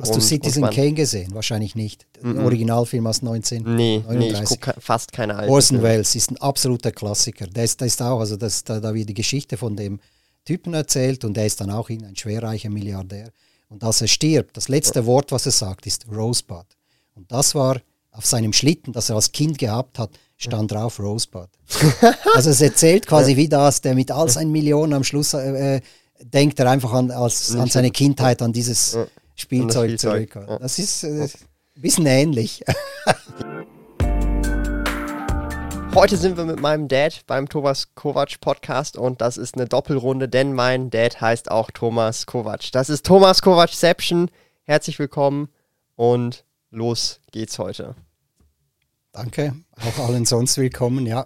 Hast 0.00 0.14
du 0.14 0.20
Citizen 0.20 0.62
Kane 0.70 0.92
gesehen? 0.92 1.34
Wahrscheinlich 1.34 1.74
nicht. 1.74 2.06
Mm 2.22 2.30
-mm. 2.32 2.44
Originalfilm 2.44 3.06
aus 3.06 3.22
19. 3.22 3.62
Nee, 3.76 4.02
nee 4.08 4.32
ich 4.32 4.44
gucke 4.44 4.74
fast 4.78 5.12
keine 5.12 5.36
alten. 5.36 5.52
Orson 5.52 5.82
Welles 5.82 6.14
ist 6.14 6.30
ein 6.30 6.36
absoluter 6.38 6.92
Klassiker. 6.92 7.46
Der 7.46 7.64
ist, 7.64 7.80
der 7.80 7.86
ist 7.86 8.00
auch, 8.02 8.20
also 8.20 8.36
das, 8.36 8.64
da, 8.64 8.80
da 8.80 8.94
wird 8.94 9.08
die 9.08 9.14
Geschichte 9.14 9.56
von 9.56 9.76
dem 9.76 10.00
Typen 10.44 10.74
erzählt 10.74 11.24
und 11.24 11.36
der 11.36 11.46
ist 11.46 11.60
dann 11.60 11.70
auch 11.70 11.90
ein 11.90 12.16
schwerreicher 12.16 12.70
Milliardär. 12.70 13.30
Und 13.68 13.84
als 13.84 14.00
er 14.00 14.08
stirbt, 14.08 14.56
das 14.56 14.68
letzte 14.68 15.06
Wort, 15.06 15.30
was 15.32 15.46
er 15.46 15.52
sagt, 15.52 15.86
ist 15.86 16.06
Rosebud. 16.10 16.66
Und 17.14 17.30
das 17.30 17.54
war 17.54 17.80
auf 18.12 18.26
seinem 18.26 18.52
Schlitten, 18.52 18.92
das 18.92 19.10
er 19.10 19.16
als 19.16 19.30
Kind 19.30 19.58
gehabt 19.58 19.98
hat, 19.98 20.10
stand 20.36 20.72
drauf 20.72 20.98
Rosebud. 20.98 21.48
also 22.34 22.50
es 22.50 22.60
erzählt 22.60 23.06
quasi 23.06 23.36
wie 23.36 23.48
das, 23.48 23.80
der 23.80 23.94
mit 23.94 24.10
all 24.10 24.28
seinen 24.28 24.50
Millionen 24.50 24.92
am 24.94 25.04
Schluss 25.04 25.34
äh, 25.34 25.76
äh 25.76 25.80
denkt 26.22 26.60
er 26.60 26.70
einfach 26.70 26.92
an, 26.92 27.10
als, 27.10 27.54
an 27.54 27.68
seine 27.68 27.90
Kindheit, 27.90 28.42
an 28.42 28.52
dieses 28.52 28.94
Spielzeug, 29.40 29.88
Spielzeug. 29.88 30.32
zurück. 30.32 30.58
Das 30.60 30.78
ist 30.78 31.02
äh, 31.02 31.24
ein 31.24 31.30
bisschen 31.74 32.06
ähnlich. 32.06 32.62
Heute 35.94 36.16
sind 36.16 36.36
wir 36.36 36.44
mit 36.44 36.60
meinem 36.60 36.86
Dad 36.88 37.22
beim 37.26 37.48
Thomas 37.48 37.94
Kovac 37.94 38.40
Podcast 38.40 38.96
und 38.96 39.20
das 39.20 39.38
ist 39.38 39.56
eine 39.56 39.66
Doppelrunde, 39.66 40.28
denn 40.28 40.52
mein 40.52 40.90
Dad 40.90 41.20
heißt 41.20 41.50
auch 41.50 41.70
Thomas 41.72 42.26
Kovac. 42.26 42.70
Das 42.72 42.90
ist 42.90 43.06
Thomas 43.06 43.42
Kovacception. 43.42 44.30
Herzlich 44.64 44.98
willkommen 44.98 45.48
und 45.96 46.44
los 46.70 47.20
geht's 47.32 47.58
heute. 47.58 47.96
Danke, 49.12 49.56
auch 49.80 50.06
allen 50.06 50.26
sonst 50.26 50.58
willkommen, 50.58 51.06
ja. 51.06 51.24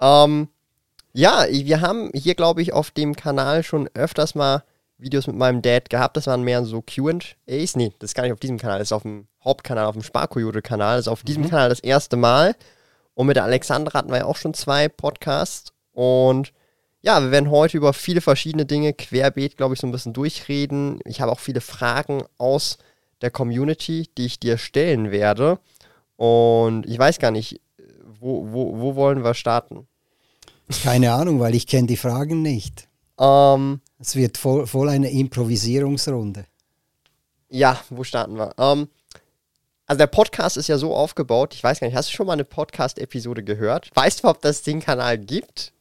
Ähm, 0.00 0.48
ja, 1.12 1.46
wir 1.50 1.80
haben 1.80 2.10
hier, 2.14 2.34
glaube 2.34 2.62
ich, 2.62 2.72
auf 2.72 2.90
dem 2.90 3.16
Kanal 3.16 3.62
schon 3.64 3.88
öfters 3.94 4.34
mal 4.34 4.62
Videos 5.02 5.26
mit 5.26 5.36
meinem 5.36 5.62
Dad 5.62 5.90
gehabt. 5.90 6.16
Das 6.16 6.26
waren 6.26 6.42
mehr 6.42 6.64
so 6.64 6.82
QAs. 6.82 7.76
Nee, 7.76 7.92
das 7.98 8.10
ist 8.10 8.14
gar 8.14 8.22
nicht 8.22 8.32
auf 8.32 8.40
diesem 8.40 8.58
Kanal. 8.58 8.78
Das 8.78 8.88
ist 8.88 8.92
auf 8.92 9.02
dem 9.02 9.26
Hauptkanal, 9.44 9.86
auf 9.86 9.94
dem 9.94 10.02
Sparkoyote-Kanal. 10.02 10.96
Das 10.96 11.06
ist 11.06 11.12
auf 11.12 11.22
diesem 11.22 11.42
mhm. 11.42 11.50
Kanal 11.50 11.68
das 11.68 11.80
erste 11.80 12.16
Mal. 12.16 12.54
Und 13.14 13.26
mit 13.26 13.36
der 13.36 13.44
Alexandra 13.44 13.98
hatten 13.98 14.10
wir 14.10 14.18
ja 14.18 14.24
auch 14.24 14.36
schon 14.36 14.54
zwei 14.54 14.88
Podcasts. 14.88 15.72
Und 15.92 16.52
ja, 17.02 17.20
wir 17.20 17.30
werden 17.30 17.50
heute 17.50 17.76
über 17.76 17.92
viele 17.92 18.20
verschiedene 18.20 18.64
Dinge 18.64 18.92
querbeet, 18.92 19.56
glaube 19.56 19.74
ich, 19.74 19.80
so 19.80 19.86
ein 19.86 19.92
bisschen 19.92 20.12
durchreden. 20.12 21.00
Ich 21.04 21.20
habe 21.20 21.32
auch 21.32 21.40
viele 21.40 21.60
Fragen 21.60 22.22
aus 22.38 22.78
der 23.20 23.30
Community, 23.30 24.08
die 24.16 24.26
ich 24.26 24.40
dir 24.40 24.56
stellen 24.56 25.10
werde. 25.10 25.58
Und 26.16 26.86
ich 26.86 26.98
weiß 26.98 27.18
gar 27.18 27.32
nicht, 27.32 27.60
wo, 28.20 28.52
wo, 28.52 28.78
wo 28.78 28.94
wollen 28.94 29.24
wir 29.24 29.34
starten? 29.34 29.88
Keine 30.82 31.12
Ahnung, 31.12 31.40
weil 31.40 31.54
ich 31.54 31.66
kenne 31.66 31.88
die 31.88 31.96
Fragen 31.96 32.40
nicht. 32.40 32.88
Ähm, 33.18 33.80
es 34.02 34.16
wird 34.16 34.36
voll, 34.36 34.66
voll 34.66 34.88
eine 34.88 35.10
Improvisierungsrunde. 35.10 36.44
Ja, 37.48 37.80
wo 37.88 38.02
starten 38.02 38.36
wir? 38.36 38.52
Ähm, 38.58 38.88
also 39.86 39.98
der 39.98 40.08
Podcast 40.08 40.56
ist 40.56 40.68
ja 40.68 40.76
so 40.76 40.94
aufgebaut, 40.94 41.54
ich 41.54 41.62
weiß 41.62 41.80
gar 41.80 41.86
nicht, 41.86 41.96
hast 41.96 42.08
du 42.08 42.14
schon 42.14 42.26
mal 42.26 42.32
eine 42.32 42.44
Podcast-Episode 42.44 43.44
gehört? 43.44 43.90
Weißt 43.94 44.24
du, 44.24 44.28
ob 44.28 44.42
das 44.42 44.62
den 44.62 44.80
Kanal 44.80 45.18
gibt? 45.18 45.72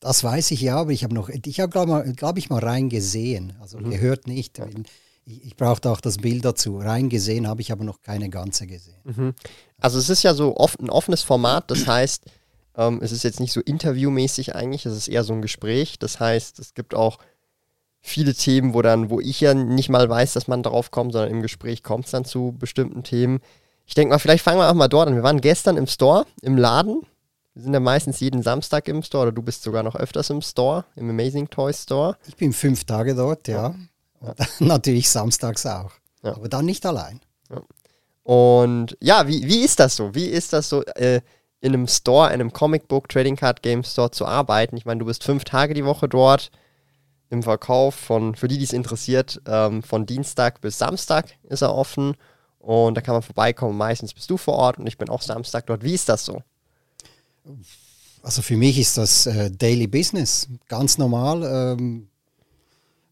Das 0.00 0.24
weiß 0.24 0.50
ich 0.50 0.60
ja, 0.60 0.76
aber 0.76 0.90
ich 0.90 1.04
habe 1.04 1.14
noch, 1.14 1.28
ich 1.28 1.60
habe 1.60 1.70
glaube 1.70 2.12
glaub 2.16 2.36
ich 2.36 2.50
mal 2.50 2.60
reingesehen, 2.60 3.56
also 3.60 3.78
mhm. 3.78 3.90
gehört 3.90 4.26
nicht. 4.26 4.60
Ich, 5.24 5.44
ich 5.44 5.56
brauchte 5.56 5.90
auch 5.90 6.00
das 6.00 6.16
Bild 6.16 6.44
dazu. 6.44 6.78
Reingesehen 6.78 7.46
habe 7.46 7.60
ich 7.60 7.70
aber 7.70 7.84
noch 7.84 8.00
keine 8.00 8.28
ganze 8.28 8.66
gesehen. 8.66 9.00
Mhm. 9.04 9.34
Also 9.78 9.98
es 9.98 10.08
ist 10.08 10.24
ja 10.24 10.34
so 10.34 10.56
oft 10.56 10.80
ein 10.80 10.90
offenes 10.90 11.22
Format, 11.22 11.70
das 11.70 11.86
heißt, 11.86 12.24
ähm, 12.76 13.00
es 13.02 13.12
ist 13.12 13.22
jetzt 13.22 13.38
nicht 13.38 13.52
so 13.52 13.60
interviewmäßig 13.60 14.56
eigentlich, 14.56 14.86
es 14.86 14.96
ist 14.96 15.08
eher 15.08 15.24
so 15.24 15.32
ein 15.32 15.42
Gespräch. 15.42 15.98
Das 15.98 16.18
heißt, 16.18 16.58
es 16.58 16.74
gibt 16.74 16.94
auch 16.94 17.18
viele 18.08 18.34
Themen, 18.34 18.74
wo 18.74 18.82
dann, 18.82 19.10
wo 19.10 19.20
ich 19.20 19.40
ja 19.40 19.54
nicht 19.54 19.88
mal 19.88 20.08
weiß, 20.08 20.32
dass 20.32 20.48
man 20.48 20.62
drauf 20.62 20.90
kommt, 20.90 21.12
sondern 21.12 21.30
im 21.30 21.42
Gespräch 21.42 21.82
kommt 21.82 22.06
es 22.06 22.10
dann 22.10 22.24
zu 22.24 22.54
bestimmten 22.58 23.02
Themen. 23.02 23.40
Ich 23.86 23.94
denke 23.94 24.12
mal, 24.12 24.18
vielleicht 24.18 24.44
fangen 24.44 24.58
wir 24.58 24.68
auch 24.68 24.74
mal 24.74 24.88
dort 24.88 25.08
an. 25.08 25.14
Wir 25.14 25.22
waren 25.22 25.40
gestern 25.40 25.76
im 25.76 25.86
Store, 25.86 26.26
im 26.42 26.56
Laden. 26.56 27.02
Wir 27.54 27.62
sind 27.62 27.74
ja 27.74 27.80
meistens 27.80 28.20
jeden 28.20 28.42
Samstag 28.42 28.86
im 28.88 29.02
Store 29.02 29.24
oder 29.24 29.32
du 29.32 29.42
bist 29.42 29.62
sogar 29.62 29.82
noch 29.82 29.96
öfters 29.96 30.30
im 30.30 30.42
Store, 30.42 30.84
im 30.94 31.10
Amazing 31.10 31.50
Toys 31.50 31.82
Store. 31.84 32.16
Ich 32.26 32.36
bin 32.36 32.52
fünf 32.52 32.84
Tage 32.84 33.14
dort, 33.14 33.48
ja. 33.48 33.74
ja. 34.20 34.34
natürlich 34.60 35.08
samstags 35.08 35.66
auch. 35.66 35.92
Ja. 36.22 36.36
Aber 36.36 36.48
dann 36.48 36.66
nicht 36.66 36.84
allein. 36.84 37.20
Ja. 37.50 37.62
Und 38.22 38.96
ja, 39.00 39.26
wie, 39.26 39.46
wie 39.48 39.64
ist 39.64 39.80
das 39.80 39.96
so? 39.96 40.14
Wie 40.14 40.26
ist 40.26 40.52
das 40.52 40.68
so, 40.68 40.84
äh, 40.84 41.20
in 41.60 41.74
einem 41.74 41.88
Store, 41.88 42.28
in 42.28 42.34
einem 42.34 42.52
Comicbook, 42.52 43.08
Trading 43.08 43.36
Card 43.36 43.62
Game 43.62 43.82
Store 43.82 44.10
zu 44.10 44.26
arbeiten? 44.26 44.76
Ich 44.76 44.84
meine, 44.84 44.98
du 45.00 45.06
bist 45.06 45.24
fünf 45.24 45.44
Tage 45.44 45.74
die 45.74 45.84
Woche 45.84 46.08
dort 46.08 46.50
im 47.30 47.42
Verkauf 47.42 47.94
von, 47.94 48.34
für 48.34 48.48
die, 48.48 48.58
die 48.58 48.64
es 48.64 48.72
interessiert, 48.72 49.40
ähm, 49.46 49.82
von 49.82 50.06
Dienstag 50.06 50.60
bis 50.60 50.78
Samstag 50.78 51.36
ist 51.48 51.62
er 51.62 51.74
offen 51.74 52.14
und 52.58 52.96
da 52.96 53.00
kann 53.00 53.14
man 53.14 53.22
vorbeikommen. 53.22 53.76
Meistens 53.76 54.14
bist 54.14 54.30
du 54.30 54.36
vor 54.36 54.54
Ort 54.54 54.78
und 54.78 54.86
ich 54.86 54.98
bin 54.98 55.08
auch 55.08 55.22
Samstag 55.22 55.66
dort. 55.66 55.82
Wie 55.82 55.94
ist 55.94 56.08
das 56.08 56.24
so? 56.24 56.42
Also 58.22 58.42
für 58.42 58.56
mich 58.56 58.78
ist 58.78 58.98
das 58.98 59.26
äh, 59.26 59.50
Daily 59.50 59.86
Business, 59.86 60.48
ganz 60.68 60.98
normal. 60.98 61.42
Ähm, 61.44 62.08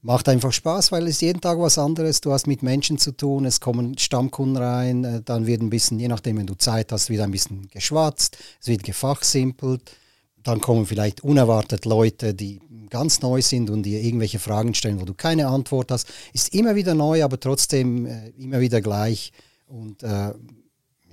macht 0.03 0.28
einfach 0.28 0.53
Spaß, 0.53 0.93
weil 0.93 1.06
es 1.09 1.21
jeden 1.21 1.41
Tag 1.41 1.59
was 1.59 1.78
anderes. 1.78 2.21
Du 2.21 2.32
hast 2.32 2.47
mit 2.47 2.62
Menschen 2.62 2.97
zu 2.97 3.12
tun, 3.12 3.44
es 3.44 3.60
kommen 3.60 3.99
Stammkunden 3.99 4.56
rein, 4.56 5.05
äh, 5.05 5.22
dann 5.22 5.47
wird 5.47 5.62
ein 5.62 5.71
bisschen, 5.71 5.99
je 5.99 6.09
nachdem, 6.09 6.38
wenn 6.38 6.47
du 6.47 6.55
Zeit 6.55 6.93
hast, 6.93 7.10
wieder 7.10 7.25
ein 7.25 7.32
bisschen 7.32 7.69
geschwatzt, 7.69 8.38
es 8.60 8.69
wird 8.69 8.82
gefachsimpelt. 8.82 9.91
Dann 10.47 10.61
kommen 10.61 10.87
vielleicht 10.87 11.25
unerwartet 11.25 11.87
Leute, 11.87 12.33
die 12.33 12.61
ganz 12.89 13.21
neu 13.21 13.43
sind 13.43 13.69
und 13.69 13.83
dir 13.83 14.01
irgendwelche 14.01 14.39
Fragen 14.39 14.75
stellen, 14.75 15.01
wo 15.01 15.05
du 15.05 15.12
keine 15.12 15.49
Antwort 15.49 15.91
hast. 15.91 16.07
Ist 16.33 16.55
immer 16.55 16.77
wieder 16.77 16.95
neu, 16.95 17.25
aber 17.25 17.41
trotzdem 17.41 18.07
äh, 18.07 18.29
immer 18.39 18.61
wieder 18.61 18.81
gleich 18.81 19.33
und 19.67 20.05
äh, 20.05 20.06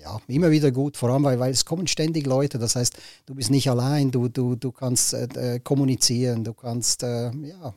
ja, 0.04 0.22
immer 0.28 0.52
wieder 0.52 0.72
gut, 0.72 0.98
vor 0.98 1.10
allem, 1.10 1.24
weil, 1.24 1.40
weil 1.40 1.52
es 1.52 1.66
kommen 1.66 1.88
ständig 1.88 2.28
Leute. 2.28 2.60
Das 2.60 2.76
heißt, 2.76 2.96
du 3.26 3.34
bist 3.34 3.50
nicht 3.50 3.70
allein, 3.72 4.12
du, 4.12 4.28
du, 4.28 4.56
du 4.56 4.72
kannst 4.72 5.16
äh, 5.16 5.56
äh 5.56 5.60
kommunizieren, 5.60 6.44
du 6.44 6.54
kannst, 6.54 7.02
äh, 7.02 7.32
ja, 7.32 7.74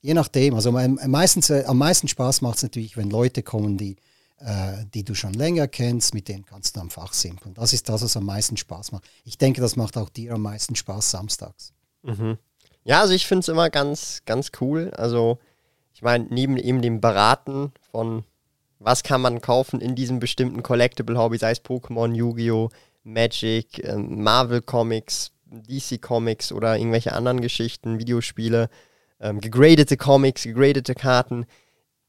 je 0.00 0.14
nachdem. 0.14 0.54
Also 0.54 0.72
meistens, 0.72 1.50
äh, 1.50 1.62
am 1.68 1.78
meisten 1.78 2.08
Spaß 2.08 2.40
macht 2.40 2.56
es 2.56 2.62
natürlich, 2.64 2.96
wenn 2.96 3.10
Leute 3.10 3.44
kommen, 3.44 3.76
die, 3.76 3.94
die 4.94 5.02
du 5.02 5.14
schon 5.14 5.32
länger 5.32 5.66
kennst, 5.66 6.12
mit 6.12 6.28
denen 6.28 6.44
kannst 6.44 6.76
du 6.76 6.80
am 6.80 6.90
Fach 6.90 7.14
simpeln. 7.14 7.54
Das 7.54 7.72
ist 7.72 7.88
das, 7.88 8.02
was 8.02 8.18
am 8.18 8.26
meisten 8.26 8.58
Spaß 8.58 8.92
macht. 8.92 9.04
Ich 9.24 9.38
denke, 9.38 9.62
das 9.62 9.76
macht 9.76 9.96
auch 9.96 10.10
dir 10.10 10.34
am 10.34 10.42
meisten 10.42 10.76
Spaß 10.76 11.10
samstags. 11.10 11.72
Mhm. 12.02 12.36
Ja, 12.84 13.00
also 13.00 13.14
ich 13.14 13.26
finde 13.26 13.40
es 13.40 13.48
immer 13.48 13.70
ganz, 13.70 14.22
ganz 14.26 14.52
cool. 14.60 14.90
Also 14.94 15.38
ich 15.94 16.02
meine, 16.02 16.26
neben 16.28 16.58
eben 16.58 16.82
dem 16.82 17.00
Beraten 17.00 17.72
von 17.90 18.24
was 18.78 19.02
kann 19.02 19.20
man 19.20 19.40
kaufen 19.40 19.80
in 19.80 19.94
diesem 19.94 20.20
bestimmten 20.20 20.62
Collectible-Hobby, 20.62 21.38
sei 21.38 21.52
es 21.52 21.64
Pokémon, 21.64 22.14
Yu-Gi-Oh!, 22.14 22.68
Magic, 23.04 23.82
äh, 23.82 23.96
Marvel 23.96 24.60
Comics, 24.60 25.32
DC 25.46 26.00
Comics 26.02 26.52
oder 26.52 26.76
irgendwelche 26.76 27.12
anderen 27.12 27.40
Geschichten, 27.40 27.98
Videospiele, 27.98 28.68
ähm, 29.20 29.40
gegradete 29.40 29.96
Comics, 29.96 30.42
gegradete 30.42 30.94
Karten, 30.94 31.46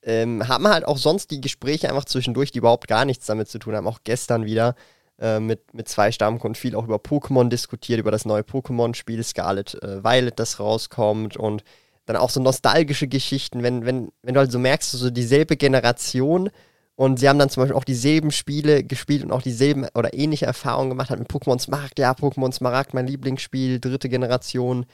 ähm, 0.04 0.48
hat 0.48 0.62
man 0.62 0.74
halt 0.74 0.86
auch 0.86 0.98
sonst 0.98 1.32
die 1.32 1.42
Gespräche 1.42 1.90
einfach 1.90 2.06
zwischendurch, 2.06 2.52
die 2.52 2.60
überhaupt 2.60 2.88
gar 2.88 3.06
nichts 3.06 3.26
damit 3.26 3.50
zu 3.50 3.60
tun 3.60 3.76
haben. 3.76 3.88
Auch 3.88 4.00
gestern 4.04 4.46
wieder 4.46 4.76
äh, 5.20 5.40
mit, 5.40 5.74
mit 5.74 5.88
zwei 5.88 6.12
Stammkunden 6.12 6.56
viel 6.56 6.76
auch 6.76 6.86
über 6.86 6.98
Pokémon 6.98 7.50
diskutiert, 7.50 8.00
über 8.00 8.12
das 8.12 8.26
neue 8.26 8.44
Pokémon-Spiel 8.44 9.24
Scarlet 9.24 9.76
äh, 9.82 10.04
Violet, 10.04 10.40
das 10.40 10.60
rauskommt 10.60 11.38
und 11.38 11.64
dann 12.06 12.16
auch 12.16 12.30
so 12.30 12.42
nostalgische 12.42 13.08
Geschichten, 13.08 13.64
wenn, 13.64 13.86
wenn, 13.86 14.12
wenn 14.22 14.34
du 14.34 14.40
halt 14.40 14.52
so 14.52 14.60
merkst, 14.60 14.92
so 14.92 15.10
dieselbe 15.10 15.58
Generation 15.58 16.50
und 16.96 17.20
sie 17.20 17.30
haben 17.30 17.38
dann 17.38 17.50
zum 17.50 17.62
Beispiel 17.62 17.76
auch 17.76 17.84
dieselben 17.84 18.32
Spiele 18.32 18.84
gespielt 18.84 19.24
und 19.24 19.32
auch 19.32 19.42
dieselben 19.42 19.88
oder 19.94 20.14
ähnliche 20.14 20.46
Erfahrungen 20.46 20.90
gemacht, 20.90 21.10
hat 21.10 21.20
mit 21.20 21.30
Pokémon 21.30 21.60
Smaragd, 21.60 22.00
ja, 22.00 22.12
Pokémon 22.14 22.52
Smaragd, 22.52 22.94
mein 22.94 23.08
Lieblingsspiel, 23.08 23.80
dritte 23.80 24.10
Generation. 24.10 24.86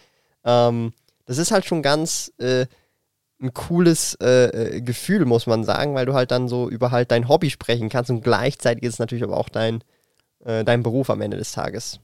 Ähm, 0.43 0.91
das 1.25 1.37
ist 1.37 1.51
halt 1.51 1.65
schon 1.65 1.81
ganz 1.81 2.33
äh, 2.39 2.65
ein 3.43 3.53
cooles 3.53 4.15
äh, 4.21 4.77
äh 4.77 4.81
Gefühl, 4.81 5.25
muss 5.25 5.45
man 5.45 5.63
sagen, 5.63 5.93
weil 5.93 6.05
du 6.05 6.13
halt 6.13 6.31
dann 6.31 6.47
so 6.47 6.69
über 6.69 6.91
halt 6.91 7.11
dein 7.11 7.27
Hobby 7.27 7.49
sprechen 7.49 7.89
kannst 7.89 8.09
und 8.09 8.23
gleichzeitig 8.23 8.83
ist 8.83 8.93
es 8.93 8.99
natürlich 8.99 9.23
aber 9.23 9.37
auch 9.37 9.49
dein, 9.49 9.83
äh, 10.45 10.63
dein 10.63 10.81
Beruf 10.81 11.09
am 11.09 11.21
Ende 11.21 11.37
des 11.37 11.51
Tages? 11.51 11.99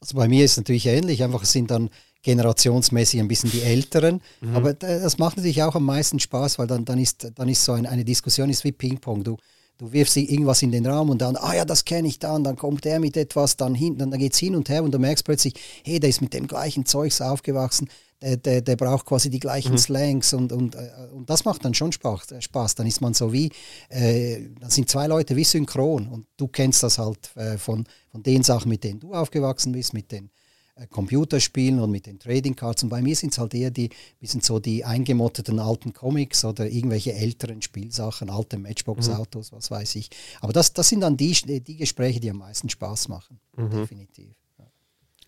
Also 0.00 0.16
bei 0.16 0.28
mir 0.28 0.44
ist 0.44 0.52
es 0.52 0.56
natürlich 0.56 0.86
ähnlich, 0.86 1.22
einfach 1.22 1.42
es 1.42 1.52
sind 1.52 1.70
dann 1.70 1.90
generationsmäßig 2.22 3.20
ein 3.20 3.28
bisschen 3.28 3.50
die 3.50 3.62
Älteren. 3.62 4.20
Mhm. 4.40 4.56
Aber 4.56 4.72
das 4.74 5.18
macht 5.18 5.36
natürlich 5.36 5.62
auch 5.62 5.74
am 5.74 5.84
meisten 5.84 6.18
Spaß, 6.18 6.58
weil 6.58 6.66
dann, 6.66 6.84
dann, 6.84 6.98
ist, 6.98 7.30
dann 7.34 7.48
ist 7.48 7.64
so 7.64 7.72
ein, 7.72 7.86
eine 7.86 8.04
Diskussion 8.04 8.50
ist 8.50 8.64
wie 8.64 8.72
Ping-Pong. 8.72 9.24
Du, 9.24 9.36
du 9.78 9.92
wirfst 9.92 10.16
irgendwas 10.16 10.62
in 10.62 10.70
den 10.70 10.86
Raum 10.86 11.10
und 11.10 11.22
dann, 11.22 11.36
ah 11.36 11.54
ja, 11.54 11.64
das 11.64 11.84
kenne 11.84 12.08
ich 12.08 12.18
dann, 12.18 12.44
dann 12.44 12.56
kommt 12.56 12.84
der 12.84 13.00
mit 13.00 13.16
etwas, 13.16 13.56
dann 13.56 13.74
hinten, 13.74 14.10
dann 14.10 14.20
geht 14.20 14.34
es 14.34 14.38
hin 14.38 14.54
und 14.54 14.68
her 14.68 14.84
und 14.84 14.92
du 14.92 14.98
merkst 14.98 15.24
plötzlich, 15.24 15.54
hey, 15.84 15.98
der 15.98 16.10
ist 16.10 16.20
mit 16.20 16.34
dem 16.34 16.46
gleichen 16.46 16.84
Zeugs 16.84 17.20
aufgewachsen 17.20 17.88
der, 18.22 18.36
der, 18.36 18.60
der 18.60 18.76
braucht 18.76 19.06
quasi 19.06 19.30
die 19.30 19.40
gleichen 19.40 19.72
mhm. 19.72 19.78
Slangs 19.78 20.32
und, 20.32 20.52
und, 20.52 20.74
äh, 20.74 20.90
und 21.12 21.30
das 21.30 21.44
macht 21.44 21.64
dann 21.64 21.74
schon 21.74 21.92
Spaß. 21.92 22.32
Äh, 22.32 22.42
Spaß. 22.42 22.74
Dann 22.74 22.86
ist 22.86 23.00
man 23.00 23.14
so 23.14 23.32
wie, 23.32 23.50
äh, 23.88 24.40
dann 24.60 24.70
sind 24.70 24.90
zwei 24.90 25.06
Leute 25.06 25.36
wie 25.36 25.44
synchron 25.44 26.06
und 26.08 26.26
du 26.36 26.48
kennst 26.48 26.82
das 26.82 26.98
halt 26.98 27.34
äh, 27.36 27.56
von, 27.56 27.86
von 28.10 28.22
den 28.22 28.42
Sachen, 28.42 28.68
mit 28.68 28.84
denen 28.84 29.00
du 29.00 29.14
aufgewachsen 29.14 29.72
bist, 29.72 29.94
mit 29.94 30.12
den 30.12 30.30
äh, 30.74 30.86
Computerspielen 30.86 31.80
und 31.80 31.90
mit 31.90 32.06
den 32.06 32.18
Trading 32.18 32.54
Cards. 32.54 32.82
Und 32.82 32.90
bei 32.90 33.00
mir 33.00 33.16
sind 33.16 33.32
es 33.32 33.38
halt 33.38 33.54
eher 33.54 33.70
die, 33.70 33.88
sind 34.20 34.44
so 34.44 34.58
die 34.58 34.84
eingemotteten 34.84 35.58
alten 35.58 35.94
Comics 35.94 36.44
oder 36.44 36.68
irgendwelche 36.68 37.14
älteren 37.14 37.62
Spielsachen, 37.62 38.28
alte 38.28 38.58
Matchbox-Autos, 38.58 39.50
mhm. 39.50 39.56
was 39.56 39.70
weiß 39.70 39.94
ich. 39.96 40.10
Aber 40.42 40.52
das, 40.52 40.74
das 40.74 40.88
sind 40.88 41.00
dann 41.00 41.16
die, 41.16 41.32
die 41.62 41.76
Gespräche, 41.76 42.20
die 42.20 42.30
am 42.30 42.38
meisten 42.38 42.68
Spaß 42.68 43.08
machen. 43.08 43.40
Mhm. 43.56 43.70
Definitiv. 43.70 44.34
Ja. 44.58 44.66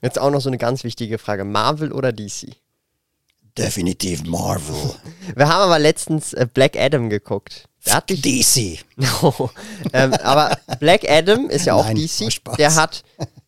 Jetzt 0.03 0.19
auch 0.19 0.31
noch 0.31 0.43
so 0.43 0.51
eine 0.51 0.59
ganz 0.59 0.85
wichtige 0.85 1.17
Frage: 1.17 1.45
Marvel 1.45 1.91
oder 1.91 2.13
DC? 2.13 2.62
Definitiv 3.57 4.25
Marvel. 4.25 4.95
Wir 5.37 5.49
haben 5.49 5.63
aber 5.63 5.79
letztens 5.79 6.33
äh, 6.33 6.47
Black 6.53 6.77
Adam 6.77 7.11
geguckt. 7.11 7.69
DC. 7.85 8.79
No. 8.97 9.51
ähm, 9.93 10.15
aber 10.15 10.57
Black 10.79 11.09
Adam 11.09 11.51
ist 11.51 11.67
ja 11.67 11.75
auch 11.75 11.85
Nein, 11.85 11.97
DC. 11.97 12.41
Der 12.57 12.75
hat 12.77 13.03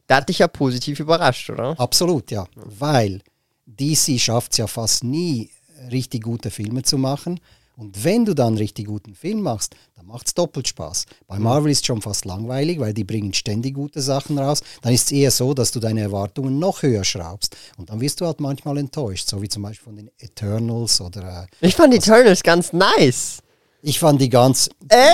der 0.09 0.17
hat 0.19 0.29
dich 0.29 0.39
ja 0.39 0.49
positiv 0.49 1.01
überrascht, 1.01 1.51
oder? 1.51 1.79
Absolut, 1.79 2.31
ja. 2.31 2.47
Weil 2.55 3.23
DC 3.67 4.21
schafft 4.21 4.53
es 4.53 4.59
ja 4.59 4.67
fast 4.67 5.05
nie, 5.05 5.51
richtig 5.91 6.23
gute 6.23 6.51
Filme 6.51 6.83
zu 6.83 6.99
machen. 6.99 7.41
Und 7.77 8.05
wenn 8.05 8.25
du 8.25 8.35
dann 8.35 8.49
einen 8.49 8.59
richtig 8.59 8.87
guten 8.87 9.15
Film 9.15 9.43
machst, 9.43 9.75
dann 9.97 10.07
macht 10.07 10.29
es 10.29 10.35
doppelt 10.35 10.69
Spaß. 10.69 11.07
Bei 11.27 11.39
Marvel 11.39 11.73
ist 11.73 11.81
es 11.81 11.87
schon 11.87 12.03
fast 12.03 12.25
langweilig, 12.25 12.79
weil 12.79 12.95
die 12.95 13.05
bringen 13.05 13.35
ständig 13.35 13.75
gute 13.75 14.01
Sachen 14.01 14.39
raus. 14.39 14.61
Dann 14.83 14.93
ist 14.93 15.07
es 15.07 15.13
eher 15.13 15.31
so, 15.31 15.55
dass 15.55 15.73
du 15.73 15.81
deine 15.81 16.03
Erwartungen 16.03 16.59
noch 16.59 16.83
höher 16.83 17.05
schraubst. 17.05 17.57
Und 17.77 17.91
dann 17.91 18.01
wirst 18.01 18.21
du 18.21 18.27
halt 18.27 18.41
manchmal 18.41 18.79
enttäuscht, 18.79 19.29
so 19.29 19.43
wie 19.43 19.49
zum 19.49 19.63
Beispiel 19.63 19.85
von 19.85 19.97
den 19.97 20.11
Eternals 20.19 21.01
oder... 21.01 21.49
Äh, 21.61 21.67
ich 21.67 21.75
fand 21.75 21.93
Eternals 21.95 22.43
ganz 22.43 22.73
nice. 22.73 23.39
Ich 23.83 23.99
fand 23.99 24.21
die 24.21 24.31
ganz. 24.31 24.71
Äh? 24.89 25.13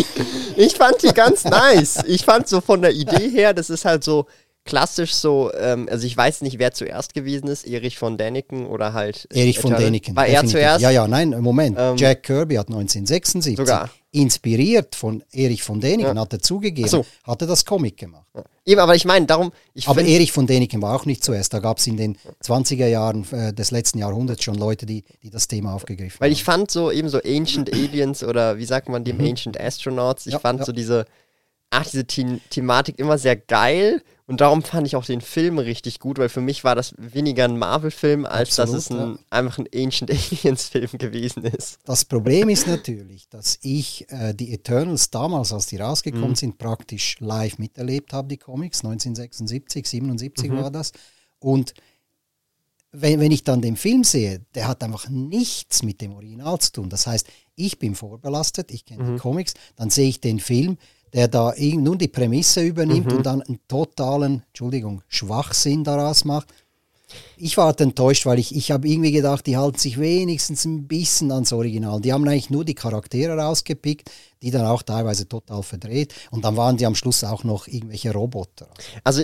ich 0.56 0.74
fand 0.74 1.00
die 1.02 1.12
ganz 1.12 1.44
nice. 1.44 2.00
Ich 2.08 2.24
fand 2.24 2.48
so 2.48 2.60
von 2.60 2.82
der 2.82 2.92
Idee 2.92 3.28
her, 3.30 3.54
das 3.54 3.70
ist 3.70 3.84
halt 3.84 4.02
so 4.02 4.26
klassisch 4.64 5.14
so, 5.14 5.50
ähm, 5.58 5.88
also 5.90 6.06
ich 6.06 6.16
weiß 6.16 6.42
nicht, 6.42 6.58
wer 6.58 6.72
zuerst 6.72 7.14
gewesen 7.14 7.48
ist, 7.48 7.66
Erich 7.66 7.98
von 7.98 8.18
Däniken 8.18 8.66
oder 8.66 8.92
halt. 8.92 9.26
Erich 9.32 9.58
von 9.58 9.74
Däniken. 9.74 10.14
War 10.14 10.26
definitiv. 10.26 10.54
er 10.54 10.60
zuerst? 10.60 10.82
Ja, 10.82 10.90
ja, 10.90 11.08
nein, 11.08 11.30
Moment. 11.40 11.76
Ähm, 11.78 11.96
Jack 11.96 12.22
Kirby 12.24 12.56
hat 12.56 12.68
1976, 12.68 13.56
sogar. 13.56 13.90
inspiriert 14.12 14.94
von 14.94 15.24
Erich 15.32 15.62
von 15.62 15.80
Däniken, 15.80 16.14
ja. 16.14 16.20
hat 16.20 16.32
er 16.32 16.40
zugegeben, 16.40 16.88
so. 16.88 17.04
hat 17.24 17.40
er 17.40 17.48
das 17.48 17.64
Comic 17.64 17.96
gemacht. 17.96 18.26
Ja. 18.34 18.44
Eben, 18.66 18.80
aber 18.80 18.94
ich 18.94 19.04
meine, 19.04 19.26
darum. 19.26 19.50
Ich 19.74 19.88
aber 19.88 20.02
Erich 20.02 20.30
von 20.30 20.46
Däniken 20.46 20.82
war 20.82 20.94
auch 20.94 21.06
nicht 21.06 21.24
zuerst. 21.24 21.52
Da 21.54 21.58
gab 21.58 21.78
es 21.78 21.86
in 21.86 21.96
den 21.96 22.16
20er 22.44 22.86
Jahren 22.86 23.26
äh, 23.32 23.52
des 23.52 23.70
letzten 23.70 23.98
Jahrhunderts 23.98 24.44
schon 24.44 24.56
Leute, 24.56 24.86
die, 24.86 25.04
die 25.22 25.30
das 25.30 25.48
Thema 25.48 25.74
aufgegriffen 25.74 26.20
Weil 26.20 26.28
haben. 26.28 26.30
Weil 26.30 26.32
ich 26.32 26.44
fand 26.44 26.70
so 26.70 26.92
eben 26.92 27.08
so 27.08 27.18
Ancient 27.24 27.72
Aliens 27.72 28.22
oder 28.22 28.58
wie 28.58 28.66
sagt 28.66 28.88
man 28.88 29.04
dem 29.04 29.16
mhm. 29.16 29.28
Ancient 29.30 29.58
Astronauts, 29.58 30.26
ich 30.26 30.36
fand 30.36 30.64
so 30.64 30.72
diese 30.72 31.06
ach, 31.70 31.84
diese 31.84 32.04
The 32.08 32.40
Thematik 32.50 32.98
immer 32.98 33.18
sehr 33.18 33.36
geil 33.36 34.02
und 34.30 34.40
darum 34.40 34.62
fand 34.62 34.86
ich 34.86 34.94
auch 34.94 35.04
den 35.04 35.20
Film 35.20 35.58
richtig 35.58 35.98
gut, 35.98 36.18
weil 36.18 36.28
für 36.28 36.40
mich 36.40 36.62
war 36.62 36.76
das 36.76 36.94
weniger 36.96 37.46
ein 37.46 37.58
Marvel-Film, 37.58 38.24
als 38.24 38.60
Absolut, 38.60 38.76
dass 38.76 38.84
es 38.84 38.90
ein, 38.92 39.14
ja. 39.14 39.18
einfach 39.30 39.58
ein 39.58 39.68
Ancient 39.74 40.08
Aliens-Film 40.10 40.90
gewesen 40.98 41.42
ist. 41.44 41.80
Das 41.84 42.04
Problem 42.04 42.48
ist 42.48 42.68
natürlich, 42.68 43.28
dass 43.28 43.58
ich 43.62 44.06
äh, 44.10 44.32
die 44.32 44.52
Eternals 44.52 45.10
damals, 45.10 45.52
als 45.52 45.66
die 45.66 45.78
rausgekommen 45.78 46.30
mhm. 46.30 46.36
sind, 46.36 46.58
praktisch 46.58 47.18
live 47.18 47.58
miterlebt 47.58 48.12
habe, 48.12 48.28
die 48.28 48.36
Comics, 48.36 48.84
1976, 48.84 49.88
77 49.88 50.48
mhm. 50.48 50.58
war 50.58 50.70
das. 50.70 50.92
Und 51.40 51.74
wenn, 52.92 53.18
wenn 53.18 53.32
ich 53.32 53.42
dann 53.42 53.60
den 53.60 53.76
Film 53.76 54.04
sehe, 54.04 54.42
der 54.54 54.68
hat 54.68 54.84
einfach 54.84 55.08
nichts 55.08 55.82
mit 55.82 56.00
dem 56.00 56.12
Original 56.12 56.58
zu 56.60 56.70
tun. 56.70 56.88
Das 56.88 57.08
heißt, 57.08 57.26
ich 57.56 57.80
bin 57.80 57.96
vorbelastet, 57.96 58.70
ich 58.70 58.84
kenne 58.84 59.02
mhm. 59.02 59.14
die 59.14 59.20
Comics, 59.20 59.54
dann 59.74 59.90
sehe 59.90 60.08
ich 60.08 60.20
den 60.20 60.38
Film 60.38 60.78
der 61.12 61.28
da 61.28 61.54
nun 61.58 61.98
die 61.98 62.08
Prämisse 62.08 62.62
übernimmt 62.62 63.10
mhm. 63.10 63.18
und 63.18 63.26
dann 63.26 63.42
einen 63.42 63.58
totalen, 63.68 64.42
Entschuldigung, 64.48 65.02
Schwachsinn 65.08 65.84
daraus 65.84 66.24
macht. 66.24 66.48
Ich 67.36 67.56
war 67.56 67.66
halt 67.66 67.80
enttäuscht, 67.80 68.26
weil 68.26 68.38
ich, 68.38 68.54
ich 68.54 68.70
habe 68.70 68.86
irgendwie 68.86 69.10
gedacht, 69.10 69.46
die 69.46 69.56
halten 69.56 69.78
sich 69.78 69.98
wenigstens 69.98 70.64
ein 70.64 70.86
bisschen 70.86 71.32
ans 71.32 71.52
Original. 71.52 72.00
Die 72.00 72.12
haben 72.12 72.26
eigentlich 72.28 72.50
nur 72.50 72.64
die 72.64 72.74
Charaktere 72.74 73.36
rausgepickt, 73.36 74.10
die 74.42 74.50
dann 74.52 74.66
auch 74.66 74.82
teilweise 74.82 75.28
total 75.28 75.62
verdreht. 75.62 76.14
Und 76.30 76.44
dann 76.44 76.56
waren 76.56 76.76
die 76.76 76.86
am 76.86 76.94
Schluss 76.94 77.24
auch 77.24 77.42
noch 77.42 77.66
irgendwelche 77.66 78.12
Roboter. 78.12 78.68
Also 79.02 79.22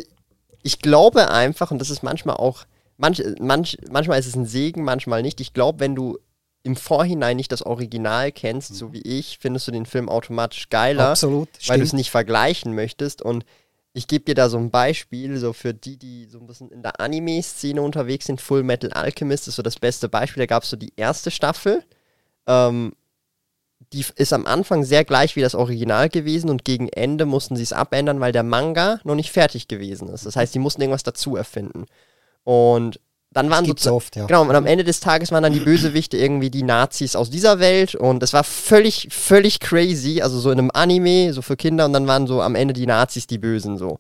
ich 0.63 0.81
glaube 0.81 1.31
einfach, 1.31 1.71
und 1.71 1.79
das 1.79 1.91
ist 1.91 2.03
manchmal 2.03 2.37
auch, 2.37 2.65
manch, 2.97 3.23
manch, 3.41 3.79
manchmal 3.89 4.19
ist 4.19 4.27
es 4.27 4.35
ein 4.35 4.47
Segen, 4.47 4.83
manchmal 4.83 5.23
nicht. 5.23 5.41
Ich 5.41 5.53
glaube, 5.53 5.79
wenn 5.81 5.95
du 5.95 6.19
im 6.67 6.75
Vorhinein 6.75 7.37
nicht 7.37 7.53
das 7.53 7.63
Original 7.63 8.33
kennst, 8.33 8.75
so 8.75 8.93
wie 8.93 9.01
ich, 9.03 9.39
findest 9.41 9.69
du 9.69 9.73
den 9.73 9.87
Film 9.87 10.09
automatisch 10.09 10.69
geiler, 10.69 11.11
Absolut, 11.11 11.49
weil 11.69 11.79
du 11.79 11.85
es 11.85 11.93
nicht 11.93 12.11
vergleichen 12.11 12.75
möchtest. 12.75 13.23
Und 13.23 13.45
ich 13.93 14.09
gebe 14.09 14.25
dir 14.25 14.35
da 14.35 14.49
so 14.49 14.59
ein 14.59 14.71
Beispiel, 14.71 15.39
so 15.39 15.53
für 15.53 15.73
die, 15.73 15.97
die 15.97 16.27
so 16.27 16.41
ein 16.41 16.47
bisschen 16.49 16.71
in 16.71 16.83
der 16.83 17.01
Anime-Szene 17.01 17.81
unterwegs 17.81 18.27
sind. 18.27 18.41
Full 18.41 18.65
Metal 18.65 18.93
Alchemist 18.93 19.47
ist 19.47 19.55
so 19.57 19.63
das 19.63 19.79
beste 19.79 20.09
Beispiel. 20.09 20.43
Da 20.43 20.47
gab 20.47 20.65
es 20.65 20.71
so 20.71 20.77
die 20.77 20.93
erste 20.97 21.31
Staffel. 21.31 21.85
Ähm, 22.49 22.95
die 23.93 24.05
ist 24.17 24.33
am 24.33 24.45
Anfang 24.45 24.83
sehr 24.83 25.05
gleich 25.05 25.37
wie 25.37 25.43
das 25.43 25.55
Original 25.55 26.09
gewesen 26.09 26.51
und 26.51 26.65
gegen 26.65 26.89
Ende 26.89 27.27
mussten 27.27 27.55
sie 27.55 27.63
es 27.63 27.73
abändern, 27.73 28.19
weil 28.19 28.33
der 28.33 28.43
Manga 28.43 28.99
noch 29.05 29.15
nicht 29.15 29.31
fertig 29.31 29.69
gewesen 29.69 30.09
ist. 30.09 30.27
Das 30.27 30.35
heißt, 30.35 30.53
sie 30.53 30.59
mussten 30.59 30.83
irgendwas 30.83 31.05
dazu 31.05 31.37
erfinden. 31.37 31.87
Und 32.43 33.01
dann 33.37 33.51
waren 33.51 33.71
so 33.77 33.93
oft, 33.93 34.17
ja. 34.17 34.25
Genau, 34.25 34.41
und 34.41 34.55
am 34.55 34.65
Ende 34.65 34.83
des 34.83 35.01
Tages 35.01 35.31
waren 35.31 35.43
dann 35.43 35.53
die 35.53 35.61
Bösewichte 35.65 36.17
irgendwie 36.17 36.49
die 36.49 36.63
Nazis 36.63 37.15
aus 37.15 37.29
dieser 37.29 37.61
Welt 37.61 37.95
und 37.95 38.23
es 38.23 38.33
war 38.33 38.45
völlig, 38.45 39.09
völlig 39.11 39.61
crazy, 39.61 40.23
also 40.23 40.39
so 40.41 40.51
in 40.51 40.59
einem 40.59 40.71
Anime, 40.73 41.35
so 41.35 41.43
für 41.43 41.55
Kinder 41.55 41.85
und 41.85 41.93
dann 41.93 42.07
waren 42.07 42.27
so 42.27 42.41
am 42.41 42.55
Ende 42.55 42.73
die 42.73 42.87
Nazis 42.87 43.27
die 43.27 43.37
Bösen 43.37 43.77
so. 43.77 43.99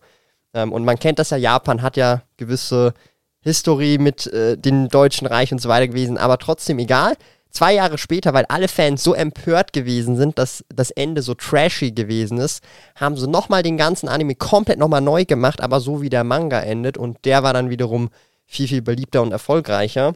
Ähm, 0.54 0.72
und 0.72 0.86
man 0.86 0.98
kennt 0.98 1.18
das 1.18 1.28
ja, 1.28 1.36
Japan 1.36 1.82
hat 1.82 1.98
ja 1.98 2.22
gewisse 2.38 2.94
Historie 3.40 3.98
mit 3.98 4.26
äh, 4.28 4.56
dem 4.56 4.88
Deutschen 4.88 5.26
Reich 5.26 5.52
und 5.52 5.60
so 5.60 5.68
weiter 5.68 5.88
gewesen, 5.88 6.16
aber 6.16 6.38
trotzdem 6.38 6.78
egal. 6.78 7.14
Zwei 7.50 7.74
Jahre 7.74 7.98
später, 7.98 8.32
weil 8.32 8.46
alle 8.48 8.68
Fans 8.68 9.02
so 9.02 9.12
empört 9.12 9.74
gewesen 9.74 10.16
sind, 10.16 10.38
dass 10.38 10.64
das 10.74 10.90
Ende 10.90 11.20
so 11.20 11.34
trashy 11.34 11.92
gewesen 11.92 12.38
ist, 12.38 12.62
haben 12.94 13.16
sie 13.16 13.28
nochmal 13.28 13.62
den 13.62 13.76
ganzen 13.76 14.08
Anime 14.08 14.34
komplett 14.34 14.78
nochmal 14.78 15.02
neu 15.02 15.26
gemacht, 15.26 15.60
aber 15.60 15.80
so 15.80 16.00
wie 16.00 16.10
der 16.10 16.24
Manga 16.24 16.60
endet 16.60 16.96
und 16.96 17.18
der 17.26 17.42
war 17.42 17.52
dann 17.52 17.68
wiederum 17.68 18.08
viel, 18.46 18.68
viel 18.68 18.82
beliebter 18.82 19.22
und 19.22 19.32
erfolgreicher. 19.32 20.14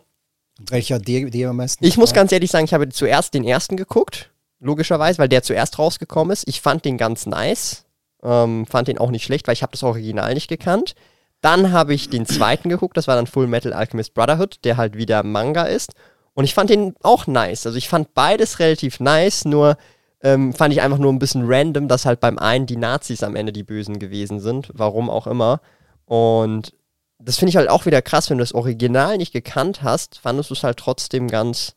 Welcher 0.69 0.99
dir, 0.99 1.31
dir 1.31 1.50
am 1.50 1.56
meisten? 1.56 1.85
Ich 1.85 1.97
muss 1.97 2.12
ganz 2.12 2.32
ehrlich 2.32 2.50
sagen, 2.50 2.65
ich 2.65 2.75
habe 2.75 2.88
zuerst 2.88 3.35
den 3.35 3.44
ersten 3.44 3.77
geguckt, 3.77 4.31
logischerweise, 4.61 5.19
weil 5.19 5.29
der 5.29 5.43
zuerst 5.43 5.79
rausgekommen 5.79 6.32
ist. 6.32 6.47
Ich 6.47 6.61
fand 6.61 6.85
den 6.85 6.99
ganz 6.99 7.27
nice, 7.27 7.85
ähm, 8.23 8.67
fand 8.67 8.88
den 8.88 8.99
auch 8.99 9.11
nicht 9.11 9.25
schlecht, 9.25 9.47
weil 9.47 9.55
ich 9.55 9.62
habe 9.62 9.73
das 9.73 9.82
Original 9.82 10.35
nicht 10.35 10.49
gekannt. 10.49 10.94
Dann 11.41 11.73
habe 11.73 11.94
ich 11.94 12.11
den 12.11 12.27
zweiten 12.27 12.69
geguckt, 12.69 12.97
das 12.97 13.09
war 13.09 13.17
dann 13.17 13.27
Full 13.27 13.47
Metal 13.47 13.73
Alchemist 13.73 14.12
Brotherhood, 14.12 14.59
der 14.65 14.77
halt 14.77 14.97
wieder 14.97 15.23
Manga 15.23 15.62
ist. 15.62 15.94
Und 16.35 16.44
ich 16.44 16.55
fand 16.55 16.71
den 16.71 16.94
auch 17.03 17.27
nice. 17.27 17.67
Also 17.67 17.79
ich 17.79 17.88
fand 17.88 18.12
beides 18.12 18.59
relativ 18.59 19.00
nice, 19.00 19.47
nur 19.47 19.79
ähm, 20.23 20.53
fand 20.53 20.75
ich 20.75 20.82
einfach 20.82 20.99
nur 20.99 21.12
ein 21.12 21.19
bisschen 21.19 21.44
random, 21.47 21.88
dass 21.88 22.05
halt 22.05 22.21
beim 22.21 22.38
einen 22.38 22.67
die 22.67 22.77
Nazis 22.77 23.22
am 23.22 23.37
Ende 23.37 23.53
die 23.53 23.63
Bösen 23.63 23.99
gewesen 23.99 24.41
sind. 24.41 24.70
Warum 24.75 25.08
auch 25.08 25.27
immer. 25.27 25.63
Und 26.05 26.75
das 27.22 27.36
finde 27.36 27.50
ich 27.50 27.56
halt 27.56 27.69
auch 27.69 27.86
wieder 27.86 28.03
krass, 28.03 28.31
wenn 28.31 28.39
du 28.39 28.43
das 28.43 28.55
Original 28.55 29.19
nicht 29.19 29.32
gekannt 29.32 29.82
hast, 29.82 30.19
fandest 30.19 30.50
du 30.50 30.55
es 30.55 30.62
halt 30.62 30.79
trotzdem 30.79 31.29
ganz 31.29 31.74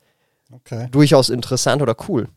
okay. 0.52 0.88
durchaus 0.92 1.30
interessant 1.30 1.82
oder 1.82 1.96
cool. 2.08 2.30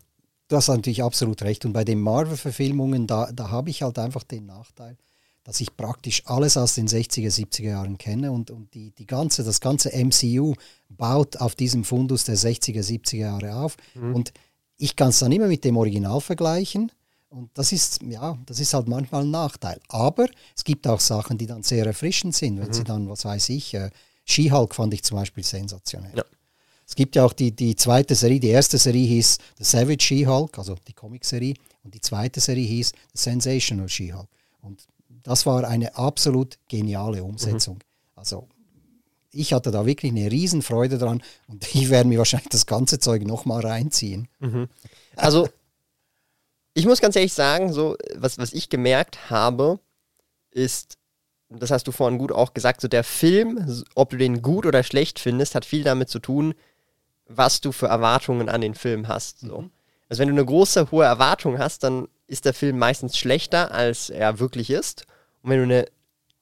Du 0.48 0.56
hast 0.56 0.68
natürlich 0.68 1.02
absolut 1.02 1.42
recht. 1.42 1.64
Und 1.64 1.72
bei 1.72 1.84
den 1.84 2.00
Marvel-Verfilmungen, 2.00 3.06
da, 3.06 3.30
da 3.32 3.50
habe 3.50 3.70
ich 3.70 3.82
halt 3.82 3.98
einfach 3.98 4.22
den 4.22 4.46
Nachteil, 4.46 4.96
dass 5.44 5.60
ich 5.60 5.76
praktisch 5.76 6.22
alles 6.26 6.56
aus 6.56 6.75
den 6.75 6.88
60er, 6.88 7.32
70er 7.32 7.70
Jahren 7.70 7.98
kenne 7.98 8.32
und, 8.32 8.50
und 8.50 8.75
die, 8.75 8.90
die 8.92 9.06
ganze, 9.06 9.44
das 9.44 9.60
ganze 9.60 9.90
MCU 9.92 10.54
baut 10.88 11.36
auf 11.36 11.54
diesem 11.54 11.84
Fundus 11.84 12.25
der 12.25 12.36
60er, 12.36 12.82
70er 12.82 13.16
Jahre 13.16 13.56
auf. 13.56 13.76
Mhm. 13.94 14.14
Und 14.14 14.32
ich 14.76 14.96
kann 14.96 15.08
es 15.08 15.18
dann 15.18 15.32
immer 15.32 15.46
mit 15.46 15.64
dem 15.64 15.76
Original 15.76 16.20
vergleichen 16.20 16.92
und 17.28 17.50
das 17.54 17.73
ist, 17.73 18.02
ja, 18.02 18.38
das 18.47 18.61
ist 18.61 18.73
halt 18.73 18.88
manchmal 18.88 19.23
ein 19.23 19.30
Nachteil. 19.30 19.80
Aber 19.88 20.26
es 20.56 20.64
gibt 20.64 20.87
auch 20.87 21.00
Sachen, 21.00 21.38
die 21.38 21.47
dann 21.47 21.62
sehr 21.62 21.85
erfrischend 21.85 22.35
sind. 22.35 22.59
Wenn 22.59 22.68
mhm. 22.68 22.73
sie 22.73 22.85
dann, 22.85 23.09
was 23.09 23.25
weiß 23.25 23.49
ich, 23.50 23.75
äh, 23.75 23.90
She-Hulk 24.25 24.75
fand 24.75 24.95
ich 24.95 25.02
zum 25.02 25.18
Beispiel 25.18 25.45
sensationell. 25.45 26.16
Ja. 26.16 26.25
Es 26.88 26.95
gibt 26.95 27.16
ja 27.16 27.25
auch 27.25 27.33
die, 27.33 27.50
die 27.50 27.75
zweite 27.75 28.14
Serie, 28.14 28.38
die 28.38 28.49
erste 28.49 28.78
Serie 28.78 29.06
hieß 29.09 29.38
The 29.59 29.64
Savage 29.64 30.02
She-Hulk, 30.02 30.56
also 30.56 30.76
die 30.87 30.92
Comic-Serie, 30.92 31.54
und 31.83 31.95
die 31.95 32.00
zweite 32.00 32.40
Serie 32.40 32.66
hieß 32.66 32.92
The 33.14 33.18
Sensational 33.18 33.88
She-Hulk. 33.88 34.28
Und 34.62 34.87
das 35.25 35.47
war 35.47 35.66
eine 35.66 35.97
absolut 35.97 36.59
geniale 36.68 37.25
Umsetzung. 37.25 37.75
Mhm. 37.75 37.80
Also 38.14 38.49
ich 39.33 39.52
hatte 39.52 39.71
da 39.73 39.85
wirklich 39.85 40.12
eine 40.12 40.30
Riesenfreude 40.30 40.99
dran 40.99 41.23
und 41.49 41.66
ich 41.75 41.90
werde 41.90 42.09
mir 42.09 42.18
wahrscheinlich 42.18 42.50
das 42.50 42.66
ganze 42.66 43.00
Zeug 43.00 43.25
nochmal 43.26 43.66
reinziehen. 43.66 44.28
Mhm. 44.38 44.68
Also 45.16 45.49
ich 46.76 46.85
muss 46.85 47.00
ganz 47.00 47.16
ehrlich 47.16 47.33
sagen, 47.33 47.73
so, 47.73 47.97
was, 48.14 48.37
was 48.37 48.52
ich 48.52 48.68
gemerkt 48.68 49.30
habe, 49.30 49.80
ist, 50.50 50.99
das 51.49 51.71
hast 51.71 51.87
du 51.87 51.92
vorhin 51.92 52.18
gut 52.18 52.33
auch 52.33 52.52
gesagt, 52.52 52.83
so 52.83 52.88
der 52.88 53.02
Film, 53.02 53.83
ob 53.95 54.11
du 54.11 54.18
den 54.18 54.42
gut 54.42 54.66
oder 54.66 54.83
schlecht 54.83 55.18
findest, 55.18 55.54
hat 55.54 55.64
viel 55.64 55.85
damit 55.85 56.11
zu 56.11 56.18
tun, 56.18 56.52
was 57.28 57.62
du 57.62 57.73
für 57.73 57.87
Erwartungen 57.87 58.50
an 58.50 58.61
den 58.61 58.75
Film 58.75 59.09
hast. 59.09 59.40
So. 59.40 59.62
Mhm. 59.62 59.71
Also 60.11 60.21
wenn 60.21 60.28
du 60.28 60.35
eine 60.35 60.45
große, 60.45 60.90
hohe 60.90 61.06
Erwartung 61.06 61.59
hast, 61.59 61.83
dann 61.83 62.09
ist 62.26 62.45
der 62.45 62.52
Film 62.52 62.78
meistens 62.78 63.16
schlechter, 63.16 63.73
als 63.73 64.11
er 64.11 64.38
wirklich 64.38 64.68
ist. 64.68 65.06
Und 65.42 65.50
wenn 65.50 65.59
du 65.59 65.64
eine 65.64 65.87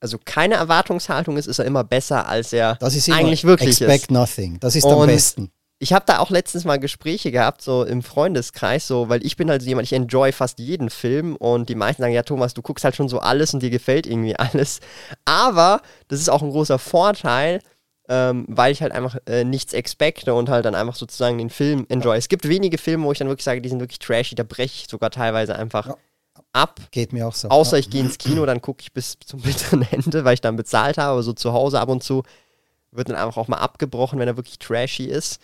also 0.00 0.18
keine 0.22 0.56
Erwartungshaltung 0.56 1.38
ist, 1.38 1.46
ist 1.46 1.60
er 1.60 1.64
immer 1.64 1.82
besser, 1.84 2.28
als 2.28 2.52
er 2.52 2.74
Das 2.74 2.94
ist 2.94 3.08
immer 3.08 3.18
eigentlich 3.18 3.44
wirklich 3.44 3.80
expect 3.80 4.02
ist. 4.02 4.10
nothing. 4.10 4.60
Das 4.60 4.76
ist 4.76 4.84
am 4.84 4.98
Und 4.98 5.06
besten. 5.06 5.50
Ich 5.80 5.92
habe 5.92 6.04
da 6.06 6.20
auch 6.20 6.30
letztens 6.30 6.64
mal 6.64 6.78
Gespräche 6.78 7.30
gehabt, 7.32 7.60
so 7.60 7.84
im 7.84 8.02
Freundeskreis, 8.02 8.86
so, 8.86 9.08
weil 9.08 9.24
ich 9.26 9.36
bin 9.36 9.50
halt 9.50 9.60
so 9.60 9.68
jemand, 9.68 9.86
ich 9.86 9.92
enjoy 9.92 10.32
fast 10.32 10.58
jeden 10.58 10.88
Film 10.88 11.36
und 11.36 11.68
die 11.68 11.74
meisten 11.74 12.00
sagen, 12.02 12.14
ja 12.14 12.22
Thomas, 12.22 12.54
du 12.54 12.62
guckst 12.62 12.84
halt 12.84 12.94
schon 12.96 13.08
so 13.08 13.18
alles 13.18 13.52
und 13.52 13.62
dir 13.62 13.70
gefällt 13.70 14.06
irgendwie 14.06 14.36
alles. 14.38 14.80
Aber 15.24 15.82
das 16.08 16.20
ist 16.20 16.28
auch 16.30 16.42
ein 16.42 16.50
großer 16.50 16.78
Vorteil, 16.78 17.60
ähm, 18.08 18.44
weil 18.48 18.72
ich 18.72 18.82
halt 18.82 18.92
einfach 18.92 19.16
äh, 19.26 19.44
nichts 19.44 19.72
expecte 19.72 20.32
und 20.34 20.48
halt 20.48 20.64
dann 20.64 20.74
einfach 20.74 20.94
sozusagen 20.94 21.38
den 21.38 21.50
Film 21.50 21.86
enjoy. 21.88 22.16
Es 22.16 22.28
gibt 22.28 22.48
wenige 22.48 22.78
Filme, 22.78 23.04
wo 23.04 23.12
ich 23.12 23.18
dann 23.18 23.28
wirklich 23.28 23.44
sage, 23.44 23.60
die 23.60 23.68
sind 23.68 23.80
wirklich 23.80 23.98
trashy, 23.98 24.34
da 24.36 24.42
breche 24.44 24.82
ich 24.84 24.86
sogar 24.88 25.10
teilweise 25.10 25.56
einfach 25.56 25.88
Ja. 25.88 25.96
ab. 26.52 26.80
Geht 26.92 27.12
mir 27.12 27.26
auch 27.26 27.34
so. 27.34 27.48
Außer 27.48 27.76
ja. 27.76 27.80
ich 27.80 27.90
gehe 27.90 28.00
ins 28.02 28.18
Kino, 28.18 28.46
dann 28.46 28.62
gucke 28.62 28.82
ich 28.82 28.92
bis 28.92 29.16
zum 29.26 29.40
bitteren 29.42 29.86
Ende, 29.90 30.24
weil 30.24 30.34
ich 30.34 30.40
dann 30.40 30.56
bezahlt 30.56 30.98
habe. 30.98 31.12
Aber 31.12 31.22
so 31.22 31.32
zu 31.32 31.52
Hause 31.52 31.80
ab 31.80 31.88
und 31.88 32.02
zu 32.04 32.22
wird 32.92 33.08
dann 33.08 33.16
einfach 33.16 33.38
auch 33.38 33.48
mal 33.48 33.56
abgebrochen, 33.58 34.18
wenn 34.20 34.28
er 34.28 34.36
wirklich 34.36 34.58
trashy 34.60 35.06
ist. 35.06 35.40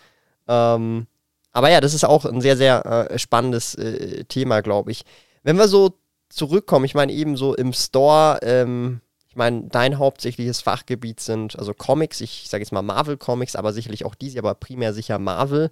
Ähm, 0.51 1.07
aber 1.53 1.69
ja, 1.69 1.79
das 1.81 1.93
ist 1.93 2.03
auch 2.03 2.25
ein 2.25 2.41
sehr, 2.41 2.57
sehr 2.57 2.85
äh, 2.85 3.17
spannendes 3.19 3.75
äh, 3.75 4.25
Thema, 4.25 4.61
glaube 4.61 4.91
ich. 4.91 5.03
Wenn 5.43 5.57
wir 5.57 5.67
so 5.67 5.93
zurückkommen, 6.29 6.85
ich 6.85 6.93
meine 6.93 7.13
eben 7.13 7.37
so 7.37 7.55
im 7.55 7.73
Store, 7.73 8.39
ähm, 8.41 9.01
ich 9.29 9.35
meine, 9.37 9.63
dein 9.69 9.97
hauptsächliches 9.97 10.61
Fachgebiet 10.61 11.21
sind 11.21 11.57
also 11.57 11.73
Comics, 11.73 12.19
ich 12.19 12.47
sage 12.49 12.63
jetzt 12.63 12.71
mal 12.73 12.81
Marvel 12.81 13.17
Comics, 13.17 13.55
aber 13.55 13.71
sicherlich 13.71 14.03
auch 14.03 14.15
diese, 14.15 14.39
aber 14.39 14.55
primär 14.55 14.93
sicher 14.93 15.19
Marvel. 15.19 15.69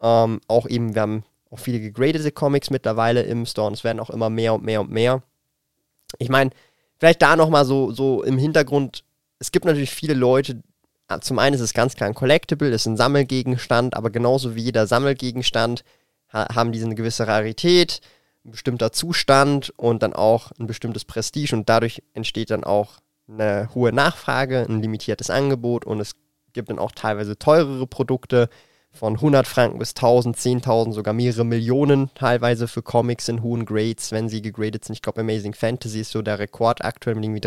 Ähm, 0.00 0.40
auch 0.48 0.66
eben, 0.66 0.94
wir 0.94 1.02
haben 1.02 1.24
auch 1.50 1.58
viele 1.58 1.80
gegradete 1.80 2.32
Comics 2.32 2.70
mittlerweile 2.70 3.22
im 3.22 3.46
Store 3.46 3.68
und 3.68 3.74
es 3.74 3.84
werden 3.84 4.00
auch 4.00 4.10
immer 4.10 4.30
mehr 4.30 4.54
und 4.54 4.64
mehr 4.64 4.80
und 4.80 4.90
mehr. 4.90 5.22
Ich 6.18 6.28
meine, 6.28 6.50
vielleicht 6.98 7.22
da 7.22 7.36
nochmal 7.36 7.64
so, 7.64 7.92
so 7.92 8.22
im 8.22 8.38
Hintergrund, 8.38 9.04
es 9.38 9.52
gibt 9.52 9.64
natürlich 9.64 9.90
viele 9.90 10.14
Leute, 10.14 10.62
zum 11.20 11.38
einen 11.38 11.54
ist 11.54 11.60
es 11.60 11.72
ganz 11.72 11.94
klar 11.94 12.08
ein 12.08 12.14
Collectible, 12.14 12.68
ist 12.68 12.86
ein 12.86 12.96
Sammelgegenstand, 12.96 13.96
aber 13.96 14.10
genauso 14.10 14.54
wie 14.54 14.62
jeder 14.62 14.86
Sammelgegenstand 14.86 15.84
ha 16.32 16.54
haben 16.54 16.72
diese 16.72 16.86
eine 16.86 16.94
gewisse 16.94 17.26
Rarität, 17.26 18.00
ein 18.44 18.50
bestimmter 18.50 18.92
Zustand 18.92 19.72
und 19.76 20.02
dann 20.02 20.12
auch 20.12 20.52
ein 20.58 20.66
bestimmtes 20.66 21.04
Prestige 21.04 21.54
und 21.54 21.68
dadurch 21.68 22.02
entsteht 22.14 22.50
dann 22.50 22.64
auch 22.64 22.98
eine 23.28 23.70
hohe 23.74 23.92
Nachfrage, 23.92 24.66
ein 24.68 24.80
limitiertes 24.80 25.30
Angebot 25.30 25.84
und 25.84 26.00
es 26.00 26.12
gibt 26.52 26.70
dann 26.70 26.78
auch 26.78 26.92
teilweise 26.92 27.38
teurere 27.38 27.86
Produkte 27.86 28.48
von 28.90 29.14
100 29.14 29.46
Franken 29.46 29.78
bis 29.78 29.90
1000, 29.90 30.36
10.000, 30.36 30.92
sogar 30.92 31.14
mehrere 31.14 31.44
Millionen 31.44 32.10
teilweise 32.14 32.68
für 32.68 32.82
Comics 32.82 33.28
in 33.28 33.42
hohen 33.42 33.64
Grades, 33.64 34.12
wenn 34.12 34.28
sie 34.28 34.42
gegradet 34.42 34.84
sind. 34.84 34.94
Ich 34.94 35.02
glaube, 35.02 35.20
Amazing 35.20 35.54
Fantasy 35.54 36.00
ist 36.00 36.10
so 36.10 36.22
der 36.22 36.38
Rekord 36.38 36.84
aktuell 36.84 37.14
mit 37.14 37.24
irgendwie 37.24 37.40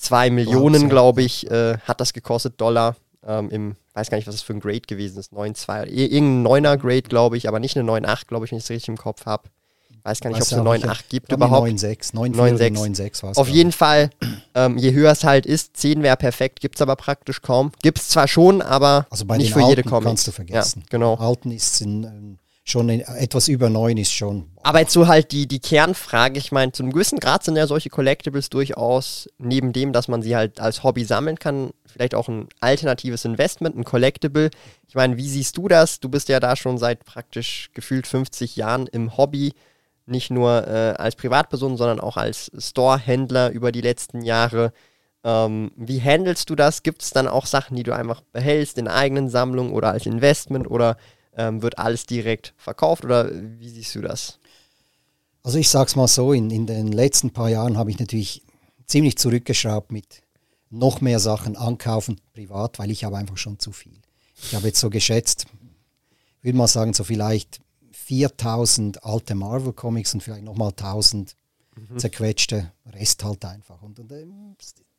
3,2 0.00 0.30
Millionen, 0.30 0.88
glaube 0.88 1.22
ich, 1.22 1.50
äh, 1.50 1.78
hat 1.78 2.00
das 2.00 2.12
gekostet, 2.12 2.60
Dollar. 2.60 2.96
Ähm, 3.26 3.50
Im, 3.50 3.76
weiß 3.94 4.08
gar 4.10 4.18
nicht, 4.18 4.28
was 4.28 4.36
das 4.36 4.42
für 4.42 4.52
ein 4.52 4.60
Grade 4.60 4.80
gewesen 4.82 5.18
ist, 5.18 5.32
9,2, 5.32 5.84
ir- 5.88 6.10
irgendein 6.12 6.64
9er 6.64 6.76
Grade, 6.76 7.02
glaube 7.02 7.36
ich, 7.36 7.48
aber 7.48 7.58
nicht 7.58 7.76
eine 7.76 7.84
9,8, 7.90 8.26
glaube 8.28 8.44
ich, 8.44 8.52
wenn 8.52 8.58
ich 8.58 8.64
es 8.64 8.70
richtig 8.70 8.88
im 8.88 8.96
Kopf 8.96 9.26
habe. 9.26 9.48
Weiß 10.04 10.20
gar 10.20 10.30
nicht, 10.30 10.36
ob 10.36 10.42
es 10.44 10.52
eine 10.52 10.68
auch 10.70 10.72
nicht, 10.74 10.84
9,8 10.84 11.04
gibt 11.08 11.32
überhaupt. 11.32 11.66
9,6. 11.68 12.14
9,4 12.14 12.36
9,6. 12.36 12.54
oder 12.54 12.66
9,6 12.66 13.22
war 13.24 13.30
es. 13.32 13.38
Auf 13.38 13.48
jeden 13.48 13.72
Fall, 13.72 14.10
ähm, 14.54 14.78
je 14.78 14.92
höher 14.92 15.10
es 15.10 15.24
halt 15.24 15.44
ist, 15.46 15.76
10 15.76 16.04
wäre 16.04 16.16
perfekt, 16.16 16.60
gibt 16.60 16.76
es 16.76 16.82
aber 16.82 16.94
praktisch 16.94 17.42
kaum. 17.42 17.72
Gibt 17.82 17.98
es 17.98 18.08
zwar 18.10 18.28
schon, 18.28 18.62
aber 18.62 19.08
Also 19.10 19.24
bei 19.24 19.36
nicht 19.38 19.52
für 19.52 19.58
jede 19.62 19.78
Alten 19.78 19.88
Comic. 19.90 20.06
kannst 20.06 20.28
du 20.28 20.30
vergessen. 20.30 20.82
Ja, 20.82 20.86
genau. 20.90 21.14
Alten 21.16 21.50
ist 21.50 21.80
in, 21.80 22.04
ähm, 22.04 22.38
schon 22.68 22.88
in, 22.88 23.00
etwas 23.00 23.46
über 23.46 23.70
9 23.70 23.96
ist 23.96 24.12
schon. 24.12 24.50
Aber 24.62 24.80
jetzt 24.80 24.92
so 24.92 25.06
halt 25.06 25.30
die, 25.30 25.46
die 25.46 25.60
Kernfrage, 25.60 26.38
ich 26.38 26.50
meine, 26.50 26.72
zu 26.72 26.82
einem 26.82 26.92
gewissen 26.92 27.20
Grad 27.20 27.44
sind 27.44 27.56
ja 27.56 27.68
solche 27.68 27.90
Collectibles 27.90 28.50
durchaus, 28.50 29.28
neben 29.38 29.72
dem, 29.72 29.92
dass 29.92 30.08
man 30.08 30.20
sie 30.20 30.34
halt 30.34 30.60
als 30.60 30.82
Hobby 30.82 31.04
sammeln 31.04 31.38
kann, 31.38 31.70
vielleicht 31.86 32.16
auch 32.16 32.28
ein 32.28 32.48
alternatives 32.60 33.24
Investment, 33.24 33.76
ein 33.76 33.84
Collectible. 33.84 34.50
Ich 34.88 34.96
meine, 34.96 35.16
wie 35.16 35.28
siehst 35.28 35.56
du 35.56 35.68
das? 35.68 36.00
Du 36.00 36.08
bist 36.08 36.28
ja 36.28 36.40
da 36.40 36.56
schon 36.56 36.76
seit 36.76 37.04
praktisch 37.04 37.70
gefühlt 37.72 38.08
50 38.08 38.56
Jahren 38.56 38.88
im 38.88 39.16
Hobby, 39.16 39.52
nicht 40.06 40.32
nur 40.32 40.66
äh, 40.66 40.94
als 40.98 41.14
Privatperson, 41.14 41.76
sondern 41.76 42.00
auch 42.00 42.16
als 42.16 42.50
Store-Händler 42.58 43.50
über 43.50 43.70
die 43.70 43.80
letzten 43.80 44.22
Jahre. 44.22 44.72
Ähm, 45.22 45.70
wie 45.76 46.00
handelst 46.00 46.50
du 46.50 46.56
das? 46.56 46.82
Gibt 46.82 47.02
es 47.02 47.10
dann 47.10 47.28
auch 47.28 47.46
Sachen, 47.46 47.76
die 47.76 47.84
du 47.84 47.94
einfach 47.94 48.22
behältst 48.32 48.76
in 48.78 48.88
eigenen 48.88 49.28
Sammlungen 49.28 49.72
oder 49.72 49.90
als 49.90 50.06
Investment 50.06 50.68
oder 50.68 50.96
ähm, 51.36 51.62
wird 51.62 51.78
alles 51.78 52.06
direkt 52.06 52.54
verkauft 52.56 53.04
oder 53.04 53.30
wie 53.32 53.68
siehst 53.68 53.94
du 53.94 54.00
das? 54.00 54.38
Also 55.42 55.58
ich 55.58 55.68
sag's 55.68 55.94
mal 55.94 56.08
so, 56.08 56.32
in, 56.32 56.50
in 56.50 56.66
den 56.66 56.90
letzten 56.90 57.30
paar 57.30 57.48
Jahren 57.48 57.76
habe 57.76 57.90
ich 57.90 57.98
natürlich 57.98 58.42
ziemlich 58.86 59.16
zurückgeschraubt 59.16 59.92
mit 59.92 60.22
noch 60.70 61.00
mehr 61.00 61.20
Sachen 61.20 61.56
ankaufen, 61.56 62.20
privat, 62.34 62.78
weil 62.78 62.90
ich 62.90 63.04
habe 63.04 63.16
einfach 63.16 63.36
schon 63.36 63.58
zu 63.58 63.70
viel. 63.70 63.96
Ich 64.42 64.54
habe 64.54 64.66
jetzt 64.66 64.80
so 64.80 64.90
geschätzt, 64.90 65.46
würde 66.42 66.58
mal 66.58 66.66
sagen, 66.66 66.92
so 66.94 67.04
vielleicht 67.04 67.60
4000 67.92 69.04
alte 69.04 69.34
Marvel-Comics 69.34 70.14
und 70.14 70.22
vielleicht 70.22 70.44
nochmal 70.44 70.70
1000 70.70 71.36
zerquetschte 71.96 72.72
Rest 72.86 73.22
halt 73.22 73.44
einfach. 73.44 73.82
Und, 73.82 73.98
und 73.98 74.10
ähm, 74.12 74.56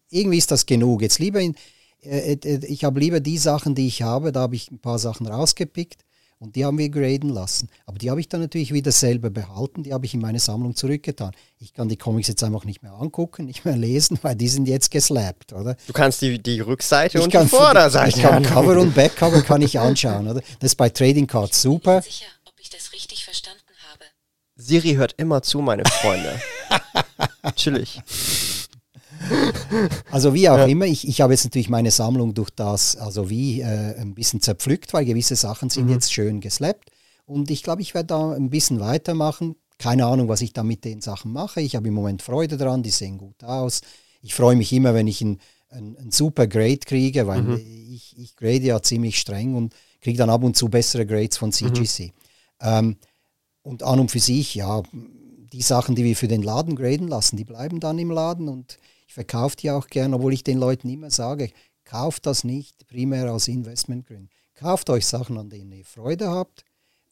irgendwie 0.10 0.38
ist 0.38 0.51
das 0.51 0.65
genug. 0.65 1.01
Jetzt 1.01 1.20
lieber 1.20 1.41
in, 1.41 1.56
äh, 2.01 2.34
äh, 2.34 2.65
ich 2.65 2.84
habe 2.84 3.00
lieber 3.00 3.20
die 3.20 3.38
Sachen, 3.38 3.75
die 3.75 3.88
ich 3.88 4.01
habe, 4.01 4.32
da 4.32 4.41
habe 4.41 4.56
ich 4.56 4.72
ein 4.72 4.79
paar 4.79 5.00
Sachen 5.00 5.27
rausgepickt 5.27 6.06
und 6.39 6.56
die 6.56 6.65
haben 6.65 6.77
wir 6.77 6.89
graden 6.89 7.29
lassen. 7.29 7.70
Aber 7.86 7.98
die 7.98 8.10
habe 8.10 8.20
ich 8.20 8.29
dann 8.29 8.41
natürlich 8.41 8.74
wieder 8.74 8.91
selber 8.91 9.29
behalten, 9.29 9.84
die 9.84 9.94
habe 9.94 10.06
ich 10.06 10.13
in 10.13 10.22
meine 10.22 10.39
Sammlung 10.39 10.75
zurückgetan. 10.75 11.32
Ich 11.60 11.74
kann 11.74 11.89
die 11.89 11.98
Comics 11.98 12.27
jetzt 12.27 12.44
einfach 12.44 12.63
nicht 12.65 12.84
mehr 12.84 12.94
angucken, 12.94 13.46
nicht 13.46 13.65
mehr 13.65 13.75
lesen, 13.75 14.20
weil 14.24 14.36
die 14.36 14.48
sind 14.48 14.67
jetzt 14.67 14.91
geslappt, 14.91 15.53
oder? 15.53 15.75
Du 15.88 15.94
kannst 15.94 16.22
die, 16.22 16.41
die 16.41 16.60
Rückseite 16.60 17.17
Ich 17.17 17.24
und 17.24 17.32
kann, 17.32 17.44
die 17.44 17.50
Vorderseite 17.50 18.17
ich 18.17 18.22
kann 18.22 18.36
angucken. 18.36 18.53
Cover 18.53 18.79
und 18.79 18.94
Backcover 18.94 19.41
kann 19.41 19.62
ich 19.62 19.79
anschauen, 19.79 20.27
oder? 20.27 20.41
Das 20.60 20.72
ist 20.72 20.75
bei 20.75 20.89
Trading 20.89 21.27
Cards 21.27 21.62
super. 21.62 22.01
sicher, 22.01 22.25
ob 22.46 22.53
ich 22.60 22.70
das 22.70 22.94
richtig 22.94 23.25
verstanden 23.25 23.62
habe. 23.91 24.06
Siri 24.56 24.96
hört 24.96 25.13
immer 25.17 25.41
zu, 25.41 25.62
meine 25.62 25.84
Freunde. 25.86 26.39
Chillig. 27.56 28.01
Also 30.12 30.34
wie 30.34 30.50
auch 30.50 30.68
immer, 30.68 30.86
ich, 30.86 31.08
ich 31.08 31.22
habe 31.22 31.34
jetzt 31.34 31.44
natürlich 31.44 31.70
meine 31.70 31.92
Sammlung 31.92 32.34
durch 32.34 32.50
das, 32.50 32.96
also 32.96 33.30
wie 33.30 33.62
äh, 33.62 33.96
ein 34.00 34.14
bisschen 34.14 34.42
zerpflückt, 34.42 34.94
weil 34.94 35.06
gewisse 35.06 35.36
Sachen 35.36 35.70
sind 35.70 35.90
jetzt 35.90 36.14
schön 36.14 36.40
geslappt. 36.40 36.90
Und 37.26 37.52
ich 37.52 37.64
glaube, 37.64 37.82
ich 37.82 37.94
werde 37.94 38.08
da 38.08 38.32
ein 38.32 38.50
bisschen 38.50 38.80
weitermachen. 38.80 39.56
Keine 39.78 40.06
Ahnung, 40.06 40.28
was 40.28 40.42
ich 40.42 40.54
da 40.54 40.64
mit 40.64 40.86
den 40.86 41.02
Sachen 41.02 41.32
mache. 41.32 41.62
Ich 41.62 41.76
habe 41.76 41.88
im 41.88 41.94
Moment 41.94 42.22
Freude 42.22 42.58
dran, 42.58 42.84
die 42.84 42.90
sehen 42.90 43.18
gut 43.18 43.44
aus. 43.44 43.82
Ich 44.22 44.34
freue 44.34 44.56
mich 44.56 44.72
immer, 44.74 44.94
wenn 44.94 45.08
ich 45.08 45.22
ein, 45.22 45.40
ein, 45.70 46.10
super 46.10 46.48
Grade 46.48 46.80
kriege, 46.80 47.28
weil 47.28 47.60
ich, 47.60 48.18
ich 48.18 48.36
grade 48.36 48.64
ja 48.64 48.82
ziemlich 48.82 49.20
streng 49.20 49.56
und 49.56 49.76
kriege 50.02 50.18
dann 50.18 50.30
ab 50.30 50.44
und 50.44 50.56
zu 50.56 50.70
bessere 50.70 51.06
Grades 51.06 51.38
von 51.38 51.52
CGC. 51.52 52.14
Ähm, 52.62 52.98
und 53.62 53.84
an 53.84 54.00
und 54.00 54.10
für 54.10 54.20
sich, 54.20 54.56
ja, 54.56 54.82
die 55.52 55.62
Sachen, 55.62 55.96
die 55.96 56.04
wir 56.04 56.16
für 56.16 56.28
den 56.28 56.44
Laden 56.44 56.76
graden 56.76 57.08
lassen, 57.08 57.38
die 57.38 57.44
bleiben 57.44 57.80
dann 57.80 58.00
im 58.00 58.12
Laden 58.12 58.48
und 58.48 58.78
ich 59.08 59.14
verkaufe 59.14 59.56
die 59.56 59.72
auch 59.72 59.88
gern, 59.88 60.14
obwohl 60.14 60.34
ich 60.34 60.44
den 60.44 60.58
Leuten 60.58 60.90
immer 60.90 61.10
sage, 61.10 61.52
kauft 61.86 62.26
das 62.26 62.44
nicht 62.44 62.88
primär 62.88 63.34
aus 63.34 63.48
Investmentgründen. 63.48 64.30
Kauft 64.54 64.90
euch 64.90 65.06
Sachen, 65.06 65.38
an 65.38 65.50
denen 65.50 65.72
ihr 65.72 65.86
Freude 65.86 66.30
habt 66.30 66.66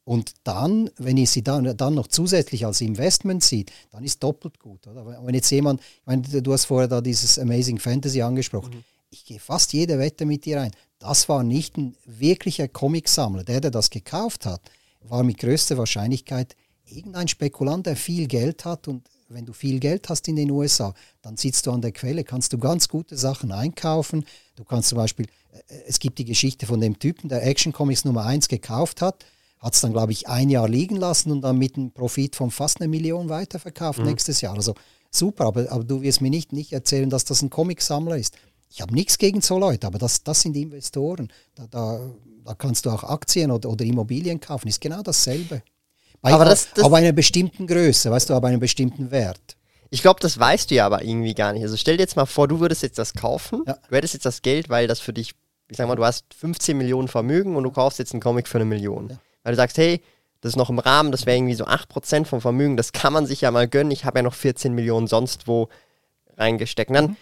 und 0.06 0.34
dann, 0.44 0.92
wenn 0.98 1.18
ihr 1.18 1.26
sie 1.26 1.44
dann, 1.44 1.76
dann 1.76 1.96
noch 1.96 2.08
zusätzlich 2.08 2.66
als 2.66 2.80
Investment 2.80 3.44
sieht, 3.44 3.72
dann 3.92 4.04
ist 4.04 4.22
doppelt 4.22 4.60
gut. 4.60 4.86
Oder? 4.86 5.26
Wenn 5.26 5.34
jetzt 5.34 5.50
jemand, 5.50 5.82
ich 5.82 6.06
meine, 6.06 6.22
du 6.22 6.54
hast 6.54 6.66
vorher 6.66 6.88
da 6.88 7.02
dieses 7.02 7.40
Amazing 7.40 7.80
Fantasy 7.80 8.22
angesprochen, 8.22 8.84
ich 9.10 9.26
gehe 9.26 9.40
fast 9.40 9.74
jede 9.74 9.98
Wette 9.98 10.26
mit 10.26 10.46
dir 10.46 10.62
ein. 10.62 10.72
Das 11.00 11.28
war 11.28 11.44
nicht 11.44 11.78
ein 11.78 11.96
wirklicher 12.06 12.68
Comicsammler. 12.68 13.44
Der, 13.44 13.62
der 13.62 13.72
das 13.72 13.90
gekauft 13.90 14.46
hat, 14.46 14.62
war 15.02 15.24
mit 15.24 15.40
größter 15.40 15.78
Wahrscheinlichkeit 15.78 16.56
irgendein 16.86 17.28
Spekulant, 17.28 17.88
der 17.88 17.96
viel 17.96 18.28
Geld 18.28 18.64
hat. 18.64 18.88
Und 18.88 19.10
wenn 19.30 19.46
du 19.46 19.54
viel 19.54 19.80
Geld 19.80 20.10
hast 20.10 20.28
in 20.28 20.36
den 20.36 20.52
USA, 20.52 20.94
dann 21.22 21.38
sitzt 21.38 21.66
du 21.66 21.72
an 21.72 21.82
der 21.82 21.92
Quelle, 21.92 22.24
kannst 22.24 22.54
du 22.54 22.58
ganz 22.58 22.88
gute 22.88 23.18
Sachen 23.18 23.52
einkaufen. 23.52 24.26
Du 24.56 24.64
kannst 24.64 24.90
zum 24.90 24.98
Beispiel, 24.98 25.26
äh, 25.52 25.76
es 25.88 26.00
gibt 26.00 26.20
die 26.20 26.26
Geschichte 26.26 26.66
von 26.66 26.80
dem 26.80 27.00
Typen, 27.00 27.30
der 27.30 27.46
Action 27.46 27.74
Comics 27.74 28.06
Nummer 28.06 28.26
1 28.26 28.48
gekauft 28.48 29.02
hat, 29.02 29.26
hat 29.60 29.74
es 29.74 29.82
dann, 29.82 29.94
glaube 29.94 30.12
ich, 30.12 30.28
ein 30.28 30.50
Jahr 30.50 30.70
liegen 30.70 30.96
lassen 30.96 31.32
und 31.32 31.42
dann 31.42 31.58
mit 31.58 31.76
einem 31.76 31.92
Profit 31.92 32.36
von 32.36 32.52
fast 32.52 32.82
einer 32.82 32.88
Million 32.88 33.30
weiterverkauft 33.30 34.00
nächstes 34.00 34.42
Jahr. 34.42 34.56
Also 34.56 34.76
super, 35.10 35.46
aber, 35.46 35.72
aber 35.72 35.84
du 35.84 36.02
wirst 36.02 36.22
mir 36.22 36.30
nicht, 36.30 36.54
nicht 36.54 36.72
erzählen, 36.72 37.10
dass 37.10 37.26
das 37.26 37.42
ein 37.42 37.50
Comicsammler 37.50 38.18
ist. 38.18 38.38
Ich 38.70 38.82
habe 38.82 38.94
nichts 38.94 39.18
gegen 39.18 39.42
so 39.42 39.58
Leute, 39.58 39.88
aber 39.88 39.98
das, 39.98 40.24
das 40.24 40.42
sind 40.42 40.56
Investoren. 40.56 41.32
Da, 41.56 41.68
da, 41.68 42.00
da 42.44 42.54
kannst 42.54 42.86
du 42.86 42.92
auch 42.92 43.04
Aktien 43.04 43.50
oder, 43.50 43.70
oder 43.70 43.86
Immobilien 43.86 44.40
kaufen, 44.40 44.68
ist 44.68 44.82
genau 44.82 45.02
dasselbe. 45.02 45.64
Aber 46.34 46.46
das- 46.46 46.74
das- 46.74 46.84
ab 46.86 46.94
einer 46.94 47.12
bestimmten 47.12 47.68
Größe, 47.68 48.10
weißt 48.12 48.30
du, 48.30 48.34
ab 48.34 48.44
einem 48.46 48.60
bestimmten 48.60 49.12
Wert. 49.12 49.56
Ich 49.92 50.02
glaube, 50.02 50.20
das 50.20 50.38
weißt 50.40 50.72
du 50.72 50.76
ja 50.76 50.86
aber 50.86 51.04
irgendwie 51.04 51.34
gar 51.36 51.54
nicht. 51.54 51.64
Also 51.64 51.78
stell 51.78 51.98
dir 51.98 52.04
jetzt 52.04 52.16
mal 52.16 52.26
vor, 52.26 52.48
du 52.48 52.60
würdest 52.60 52.84
jetzt 52.84 52.98
das 52.98 53.14
kaufen. 53.14 53.64
Ja. 53.68 53.78
Du 53.90 53.96
hättest 53.96 54.14
jetzt 54.16 54.26
das 54.26 54.42
Geld, 54.42 54.70
weil 54.70 54.88
das 54.88 55.00
für 55.00 55.14
dich, 55.14 55.34
ich 55.70 55.78
sag 55.78 55.88
mal, 55.88 55.96
du 55.96 56.04
hast 56.04 56.26
15 56.34 56.78
Millionen 56.78 57.08
Vermögen 57.08 57.56
und 57.56 57.64
du 57.64 57.72
kaufst 57.72 58.00
jetzt 58.00 58.14
einen 58.14 58.22
Comic 58.22 58.48
für 58.48 58.58
eine 58.58 58.66
Million. 58.66 59.18
Weil 59.44 59.54
du 59.54 59.58
sagst, 59.58 59.78
hey, 59.78 60.02
das 60.42 60.52
ist 60.54 60.56
noch 60.58 60.70
im 60.70 60.80
Rahmen, 60.80 61.12
das 61.12 61.26
wäre 61.26 61.38
irgendwie 61.38 61.54
so 61.56 61.66
8% 61.66 62.26
vom 62.28 62.42
Vermögen, 62.42 62.78
das 62.78 62.92
kann 62.92 63.14
man 63.14 63.26
sich 63.26 63.42
ja 63.42 63.52
mal 63.52 63.68
gönnen. 63.68 63.92
Ich 63.92 64.06
habe 64.06 64.20
ja 64.20 64.24
noch 64.24 64.34
14 64.34 64.74
Millionen 64.74 65.08
sonst 65.08 65.48
wo 65.48 65.70
reingesteckt. 66.38 66.90
Und 66.90 66.96
dann 66.96 67.18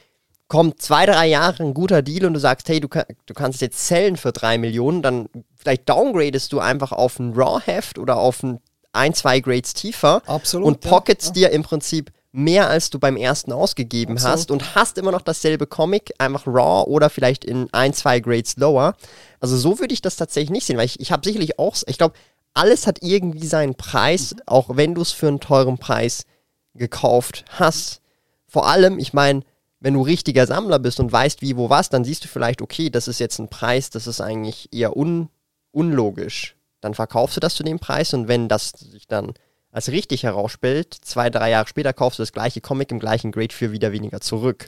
kommt 0.48 0.82
zwei, 0.82 1.06
drei 1.06 1.28
Jahre 1.28 1.64
ein 1.64 1.74
guter 1.74 2.02
Deal 2.02 2.26
und 2.26 2.34
du 2.34 2.40
sagst, 2.40 2.70
hey, 2.70 2.80
du, 2.80 2.88
kann, 2.88 3.06
du 3.26 3.34
kannst 3.34 3.62
jetzt 3.62 3.86
zählen 3.86 4.18
für 4.18 4.32
drei 4.32 4.58
Millionen, 4.58 5.02
dann 5.02 5.30
vielleicht 5.56 5.88
downgradest 5.90 6.52
du 6.54 6.60
einfach 6.60 6.92
auf 6.92 7.20
ein 7.20 7.34
Raw-Heft 7.34 7.98
oder 8.00 8.18
auf 8.18 8.44
ein, 8.44 8.60
ein, 8.94 9.14
zwei 9.14 9.40
Grades 9.40 9.74
tiefer 9.74 10.22
Absolut, 10.26 10.68
und 10.68 10.80
pockets 10.82 11.28
ja. 11.28 11.34
dir 11.34 11.50
im 11.52 11.64
Prinzip 11.64 12.12
mehr, 12.32 12.68
als 12.68 12.90
du 12.90 12.98
beim 13.00 13.16
ersten 13.16 13.52
ausgegeben 13.52 14.14
Absolut. 14.14 14.34
hast 14.34 14.52
und 14.52 14.76
hast 14.76 14.98
immer 14.98 15.12
noch 15.12 15.22
dasselbe 15.22 15.68
Comic, 15.68 16.14
einfach 16.18 16.48
raw 16.48 16.84
oder 16.88 17.10
vielleicht 17.10 17.46
in 17.46 17.72
ein, 17.74 17.94
zwei 17.94 18.20
Grades 18.20 18.58
lower. 18.58 18.96
Also 19.40 19.56
so 19.56 19.80
würde 19.80 19.94
ich 19.94 20.02
das 20.02 20.16
tatsächlich 20.16 20.50
nicht 20.50 20.66
sehen, 20.66 20.78
weil 20.78 20.86
ich, 20.86 21.00
ich 21.00 21.12
habe 21.12 21.24
sicherlich 21.24 21.60
auch, 21.60 21.76
ich 21.86 21.98
glaube, 21.98 22.16
alles 22.56 22.88
hat 22.88 23.00
irgendwie 23.02 23.46
seinen 23.46 23.76
Preis, 23.76 24.36
auch 24.46 24.76
wenn 24.76 24.96
du 24.96 25.02
es 25.02 25.12
für 25.12 25.28
einen 25.28 25.40
teuren 25.40 25.78
Preis 25.78 26.26
gekauft 26.74 27.46
hast. 27.50 28.02
Vor 28.48 28.68
allem, 28.68 29.00
ich 29.00 29.14
meine, 29.14 29.42
wenn 29.80 29.96
du 29.96 30.02
richtiger 30.02 30.48
Sammler 30.48 30.80
bist 30.80 31.00
und 31.00 31.12
weißt, 31.12 31.42
wie, 31.42 31.58
wo, 31.58 31.70
was, 31.70 31.90
dann 31.90 32.04
siehst 32.04 32.24
du 32.24 32.28
vielleicht, 32.28 32.62
okay, 32.62 32.90
das 32.90 33.08
ist 33.08 33.20
jetzt 33.20 33.40
ein 33.40 33.50
Preis, 33.50 33.90
das 33.90 34.08
ist 34.08 34.22
eigentlich 34.22 34.70
eher 34.72 34.96
un 34.96 35.30
unlogisch. 35.72 36.56
Dann 36.84 36.94
verkaufst 36.94 37.38
du 37.38 37.40
das 37.40 37.56
zu 37.56 37.64
dem 37.64 37.80
Preis 37.80 38.14
und 38.14 38.28
wenn 38.28 38.50
das 38.50 38.72
sich 38.72 39.08
dann 39.08 39.34
als 39.72 39.90
richtig 39.90 40.24
herausstellt, 40.24 40.94
zwei, 41.02 41.30
drei 41.30 41.50
Jahre 41.50 41.68
später 41.68 41.94
kaufst 41.94 42.20
du 42.20 42.24
das 42.24 42.34
gleiche 42.34 42.62
Comic 42.62 42.92
im 42.92 43.00
gleichen 43.00 43.32
Grade 43.32 43.54
für 43.54 43.72
wieder 43.72 43.92
weniger 43.92 44.22
zurück. 44.22 44.68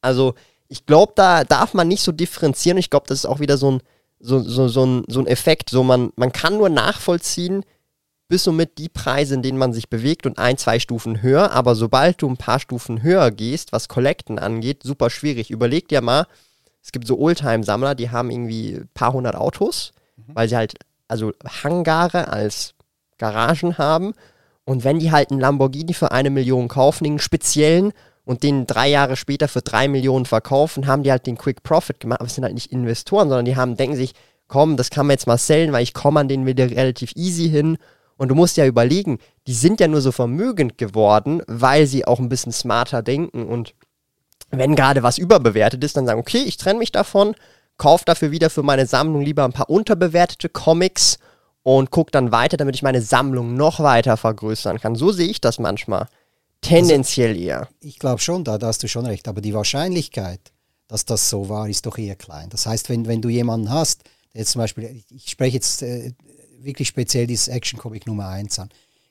Also, 0.00 0.34
ich 0.68 0.86
glaube, 0.86 1.12
da 1.14 1.44
darf 1.44 1.74
man 1.74 1.88
nicht 1.88 2.02
so 2.02 2.10
differenzieren. 2.10 2.78
Ich 2.78 2.90
glaube, 2.90 3.06
das 3.06 3.18
ist 3.18 3.26
auch 3.26 3.38
wieder 3.38 3.58
so 3.58 3.72
ein, 3.72 3.82
so, 4.18 4.40
so, 4.40 4.66
so, 4.68 4.84
ein, 4.84 5.04
so 5.06 5.20
ein 5.20 5.26
Effekt. 5.26 5.68
So, 5.68 5.82
man, 5.82 6.12
man 6.16 6.32
kann 6.32 6.56
nur 6.56 6.70
nachvollziehen, 6.70 7.64
bis 8.28 8.44
somit 8.44 8.78
die 8.78 8.88
Preise, 8.88 9.34
in 9.34 9.42
denen 9.42 9.58
man 9.58 9.74
sich 9.74 9.90
bewegt 9.90 10.24
und 10.24 10.38
ein, 10.38 10.56
zwei 10.56 10.78
Stufen 10.78 11.20
höher. 11.20 11.52
Aber 11.52 11.74
sobald 11.74 12.22
du 12.22 12.28
ein 12.28 12.38
paar 12.38 12.58
Stufen 12.58 13.02
höher 13.02 13.30
gehst, 13.30 13.72
was 13.72 13.88
Collecten 13.88 14.38
angeht, 14.38 14.82
super 14.82 15.10
schwierig. 15.10 15.50
Überleg 15.50 15.88
dir 15.88 16.00
mal, 16.00 16.26
es 16.82 16.90
gibt 16.90 17.06
so 17.06 17.18
Oldtime-Sammler, 17.18 17.94
die 17.94 18.10
haben 18.10 18.30
irgendwie 18.30 18.76
ein 18.76 18.88
paar 18.94 19.12
hundert 19.12 19.36
Autos, 19.36 19.92
weil 20.26 20.48
sie 20.48 20.56
halt, 20.56 20.74
also 21.12 21.32
Hangare 21.62 22.28
als 22.28 22.74
Garagen 23.18 23.78
haben. 23.78 24.14
Und 24.64 24.82
wenn 24.84 24.98
die 24.98 25.12
halt 25.12 25.30
einen 25.30 25.40
Lamborghini 25.40 25.94
für 25.94 26.10
eine 26.10 26.30
Million 26.30 26.68
kaufen, 26.68 27.04
den 27.04 27.18
speziellen, 27.18 27.92
und 28.24 28.42
den 28.42 28.66
drei 28.66 28.88
Jahre 28.88 29.16
später 29.16 29.48
für 29.48 29.62
drei 29.62 29.88
Millionen 29.88 30.26
verkaufen, 30.26 30.86
haben 30.86 31.02
die 31.02 31.10
halt 31.10 31.26
den 31.26 31.36
Quick 31.36 31.62
Profit 31.62 32.00
gemacht. 32.00 32.20
Aber 32.20 32.28
es 32.28 32.34
sind 32.34 32.44
halt 32.44 32.54
nicht 32.54 32.72
Investoren, 32.72 33.28
sondern 33.28 33.44
die 33.44 33.56
haben, 33.56 33.76
denken 33.76 33.96
sich, 33.96 34.12
komm, 34.48 34.76
das 34.76 34.90
kann 34.90 35.06
man 35.06 35.14
jetzt 35.14 35.26
mal 35.26 35.38
sellen, 35.38 35.72
weil 35.72 35.82
ich 35.82 35.94
komme 35.94 36.20
an 36.20 36.28
den 36.28 36.46
wieder 36.46 36.70
relativ 36.70 37.12
easy 37.16 37.48
hin. 37.48 37.78
Und 38.16 38.28
du 38.28 38.34
musst 38.34 38.56
ja 38.56 38.66
überlegen, 38.66 39.18
die 39.46 39.54
sind 39.54 39.80
ja 39.80 39.88
nur 39.88 40.00
so 40.00 40.12
vermögend 40.12 40.78
geworden, 40.78 41.42
weil 41.48 41.86
sie 41.86 42.06
auch 42.06 42.20
ein 42.20 42.28
bisschen 42.28 42.52
smarter 42.52 43.02
denken 43.02 43.46
und 43.46 43.74
wenn 44.50 44.76
gerade 44.76 45.02
was 45.02 45.16
überbewertet 45.16 45.82
ist, 45.82 45.96
dann 45.96 46.04
sagen, 46.04 46.20
okay, 46.20 46.42
ich 46.46 46.58
trenne 46.58 46.78
mich 46.78 46.92
davon, 46.92 47.34
kaufe 47.82 48.04
dafür 48.04 48.30
wieder 48.30 48.48
für 48.48 48.62
meine 48.62 48.86
Sammlung 48.86 49.22
lieber 49.22 49.44
ein 49.44 49.52
paar 49.52 49.68
unterbewertete 49.68 50.48
Comics 50.48 51.18
und 51.64 51.90
gucke 51.90 52.12
dann 52.12 52.30
weiter, 52.30 52.56
damit 52.56 52.76
ich 52.76 52.82
meine 52.82 53.02
Sammlung 53.02 53.56
noch 53.56 53.80
weiter 53.80 54.16
vergrößern 54.16 54.78
kann. 54.78 54.94
So 54.94 55.10
sehe 55.10 55.26
ich 55.26 55.40
das 55.40 55.58
manchmal. 55.58 56.06
Tendenziell 56.60 57.36
eher. 57.36 57.68
Ich 57.80 57.98
glaube 57.98 58.20
schon, 58.20 58.44
da, 58.44 58.56
da 58.56 58.68
hast 58.68 58.84
du 58.84 58.88
schon 58.88 59.04
recht. 59.04 59.26
Aber 59.26 59.40
die 59.40 59.52
Wahrscheinlichkeit, 59.52 60.52
dass 60.86 61.06
das 61.06 61.28
so 61.28 61.48
war, 61.48 61.68
ist 61.68 61.84
doch 61.84 61.98
eher 61.98 62.14
klein. 62.14 62.50
Das 62.50 62.66
heißt, 62.66 62.88
wenn, 62.88 63.08
wenn 63.08 63.20
du 63.20 63.28
jemanden 63.28 63.68
hast, 63.68 64.04
der 64.32 64.42
jetzt 64.42 64.52
zum 64.52 64.60
Beispiel, 64.60 64.84
ich, 64.84 65.04
ich 65.10 65.30
spreche 65.32 65.56
jetzt 65.56 65.82
äh, 65.82 66.12
wirklich 66.60 66.86
speziell 66.86 67.26
dieses 67.26 67.48
Action-Comic 67.48 68.06
Nummer 68.06 68.28
1 68.28 68.60
an. 68.60 68.68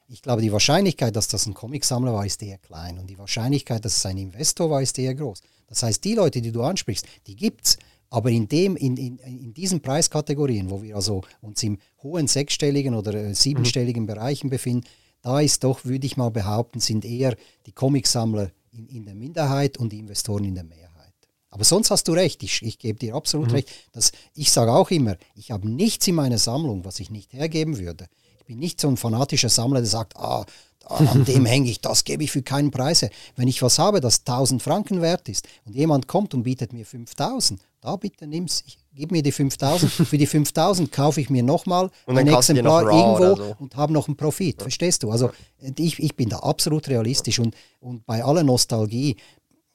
Ich 0.08 0.22
glaube, 0.22 0.42
die 0.42 0.54
Wahrscheinlichkeit, 0.54 1.14
dass 1.18 1.28
das 1.28 1.46
ein 1.46 1.54
Comicsammler 1.54 2.14
war, 2.14 2.26
ist 2.26 2.42
eher 2.42 2.58
klein. 2.58 3.00
Und 3.00 3.10
die 3.10 3.18
Wahrscheinlichkeit, 3.18 3.84
dass 3.84 3.98
es 3.98 4.06
ein 4.06 4.18
Investor 4.18 4.70
war, 4.70 4.82
ist 4.82 4.98
eher 4.98 5.14
groß. 5.14 5.42
Das 5.68 5.84
heißt, 5.84 6.02
die 6.06 6.16
Leute, 6.16 6.42
die 6.42 6.54
du 6.54 6.64
ansprichst, 6.64 7.06
die 7.28 7.36
gibt's. 7.36 7.78
Aber 8.12 8.30
in, 8.30 8.48
dem, 8.50 8.76
in, 8.76 8.98
in, 8.98 9.18
in 9.20 9.54
diesen 9.54 9.80
Preiskategorien, 9.80 10.70
wo 10.70 10.84
wir 10.84 10.98
also 10.98 11.22
uns 11.40 11.64
im 11.64 11.80
hohen 12.04 12.28
sechsstelligen 12.28 12.94
oder 12.94 13.14
äh, 13.14 13.34
siebenstelligen 13.34 14.06
Bereichen 14.06 14.50
befinden, 14.50 14.86
da 15.22 15.40
ist 15.40 15.64
doch, 15.64 15.86
würde 15.86 16.06
ich 16.06 16.18
mal 16.18 16.30
behaupten, 16.30 16.82
sind 16.82 17.06
eher 17.06 17.38
die 17.66 17.72
Comicsammler 17.72 18.52
in, 18.74 18.88
in 18.88 19.06
der 19.06 19.16
Minderheit 19.16 19.78
und 19.78 19.94
die 19.94 20.00
Investoren 20.00 20.44
in 20.44 20.56
der 20.56 20.66
Mehrheit. 20.66 20.92
Aber 21.52 21.64
sonst 21.64 21.90
hast 21.90 22.08
du 22.08 22.12
recht, 22.12 22.44
ich, 22.44 22.62
ich 22.62 22.80
gebe 22.80 23.00
dir 23.00 23.16
absolut 23.16 23.54
recht. 23.54 23.70
Dass, 23.94 24.12
ich 24.36 24.52
sage 24.52 24.74
auch 24.74 24.92
immer, 24.92 25.16
ich 25.36 25.52
habe 25.52 25.70
nichts 25.70 26.08
in 26.08 26.16
meiner 26.16 26.38
Sammlung, 26.38 26.84
was 26.84 27.00
ich 27.00 27.12
nicht 27.12 27.32
hergeben 27.32 27.78
würde. 27.78 28.08
Ich 28.40 28.46
bin 28.46 28.60
nicht 28.60 28.82
so 28.82 28.90
ein 28.90 28.98
fanatischer 28.98 29.50
Sammler, 29.50 29.80
der 29.80 29.90
sagt, 29.90 30.18
ah, 30.18 30.46
an 30.86 31.26
dem 31.26 31.46
hänge 31.46 31.70
ich, 31.70 31.82
das 31.82 32.04
gebe 32.04 32.24
ich 32.24 32.32
für 32.32 32.42
keinen 32.42 32.72
Preis. 32.72 33.02
her. 33.02 33.10
Wenn 33.36 33.48
ich 33.48 33.62
was 33.62 33.80
habe, 33.80 34.02
das 34.02 34.20
1000 34.20 34.62
Franken 34.62 35.02
wert 35.02 35.30
ist 35.30 35.48
und 35.66 35.76
jemand 35.76 36.08
kommt 36.08 36.34
und 36.34 36.44
bietet 36.44 36.74
mir 36.74 36.86
5000, 36.86 37.62
da 37.82 37.96
bitte 37.96 38.28
nimm's, 38.28 38.64
ich, 38.66 38.78
gib 38.94 39.12
mir 39.12 39.24
die 39.24 39.32
5000. 39.32 39.92
für 39.92 40.18
die 40.18 40.28
5000 40.28 40.92
kaufe 40.92 41.22
ich 41.22 41.30
mir 41.30 41.44
nochmal 41.44 41.90
ein 42.08 42.28
Exemplar 42.28 42.84
noch 42.84 42.92
irgendwo 42.92 43.44
so. 43.44 43.56
und 43.60 43.76
habe 43.76 43.94
noch 43.94 44.08
einen 44.08 44.18
Profit. 44.18 44.62
Verstehst 44.62 45.04
du? 45.04 45.12
Also 45.12 45.32
ich, 45.78 46.00
ich 46.00 46.16
bin 46.16 46.30
da 46.30 46.38
absolut 46.38 46.88
realistisch 46.88 47.40
und, 47.40 47.56
und 47.80 48.06
bei 48.06 48.24
aller 48.24 48.44
Nostalgie, 48.44 49.18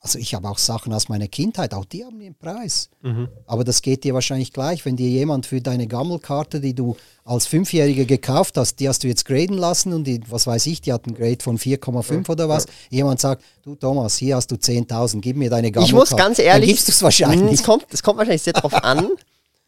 also 0.06 0.20
ich 0.20 0.34
habe 0.34 0.48
auch 0.48 0.58
Sachen 0.58 0.92
aus 0.92 1.08
meiner 1.08 1.26
Kindheit, 1.26 1.74
auch 1.74 1.84
die 1.84 2.04
haben 2.04 2.20
ihren 2.20 2.36
Preis. 2.36 2.90
Mhm. 3.02 3.28
Aber 3.46 3.64
das 3.64 3.82
geht 3.82 4.04
dir 4.04 4.14
wahrscheinlich 4.14 4.52
gleich, 4.52 4.84
wenn 4.84 4.94
dir 4.94 5.08
jemand 5.08 5.46
für 5.46 5.60
deine 5.60 5.88
Gammelkarte, 5.88 6.60
die 6.60 6.74
du 6.74 6.96
als 7.24 7.48
Fünfjähriger 7.48 8.04
gekauft 8.04 8.56
hast, 8.56 8.78
die 8.78 8.88
hast 8.88 9.02
du 9.02 9.08
jetzt 9.08 9.24
graden 9.24 9.58
lassen 9.58 9.92
und 9.92 10.04
die, 10.04 10.20
was 10.28 10.46
weiß 10.46 10.66
ich, 10.66 10.80
die 10.80 10.92
hat 10.92 11.06
einen 11.06 11.16
Grade 11.16 11.42
von 11.42 11.58
4,5 11.58 12.30
oder 12.30 12.48
was. 12.48 12.66
Jemand 12.88 13.18
sagt, 13.18 13.42
du 13.64 13.74
Thomas, 13.74 14.16
hier 14.16 14.36
hast 14.36 14.52
du 14.52 14.54
10.000, 14.54 15.20
gib 15.20 15.36
mir 15.36 15.50
deine 15.50 15.72
Gammelkarte. 15.72 15.88
Ich 15.88 15.92
muss 15.92 16.16
ganz 16.16 16.38
ehrlich. 16.38 16.68
Dann 16.68 16.68
gibst 16.68 16.86
du 16.86 16.92
es 16.92 17.02
wahrscheinlich. 17.02 17.54
Es 17.54 17.64
kommt, 17.64 17.86
es 17.90 18.02
kommt 18.04 18.18
wahrscheinlich 18.18 18.42
sehr 18.42 18.52
drauf 18.52 18.74
an. 18.74 19.08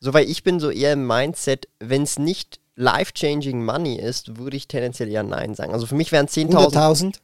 So, 0.00 0.14
weil 0.14 0.30
ich 0.30 0.44
bin 0.44 0.60
so 0.60 0.70
eher 0.70 0.92
im 0.92 1.08
Mindset, 1.08 1.66
wenn 1.80 2.04
es 2.04 2.20
nicht 2.20 2.60
life-changing 2.76 3.64
money 3.64 3.96
ist, 3.96 4.38
würde 4.38 4.56
ich 4.56 4.68
tendenziell 4.68 5.08
eher 5.08 5.24
Nein 5.24 5.56
sagen. 5.56 5.72
Also 5.72 5.86
für 5.86 5.96
mich 5.96 6.12
wären 6.12 6.28
10.000. 6.28 6.72
100.000? 6.72 7.14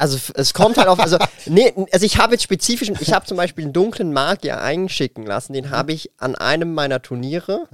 Also 0.00 0.18
es 0.32 0.54
kommt 0.54 0.78
halt 0.78 0.88
auf, 0.88 0.98
also, 0.98 1.18
nee, 1.46 1.74
also 1.92 2.06
ich 2.06 2.16
habe 2.16 2.32
jetzt 2.32 2.42
spezifisch, 2.42 2.90
ich 3.00 3.12
habe 3.12 3.26
zum 3.26 3.36
Beispiel 3.36 3.64
einen 3.64 3.74
dunklen 3.74 4.14
Magier 4.14 4.62
einschicken 4.62 5.26
lassen, 5.26 5.52
den 5.52 5.68
habe 5.68 5.92
ich 5.92 6.10
an 6.16 6.34
einem 6.34 6.72
meiner 6.72 7.02
Turniere. 7.02 7.68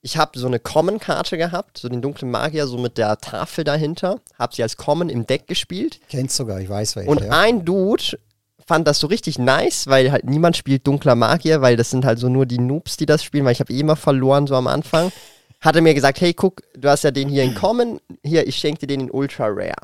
Ich 0.00 0.16
habe 0.16 0.38
so 0.38 0.46
eine 0.46 0.58
Common-Karte 0.58 1.36
gehabt, 1.36 1.76
so 1.76 1.90
den 1.90 2.00
dunklen 2.00 2.30
Magier, 2.30 2.66
so 2.66 2.78
mit 2.78 2.96
der 2.96 3.18
Tafel 3.18 3.64
dahinter, 3.64 4.18
habe 4.38 4.54
sie 4.54 4.62
als 4.62 4.78
Common 4.78 5.10
im 5.10 5.26
Deck 5.26 5.46
gespielt. 5.46 6.00
Kennst 6.08 6.36
sogar, 6.36 6.58
ich 6.58 6.70
weiß 6.70 6.96
welche. 6.96 7.10
Und 7.10 7.20
ja. 7.20 7.30
ein 7.30 7.66
Dude 7.66 8.18
fand 8.66 8.88
das 8.88 8.98
so 8.98 9.06
richtig 9.06 9.38
nice, 9.38 9.88
weil 9.88 10.10
halt 10.10 10.24
niemand 10.24 10.56
spielt 10.56 10.86
dunkler 10.86 11.16
Magier, 11.16 11.60
weil 11.60 11.76
das 11.76 11.90
sind 11.90 12.06
halt 12.06 12.18
so 12.18 12.30
nur 12.30 12.46
die 12.46 12.58
Noobs, 12.58 12.96
die 12.96 13.06
das 13.06 13.22
spielen, 13.22 13.44
weil 13.44 13.52
ich 13.52 13.60
habe 13.60 13.72
eh 13.72 13.80
immer 13.80 13.96
verloren 13.96 14.46
so 14.46 14.56
am 14.56 14.68
Anfang. 14.68 15.12
Hat 15.60 15.76
er 15.76 15.82
mir 15.82 15.92
gesagt, 15.92 16.22
hey, 16.22 16.32
guck, 16.32 16.62
du 16.74 16.88
hast 16.88 17.04
ja 17.04 17.10
den 17.10 17.28
hier 17.28 17.42
in 17.42 17.54
Common, 17.54 18.00
hier, 18.24 18.46
ich 18.46 18.56
schenke 18.56 18.80
dir 18.80 18.86
den 18.86 19.00
in 19.02 19.10
Ultra 19.10 19.48
Rare. 19.48 19.74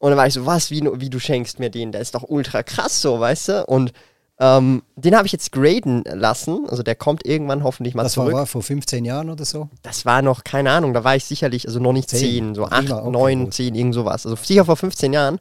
Und 0.00 0.10
dann 0.10 0.18
war 0.18 0.26
ich 0.26 0.32
so, 0.34 0.46
was, 0.46 0.70
wie, 0.70 0.82
wie 0.94 1.10
du 1.10 1.20
schenkst 1.20 1.58
mir 1.58 1.68
den? 1.70 1.92
Der 1.92 2.00
ist 2.00 2.14
doch 2.14 2.24
ultra 2.26 2.62
krass 2.62 3.02
so, 3.02 3.20
weißt 3.20 3.48
du? 3.48 3.64
Und 3.66 3.92
ähm, 4.38 4.82
den 4.96 5.14
habe 5.14 5.26
ich 5.26 5.32
jetzt 5.32 5.52
graden 5.52 6.02
lassen. 6.04 6.64
Also 6.66 6.82
der 6.82 6.94
kommt 6.94 7.26
irgendwann 7.26 7.62
hoffentlich 7.62 7.94
mal 7.94 8.02
das 8.02 8.16
war, 8.16 8.24
zurück. 8.24 8.34
war 8.34 8.46
vor 8.46 8.62
15 8.62 9.04
Jahren 9.04 9.28
oder 9.28 9.44
so. 9.44 9.68
Das 9.82 10.06
war 10.06 10.22
noch, 10.22 10.42
keine 10.42 10.70
Ahnung, 10.70 10.94
da 10.94 11.04
war 11.04 11.16
ich 11.16 11.26
sicherlich, 11.26 11.68
also 11.68 11.80
noch 11.80 11.92
nicht 11.92 12.08
Zehn. 12.08 12.54
10, 12.54 12.54
so 12.54 12.62
Prima, 12.64 12.96
8, 12.96 13.02
okay, 13.02 13.10
9, 13.10 13.44
gut. 13.44 13.54
10, 13.54 13.74
irgend 13.74 13.94
sowas. 13.94 14.24
Also 14.24 14.36
sicher 14.42 14.64
vor 14.64 14.76
15 14.76 15.12
Jahren. 15.12 15.38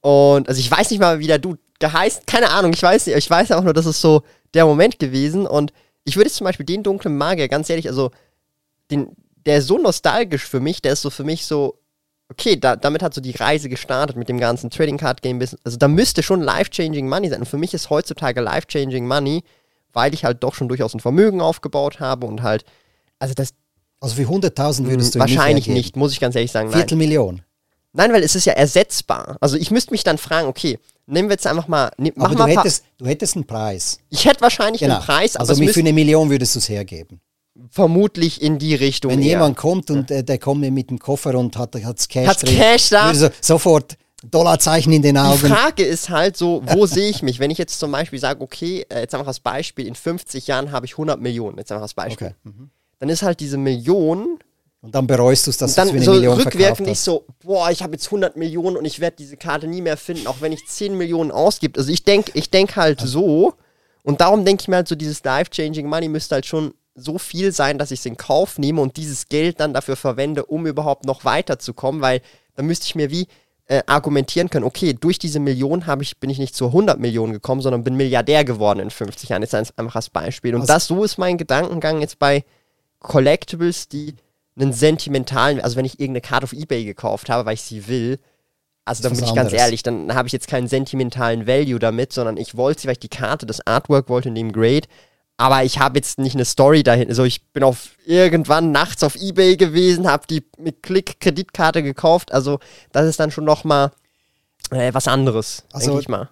Und 0.00 0.48
also 0.48 0.60
ich 0.60 0.70
weiß 0.70 0.90
nicht 0.92 1.00
mal, 1.00 1.18
wie 1.18 1.26
der 1.26 1.40
Dude 1.40 1.58
geheißt, 1.80 2.28
keine 2.28 2.50
Ahnung, 2.50 2.72
ich 2.72 2.82
weiß 2.82 3.06
nicht, 3.06 3.16
ich 3.16 3.28
weiß 3.28 3.50
einfach 3.50 3.64
nur, 3.64 3.74
das 3.74 3.86
ist 3.86 4.00
so 4.00 4.22
der 4.54 4.64
Moment 4.64 5.00
gewesen. 5.00 5.44
Und 5.44 5.72
ich 6.04 6.14
würde 6.14 6.28
jetzt 6.28 6.36
zum 6.36 6.44
Beispiel 6.44 6.66
den 6.66 6.84
dunklen 6.84 7.16
Magier, 7.16 7.48
ganz 7.48 7.68
ehrlich, 7.68 7.88
also 7.88 8.12
den, 8.92 9.16
der 9.46 9.58
ist 9.58 9.66
so 9.66 9.78
nostalgisch 9.78 10.46
für 10.46 10.60
mich, 10.60 10.80
der 10.80 10.92
ist 10.92 11.02
so 11.02 11.10
für 11.10 11.24
mich 11.24 11.44
so, 11.44 11.81
okay, 12.32 12.56
da, 12.56 12.76
damit 12.76 13.02
hat 13.02 13.14
so 13.14 13.20
die 13.20 13.30
Reise 13.30 13.68
gestartet 13.68 14.16
mit 14.16 14.28
dem 14.28 14.38
ganzen 14.38 14.70
Trading 14.70 14.98
Card 14.98 15.22
Game 15.22 15.38
Business. 15.38 15.60
Also 15.64 15.76
da 15.76 15.88
müsste 15.88 16.22
schon 16.22 16.40
life-changing 16.42 17.08
Money 17.08 17.28
sein. 17.30 17.40
Und 17.40 17.46
für 17.46 17.58
mich 17.58 17.72
ist 17.74 17.90
heutzutage 17.90 18.40
life-changing 18.40 19.06
Money, 19.06 19.44
weil 19.92 20.12
ich 20.14 20.24
halt 20.24 20.42
doch 20.42 20.54
schon 20.54 20.68
durchaus 20.68 20.94
ein 20.94 21.00
Vermögen 21.00 21.40
aufgebaut 21.40 22.00
habe 22.00 22.26
und 22.26 22.42
halt, 22.42 22.64
also 23.18 23.34
das 23.34 23.50
Also 24.00 24.16
für 24.16 24.22
100.000 24.28 24.86
würdest 24.86 25.14
du 25.14 25.18
ihm 25.18 25.20
wahrscheinlich 25.20 25.66
hergeben. 25.66 25.74
nicht, 25.74 25.96
muss 25.96 26.12
ich 26.12 26.20
ganz 26.20 26.34
ehrlich 26.34 26.50
sagen. 26.50 26.72
Viertelmillion. 26.72 27.42
Nein, 27.92 28.12
weil 28.12 28.22
es 28.22 28.34
ist 28.34 28.46
ja 28.46 28.54
ersetzbar. 28.54 29.36
Also 29.40 29.56
ich 29.56 29.70
müsste 29.70 29.90
mich 29.92 30.02
dann 30.02 30.16
fragen, 30.16 30.48
okay, 30.48 30.78
nehmen 31.06 31.28
wir 31.28 31.34
jetzt 31.34 31.46
einfach 31.46 31.68
mal, 31.68 31.90
ne, 31.98 32.10
Aber 32.16 32.34
mal 32.34 32.48
du 32.48 32.54
paar, 32.54 32.64
hättest, 32.64 32.84
du 32.96 33.06
hättest 33.06 33.36
einen 33.36 33.46
Preis. 33.46 33.98
ich 34.08 34.24
hätte 34.24 34.40
wahrscheinlich 34.40 34.80
Genau. 34.80 34.94
einen 34.96 35.04
Preis, 35.04 35.36
aber 35.36 35.48
also 35.48 35.62
für 35.66 35.80
eine 35.80 35.92
Million 35.92 36.30
würdest 36.30 36.54
du 36.54 36.58
es 36.60 36.68
hergeben. 36.70 37.20
Vermutlich 37.70 38.40
in 38.42 38.58
die 38.58 38.74
Richtung 38.74 39.12
Wenn 39.12 39.20
eher. 39.20 39.30
jemand 39.30 39.56
kommt 39.56 39.90
und 39.90 40.10
äh, 40.10 40.24
der 40.24 40.38
kommt 40.38 40.60
mit 40.60 40.90
dem 40.90 40.98
Koffer 40.98 41.34
und 41.34 41.56
hat 41.56 41.74
hat's 41.84 42.08
Cash 42.08 42.26
Hat's 42.28 42.42
drin, 42.42 42.56
Cash 42.56 42.88
da? 42.90 43.06
würde 43.06 43.18
so, 43.18 43.28
sofort 43.40 43.96
Dollarzeichen 44.24 44.92
in 44.92 45.02
den 45.02 45.16
Die 45.16 45.20
Augen. 45.20 45.38
Frage 45.38 45.82
ist 45.84 46.08
halt 46.08 46.36
so, 46.36 46.62
wo 46.66 46.86
sehe 46.86 47.10
ich 47.10 47.22
mich? 47.22 47.40
Wenn 47.40 47.50
ich 47.50 47.58
jetzt 47.58 47.78
zum 47.78 47.90
Beispiel 47.92 48.18
sage, 48.18 48.40
okay, 48.40 48.86
äh, 48.88 49.00
jetzt 49.00 49.14
einfach 49.14 49.26
als 49.26 49.40
Beispiel, 49.40 49.86
in 49.86 49.94
50 49.94 50.46
Jahren 50.46 50.70
habe 50.72 50.86
ich 50.86 50.92
100 50.92 51.20
Millionen, 51.20 51.58
jetzt 51.58 51.72
einfach 51.72 51.82
als 51.82 51.94
Beispiel. 51.94 52.28
Okay. 52.28 52.36
Mhm. 52.44 52.70
Dann 53.00 53.08
ist 53.08 53.22
halt 53.22 53.40
diese 53.40 53.58
Million 53.58 54.38
Und 54.80 54.94
dann 54.94 55.08
bereust 55.08 55.46
du 55.46 55.50
es, 55.50 55.56
dass 55.56 55.74
du 55.74 55.80
es 55.82 55.90
für 55.90 55.96
eine 55.96 56.04
so 56.04 56.12
Million 56.12 56.38
rückwirkend 56.40 56.86
nicht 56.88 57.00
so, 57.00 57.26
boah, 57.44 57.70
ich 57.70 57.82
habe 57.82 57.94
jetzt 57.94 58.06
100 58.06 58.36
Millionen 58.36 58.76
und 58.76 58.84
ich 58.84 59.00
werde 59.00 59.16
diese 59.18 59.36
Karte 59.36 59.66
nie 59.66 59.80
mehr 59.80 59.96
finden, 59.96 60.28
auch 60.28 60.36
wenn 60.40 60.52
ich 60.52 60.66
10 60.66 60.96
Millionen 60.96 61.32
ausgib. 61.32 61.76
Also 61.76 61.90
ich 61.90 62.04
denke 62.04 62.30
ich 62.34 62.48
denk 62.48 62.76
halt 62.76 63.00
so 63.00 63.54
und 64.04 64.20
darum 64.20 64.44
denke 64.44 64.62
ich 64.62 64.68
mir 64.68 64.76
halt 64.76 64.88
so, 64.88 64.94
dieses 64.94 65.22
Life-Changing 65.24 65.88
Money 65.88 66.08
müsste 66.08 66.36
halt 66.36 66.46
schon 66.46 66.74
so 66.94 67.18
viel 67.18 67.52
sein, 67.52 67.78
dass 67.78 67.90
ich 67.90 68.00
es 68.00 68.06
in 68.06 68.16
Kauf 68.16 68.58
nehme 68.58 68.80
und 68.80 68.96
dieses 68.96 69.28
Geld 69.28 69.60
dann 69.60 69.72
dafür 69.72 69.96
verwende, 69.96 70.44
um 70.46 70.66
überhaupt 70.66 71.04
noch 71.06 71.24
weiterzukommen, 71.24 72.00
weil 72.02 72.20
dann 72.54 72.66
müsste 72.66 72.86
ich 72.86 72.94
mir 72.94 73.10
wie 73.10 73.26
äh, 73.66 73.82
argumentieren 73.86 74.50
können, 74.50 74.64
okay, 74.64 74.92
durch 74.92 75.18
diese 75.18 75.38
Million 75.40 75.86
habe 75.86 76.02
ich, 76.02 76.18
bin 76.18 76.28
ich 76.28 76.38
nicht 76.38 76.54
zu 76.54 76.66
100 76.66 76.98
Millionen 76.98 77.32
gekommen, 77.32 77.60
sondern 77.62 77.84
bin 77.84 77.96
Milliardär 77.96 78.44
geworden 78.44 78.80
in 78.80 78.90
50 78.90 79.30
Jahren. 79.30 79.40
Das 79.40 79.52
ist 79.52 79.54
ein 79.54 79.78
einfaches 79.84 80.10
Beispiel. 80.10 80.54
Und 80.54 80.62
Also- 80.62 80.72
das, 80.72 80.86
so 80.88 81.04
ist 81.04 81.16
mein 81.16 81.38
Gedankengang 81.38 82.00
jetzt 82.00 82.18
bei 82.18 82.44
Collectibles, 82.98 83.88
die 83.88 84.14
einen 84.58 84.72
sentimentalen, 84.72 85.60
also 85.60 85.76
wenn 85.76 85.84
ich 85.84 85.94
irgendeine 85.98 86.20
Karte 86.20 86.44
auf 86.44 86.52
Ebay 86.52 86.84
gekauft 86.84 87.30
habe, 87.30 87.46
weil 87.46 87.54
ich 87.54 87.62
sie 87.62 87.88
will, 87.88 88.18
also 88.84 89.02
dann 89.02 89.12
bin 89.12 89.20
ich 89.20 89.26
ganz 89.34 89.46
anderes. 89.46 89.60
ehrlich, 89.60 89.82
dann 89.82 90.14
habe 90.14 90.26
ich 90.26 90.32
jetzt 90.32 90.48
keinen 90.48 90.68
sentimentalen 90.68 91.46
Value 91.46 91.78
damit, 91.78 92.12
sondern 92.12 92.36
ich 92.36 92.56
wollte 92.56 92.82
sie, 92.82 92.88
weil 92.88 92.92
ich 92.94 92.98
die 92.98 93.08
Karte, 93.08 93.46
das 93.46 93.66
Artwork 93.66 94.08
wollte 94.08 94.28
in 94.28 94.34
dem 94.34 94.52
Grade, 94.52 94.88
aber 95.42 95.64
ich 95.64 95.80
habe 95.80 95.98
jetzt 95.98 96.18
nicht 96.18 96.36
eine 96.36 96.44
Story 96.44 96.84
dahin. 96.84 97.08
Also 97.08 97.24
ich 97.24 97.42
bin 97.52 97.64
auf 97.64 97.96
irgendwann 98.06 98.70
nachts 98.70 99.02
auf 99.02 99.16
Ebay 99.16 99.56
gewesen, 99.56 100.06
habe 100.06 100.24
die 100.28 100.44
mit 100.56 100.84
Klick 100.84 101.18
Kreditkarte 101.18 101.82
gekauft. 101.82 102.30
Also 102.30 102.60
das 102.92 103.08
ist 103.08 103.18
dann 103.18 103.32
schon 103.32 103.44
noch 103.44 103.64
mal 103.64 103.90
äh, 104.70 104.94
was 104.94 105.08
anderes, 105.08 105.64
Also- 105.72 105.86
denke 105.86 106.00
ich 106.02 106.08
mal. 106.08 106.30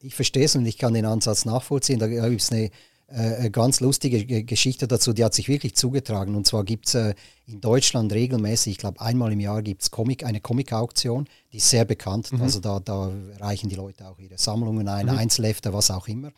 Ich 0.00 0.16
verstehe 0.16 0.44
es 0.46 0.56
und 0.56 0.66
ich 0.66 0.78
kann 0.78 0.92
den 0.94 1.06
Ansatz 1.06 1.44
nachvollziehen. 1.44 2.00
Da 2.00 2.08
gibt 2.08 2.40
es 2.40 2.50
eine 2.50 2.70
äh, 3.06 3.50
ganz 3.50 3.78
lustige 3.78 4.44
Geschichte 4.44 4.88
dazu, 4.88 5.12
die 5.12 5.24
hat 5.24 5.32
sich 5.32 5.48
wirklich 5.48 5.76
zugetragen. 5.76 6.34
Und 6.34 6.44
zwar 6.44 6.64
gibt 6.64 6.88
es 6.88 6.94
äh, 6.94 7.14
in 7.46 7.60
Deutschland 7.60 8.12
regelmäßig, 8.12 8.72
ich 8.72 8.78
glaube 8.78 9.00
einmal 9.00 9.32
im 9.32 9.38
Jahr 9.40 9.62
gibt 9.62 9.82
es 9.82 9.92
Comic, 9.92 10.24
eine 10.26 10.40
Comic-Auktion, 10.40 11.28
die 11.52 11.58
ist 11.58 11.70
sehr 11.70 11.84
bekannt. 11.84 12.30
Also 12.40 12.58
da, 12.58 12.80
da 12.80 13.12
reichen 13.38 13.68
die 13.68 13.76
Leute 13.76 14.08
auch 14.08 14.18
ihre 14.18 14.36
Sammlungen 14.38 14.88
ein, 14.88 15.08
Einzelhefte, 15.08 15.72
was 15.72 15.90
auch 15.92 16.08
immer. 16.08 16.32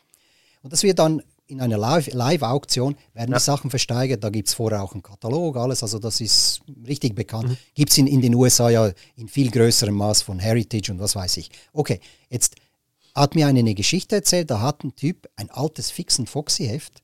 Und 0.61 0.71
das 0.71 0.83
wird 0.83 0.99
dann 0.99 1.23
in 1.47 1.61
einer 1.61 1.77
Live- 1.77 2.13
Live-Auktion, 2.13 2.95
werden 3.13 3.33
die 3.33 3.39
Sachen 3.39 3.69
versteigert, 3.69 4.23
da 4.23 4.29
gibt 4.29 4.49
es 4.49 4.53
vorher 4.53 4.83
auch 4.83 4.93
einen 4.93 5.01
Katalog, 5.01 5.57
alles, 5.57 5.81
also 5.81 5.97
das 5.99 6.19
ist 6.21 6.61
richtig 6.85 7.15
bekannt. 7.15 7.57
Gibt 7.73 7.91
es 7.91 7.97
in, 7.97 8.07
in 8.07 8.21
den 8.21 8.35
USA 8.35 8.69
ja 8.69 8.91
in 9.15 9.27
viel 9.27 9.49
größerem 9.49 9.95
Maß 9.95 10.21
von 10.21 10.39
Heritage 10.39 10.91
und 10.91 10.99
was 10.99 11.15
weiß 11.15 11.37
ich. 11.37 11.49
Okay, 11.73 11.99
jetzt 12.29 12.55
hat 13.15 13.33
mir 13.35 13.47
eine, 13.47 13.59
eine 13.59 13.73
Geschichte 13.73 14.15
erzählt, 14.15 14.51
da 14.51 14.61
hat 14.61 14.83
ein 14.83 14.95
Typ 14.95 15.27
ein 15.35 15.49
altes 15.49 15.89
Fixen 15.89 16.27
Foxy-Heft, 16.27 17.01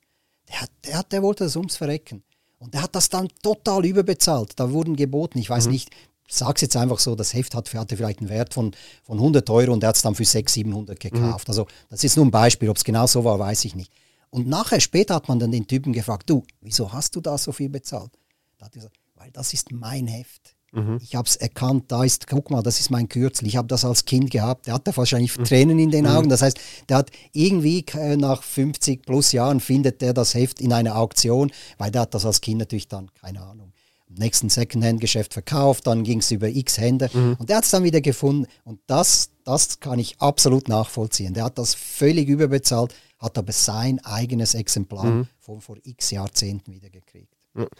der, 0.49 0.61
hat, 0.61 0.69
der, 0.85 0.97
hat, 0.97 1.11
der 1.11 1.23
wollte 1.23 1.45
das 1.45 1.55
ums 1.55 1.77
Verrecken. 1.77 2.23
Und 2.59 2.73
der 2.73 2.83
hat 2.83 2.95
das 2.95 3.09
dann 3.09 3.27
total 3.41 3.85
überbezahlt. 3.85 4.53
Da 4.57 4.71
wurden 4.71 4.95
geboten, 4.95 5.37
ich 5.39 5.49
weiß 5.49 5.65
nicht, 5.67 5.89
ich 6.27 6.35
sag's 6.35 6.61
jetzt 6.61 6.77
einfach 6.77 6.99
so, 6.99 7.15
das 7.15 7.33
Heft 7.33 7.55
hat, 7.55 7.73
hatte 7.73 7.97
vielleicht 7.97 8.19
einen 8.19 8.29
Wert 8.29 8.53
von, 8.53 8.71
von 9.03 9.17
100 9.17 9.49
Euro 9.49 9.73
und 9.73 9.81
der 9.81 9.89
hat 9.89 9.97
es 9.97 10.01
dann 10.01 10.15
für 10.15 10.23
600, 10.23 10.49
700 10.49 10.99
gekauft. 10.99 11.49
Also 11.49 11.67
das 11.89 12.03
ist 12.03 12.15
nur 12.15 12.25
ein 12.25 12.31
Beispiel, 12.31 12.69
ob 12.69 12.77
es 12.77 12.83
genau 12.83 13.05
so 13.07 13.23
war, 13.25 13.37
weiß 13.39 13.65
ich 13.65 13.75
nicht. 13.75 13.91
Und 14.33 14.47
nachher, 14.47 14.79
später 14.79 15.13
hat 15.13 15.27
man 15.27 15.37
dann 15.37 15.51
den 15.51 15.67
Typen 15.67 15.93
gefragt, 15.93 16.27
du, 16.27 16.43
wieso 16.59 16.91
hast 16.91 17.15
du 17.15 17.21
da 17.21 17.37
so 17.37 17.51
viel 17.51 17.69
bezahlt? 17.69 18.11
Da 18.57 18.65
hat 18.65 18.73
er 18.73 18.77
gesagt, 18.77 18.95
weil 19.13 19.29
das 19.29 19.53
ist 19.53 19.71
mein 19.71 20.07
Heft. 20.07 20.55
Ich 21.01 21.13
habe 21.13 21.27
es 21.27 21.35
erkannt, 21.35 21.91
da 21.91 22.03
ist, 22.03 22.25
guck 22.25 22.49
mal, 22.49 22.63
das 22.63 22.79
ist 22.79 22.89
mein 22.89 23.07
Kürzel. 23.07 23.47
Ich 23.47 23.57
habe 23.57 23.67
das 23.67 23.85
als 23.85 24.05
Kind 24.05 24.31
gehabt. 24.31 24.65
Der 24.65 24.73
hatte 24.73 24.97
wahrscheinlich 24.97 25.33
Tränen 25.33 25.77
in 25.77 25.91
den 25.91 26.07
Augen. 26.07 26.29
Das 26.29 26.41
heißt, 26.41 26.59
der 26.89 26.97
hat 26.97 27.11
irgendwie 27.31 27.85
äh, 27.93 28.17
nach 28.17 28.41
50 28.41 29.05
plus 29.05 29.33
Jahren 29.33 29.59
findet 29.59 30.01
der 30.01 30.13
das 30.15 30.33
Heft 30.33 30.59
in 30.59 30.73
einer 30.73 30.95
Auktion, 30.95 31.51
weil 31.77 31.91
der 31.91 32.01
hat 32.01 32.15
das 32.15 32.25
als 32.25 32.41
Kind 32.41 32.57
natürlich 32.57 32.87
dann, 32.87 33.11
keine 33.13 33.41
Ahnung, 33.43 33.72
nächsten 34.17 34.49
Secondhand-Geschäft 34.49 35.33
verkauft, 35.33 35.87
dann 35.87 36.03
ging 36.03 36.19
es 36.19 36.31
über 36.31 36.47
x 36.47 36.77
Hände 36.77 37.09
und 37.13 37.49
der 37.49 37.57
hat 37.57 37.63
es 37.65 37.71
dann 37.71 37.83
wieder 37.83 38.01
gefunden. 38.01 38.47
Und 38.63 38.79
das, 38.87 39.29
das 39.43 39.79
kann 39.79 39.99
ich 39.99 40.15
absolut 40.19 40.67
nachvollziehen. 40.67 41.33
Der 41.33 41.45
hat 41.45 41.57
das 41.57 41.73
völlig 41.73 42.27
überbezahlt, 42.29 42.93
hat 43.19 43.37
aber 43.37 43.51
sein 43.51 44.03
eigenes 44.03 44.53
Exemplar 44.53 45.25
von 45.39 45.61
vor 45.61 45.77
x 45.83 46.11
Jahrzehnten 46.11 46.73
wieder 46.73 46.89
gekriegt. 46.89 47.33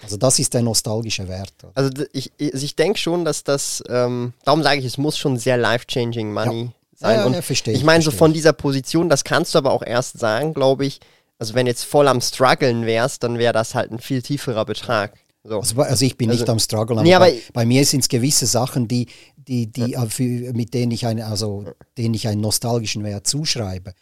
Also 0.04 0.18
das 0.18 0.38
ist 0.40 0.54
der 0.54 0.62
nostalgische 0.62 1.28
Wert. 1.28 1.54
oder? 1.64 1.72
Also 1.74 1.90
ich, 2.14 2.32
ich, 2.38 2.54
also 2.54 2.68
denke 2.78 3.00
schon, 3.00 3.26
dass 3.26 3.44
das, 3.44 3.84
ähm, 3.90 4.34
darum 4.46 4.62
sage 4.62 4.80
ich, 4.80 4.86
es 4.86 4.98
muss 4.98 5.18
schon 5.18 5.38
sehr 5.38 5.58
life-changing 5.58 6.32
Money 6.32 6.70
sein. 6.96 7.18
Ja, 7.18 7.26
ja, 7.26 7.32
ja, 7.32 7.42
verstehe 7.42 7.74
ich 7.74 7.84
meine, 7.84 8.04
so 8.04 8.12
von 8.12 8.34
dieser 8.34 8.54
Position, 8.54 9.10
das 9.10 9.24
kannst 9.24 9.56
du 9.56 9.58
aber 9.58 9.72
auch 9.72 9.84
erst 9.84 10.20
sagen, 10.20 10.54
glaube 10.54 10.86
ich, 10.86 11.00
also 11.40 11.56
wenn 11.56 11.66
jetzt 11.66 11.84
voll 11.84 12.08
am 12.08 12.22
struggeln 12.22 12.86
wärst, 12.86 13.24
dann 13.24 13.40
wäre 13.40 13.54
das 13.54 13.74
halt 13.74 13.92
ein 13.92 14.00
viel 14.00 14.22
tieferer 14.22 14.66
Betrag. 14.66 15.18
So. 15.44 15.60
Also, 15.60 15.82
also 15.82 16.06
ich 16.06 16.18
bin 16.18 16.30
nicht 16.30 16.48
am 16.50 16.60
Struggle, 16.60 16.96
aber, 16.96 17.04
Nee, 17.04 17.14
aber- 17.16 17.26
bei, 17.26 17.42
bei 17.52 17.66
mir 17.66 17.86
sind 17.86 18.00
es 18.02 18.08
gewisse 18.10 18.46
Sachen, 18.46 18.88
die, 18.88 19.08
die, 19.36 19.68
die, 19.68 19.94
äh, 19.94 20.06
für, 20.08 20.24
mit 20.54 20.74
denen 20.74 20.92
ich, 20.94 21.06
eine, 21.06 21.26
also, 21.26 21.66
denen 21.98 22.14
ich 22.14 22.28
einen 22.28 22.42
nostalgischen 22.42 23.04
Wert 23.04 23.28
zuschreibe. 23.28 23.94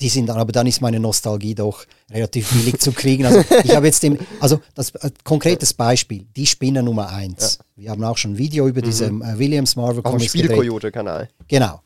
Die 0.00 0.08
sind 0.08 0.26
dann, 0.30 0.38
aber 0.38 0.52
dann 0.52 0.66
ist 0.66 0.80
meine 0.80 0.98
Nostalgie 0.98 1.54
doch 1.54 1.84
relativ 2.10 2.50
billig 2.52 2.78
zu 2.80 2.92
kriegen. 2.92 3.26
Also 3.26 3.40
ich 3.64 3.76
habe 3.76 3.84
jetzt 3.86 4.02
dem, 4.02 4.18
also 4.40 4.58
das 4.74 4.94
äh, 4.94 5.10
konkretes 5.24 5.74
Beispiel, 5.74 6.24
die 6.34 6.46
Spinner 6.46 6.80
Nummer 6.80 7.10
1. 7.10 7.58
Wir 7.76 7.90
haben 7.90 8.02
auch 8.04 8.16
schon 8.16 8.32
ein 8.32 8.38
Video 8.38 8.66
über 8.66 8.80
diese 8.80 9.06
äh, 9.06 9.38
Williams 9.38 9.76
Marvel 9.76 9.98
Auf 9.98 10.04
dem 10.04 10.12
Comics. 10.12 10.30
Spielkoyote-Kanal. 10.32 11.28
Genau. 11.48 11.82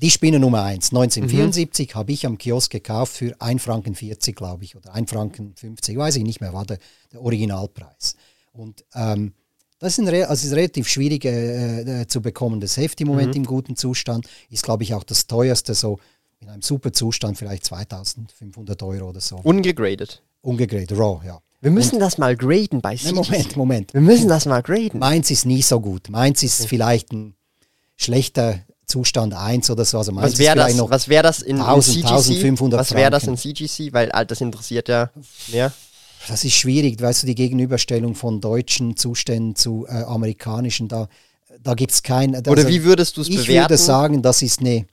Die 0.00 0.10
Spinne 0.12 0.38
Nummer 0.38 0.62
1, 0.62 0.90
1974, 0.92 1.94
habe 1.96 2.12
ich 2.12 2.24
am 2.24 2.38
Kiosk 2.38 2.70
gekauft 2.70 3.14
für 3.16 3.34
1 3.40 3.60
Franken 3.60 3.96
40, 3.96 4.36
glaube 4.36 4.62
ich, 4.62 4.76
oder 4.76 4.94
1 4.94 5.10
Franken 5.10 5.54
50, 5.56 5.96
weiß 5.98 6.14
ich 6.16 6.22
nicht 6.22 6.40
mehr, 6.40 6.52
war 6.52 6.64
der, 6.64 6.78
der 7.12 7.20
Originalpreis. 7.20 8.14
Und 8.52 8.84
ähm, 8.94 9.32
das 9.80 9.92
ist 9.94 9.98
ein, 9.98 10.08
re- 10.08 10.28
also 10.28 10.46
ist 10.46 10.52
ein 10.52 10.58
relativ 10.58 10.88
schwierig 10.88 11.24
äh, 11.24 12.02
äh, 12.02 12.06
zu 12.06 12.20
bekommendes 12.22 12.76
Heft 12.76 13.00
im 13.00 13.08
Moment 13.08 13.34
im 13.34 13.44
guten 13.44 13.74
Zustand. 13.74 14.28
Ist, 14.50 14.62
glaube 14.62 14.84
ich, 14.84 14.94
auch 14.94 15.02
das 15.02 15.26
teuerste, 15.26 15.74
so 15.74 15.98
in 16.38 16.48
einem 16.48 16.62
super 16.62 16.92
Zustand, 16.92 17.36
vielleicht 17.36 17.64
2500 17.64 18.80
Euro 18.84 19.08
oder 19.08 19.20
so. 19.20 19.36
Ungegradet. 19.42 20.22
Ungegradet, 20.42 20.92
raw, 20.96 21.20
ja. 21.26 21.40
Wir 21.60 21.72
müssen 21.72 21.98
das 21.98 22.18
mal 22.18 22.36
graden 22.36 22.80
bei 22.80 22.92
Nee, 22.92 22.98
CGC. 22.98 23.14
Moment, 23.16 23.56
Moment. 23.56 23.94
Wir 23.94 24.00
müssen 24.00 24.28
das 24.28 24.46
mal 24.46 24.62
graden. 24.62 25.00
Meins 25.00 25.28
ist 25.32 25.44
nie 25.44 25.62
so 25.62 25.80
gut. 25.80 26.08
Meins 26.08 26.44
ist 26.44 26.66
vielleicht 26.66 27.12
ein 27.12 27.34
schlechter 27.96 28.60
Zustand 28.88 29.34
1 29.34 29.70
oder 29.70 29.84
so. 29.84 29.98
Also 29.98 30.14
Was 30.16 30.38
wäre 30.38 30.56
das, 30.56 30.74
noch 30.74 30.90
was 30.90 31.08
wär 31.08 31.22
das 31.22 31.42
in, 31.42 31.56
in 31.56 31.62
1000, 31.62 31.94
CGC? 31.96 32.08
1500 32.10 32.80
was 32.80 32.94
wäre 32.94 33.10
das 33.10 33.24
in. 33.24 33.36
CGC? 33.36 33.92
Weil 33.92 34.08
das 34.26 34.40
interessiert 34.40 34.88
ja 34.88 35.10
mehr. 35.52 35.72
Das 36.26 36.44
ist 36.44 36.54
schwierig, 36.54 37.00
weißt 37.00 37.22
du, 37.22 37.26
die 37.28 37.34
Gegenüberstellung 37.34 38.14
von 38.14 38.40
deutschen 38.40 38.96
Zuständen 38.96 39.54
zu 39.54 39.86
äh, 39.86 40.02
amerikanischen, 40.02 40.88
da, 40.88 41.08
da 41.62 41.74
gibt 41.74 41.92
es 41.92 42.02
kein. 42.02 42.34
Also 42.34 42.50
Oder 42.50 42.66
wie 42.66 42.82
würdest 42.82 43.16
du 43.16 43.20
es 43.20 43.28
Ich 43.28 43.36
bewerten? 43.36 43.70
würde 43.70 43.76
sagen, 43.78 44.22
das 44.22 44.42
ist 44.42 44.60
eine 44.60 44.86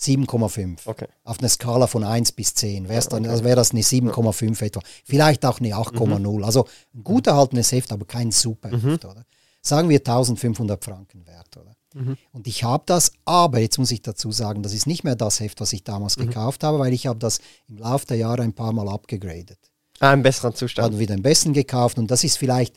7,5. 0.00 0.78
Okay. 0.84 1.06
Auf 1.24 1.38
einer 1.38 1.48
Skala 1.48 1.86
von 1.86 2.04
1 2.04 2.32
bis 2.32 2.54
10 2.54 2.88
wär's 2.88 3.08
dann, 3.08 3.26
also 3.26 3.44
wäre 3.44 3.56
das 3.56 3.70
eine 3.70 3.80
7,5 3.82 4.62
etwa. 4.64 4.80
Vielleicht 5.04 5.44
auch 5.44 5.60
eine 5.60 5.74
8,0. 5.74 6.18
Mhm. 6.38 6.44
Also 6.44 6.66
ein 6.94 7.04
gut 7.04 7.26
erhaltenes 7.26 7.70
Heft, 7.72 7.92
aber 7.92 8.04
kein 8.04 8.30
super 8.32 8.70
Heft, 8.70 9.04
oder? 9.04 9.24
Sagen 9.62 9.88
wir 9.88 9.98
1500 9.98 10.82
Franken 10.84 11.26
wert, 11.26 11.56
oder? 11.56 11.75
Mhm. 11.96 12.16
Und 12.32 12.46
ich 12.46 12.62
habe 12.64 12.82
das, 12.86 13.12
aber 13.24 13.58
jetzt 13.58 13.78
muss 13.78 13.90
ich 13.90 14.02
dazu 14.02 14.30
sagen, 14.32 14.62
das 14.62 14.74
ist 14.74 14.86
nicht 14.86 15.02
mehr 15.04 15.16
das 15.16 15.40
Heft, 15.40 15.60
was 15.60 15.72
ich 15.72 15.82
damals 15.82 16.16
Mhm. 16.16 16.26
gekauft 16.28 16.62
habe, 16.62 16.78
weil 16.78 16.92
ich 16.92 17.06
habe 17.06 17.18
das 17.18 17.38
im 17.68 17.78
Laufe 17.78 18.06
der 18.06 18.18
Jahre 18.18 18.42
ein 18.42 18.52
paar 18.52 18.72
Mal 18.72 18.88
abgegradet 18.88 19.58
Ah, 20.00 20.12
im 20.12 20.22
besseren 20.22 20.54
Zustand. 20.54 20.92
dann 20.92 20.98
wieder 21.00 21.14
den 21.16 21.22
besten 21.22 21.52
gekauft 21.54 21.98
und 21.98 22.10
das 22.10 22.22
ist 22.22 22.36
vielleicht 22.38 22.74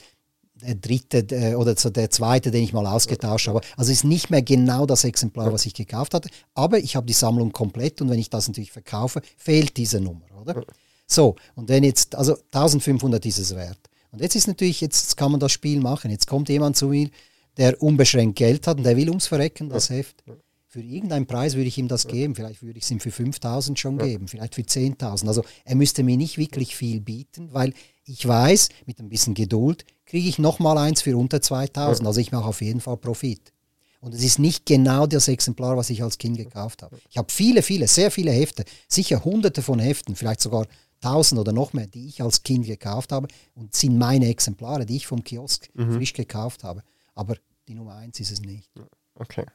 der 0.62 0.76
dritte 0.76 1.20
äh, 1.36 1.56
oder 1.56 1.74
der 1.74 2.10
zweite, 2.10 2.52
den 2.52 2.64
ich 2.64 2.74
mal 2.74 2.86
ausgetauscht 2.86 3.48
habe. 3.48 3.62
Also 3.78 3.92
ist 3.92 4.04
nicht 4.04 4.30
mehr 4.30 4.42
genau 4.42 4.86
das 4.86 5.04
Exemplar, 5.06 5.52
was 5.54 5.66
ich 5.66 5.74
gekauft 5.74 6.14
hatte, 6.14 6.30
aber 6.54 6.80
ich 6.80 6.96
habe 6.96 7.06
die 7.06 7.14
Sammlung 7.14 7.52
komplett 7.52 8.02
und 8.02 8.10
wenn 8.10 8.20
ich 8.20 8.30
das 8.30 8.48
natürlich 8.48 8.72
verkaufe, 8.72 9.22
fehlt 9.38 9.78
diese 9.78 10.00
Nummer, 10.02 10.26
oder? 10.42 10.64
So, 11.08 11.36
und 11.56 11.70
wenn 11.70 11.84
jetzt, 11.84 12.16
also 12.16 12.38
1500 12.54 13.26
ist 13.26 13.40
es 13.40 13.56
wert. 13.56 13.80
Und 14.12 14.22
jetzt 14.22 14.36
ist 14.36 14.48
natürlich, 14.48 14.82
jetzt 14.82 15.18
kann 15.18 15.32
man 15.32 15.40
das 15.40 15.52
Spiel 15.52 15.80
machen. 15.80 16.10
Jetzt 16.12 16.28
kommt 16.28 16.50
jemand 16.50 16.76
zu 16.78 16.88
mir, 16.88 17.10
der 17.60 17.82
unbeschränkt 17.84 18.38
Geld 18.38 18.66
hat 18.66 18.78
und 18.78 18.84
der 18.84 18.98
will 18.98 19.10
ums 19.10 19.28
Verrecken 19.28 19.70
das 19.70 19.90
Heft. 19.90 20.24
Für 20.66 20.82
irgendeinen 20.82 21.26
Preis 21.26 21.56
würde 21.56 21.68
ich 21.68 21.78
ihm 21.78 21.88
das 21.88 22.08
geben. 22.08 22.36
Vielleicht 22.36 22.62
würde 22.62 22.78
ich 22.78 22.86
es 22.86 22.92
ihm 22.92 23.00
für 23.00 23.12
5000 23.12 23.78
schon 23.78 23.98
geben, 23.98 24.28
vielleicht 24.28 24.56
für 24.56 24.62
10.000. 24.62 25.28
Also 25.28 25.44
er 25.66 25.76
müsste 25.76 26.04
mir 26.04 26.16
nicht 26.16 26.38
wirklich 26.38 26.76
viel 26.76 27.02
bieten, 27.02 27.50
weil 27.52 27.74
ich 28.06 28.26
weiß, 28.28 28.70
mit 28.86 29.00
ein 29.00 29.10
bisschen 29.10 29.34
Geduld 29.34 29.84
kriege 30.06 30.30
ich 30.30 30.40
nochmal 30.40 30.78
eins 30.78 31.02
für 31.02 31.18
unter 31.18 31.42
2000. 31.42 32.08
Also 32.08 32.20
ich 32.20 32.32
mache 32.32 32.46
auf 32.46 32.62
jeden 32.62 32.82
Fall 32.82 32.98
Profit. 32.98 33.52
Und 34.00 34.14
es 34.14 34.24
ist 34.24 34.40
nicht 34.40 34.66
genau 34.66 35.08
das 35.08 35.28
Exemplar, 35.28 35.76
was 35.76 35.90
ich 35.90 36.02
als 36.02 36.18
Kind 36.18 36.38
gekauft 36.38 36.84
habe. 36.84 36.98
Ich 37.10 37.18
habe 37.18 37.32
viele, 37.32 37.62
viele, 37.62 37.88
sehr 37.88 38.12
viele 38.12 38.32
Hefte, 38.32 38.64
sicher 38.88 39.26
hunderte 39.26 39.62
von 39.62 39.80
Heften, 39.80 40.16
vielleicht 40.16 40.40
sogar 40.40 40.66
tausend 41.02 41.42
oder 41.42 41.52
noch 41.52 41.74
mehr, 41.74 41.88
die 41.88 42.08
ich 42.08 42.22
als 42.22 42.44
Kind 42.44 42.66
gekauft 42.66 43.12
habe 43.12 43.28
und 43.56 43.76
sind 43.76 43.98
meine 43.98 44.28
Exemplare, 44.28 44.86
die 44.86 44.98
ich 44.98 45.08
vom 45.08 45.24
Kiosk 45.24 45.70
frisch 45.76 46.14
gekauft 46.14 46.64
habe. 46.64 46.84
Aber 47.16 47.36
die 47.70 47.76
Nummer 47.76 47.96
eins 47.96 48.20
ist 48.20 48.32
es 48.32 48.42
nicht. 48.42 48.70
Okay. 49.16 49.46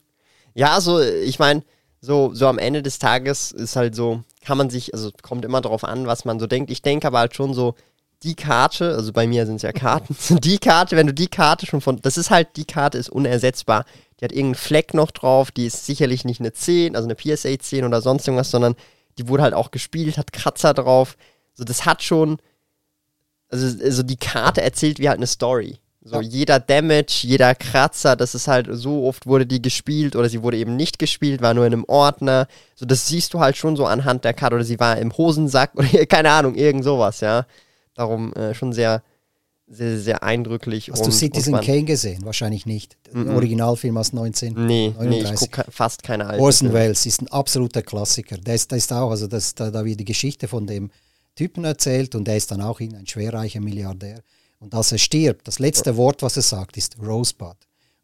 Ja, 0.54 0.74
also 0.74 1.00
ich 1.00 1.38
meine, 1.40 1.64
so, 2.00 2.32
so 2.32 2.46
am 2.46 2.58
Ende 2.58 2.82
des 2.82 3.00
Tages 3.00 3.50
ist 3.50 3.76
halt 3.76 3.96
so, 3.96 4.22
kann 4.40 4.56
man 4.56 4.70
sich, 4.70 4.94
also 4.94 5.10
kommt 5.22 5.44
immer 5.44 5.60
darauf 5.60 5.84
an, 5.84 6.06
was 6.06 6.24
man 6.24 6.38
so 6.38 6.46
denkt. 6.46 6.70
Ich 6.70 6.80
denke 6.80 7.08
aber 7.08 7.18
halt 7.18 7.34
schon 7.34 7.54
so, 7.54 7.74
die 8.22 8.36
Karte, 8.36 8.94
also 8.94 9.12
bei 9.12 9.26
mir 9.26 9.46
sind 9.46 9.56
es 9.56 9.62
ja 9.62 9.72
Karten, 9.72 10.16
die 10.40 10.58
Karte, 10.58 10.96
wenn 10.96 11.08
du 11.08 11.12
die 11.12 11.26
Karte 11.26 11.66
schon 11.66 11.80
von, 11.80 12.00
das 12.00 12.16
ist 12.16 12.30
halt, 12.30 12.56
die 12.56 12.64
Karte 12.64 12.98
ist 12.98 13.10
unersetzbar. 13.10 13.84
Die 14.20 14.24
hat 14.24 14.32
irgendeinen 14.32 14.54
Fleck 14.54 14.94
noch 14.94 15.10
drauf, 15.10 15.50
die 15.50 15.66
ist 15.66 15.84
sicherlich 15.84 16.24
nicht 16.24 16.40
eine 16.40 16.52
10, 16.52 16.94
also 16.94 17.08
eine 17.08 17.16
PSA 17.16 17.58
10 17.58 17.84
oder 17.84 18.00
sonst 18.00 18.28
irgendwas, 18.28 18.50
sondern 18.50 18.76
die 19.18 19.28
wurde 19.28 19.42
halt 19.42 19.54
auch 19.54 19.72
gespielt, 19.72 20.18
hat 20.18 20.32
Kratzer 20.32 20.72
drauf. 20.72 21.16
So, 21.54 21.64
das 21.64 21.84
hat 21.84 22.02
schon, 22.02 22.38
also, 23.48 23.66
also 23.84 24.04
die 24.04 24.16
Karte 24.16 24.62
erzählt 24.62 25.00
wie 25.00 25.08
halt 25.08 25.18
eine 25.18 25.26
Story. 25.26 25.80
So, 26.06 26.16
Ja. 26.16 26.20
jeder 26.20 26.60
Damage, 26.60 27.20
jeder 27.22 27.54
Kratzer, 27.54 28.14
das 28.14 28.34
ist 28.34 28.46
halt, 28.46 28.68
so 28.70 29.06
oft 29.06 29.26
wurde 29.26 29.46
die 29.46 29.62
gespielt 29.62 30.16
oder 30.16 30.28
sie 30.28 30.42
wurde 30.42 30.58
eben 30.58 30.76
nicht 30.76 30.98
gespielt, 30.98 31.40
war 31.40 31.54
nur 31.54 31.64
in 31.66 31.72
einem 31.72 31.84
Ordner. 31.88 32.46
So, 32.74 32.84
das 32.84 33.08
siehst 33.08 33.32
du 33.32 33.40
halt 33.40 33.56
schon 33.56 33.74
so 33.74 33.86
anhand 33.86 34.22
der 34.24 34.34
Karte 34.34 34.56
oder 34.56 34.64
sie 34.64 34.78
war 34.78 34.98
im 34.98 35.16
Hosensack 35.16 35.70
oder 35.76 36.04
keine 36.06 36.30
Ahnung, 36.30 36.54
irgend 36.56 36.84
sowas, 36.84 37.20
ja. 37.20 37.46
Darum 37.94 38.34
äh, 38.34 38.52
schon 38.54 38.74
sehr, 38.74 39.02
sehr, 39.66 39.98
sehr 39.98 40.22
eindrücklich. 40.22 40.90
Hast 40.92 41.06
du 41.06 41.10
Citizen 41.10 41.54
Kane 41.60 41.84
gesehen? 41.84 42.22
Wahrscheinlich 42.26 42.66
nicht. 42.66 42.98
Der 43.06 43.16
Mhm. 43.16 43.34
Originalfilm 43.36 43.96
aus 43.96 44.12
19. 44.12 44.52
Nee, 44.54 44.62
nee, 44.66 44.88
ich 44.88 44.94
39. 45.24 45.50
gucke 45.52 45.70
fast 45.70 46.02
keine 46.02 46.26
alten. 46.26 46.42
Orson. 46.42 46.72
Welles 46.74 47.06
ist 47.06 47.22
ein 47.22 47.28
absoluter 47.28 47.80
Klassiker. 47.80 48.36
Der 48.36 48.56
ist, 48.56 48.70
der 48.70 48.76
ist 48.78 48.92
auch, 48.92 49.10
also 49.10 49.26
das, 49.26 49.54
da, 49.54 49.70
da 49.70 49.84
wird 49.86 50.00
die 50.00 50.04
Geschichte 50.04 50.48
von 50.48 50.66
dem 50.66 50.90
Typen 51.34 51.64
erzählt 51.64 52.14
und 52.14 52.26
der 52.26 52.36
ist 52.36 52.50
dann 52.50 52.60
auch 52.60 52.78
ein 52.80 53.06
schwerreicher 53.06 53.60
Milliardär. 53.60 54.20
Und 54.64 54.74
als 54.74 54.92
er 54.92 54.98
stirbt, 54.98 55.46
das 55.46 55.58
letzte 55.58 55.94
Wort, 55.98 56.22
was 56.22 56.36
er 56.36 56.42
sagt, 56.42 56.78
ist 56.78 56.96
Rosebud. 56.98 57.56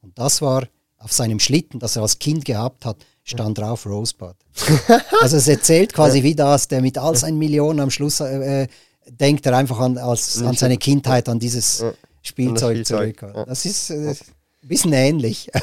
Und 0.03 0.19
das 0.19 0.43
war 0.43 0.69
auf 0.99 1.11
seinem 1.11 1.41
Schlitten, 1.41 1.81
das 1.81 1.97
er 1.97 2.03
als 2.03 2.19
Kind 2.19 2.45
gehabt 2.45 2.85
hat, 2.85 2.99
stand 3.25 3.57
drauf 3.57 3.87
Rosebud. 3.87 4.35
also 5.23 5.39
es 5.39 5.49
erzählt 5.49 5.95
quasi 5.95 6.23
wie 6.23 6.35
das, 6.35 6.69
der 6.69 6.83
mit 6.83 6.99
all 6.99 7.17
seinen 7.17 7.39
Millionen 7.39 7.81
am 7.81 7.91
Schluss 7.91 8.21
äh, 8.21 8.65
äh, 8.65 8.67
denkt 9.07 9.47
er 9.47 9.57
einfach 9.57 9.79
an, 9.79 9.97
als, 9.97 10.43
an 10.43 10.55
seine 10.55 10.77
Kindheit, 10.77 11.31
an 11.31 11.39
dieses 11.39 11.83
Spielzeug, 12.21 12.77
Spielzeug, 12.77 13.19
zurück. 13.19 13.47
Das 13.47 13.65
ist 13.65 13.89
äh, 13.89 14.11
ein 14.11 14.69
bisschen 14.69 14.93
ähnlich. 14.93 15.51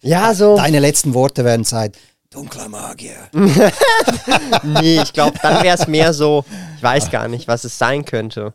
Ja, 0.00 0.32
so. 0.32 0.56
Deine 0.56 0.78
letzten 0.78 1.12
Worte 1.12 1.44
werden 1.44 1.64
sein, 1.64 1.90
dunkler 2.30 2.68
Magier. 2.68 3.28
Nee, 4.62 5.02
ich 5.02 5.12
glaube, 5.12 5.36
dann 5.42 5.64
wäre 5.64 5.76
es 5.76 5.88
mehr 5.88 6.12
so, 6.14 6.44
ich 6.76 6.82
weiß 6.82 7.10
gar 7.10 7.26
nicht, 7.26 7.48
was 7.48 7.64
es 7.64 7.76
sein 7.76 8.04
könnte. 8.04 8.54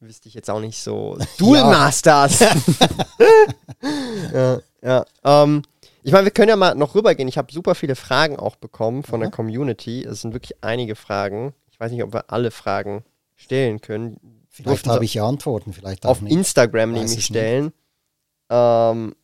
Wüsste 0.00 0.28
ich 0.28 0.34
jetzt 0.34 0.50
auch 0.50 0.60
nicht 0.60 0.82
so. 0.82 1.18
Duel 1.38 1.60
Ja. 1.60 1.66
Masters! 1.66 2.40
ja, 4.32 4.60
ja. 4.82 5.04
Ähm, 5.24 5.62
ich 6.02 6.12
meine, 6.12 6.24
wir 6.24 6.30
können 6.30 6.50
ja 6.50 6.56
mal 6.56 6.74
noch 6.74 6.94
rübergehen. 6.94 7.28
Ich 7.28 7.38
habe 7.38 7.52
super 7.52 7.74
viele 7.74 7.96
Fragen 7.96 8.36
auch 8.36 8.56
bekommen 8.56 9.02
von 9.02 9.20
der 9.20 9.30
Community. 9.30 10.04
Es 10.04 10.20
sind 10.20 10.34
wirklich 10.34 10.62
einige 10.62 10.94
Fragen. 10.94 11.54
Ich 11.70 11.80
weiß 11.80 11.90
nicht, 11.90 12.04
ob 12.04 12.12
wir 12.12 12.30
alle 12.30 12.50
Fragen 12.50 13.04
stellen 13.34 13.80
können. 13.80 14.20
Vielleicht 14.48 14.86
habe 14.86 15.04
ich 15.04 15.14
ja 15.14 15.26
Antworten, 15.26 15.72
vielleicht 15.72 16.06
auch 16.06 16.10
auf 16.10 16.22
nicht. 16.22 16.32
Instagram 16.32 16.92
Weiß 16.92 16.98
nämlich 17.00 17.18
ich 17.18 17.24
stellen. 17.26 17.72
Ähm, 18.48 19.14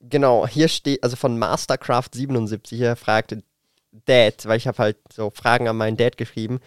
genau, 0.00 0.46
hier 0.46 0.68
steht, 0.68 1.02
also 1.02 1.16
von 1.16 1.38
Mastercraft77, 1.38 2.74
hier 2.74 2.96
fragt 2.96 3.36
Dad, 4.06 4.46
weil 4.46 4.56
ich 4.56 4.66
habe 4.66 4.78
halt 4.78 4.96
so 5.12 5.30
Fragen 5.30 5.68
an 5.68 5.76
meinen 5.76 5.96
Dad 5.96 6.16
geschrieben. 6.16 6.60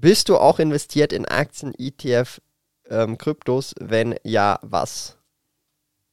Bist 0.00 0.28
du 0.28 0.36
auch 0.38 0.58
investiert 0.58 1.12
in 1.12 1.26
Aktien, 1.26 1.74
ETF, 1.76 2.40
ähm, 2.88 3.18
Kryptos? 3.18 3.74
Wenn 3.80 4.14
ja, 4.24 4.58
was? 4.62 5.16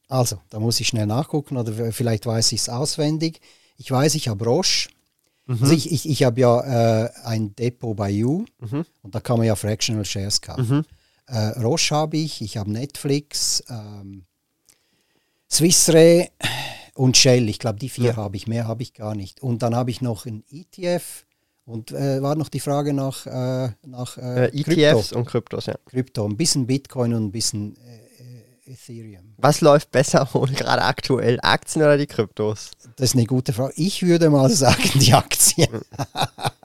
Also, 0.08 0.40
da 0.50 0.58
muss 0.60 0.80
ich 0.80 0.88
schnell 0.88 1.06
nachgucken 1.06 1.56
oder 1.56 1.92
vielleicht 1.92 2.26
weiß 2.26 2.52
ich 2.52 2.60
es 2.60 2.68
auswendig. 2.68 3.40
Ich 3.76 3.90
weiß, 3.90 4.14
ich 4.14 4.28
habe 4.28 4.44
Roche. 4.44 4.88
Mhm. 5.46 5.58
Also 5.62 5.72
ich, 5.74 5.90
ich, 5.92 6.08
ich 6.08 6.22
habe 6.24 6.40
ja 6.40 7.04
äh, 7.04 7.10
ein 7.24 7.54
Depot 7.56 7.96
bei 7.96 8.10
You 8.10 8.44
Mhm. 8.58 8.84
und 9.02 9.14
da 9.14 9.20
kann 9.20 9.38
man 9.38 9.46
ja 9.46 9.56
Fractional 9.56 10.04
Shares 10.04 10.40
kaufen. 10.40 10.84
Äh, 11.26 11.38
Roche 11.60 11.94
habe 11.94 12.16
ich, 12.16 12.40
ich 12.42 12.56
habe 12.56 12.70
Netflix, 12.70 13.62
ähm, 13.68 14.24
Swiss 15.50 15.88
Re 15.90 16.28
und 16.94 17.16
Shell. 17.16 17.48
Ich 17.48 17.58
glaube, 17.58 17.78
die 17.78 17.88
vier 17.88 18.10
Ja. 18.10 18.16
habe 18.16 18.36
ich, 18.36 18.46
mehr 18.46 18.66
habe 18.66 18.82
ich 18.82 18.92
gar 18.94 19.14
nicht. 19.14 19.42
Und 19.42 19.62
dann 19.62 19.74
habe 19.74 19.90
ich 19.90 20.00
noch 20.00 20.26
ein 20.26 20.44
ETF 20.50 21.24
und 21.68 21.92
äh, 21.92 22.20
war 22.22 22.34
noch 22.34 22.48
die 22.48 22.60
Frage 22.60 22.92
nach, 22.92 23.26
äh, 23.26 23.70
nach 23.86 24.16
äh, 24.18 24.46
Äh, 24.46 24.62
Krypto. 24.62 24.72
ETFs 24.80 25.12
und 25.12 25.26
Kryptos, 25.26 25.66
ja. 25.66 25.74
Krypto, 25.86 26.24
ein 26.26 26.36
bisschen 26.36 26.66
Bitcoin 26.66 27.14
und 27.14 27.24
ein 27.26 27.32
bisschen 27.32 27.76
äh, 27.76 28.72
Ethereum. 28.72 29.34
Was 29.38 29.60
läuft 29.60 29.90
besser 29.90 30.28
wohl 30.32 30.48
gerade 30.48 30.82
aktuell? 30.82 31.38
Aktien 31.42 31.82
oder 31.82 31.96
die 31.98 32.06
Kryptos? 32.06 32.70
Das 32.96 33.10
ist 33.10 33.14
eine 33.16 33.24
gute 33.26 33.52
Frage. 33.52 33.72
Ich 33.76 34.02
würde 34.02 34.28
mal 34.30 34.50
sagen, 34.50 34.82
die 34.94 35.12
Aktien. 35.14 35.68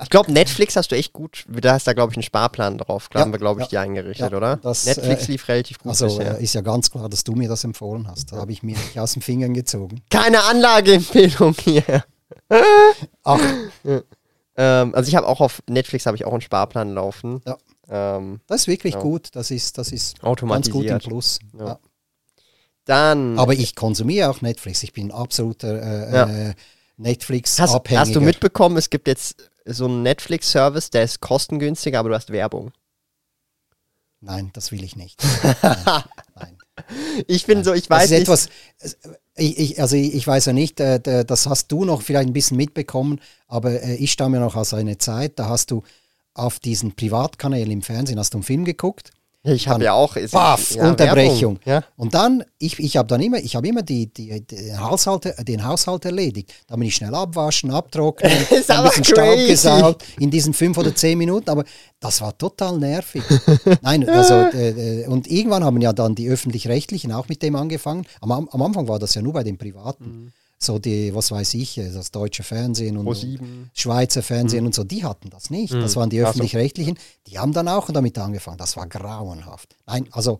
Ich 0.03 0.09
glaube, 0.09 0.31
Netflix 0.33 0.75
hast 0.75 0.91
du 0.91 0.95
echt 0.97 1.13
gut, 1.13 1.45
da 1.47 1.73
hast 1.73 1.87
da, 1.87 1.93
glaube 1.93 2.11
ich, 2.11 2.17
einen 2.17 2.23
Sparplan 2.23 2.77
drauf. 2.77 3.07
Da 3.09 3.19
Ja, 3.19 3.25
haben 3.25 3.31
wir, 3.31 3.39
glaube 3.39 3.61
ich, 3.61 3.67
ja, 3.67 3.69
die 3.83 3.87
eingerichtet, 3.87 4.31
ja, 4.31 4.37
oder? 4.37 4.57
das, 4.57 4.85
Netflix 4.85 5.27
äh, 5.27 5.31
lief 5.31 5.47
relativ 5.47 5.79
gut 5.79 5.89
Also 5.91 6.05
bisher. 6.07 6.37
ist 6.39 6.53
ja 6.53 6.61
ganz 6.61 6.91
klar, 6.91 7.07
dass 7.09 7.23
du 7.23 7.31
mir 7.33 7.47
das 7.47 7.63
empfohlen 7.63 8.07
hast. 8.07 8.31
Da 8.33 8.35
habe 8.37 8.51
ich 8.51 8.61
mir 8.63 8.77
nicht 8.77 8.99
aus 8.99 9.13
den 9.13 9.21
Fingern 9.21 9.53
gezogen. 9.53 10.01
Keine 10.09 10.43
Anlageempfehlung 10.43 11.55
hier. 11.63 12.03
Ach, 13.23 13.39
Ähm, 14.55 14.93
also 14.93 15.07
ich 15.09 15.15
habe 15.15 15.27
auch 15.27 15.41
auf 15.41 15.63
Netflix 15.67 16.05
habe 16.05 16.15
ich 16.17 16.25
auch 16.25 16.31
einen 16.31 16.41
Sparplan 16.41 16.93
laufen. 16.93 17.41
Ja. 17.45 17.57
Ähm, 17.89 18.39
das 18.47 18.61
ist 18.61 18.67
wirklich 18.67 18.93
Ja. 18.95 18.99
gut. 19.01 19.29
Das 19.33 19.51
ist, 19.51 19.77
das 19.77 19.91
ist 19.91 20.19
ganz 20.21 20.69
gut 20.69 20.85
im. 20.85 20.99
Plus. 20.99 21.39
Ja. 21.57 21.65
Ja. 21.65 21.79
dann 22.85 23.39
Aber 23.39 23.53
ich 23.53 23.75
konsumiere 23.75 24.29
auch 24.29 24.41
Netflix. 24.41 24.83
Ich 24.83 24.93
bin 24.93 25.07
ein 25.07 25.11
absoluter 25.11 25.81
äh, 25.81 26.11
äh, 26.49 26.49
hast, 26.49 26.55
Netflix-Abhängiger. 26.97 27.99
hast 28.01 28.15
du 28.15 28.21
mitbekommen, 28.21 28.77
es 28.77 28.89
gibt 28.89 29.07
jetzt 29.07 29.49
so 29.65 29.85
einen 29.85 30.03
Netflix-Service, 30.03 30.89
der 30.91 31.03
ist 31.03 31.21
kostengünstiger, 31.21 31.99
aber 31.99 32.09
du 32.09 32.15
hast 32.15 32.29
Werbung. 32.31 32.71
Nein, 34.19 34.51
das 34.53 34.71
will 34.71 34.83
ich 34.83 34.95
nicht. 34.95 35.21
Nein. 35.61 35.83
Nein. 36.35 36.57
Ich 37.27 37.45
bin 37.45 37.63
so, 37.63 37.73
ich 37.73 37.87
Das 37.87 37.97
weiß 37.97 38.03
ist 38.05 38.11
nicht. 38.11 38.21
etwas, 38.21 38.49
ich, 39.35 39.57
ich, 39.57 39.81
also 39.81 39.95
ich, 39.95 40.13
ich 40.13 40.27
weiß 40.27 40.45
ja 40.45 40.53
nicht, 40.53 40.79
äh, 40.79 41.25
das 41.25 41.47
hast 41.47 41.71
du 41.71 41.85
noch 41.85 42.01
vielleicht 42.01 42.29
ein 42.29 42.33
bisschen 42.33 42.57
mitbekommen, 42.57 43.19
aber 43.47 43.81
äh, 43.83 43.95
ich 43.95 44.11
stamme 44.11 44.39
noch 44.39 44.55
aus 44.55 44.73
einer 44.73 44.99
Zeit, 44.99 45.39
da 45.39 45.49
hast 45.49 45.71
du 45.71 45.83
auf 46.33 46.59
diesen 46.59 46.95
Privatkanälen 46.95 47.71
im 47.71 47.81
Fernsehen, 47.81 48.19
hast 48.19 48.33
du 48.33 48.37
einen 48.37 48.43
Film 48.43 48.65
geguckt 48.65 49.11
ich 49.43 49.67
habe 49.67 49.83
ja 49.83 49.93
auch. 49.93 50.15
Baff, 50.31 50.75
ja, 50.75 50.89
Unterbrechung. 50.89 51.59
Ja. 51.65 51.83
Und 51.97 52.13
dann, 52.13 52.43
ich, 52.59 52.79
ich 52.79 52.95
habe 52.97 53.07
dann 53.07 53.21
immer, 53.21 53.37
ich 53.39 53.55
habe 53.55 53.67
immer 53.67 53.81
die, 53.81 54.07
die, 54.11 54.39
den, 54.41 54.79
Haushalt, 54.79 55.33
den 55.47 55.65
Haushalt 55.65 56.05
erledigt. 56.05 56.53
Da 56.67 56.75
bin 56.75 56.87
ich 56.87 56.95
schnell 56.95 57.13
abwaschen, 57.13 57.69
abtrocknen, 57.71 58.31
Ist 58.49 58.71
ein 58.71 58.83
bisschen 58.83 59.03
Staub 59.03 59.35
gesaugt 59.47 60.03
in 60.19 60.31
diesen 60.31 60.53
fünf 60.53 60.77
oder 60.77 60.95
zehn 60.95 61.17
Minuten. 61.17 61.49
Aber 61.49 61.65
das 61.99 62.21
war 62.21 62.37
total 62.37 62.77
nervig. 62.77 63.23
Nein, 63.81 64.07
also, 64.09 64.33
äh, 64.33 65.01
äh, 65.01 65.07
und 65.07 65.27
irgendwann 65.27 65.63
haben 65.63 65.81
ja 65.81 65.91
dann 65.93 66.15
die 66.15 66.29
Öffentlich-Rechtlichen 66.29 67.11
auch 67.11 67.27
mit 67.27 67.41
dem 67.43 67.55
angefangen. 67.55 68.05
Am, 68.21 68.31
Am- 68.31 68.49
am 68.49 68.61
Anfang 68.61 68.87
war 68.87 68.99
das 68.99 69.13
ja 69.15 69.21
nur 69.21 69.33
bei 69.33 69.43
den 69.43 69.57
Privaten. 69.57 70.05
Mhm. 70.05 70.31
So 70.63 70.79
die, 70.79 71.13
was 71.13 71.31
weiß 71.31 71.53
ich, 71.55 71.77
äh, 71.77 71.89
das 71.91 72.11
deutsche 72.11 72.43
Fernsehen 72.43 72.97
und, 72.97 73.27
Schweizer 73.73 74.23
Fernsehen 74.23 74.65
und 74.65 74.73
so, 74.73 74.83
die 74.83 75.03
hatten 75.03 75.29
das 75.29 75.49
nicht. 75.49 75.73
Das 75.73 75.95
waren 75.95 76.09
die. 76.09 76.21
Öffentlich-Rechtlichen. 76.21 76.97
Die 77.27 77.37
haben 77.39 77.53
dann 77.53 77.67
auch 77.67 77.89
damit 77.91 78.17
angefangen. 78.17 78.57
Das 78.57 78.77
war 78.77 78.87
grauenhaft. 78.87 79.75
Nein, 79.85 80.07
also 80.11 80.39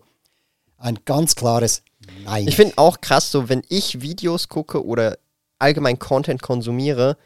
ein 0.78 0.98
ganz 1.04 1.34
klares 1.34 1.82
Nein. 2.24 2.46
Ich 2.48 2.56
finde 2.56 2.74
auch 2.76 3.00
krass, 3.00 3.30
so 3.30 3.48
wenn 3.48 3.62
ich 3.68 4.00
Videos 4.02 4.48
gucke 4.48 4.84
oder 4.84 5.16
allgemein 5.58 5.98
Content 5.98 6.42
konsumiere, 6.42 7.16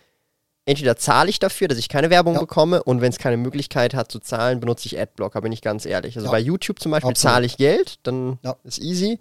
entweder 0.66 0.96
zahle 0.96 1.30
ich 1.30 1.38
dafür, 1.40 1.66
dass 1.66 1.78
ich 1.78 1.88
keine 1.88 2.11
Werbung 2.11 2.34
Ja. 2.34 2.40
bekomme 2.40 2.82
und 2.84 3.00
wenn 3.00 3.11
es 3.11 3.18
keine 3.18 3.37
Möglichkeit 3.37 3.94
hat 3.94 4.12
zu 4.12 4.20
zahlen, 4.20 4.61
benutze 4.61 4.87
ich 4.87 4.98
Adblocker, 4.98 5.40
bin 5.40 5.50
ich 5.50 5.62
ganz 5.62 5.84
ehrlich. 5.87 6.14
Also 6.16 6.26
Ja. 6.26 6.30
bei 6.32 6.38
YouTube 6.38 6.78
zum 6.80 6.92
Beispiel 6.92 7.14
zahle 7.14 7.46
ich 7.46 7.56
Geld, 7.56 7.98
dann 8.04 8.38
Ja. 8.44 8.56
ist 8.64 8.78
easy. 8.78 9.18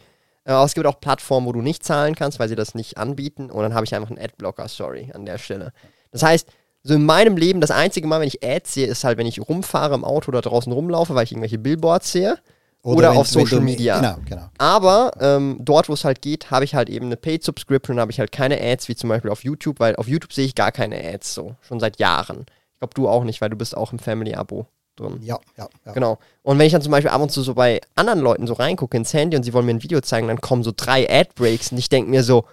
Äh, 0.47 0.51
Aber 0.51 0.65
es 0.65 0.73
gibt 0.73 0.87
auch 0.87 0.99
Plattformen, 0.99 1.45
wo 1.45 1.51
du 1.51 1.61
nicht 1.61 1.83
zahlen 1.83 2.15
kannst, 2.15 2.39
weil 2.39 2.47
sie 2.49 2.55
das 2.55 2.73
nicht 2.73 2.97
anbieten 2.97 3.51
und 3.51 3.61
dann 3.63 3.73
habe 3.73 3.85
ich 3.85 3.93
einfach 3.93 4.09
einen 4.09 4.19
Adblocker, 4.19 4.67
sorry, 4.67 5.11
an 5.13 5.25
der 5.25 5.37
Stelle. 5.37 5.71
Das 6.11 6.23
heißt, 6.23 6.47
so 6.83 6.93
in 6.93 7.05
meinem 7.05 7.35
Leben, 7.35 7.59
das 7.59 7.71
einzige 7.71 8.07
Mal, 8.07 8.21
wenn 8.21 8.27
ich 8.29 8.43
Ads 8.43 8.73
sehe, 8.75 8.87
ist 8.87 9.03
halt, 9.03 9.17
wenn 9.17 9.27
ich 9.27 9.41
rumfahre 9.41 9.93
im 9.93 10.05
Auto 10.05 10.29
oder 10.29 10.41
draußen 10.41 10.71
rumlaufe, 10.71 11.13
weil 11.15 11.25
ich 11.25 11.31
irgendwelche 11.33 11.57
Billboards 11.57 12.11
sehe. 12.13 12.37
Oder, 12.83 13.11
wenn- 13.11 13.17
auf 13.17 13.27
Social 13.27 13.59
Media. 13.59 13.99
Genau, 13.99 14.15
genau. 14.25 14.49
Aber 14.57 15.11
ähm, 15.19 15.57
dort, 15.59 15.89
wo 15.89 15.93
es 15.93 16.05
halt 16.05 16.21
geht, 16.21 16.49
habe 16.51 16.63
ich 16.63 16.75
halt 16.75 16.87
eben 16.89 17.07
eine 17.07 17.17
Paid 17.17 17.43
Subscription 17.43 17.99
habe 17.99 18.11
ich 18.11 18.19
halt 18.21 18.31
keine 18.31 18.61
Ads, 18.61 18.87
wie 18.87 18.95
zum 18.95 19.09
Beispiel 19.09 19.31
auf 19.31 19.43
YouTube, 19.43 19.81
weil 19.81 19.97
auf 19.97 20.07
YouTube 20.07 20.31
sehe 20.31 20.45
ich 20.45 20.55
gar 20.55 20.71
keine 20.71 20.97
Ads 21.03 21.33
so. 21.33 21.55
Schon 21.61 21.81
seit 21.81 21.99
Jahren. 21.99 22.45
Ich 22.75 22.79
glaube, 22.79 22.93
du 22.93 23.09
auch 23.09 23.25
nicht, 23.25 23.41
weil 23.41 23.49
du 23.49 23.57
bist 23.57 23.75
auch 23.75 23.91
im 23.91 23.99
Family-Abo 23.99 24.67
drin. 24.97 25.19
Ja, 25.21 25.39
ja, 25.57 25.67
ja. 25.85 25.93
Genau. 25.93 26.17
Und 26.43 26.59
wenn 26.59 26.65
ich 26.65 26.73
dann 26.73 26.81
zum 26.81 26.91
Beispiel 26.91 27.11
ab 27.11 27.21
und 27.21 27.31
zu 27.31 27.41
so 27.41 27.53
bei 27.53 27.79
anderen 27.95 28.19
Leuten 28.19 28.47
so 28.47 28.53
reingucke 28.53 28.97
ins 28.97 29.13
Handy 29.13 29.37
und 29.37 29.43
sie 29.43 29.53
wollen 29.53 29.65
mir 29.65 29.73
ein 29.73 29.83
Video 29.83 30.01
zeigen, 30.01 30.27
dann 30.27 30.41
kommen 30.41 30.63
so 30.63 30.71
drei 30.75 31.09
Ad-Breaks 31.09 31.71
und 31.71 31.77
ich 31.77 31.89
denke 31.89 32.09
mir 32.09 32.23
so, 32.23 32.45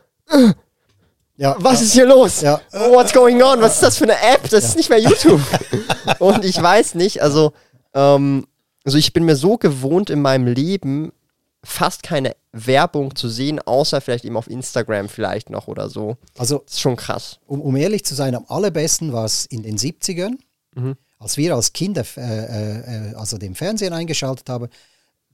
ja 1.37 1.57
was 1.59 1.80
ja. 1.80 1.87
ist 1.87 1.92
hier 1.92 2.07
los? 2.07 2.40
Ja. 2.40 2.61
What's 2.72 3.12
going 3.12 3.42
on? 3.42 3.61
Was 3.61 3.74
ist 3.74 3.83
das 3.83 3.98
für 3.98 4.04
eine 4.04 4.20
App? 4.35 4.48
Das 4.50 4.64
ist 4.64 4.76
nicht 4.76 4.90
mehr 4.90 5.00
YouTube. 5.00 5.40
und 6.18 6.44
ich 6.44 6.61
weiß 6.61 6.94
nicht, 6.94 7.22
also, 7.22 7.52
ähm, 7.94 8.46
also 8.85 8.98
ich 8.98 9.12
bin 9.12 9.24
mir 9.24 9.37
so 9.37 9.57
gewohnt 9.57 10.11
in 10.11 10.22
meinem 10.22 10.46
Leben, 10.46 11.12
fast 11.64 12.02
keine 12.02 12.37
Werbung 12.52 13.16
zu 13.16 13.28
sehen, 13.28 13.59
außer 13.59 14.00
vielleicht 14.00 14.24
eben 14.24 14.37
auf 14.37 14.48
Instagram 14.48 15.09
vielleicht 15.09 15.50
noch 15.50 15.66
oder 15.66 15.88
so. 15.88 16.16
Also, 16.37 16.59
Das 16.59 16.74
ist 16.74 16.80
schon 16.80 16.96
krass. 16.96 17.38
um, 17.46 17.61
um 17.61 17.74
ehrlich 17.76 18.04
zu 18.04 18.14
sein, 18.14 18.35
am 18.35 18.44
allerbesten 18.48 19.12
war 19.12 19.24
es 19.24 19.46
in 19.46 19.62
den 19.62 19.78
70ern, 19.78 20.37
Mhm. 20.76 20.96
Als 21.24 21.37
wir 21.37 21.54
als 21.54 21.72
Kinder 21.72 22.04
äh, 22.16 23.10
äh, 23.10 23.14
also 23.14 23.38
den 23.38 23.54
Fernsehen 23.54 23.92
eingeschaltet 23.92 24.48
haben, 24.48 24.68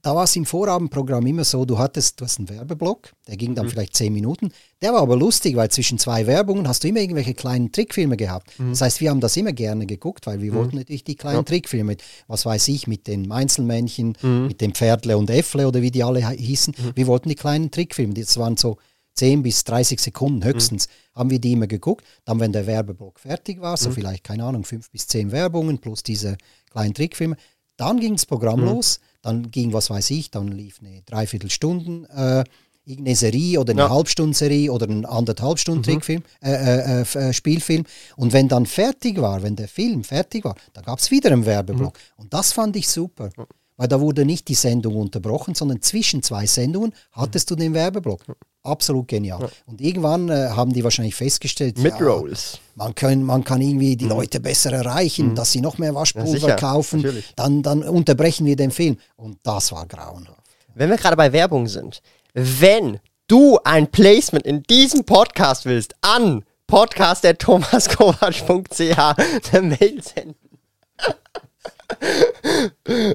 da 0.01 0.15
war 0.15 0.23
es 0.23 0.35
im 0.35 0.45
Vorabendprogramm 0.45 1.27
immer 1.27 1.43
so, 1.43 1.63
du 1.63 1.77
hattest, 1.77 2.19
du 2.19 2.25
hast 2.25 2.39
einen 2.39 2.49
Werbeblock, 2.49 3.11
der 3.27 3.37
ging 3.37 3.53
dann 3.53 3.67
mhm. 3.67 3.71
vielleicht 3.71 3.95
zehn 3.95 4.11
Minuten. 4.11 4.51
Der 4.81 4.93
war 4.93 5.01
aber 5.01 5.15
lustig, 5.15 5.55
weil 5.55 5.69
zwischen 5.69 5.99
zwei 5.99 6.25
Werbungen 6.25 6.67
hast 6.67 6.83
du 6.83 6.87
immer 6.87 7.01
irgendwelche 7.01 7.35
kleinen 7.35 7.71
Trickfilme 7.71 8.17
gehabt. 8.17 8.57
Mhm. 8.57 8.71
Das 8.71 8.81
heißt, 8.81 9.01
wir 9.01 9.11
haben 9.11 9.19
das 9.19 9.37
immer 9.37 9.53
gerne 9.53 9.85
geguckt, 9.85 10.25
weil 10.25 10.41
wir 10.41 10.53
mhm. 10.53 10.55
wollten 10.55 10.77
natürlich 10.77 11.03
die 11.03 11.15
kleinen 11.15 11.37
ja. 11.37 11.43
Trickfilme, 11.43 11.97
was 12.27 12.47
weiß 12.47 12.67
ich, 12.69 12.87
mit 12.87 13.05
den 13.05 13.27
Meinzelmännchen, 13.27 14.17
mhm. 14.21 14.47
mit 14.47 14.61
dem 14.61 14.73
Pferdle 14.73 15.17
und 15.17 15.29
Äffle 15.29 15.67
oder 15.67 15.83
wie 15.83 15.91
die 15.91 16.03
alle 16.03 16.27
hießen. 16.27 16.73
Mhm. 16.75 16.91
Wir 16.95 17.05
wollten 17.05 17.29
die 17.29 17.35
kleinen 17.35 17.69
Trickfilme, 17.69 18.15
das 18.15 18.37
waren 18.37 18.57
so 18.57 18.77
10 19.13 19.43
bis 19.43 19.63
30 19.63 19.99
Sekunden 19.99 20.43
höchstens, 20.43 20.87
mhm. 20.87 21.19
haben 21.19 21.29
wir 21.29 21.39
die 21.39 21.53
immer 21.53 21.67
geguckt. 21.67 22.05
Dann, 22.25 22.39
wenn 22.39 22.53
der 22.53 22.67
Werbeblock 22.67 23.19
fertig 23.19 23.61
war, 23.61 23.77
so 23.77 23.91
vielleicht, 23.91 24.23
keine 24.23 24.45
Ahnung, 24.45 24.63
fünf 24.63 24.89
bis 24.89 25.07
zehn 25.07 25.31
Werbungen 25.31 25.79
plus 25.79 26.03
diese 26.03 26.37
kleinen 26.71 26.93
Trickfilme, 26.93 27.35
dann 27.77 27.99
ging 27.99 28.13
das 28.13 28.25
Programm 28.25 28.61
los 28.61 28.99
dann 29.21 29.51
ging, 29.51 29.73
was 29.73 29.89
weiß 29.89 30.09
ich, 30.11 30.31
dann 30.31 30.47
lief 30.47 30.79
eine 30.81 31.01
Dreiviertelstunden 31.03 32.05
äh, 32.05 32.43
irgendeine 32.83 33.15
Serie 33.15 33.59
oder 33.59 33.71
eine 33.71 33.81
ja. 33.81 33.89
Halbstundenserie 33.89 34.71
oder 34.71 34.87
ein 34.87 35.05
anderthalb 35.05 35.59
Stunden 35.59 35.81
mhm. 35.81 35.83
Trickfilm, 35.83 36.23
äh, 36.41 36.51
äh, 36.51 37.01
äh, 37.01 37.29
äh, 37.29 37.33
Spielfilm. 37.33 37.85
Und 38.15 38.33
wenn 38.33 38.47
dann 38.47 38.65
fertig 38.65 39.21
war, 39.21 39.43
wenn 39.43 39.55
der 39.55 39.67
Film 39.67 40.03
fertig 40.03 40.43
war, 40.43 40.55
dann 40.73 40.83
gab 40.83 40.97
es 40.97 41.11
wieder 41.11 41.31
einen 41.31 41.45
Werbeblock. 41.45 41.93
Mhm. 41.93 42.23
Und 42.23 42.33
das 42.33 42.53
fand 42.53 42.75
ich 42.75 42.89
super. 42.89 43.29
Weil 43.77 43.87
da 43.87 44.01
wurde 44.01 44.25
nicht 44.25 44.47
die 44.47 44.55
Sendung 44.55 44.95
unterbrochen, 44.95 45.53
sondern 45.53 45.81
zwischen 45.81 46.23
zwei 46.23 46.45
Sendungen 46.47 46.93
hattest 47.11 47.51
du 47.51 47.55
den 47.55 47.73
Werbeblock. 47.73 48.25
Absolut 48.63 49.07
genial. 49.07 49.41
Ja. 49.41 49.49
Und 49.65 49.81
irgendwann 49.81 50.29
äh, 50.29 50.49
haben 50.49 50.71
die 50.71 50.83
wahrscheinlich 50.83 51.15
festgestellt, 51.15 51.79
Mid-Rolls. 51.79 52.53
Ja, 52.53 52.59
man, 52.75 52.93
kann, 52.93 53.23
man 53.23 53.43
kann 53.43 53.59
irgendwie 53.59 53.95
die 53.95 54.05
mhm. 54.05 54.11
Leute 54.11 54.39
besser 54.39 54.71
erreichen, 54.71 55.29
mhm. 55.29 55.35
dass 55.35 55.51
sie 55.51 55.61
noch 55.61 55.79
mehr 55.79 55.95
Waschpulver 55.95 56.49
ja, 56.49 56.55
kaufen. 56.55 57.23
Dann, 57.35 57.63
dann 57.63 57.81
unterbrechen 57.83 58.45
wir 58.45 58.55
den 58.55 58.69
Film. 58.69 58.97
Und 59.15 59.39
das 59.41 59.71
war 59.71 59.87
grauenhaft. 59.87 60.37
Wenn 60.75 60.91
wir 60.91 60.97
gerade 60.97 61.17
bei 61.17 61.33
Werbung 61.33 61.67
sind, 61.67 62.03
wenn 62.33 62.99
du 63.27 63.59
ein 63.63 63.89
Placement 63.89 64.45
in 64.45 64.61
diesem 64.63 65.05
Podcast 65.05 65.63
willst, 65.65 65.95
an 66.01 66.43
podcast.thomaskovac.ch 66.67 69.51
eine 69.51 69.61
Mail 69.61 70.03
senden. 70.03 70.40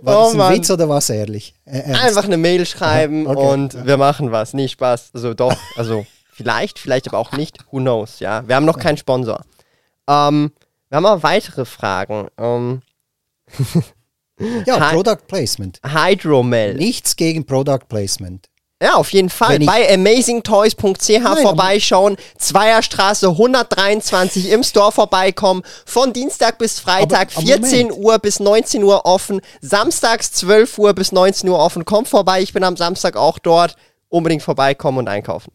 War 0.03 0.25
das 0.25 0.35
oh, 0.35 0.41
ein 0.41 0.55
Witz 0.55 0.71
oder 0.71 0.89
war 0.89 0.99
es 0.99 1.11
ehrlich? 1.11 1.55
Äh, 1.65 1.93
Einfach 1.95 2.25
eine 2.25 2.37
Mail 2.37 2.67
schreiben 2.67 3.27
okay. 3.27 3.39
und 3.39 3.75
ja. 3.75 3.87
wir 3.87 3.97
machen 3.97 4.33
was. 4.33 4.55
Nee, 4.55 4.69
Spaß. 4.69 5.11
Also 5.15 5.35
doch, 5.35 5.57
also 5.77 6.07
vielleicht, 6.33 6.79
vielleicht 6.79 7.09
aber 7.09 7.19
auch 7.19 7.33
nicht. 7.33 7.59
Who 7.71 7.79
knows, 7.79 8.21
ja. 8.21 8.47
Wir 8.47 8.57
haben 8.57 8.67
noch 8.67 8.79
keinen 8.79 8.97
Sponsor. 8.97 9.41
Ähm, 10.09 10.53
wir 10.89 10.97
haben 10.97 11.07
auch 11.07 11.23
weitere 11.23 11.65
Fragen. 11.65 12.29
Ähm, 12.39 12.83
ja, 14.67 14.91
Product 14.91 15.27
Placement. 15.27 15.81
Hydromel. 15.85 16.75
Nichts 16.75 17.17
gegen 17.17 17.45
Product 17.45 17.89
Placement. 17.89 18.49
Ja, 18.83 18.97
auf 18.97 19.11
jeden 19.13 19.31
Fall. 19.31 19.59
Bei 19.61 19.91
amazingtoys.ch 19.95 21.41
vorbeischauen, 21.41 22.17
Zweierstraße 22.37 23.29
123 23.31 24.51
im 24.51 24.63
Store 24.63 24.93
vorbeikommen, 24.93 25.63
von 25.87 26.13
Dienstag 26.13 26.59
bis 26.59 26.79
Freitag, 26.79 27.31
aber, 27.35 27.39
aber 27.39 27.47
14 27.47 27.89
Moment. 27.89 28.05
Uhr 28.05 28.19
bis 28.19 28.39
19 28.39 28.83
Uhr 28.83 29.07
offen, 29.07 29.41
samstags 29.63 30.33
12 30.33 30.79
Uhr 30.79 30.93
bis 30.93 31.11
19 31.11 31.49
Uhr 31.49 31.59
offen. 31.59 31.87
Kommt 31.87 32.09
vorbei, 32.09 32.43
ich 32.43 32.53
bin 32.53 32.65
am 32.65 32.77
Samstag 32.77 33.17
auch 33.17 33.39
dort. 33.39 33.77
Unbedingt 34.11 34.43
vorbeikommen 34.43 34.99
und 34.99 35.09
einkaufen. 35.09 35.53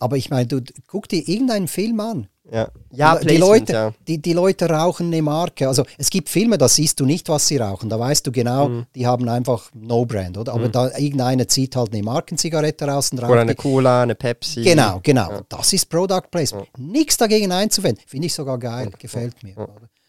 Aber 0.00 0.16
ich 0.16 0.28
meine, 0.30 0.46
du 0.46 0.60
guck 0.88 1.08
dir 1.08 1.26
irgendeinen 1.28 1.68
Film 1.68 2.00
an. 2.00 2.28
Ja, 2.52 2.68
ja 2.92 3.18
die, 3.18 3.36
Leute, 3.36 3.72
ja. 3.72 3.92
Die, 4.06 4.20
die 4.20 4.32
Leute 4.32 4.68
rauchen 4.68 5.06
eine 5.06 5.22
Marke. 5.22 5.68
Also 5.68 5.84
es 5.98 6.10
gibt 6.10 6.28
Filme, 6.28 6.58
da 6.58 6.68
siehst 6.68 6.98
du 6.98 7.06
nicht, 7.06 7.28
was 7.28 7.46
sie 7.46 7.58
rauchen. 7.58 7.88
Da 7.88 7.98
weißt 7.98 8.26
du 8.26 8.32
genau, 8.32 8.68
mhm. 8.68 8.86
die 8.94 9.06
haben 9.06 9.28
einfach 9.28 9.70
No-Brand, 9.74 10.36
oder? 10.36 10.52
Aber 10.52 10.66
mhm. 10.66 10.72
da 10.72 10.98
irgendeiner 10.98 11.46
zieht 11.46 11.76
halt 11.76 11.92
eine 11.92 12.02
Markenzigarette 12.02 12.86
raus 12.86 13.12
und 13.12 13.20
raucht. 13.20 13.30
Oder 13.30 13.42
eine 13.42 13.54
Cola, 13.54 14.02
eine 14.02 14.14
Pepsi. 14.14 14.62
Genau, 14.62 15.00
genau. 15.02 15.30
Ja. 15.30 15.40
Das 15.48 15.72
ist 15.72 15.88
Product 15.88 16.28
Placement. 16.30 16.68
Ja. 16.76 16.84
Nichts 16.84 17.16
dagegen 17.16 17.52
einzuwenden. 17.52 18.02
Finde 18.06 18.26
ich 18.26 18.34
sogar 18.34 18.58
geil. 18.58 18.90
Gefällt 18.98 19.42
mir. 19.42 19.54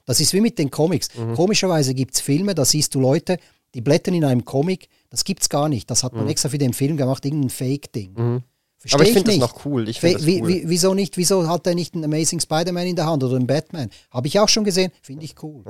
Das 0.05 0.19
ist 0.19 0.33
wie 0.33 0.41
mit 0.41 0.57
den 0.57 0.71
Comics. 0.71 1.09
Mhm. 1.15 1.35
Komischerweise 1.35 1.93
gibt 1.93 2.15
es 2.15 2.21
Filme, 2.21 2.55
da 2.55 2.65
siehst 2.65 2.95
du 2.95 2.99
Leute, 2.99 3.37
die 3.73 3.81
blättern 3.81 4.15
in 4.15 4.25
einem 4.25 4.43
Comic. 4.43 4.89
Das 5.09 5.23
gibt 5.23 5.43
es 5.43 5.49
gar 5.49 5.69
nicht. 5.69 5.89
Das 5.91 6.03
hat 6.03 6.13
man 6.13 6.23
mhm. 6.23 6.31
extra 6.31 6.49
für 6.49 6.57
den 6.57 6.73
Film 6.73 6.97
gemacht, 6.97 7.23
irgendein 7.23 7.49
Fake-Ding. 7.49 8.41
Versteh 8.81 8.95
Aber 8.95 9.03
ich, 9.03 9.09
ich 9.09 9.13
finde 9.13 9.29
das 9.29 9.39
noch 9.39 9.63
cool. 9.65 9.87
Ich 9.87 9.99
das 9.99 10.23
cool. 10.23 10.25
Wie, 10.25 10.63
wieso 10.65 10.95
nicht? 10.95 11.15
Wieso 11.15 11.47
hat 11.47 11.67
er 11.67 11.75
nicht 11.75 11.93
einen 11.93 12.03
Amazing 12.05 12.39
Spider-Man 12.39 12.87
in 12.87 12.95
der 12.95 13.05
Hand 13.05 13.23
oder 13.23 13.35
einen 13.35 13.45
Batman? 13.45 13.91
Habe 14.09 14.27
ich 14.27 14.39
auch 14.39 14.49
schon 14.49 14.63
gesehen. 14.63 14.91
Finde 15.03 15.23
ich 15.23 15.35
cool. 15.43 15.63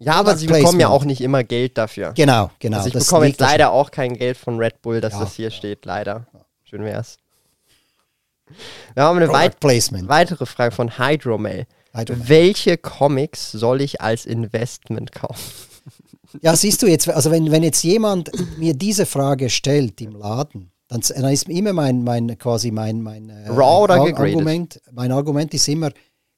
Ja, 0.00 0.14
aber 0.14 0.36
sie 0.36 0.46
Placement. 0.46 0.64
bekommen 0.64 0.80
ja 0.80 0.88
auch 0.88 1.04
nicht 1.04 1.20
immer 1.20 1.44
Geld 1.44 1.78
dafür. 1.78 2.12
Genau, 2.16 2.50
genau. 2.58 2.78
Also 2.78 2.88
ich 2.88 2.94
bekomme 2.94 3.28
jetzt 3.28 3.38
leider 3.38 3.70
auch 3.70 3.92
kein 3.92 4.14
Geld 4.14 4.36
von 4.36 4.58
Red 4.58 4.82
Bull, 4.82 5.00
dass 5.00 5.12
ja, 5.12 5.20
das 5.20 5.34
hier 5.34 5.50
ja. 5.50 5.50
steht. 5.52 5.84
Leider. 5.84 6.26
Schön 6.64 6.82
wär's. 6.82 7.18
Wir 8.94 9.04
haben 9.04 9.16
eine 9.16 9.28
weit 9.28 9.62
weitere 9.62 10.44
Frage 10.44 10.74
von 10.74 10.98
Hydromel. 10.98 11.66
Hydromel. 11.92 12.28
Welche 12.28 12.78
Comics 12.78 13.52
soll 13.52 13.80
ich 13.80 14.00
als 14.00 14.26
Investment 14.26 15.12
kaufen? 15.12 15.52
Ja, 16.42 16.56
siehst 16.56 16.82
du 16.82 16.88
jetzt, 16.88 17.08
also 17.08 17.30
wenn, 17.30 17.52
wenn 17.52 17.62
jetzt 17.62 17.82
jemand 17.84 18.30
mir 18.58 18.74
diese 18.74 19.06
Frage 19.06 19.50
stellt 19.50 20.00
im 20.00 20.16
Laden, 20.16 20.72
dann, 20.90 21.00
dann 21.00 21.32
ist 21.32 21.48
immer 21.48 21.72
mein, 21.72 22.02
mein 22.02 22.36
quasi 22.36 22.72
mein, 22.72 23.00
mein 23.00 23.30
äh, 23.30 23.48
Raw 23.48 23.84
oder 23.84 23.94
Argument, 23.94 24.80
mein 24.90 25.12
Argument 25.12 25.54
ist 25.54 25.68
immer, 25.68 25.90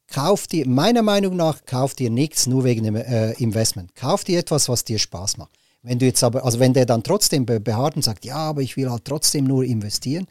kauft 0.08 0.52
dir, 0.52 0.68
meiner 0.68 1.00
Meinung 1.00 1.36
nach, 1.36 1.64
kauft 1.64 1.98
dir 1.98 2.10
nichts 2.10 2.46
nur 2.46 2.62
wegen 2.64 2.84
dem 2.84 2.96
äh, 2.96 3.32
Investment. 3.32 3.94
Kauft 3.94 4.28
dir 4.28 4.38
etwas, 4.38 4.68
was 4.68 4.84
dir 4.84 4.98
Spaß 4.98 5.38
macht. 5.38 5.52
Wenn 5.82 5.98
du 5.98 6.04
jetzt 6.04 6.22
aber, 6.22 6.44
also 6.44 6.60
wenn 6.60 6.74
der 6.74 6.84
dann 6.84 7.02
trotzdem 7.02 7.46
beharrt 7.46 7.96
und 7.96 8.02
sagt, 8.02 8.26
ja, 8.26 8.36
aber 8.36 8.60
ich 8.60 8.76
will 8.76 8.90
halt 8.90 9.06
trotzdem 9.06 9.46
nur 9.46 9.64
investieren, 9.64 10.26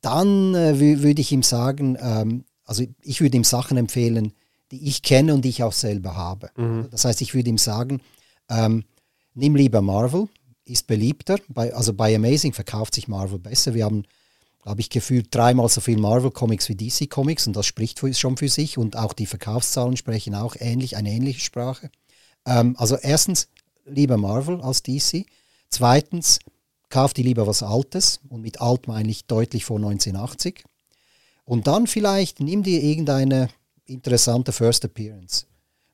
dann 0.00 0.54
äh, 0.54 0.78
würde 0.78 1.20
ich 1.20 1.32
ihm 1.32 1.42
sagen, 1.42 1.98
ähm, 2.00 2.44
also 2.64 2.84
ich 3.02 3.20
würde 3.20 3.36
ihm 3.36 3.44
Sachen 3.44 3.76
empfehlen, 3.76 4.32
die 4.70 4.86
ich 4.86 5.02
kenne 5.02 5.34
und 5.34 5.44
die 5.44 5.48
ich 5.48 5.64
auch 5.64 5.72
selber 5.72 6.16
habe. 6.16 6.50
Mhm. 6.56 6.86
Das 6.92 7.04
heißt, 7.04 7.20
ich 7.20 7.34
würde 7.34 7.50
ihm 7.50 7.58
sagen, 7.58 8.00
ähm, 8.48 8.84
nimm 9.34 9.56
lieber 9.56 9.82
Marvel, 9.82 10.28
ist 10.70 10.86
beliebter. 10.86 11.38
Bei, 11.48 11.74
also 11.74 11.92
bei 11.92 12.14
Amazing 12.14 12.52
verkauft 12.52 12.94
sich 12.94 13.08
Marvel 13.08 13.38
besser. 13.38 13.74
Wir 13.74 13.84
haben, 13.84 14.04
glaube 14.62 14.80
ich, 14.80 14.90
gefühlt 14.90 15.34
dreimal 15.34 15.68
so 15.68 15.80
viel 15.80 15.98
Marvel-Comics 15.98 16.68
wie 16.68 16.76
DC-Comics 16.76 17.46
und 17.46 17.56
das 17.56 17.66
spricht 17.66 17.98
für, 17.98 18.12
schon 18.14 18.36
für 18.36 18.48
sich 18.48 18.78
und 18.78 18.96
auch 18.96 19.12
die 19.12 19.26
Verkaufszahlen 19.26 19.96
sprechen 19.96 20.34
auch 20.34 20.56
ähnlich, 20.58 20.96
eine 20.96 21.10
ähnliche 21.10 21.40
Sprache. 21.40 21.90
Ähm, 22.46 22.74
also 22.78 22.96
erstens, 22.96 23.48
lieber 23.84 24.16
Marvel 24.16 24.60
als 24.60 24.82
DC. 24.82 25.26
Zweitens, 25.68 26.38
kauf 26.88 27.12
dir 27.12 27.24
lieber 27.24 27.46
was 27.46 27.62
Altes 27.62 28.20
und 28.28 28.42
mit 28.42 28.60
alt 28.60 28.88
meine 28.88 29.10
ich 29.10 29.26
deutlich 29.26 29.64
vor 29.64 29.76
1980. 29.76 30.64
Und 31.44 31.66
dann 31.66 31.86
vielleicht 31.86 32.40
nimm 32.40 32.62
dir 32.62 32.82
irgendeine 32.82 33.48
interessante 33.86 34.52
First 34.52 34.84
Appearance 34.84 35.46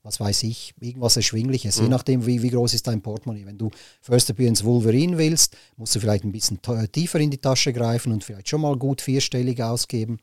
was 0.07 0.21
weiß 0.21 0.45
ich, 0.45 0.73
irgendwas 0.81 1.17
Erschwingliches, 1.17 1.79
mhm. 1.79 1.85
je 1.85 1.91
nachdem, 1.91 2.27
wie, 2.27 2.41
wie 2.41 2.51
groß 2.51 2.75
ist 2.75 2.87
dein 2.87 3.03
Portemonnaie. 3.03 3.45
Wenn 3.45 3.59
du 3.59 3.71
First 4.01 4.31
Appearance 4.31 4.65
Wolverine 4.65 5.19
willst, 5.19 5.57
musst 5.77 5.97
du 5.97 6.01
vielleicht 6.01 6.25
ein 6.25 6.33
bisschen 6.33 6.61
tiefer 6.93 7.19
in 7.19 7.31
die 7.31 7.39
Tasche 7.39 7.73
greifen 7.73 8.13
und 8.13 8.23
vielleicht 8.23 8.49
schon 8.49 8.61
mal 8.61 8.77
gut 8.77 9.01
vierstellig 9.01 9.63
ausgeben. 9.63 10.19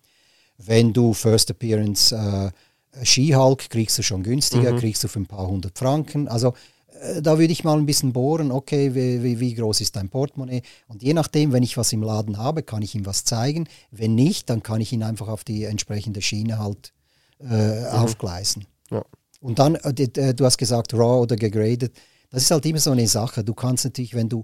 Wenn 0.57 0.93
du 0.93 1.13
First 1.13 1.51
Appearance 1.51 2.15
äh, 2.15 3.05
Ski-Hulk 3.05 3.69
kriegst 3.69 3.97
du 3.97 4.03
schon 4.03 4.23
günstiger, 4.23 4.71
mhm. 4.71 4.79
kriegst 4.79 5.03
du 5.03 5.09
für 5.09 5.19
ein 5.19 5.25
paar 5.25 5.47
hundert 5.47 5.77
Franken. 5.77 6.29
Also 6.29 6.53
äh, 7.01 7.21
da 7.21 7.37
würde 7.37 7.51
ich 7.51 7.65
mal 7.65 7.77
ein 7.77 7.85
bisschen 7.85 8.13
bohren, 8.13 8.51
okay, 8.51 8.95
wie, 8.95 9.21
wie, 9.21 9.39
wie, 9.39 9.53
groß 9.53 9.81
ist 9.81 9.97
dein 9.97 10.09
Portemonnaie? 10.09 10.61
Und 10.87 11.03
je 11.03 11.13
nachdem, 11.13 11.51
wenn 11.51 11.63
ich 11.63 11.75
was 11.75 11.91
im 11.91 12.03
Laden 12.03 12.37
habe, 12.37 12.63
kann 12.63 12.81
ich 12.81 12.95
ihm 12.95 13.05
was 13.05 13.25
zeigen. 13.25 13.67
Wenn 13.91 14.15
nicht, 14.15 14.49
dann 14.49 14.63
kann 14.63 14.79
ich 14.79 14.93
ihn 14.93 15.03
einfach 15.03 15.27
auf 15.27 15.43
die 15.43 15.65
entsprechende 15.65 16.21
Schiene 16.21 16.59
halt 16.59 16.93
äh, 17.41 17.81
mhm. 17.81 17.85
aufgleisen. 17.87 18.65
Ja. 18.89 19.03
Und 19.43 19.59
dann, 19.59 19.75
äh, 19.75 19.89
äh, 19.89 20.33
du 20.33 20.45
hast 20.45 20.57
gesagt, 20.57 20.93
raw 20.93 21.21
oder 21.21 21.35
gegradet. 21.35 21.93
Das 22.29 22.43
ist 22.43 22.51
halt 22.51 22.65
immer 22.65 22.79
so 22.79 22.91
eine 22.91 23.07
Sache. 23.07 23.43
Du 23.43 23.53
kannst 23.53 23.83
natürlich, 23.83 24.15
wenn 24.15 24.29
du 24.29 24.43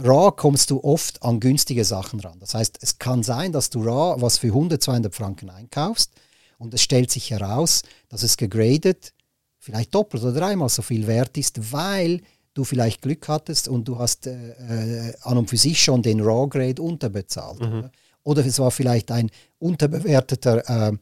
raw 0.00 0.30
kommst 0.34 0.70
du 0.70 0.82
oft 0.82 1.22
an 1.22 1.40
günstige 1.40 1.84
Sachen 1.84 2.20
ran. 2.20 2.38
Das 2.38 2.54
heißt, 2.54 2.78
es 2.80 2.98
kann 2.98 3.24
sein, 3.24 3.52
dass 3.52 3.70
du 3.70 3.82
raw 3.82 4.20
was 4.20 4.38
für 4.38 4.48
100, 4.48 4.80
200 4.80 5.14
Franken 5.14 5.50
einkaufst 5.50 6.12
und 6.58 6.72
es 6.72 6.82
stellt 6.82 7.10
sich 7.10 7.30
heraus, 7.30 7.82
dass 8.08 8.22
es 8.22 8.36
gegradet 8.36 9.12
vielleicht 9.58 9.94
doppelt 9.94 10.22
oder 10.22 10.32
dreimal 10.32 10.68
so 10.68 10.82
viel 10.82 11.06
wert 11.06 11.36
ist, 11.36 11.72
weil 11.72 12.20
du 12.52 12.64
vielleicht 12.64 13.02
Glück 13.02 13.26
hattest 13.28 13.66
und 13.66 13.88
du 13.88 13.98
hast 13.98 14.26
äh, 14.26 15.08
äh 15.08 15.14
an 15.22 15.38
und 15.38 15.50
für 15.50 15.56
sich 15.56 15.82
schon 15.82 16.02
den 16.02 16.20
Raw 16.20 16.48
Grade 16.48 16.80
unterbezahlt. 16.80 17.60
Mhm. 17.60 17.90
Oder 18.22 18.46
es 18.46 18.58
war 18.58 18.70
vielleicht 18.70 19.10
ein 19.10 19.30
unterbewerteter 19.58 20.90
äh, 20.90 20.92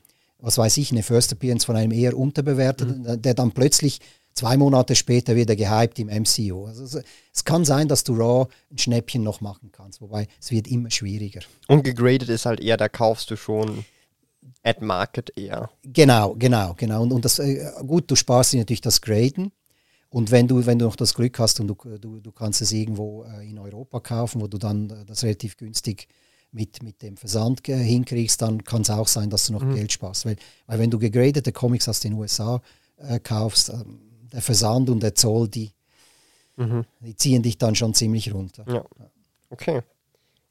was 0.42 0.58
weiß 0.58 0.76
ich, 0.76 0.90
eine 0.90 1.02
First 1.02 1.32
Appearance 1.32 1.64
von 1.64 1.76
einem 1.76 1.92
eher 1.92 2.18
unterbewerteten, 2.18 3.02
mhm. 3.02 3.22
der 3.22 3.34
dann 3.34 3.52
plötzlich 3.52 4.00
zwei 4.34 4.56
Monate 4.56 4.94
später 4.96 5.36
wieder 5.36 5.56
gehypt 5.56 5.98
im 5.98 6.08
MCU. 6.08 6.66
Also 6.66 7.00
es 7.32 7.44
kann 7.44 7.64
sein, 7.64 7.88
dass 7.88 8.02
du 8.04 8.14
Raw 8.14 8.48
ein 8.70 8.78
Schnäppchen 8.78 9.22
noch 9.22 9.40
machen 9.40 9.70
kannst, 9.72 10.00
wobei 10.00 10.26
es 10.40 10.50
wird 10.50 10.66
immer 10.66 10.90
schwieriger. 10.90 11.40
Und 11.68 11.84
gegradet 11.84 12.28
ist 12.28 12.44
halt 12.44 12.60
eher, 12.60 12.76
da 12.76 12.88
kaufst 12.88 13.30
du 13.30 13.36
schon 13.36 13.84
at 14.64 14.82
Market 14.82 15.32
eher. 15.36 15.70
Genau, 15.84 16.34
genau, 16.34 16.74
genau. 16.76 17.02
Und, 17.02 17.12
und 17.12 17.24
das, 17.24 17.38
äh, 17.38 17.70
gut, 17.86 18.10
du 18.10 18.16
sparst 18.16 18.52
dir 18.52 18.58
natürlich 18.58 18.80
das 18.80 19.00
Graden. 19.00 19.52
Und 20.08 20.30
wenn 20.30 20.48
du, 20.48 20.66
wenn 20.66 20.78
du 20.78 20.86
noch 20.86 20.96
das 20.96 21.14
Glück 21.14 21.38
hast 21.38 21.60
und 21.60 21.68
du, 21.68 21.76
du, 21.98 22.20
du 22.20 22.32
kannst 22.32 22.60
es 22.60 22.72
irgendwo 22.72 23.24
äh, 23.24 23.48
in 23.48 23.58
Europa 23.58 24.00
kaufen, 24.00 24.40
wo 24.40 24.46
du 24.46 24.58
dann 24.58 24.90
äh, 24.90 25.04
das 25.06 25.22
relativ 25.22 25.56
günstig 25.56 26.08
mit, 26.52 26.82
mit 26.82 27.02
dem 27.02 27.16
Versand 27.16 27.66
äh, 27.68 27.76
hinkriegst, 27.76 28.40
dann 28.42 28.62
kann 28.62 28.82
es 28.82 28.90
auch 28.90 29.08
sein, 29.08 29.30
dass 29.30 29.46
du 29.46 29.54
noch 29.54 29.62
mhm. 29.62 29.74
Geld 29.74 29.92
sparst. 29.92 30.26
Weil, 30.26 30.36
weil 30.66 30.78
wenn 30.78 30.90
du 30.90 30.98
gegradete 30.98 31.52
Comics 31.52 31.88
aus 31.88 32.00
den 32.00 32.12
USA 32.12 32.62
äh, 32.98 33.18
kaufst, 33.18 33.70
ähm, 33.70 34.00
der 34.32 34.42
Versand 34.42 34.90
und 34.90 35.02
der 35.02 35.14
Zoll, 35.14 35.48
die, 35.48 35.72
mhm. 36.56 36.84
die 37.00 37.16
ziehen 37.16 37.42
dich 37.42 37.58
dann 37.58 37.74
schon 37.74 37.94
ziemlich 37.94 38.32
runter. 38.32 38.64
Ja. 38.68 38.84
Okay. 39.50 39.82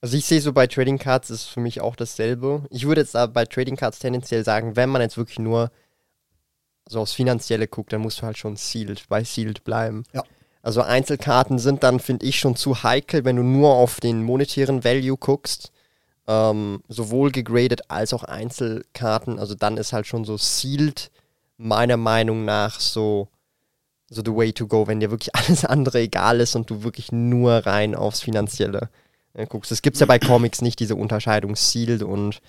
Also 0.01 0.17
ich 0.17 0.25
sehe 0.25 0.41
so 0.41 0.51
bei 0.51 0.65
Trading 0.65 0.97
Cards 0.97 1.29
ist 1.29 1.45
für 1.45 1.59
mich 1.59 1.79
auch 1.79 1.95
dasselbe. 1.95 2.63
Ich 2.71 2.87
würde 2.87 3.01
jetzt 3.01 3.15
aber 3.15 3.31
bei 3.31 3.45
Trading 3.45 3.75
Cards 3.75 3.99
tendenziell 3.99 4.43
sagen, 4.43 4.75
wenn 4.75 4.89
man 4.89 5.01
jetzt 5.01 5.17
wirklich 5.17 5.39
nur 5.39 5.71
so 6.89 6.99
aufs 6.99 7.13
Finanzielle 7.13 7.67
guckt, 7.67 7.93
dann 7.93 8.01
musst 8.01 8.19
du 8.19 8.23
halt 8.23 8.37
schon 8.37 8.55
sealed, 8.55 9.07
bei 9.07 9.23
sealed 9.23 9.63
bleiben. 9.63 10.03
Ja. 10.13 10.23
Also 10.63 10.81
Einzelkarten 10.81 11.59
sind 11.59 11.83
dann, 11.83 11.99
finde 11.99 12.25
ich, 12.25 12.39
schon 12.39 12.55
zu 12.55 12.83
heikel, 12.83 13.25
wenn 13.25 13.35
du 13.35 13.43
nur 13.43 13.71
auf 13.71 13.99
den 13.99 14.23
monetären 14.23 14.83
Value 14.83 15.17
guckst. 15.17 15.71
Ähm, 16.31 16.81
sowohl 16.87 17.29
gegradet 17.31 17.81
als 17.89 18.13
auch 18.13 18.23
Einzelkarten. 18.23 19.37
Also 19.37 19.53
dann 19.53 19.75
ist 19.75 19.91
halt 19.91 20.07
schon 20.07 20.23
so 20.23 20.37
sealed, 20.37 21.11
meiner 21.57 21.97
Meinung 21.97 22.45
nach, 22.45 22.79
so, 22.79 23.27
so 24.09 24.21
the 24.23 24.33
way 24.33 24.53
to 24.53 24.65
go, 24.65 24.87
wenn 24.87 25.01
dir 25.01 25.11
wirklich 25.11 25.35
alles 25.35 25.65
andere 25.65 25.99
egal 25.99 26.39
ist 26.39 26.55
und 26.55 26.69
du 26.69 26.83
wirklich 26.83 27.11
nur 27.11 27.65
rein 27.65 27.95
aufs 27.95 28.21
Finanzielle 28.21 28.89
äh, 29.33 29.45
guckst. 29.45 29.73
Es 29.73 29.81
gibt 29.81 29.97
ja 29.97 30.05
bei 30.05 30.19
Comics 30.19 30.61
nicht 30.61 30.79
diese 30.79 30.95
Unterscheidung 30.95 31.57
sealed 31.57 32.01
und 32.01 32.41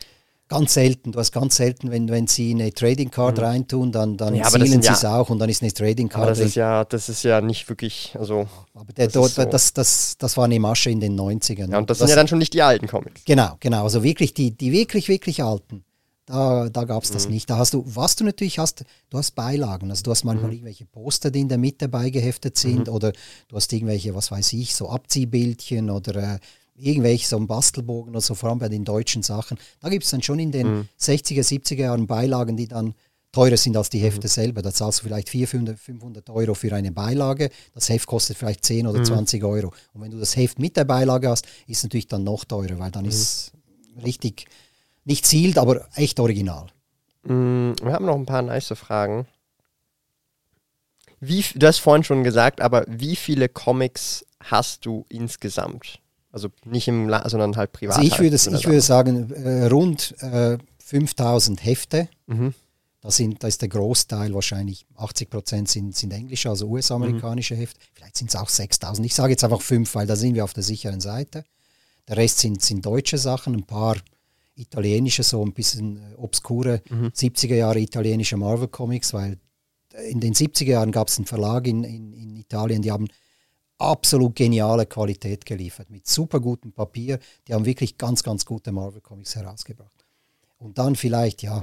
Ganz 0.53 0.75
selten. 0.75 1.13
Du 1.13 1.19
hast 1.19 1.33
ganz 1.33 1.57
selten, 1.57 1.91
wenn, 1.91 2.09
wenn 2.09 2.27
sie 2.27 2.51
eine 2.51 2.73
Trading 2.73 3.11
Card 3.11 3.39
mhm. 3.39 3.45
reintun, 3.45 3.93
dann, 3.93 4.17
dann 4.17 4.35
ja, 4.35 4.49
zielen 4.49 4.83
sie 4.83 4.89
es 4.91 5.03
ja, 5.03 5.17
auch 5.17 5.31
und 5.31 5.39
dann 5.39 5.49
ist 5.49 5.63
eine 5.63 5.73
Trading 5.73 6.09
Card. 6.09 6.23
Aber 6.23 6.31
das 6.31 6.41
ist 6.41 6.55
ja, 6.55 6.85
das 6.85 7.09
ist 7.09 7.23
ja 7.23 7.41
nicht 7.41 7.69
wirklich, 7.69 8.15
also. 8.19 8.47
Aber 8.75 8.93
der, 8.93 9.09
das, 9.09 9.35
so. 9.35 9.45
das, 9.45 9.73
das, 9.73 10.17
das, 10.19 10.37
war 10.37 10.45
eine 10.45 10.61
Masche 10.61 10.91
in 10.91 11.01
den 11.01 11.19
90ern. 11.19 11.71
Ja, 11.71 11.79
und 11.79 11.89
das, 11.89 11.99
das 11.99 12.07
sind 12.07 12.09
ja 12.11 12.17
dann 12.17 12.29
schon 12.29 12.39
nicht 12.39 12.53
die 12.53 12.63
alten 12.63 12.87
Comics. 12.87 13.23
Genau, 13.25 13.57
genau. 13.61 13.85
Also 13.85 14.03
wirklich 14.03 14.35
die, 14.35 14.51
die 14.51 14.73
wirklich, 14.73 15.09
wirklich 15.09 15.43
alten. 15.43 15.85
Da, 16.27 16.69
da 16.69 16.85
gab 16.85 17.03
es 17.03 17.11
das 17.11 17.27
mhm. 17.27 17.35
nicht. 17.35 17.51
Da 17.51 17.59
hast 17.59 17.75
du, 17.75 17.85
was 17.87 18.15
du 18.15 18.25
natürlich 18.25 18.59
hast, 18.59 18.85
du 19.11 19.19
hast 19.19 19.33
Beilagen. 19.33 19.91
Also 19.91 20.05
du 20.05 20.13
hast 20.13 20.25
manchmal 20.25 20.49
mhm. 20.49 20.57
irgendwelche 20.57 20.87
Poster, 20.87 21.31
die 21.31 21.41
in 21.41 21.49
der 21.49 21.59
Mitte 21.59 21.89
beigeheftet 21.89 22.57
sind, 22.57 22.87
mhm. 22.87 22.93
oder 22.93 23.13
du 23.49 23.57
hast 23.57 23.73
irgendwelche, 23.73 24.15
was 24.15 24.31
weiß 24.31 24.53
ich, 24.53 24.75
so 24.75 24.89
Abziehbildchen 24.89 25.91
oder 25.91 26.35
äh, 26.35 26.39
irgendwelche 26.75 27.27
so 27.27 27.37
ein 27.37 27.47
Bastelbogen 27.47 28.11
oder 28.11 28.21
so, 28.21 28.35
vor 28.35 28.51
allem 28.51 28.59
bei 28.59 28.69
den 28.69 28.85
deutschen 28.85 29.23
Sachen. 29.23 29.59
Da 29.81 29.89
gibt 29.89 30.05
es 30.05 30.11
dann 30.11 30.23
schon 30.23 30.39
in 30.39 30.53
den 30.53 30.67
mhm. 30.67 30.89
60er, 31.01 31.43
70er 31.43 31.83
Jahren 31.83 32.07
Beilagen, 32.07 32.57
die 32.57 32.69
dann 32.69 32.95
teurer 33.33 33.57
sind 33.57 33.77
als 33.77 33.91
die 33.91 33.99
mhm. 33.99 34.05
Hefte 34.05 34.27
mhm. 34.27 34.31
selber. 34.31 34.63
Da 34.63 34.73
zahlst 34.73 35.01
du 35.01 35.05
vielleicht 35.05 35.29
400, 35.31 35.79
500 35.79 36.31
Euro 36.31 36.55
für 36.55 36.73
eine 36.75 36.93
Beilage. 36.93 37.51
Das 37.75 37.89
Heft 37.89 38.07
kostet 38.07 38.37
vielleicht 38.37 38.65
10 38.65 38.87
oder 38.87 39.01
mhm. 39.01 39.05
20 39.07 39.43
Euro. 39.45 39.73
Und 39.93 40.03
wenn 40.03 40.11
du 40.11 40.19
das 40.19 40.37
Heft 40.37 40.59
mit 40.59 40.77
der 40.77 40.85
Beilage 40.85 41.29
hast, 41.29 41.47
ist 41.67 41.79
es 41.79 41.83
natürlich 41.85 42.09
dann 42.09 42.25
noch 42.25 42.45
teurer, 42.45 42.79
weil 42.79 42.91
dann 42.91 43.05
mhm. 43.05 43.11
ist 43.11 43.53
richtig, 44.05 44.47
nicht 45.05 45.27
zielt, 45.27 45.59
aber 45.59 45.89
echt 45.95 46.21
original. 46.21 46.67
Mhm. 47.25 47.75
Wir 47.83 47.93
haben 47.93 48.07
noch 48.07 48.17
ein 48.17 48.27
paar 48.27 48.43
nice 48.43 48.75
Fragen. 48.77 49.27
Wie, 51.21 51.45
du 51.55 51.67
hast 51.67 51.79
vorhin 51.79 52.03
schon 52.03 52.25
gesagt, 52.25 52.61
aber 52.61 52.85
wie 52.89 53.15
viele 53.15 53.49
Comics 53.49 54.27
hast 54.41 54.85
du 54.85 55.07
insgesamt? 55.09 56.02
Also 56.33 56.49
nicht 56.65 56.89
im, 56.89 57.09
La 57.09 57.29
sondern 57.29 57.57
halt 57.57 57.73
privat. 57.73 57.99
Also 57.99 58.09
ich 58.09 58.19
würde, 58.19 58.37
halt, 58.37 58.59
ich 58.59 58.67
würde 58.67 58.81
sagen, 58.81 59.31
äh, 59.31 59.67
rund 59.67 60.15
äh, 60.21 60.59
5000 60.79 61.65
Hefte. 61.65 62.09
Mhm. 62.27 62.55
Da, 63.03 63.11
sind, 63.11 63.43
da 63.43 63.49
ist 63.49 63.61
der 63.61 63.69
Großteil, 63.69 64.33
wahrscheinlich 64.33 64.87
80 64.97 65.29
Prozent 65.29 65.69
sind, 65.69 65.95
sind 65.95 66.13
englische, 66.13 66.49
also 66.49 66.69
US-amerikanische 66.69 67.55
mhm. 67.55 67.59
Hefte. 67.59 67.81
Vielleicht 67.95 68.17
sind 68.17 68.31
es 68.31 68.37
auch 68.37 68.49
6000. 68.49 69.05
Ich 69.05 69.15
sage 69.15 69.33
jetzt 69.33 69.45
einfach 69.45 69.61
fünf, 69.61 69.95
weil 69.95 70.07
da 70.07 70.17
sind 70.17 70.35
wir 70.35 70.45
auf 70.45 70.55
der 70.55 70.63
sicheren 70.63 71.01
Seite. 71.01 71.45
Der 72.09 72.17
Rest 72.17 72.39
sind, 72.39 72.63
sind 72.63 72.87
deutsche 72.87 73.19
Sachen, 73.19 73.55
ein 73.55 73.65
paar 73.65 73.97
italienische, 74.55 75.23
so 75.23 75.45
ein 75.45 75.53
bisschen 75.53 75.99
äh, 75.99 76.15
obskure 76.17 76.81
mhm. 76.89 77.09
70er 77.09 77.57
Jahre 77.57 77.81
italienische 77.81 78.37
Marvel 78.37 78.69
Comics, 78.69 79.13
weil 79.13 79.39
in 80.09 80.21
den 80.21 80.35
70er 80.35 80.71
Jahren 80.71 80.93
gab 80.93 81.09
es 81.09 81.19
einen 81.19 81.27
Verlag 81.27 81.67
in, 81.67 81.85
in, 81.85 82.13
in 82.13 82.37
Italien, 82.37 82.83
die 82.83 82.91
haben 82.91 83.09
absolut 83.83 84.37
geniale 84.37 84.87
Qualität 84.87 85.45
geliefert, 85.45 85.91
mit 85.91 86.07
super 86.07 86.41
gutem 86.41 86.73
Papier. 86.73 87.19
Die 87.47 87.55
haben 87.55 87.65
wirklich 87.65 87.99
ganz, 87.99 88.23
ganz 88.23 88.47
gute 88.47 88.73
Marvel 88.73 89.01
Comics 89.01 89.37
herausgebracht. 89.37 89.91
Und 90.59 90.79
dann 90.79 90.97
vielleicht, 90.97 91.43
ja, 91.43 91.63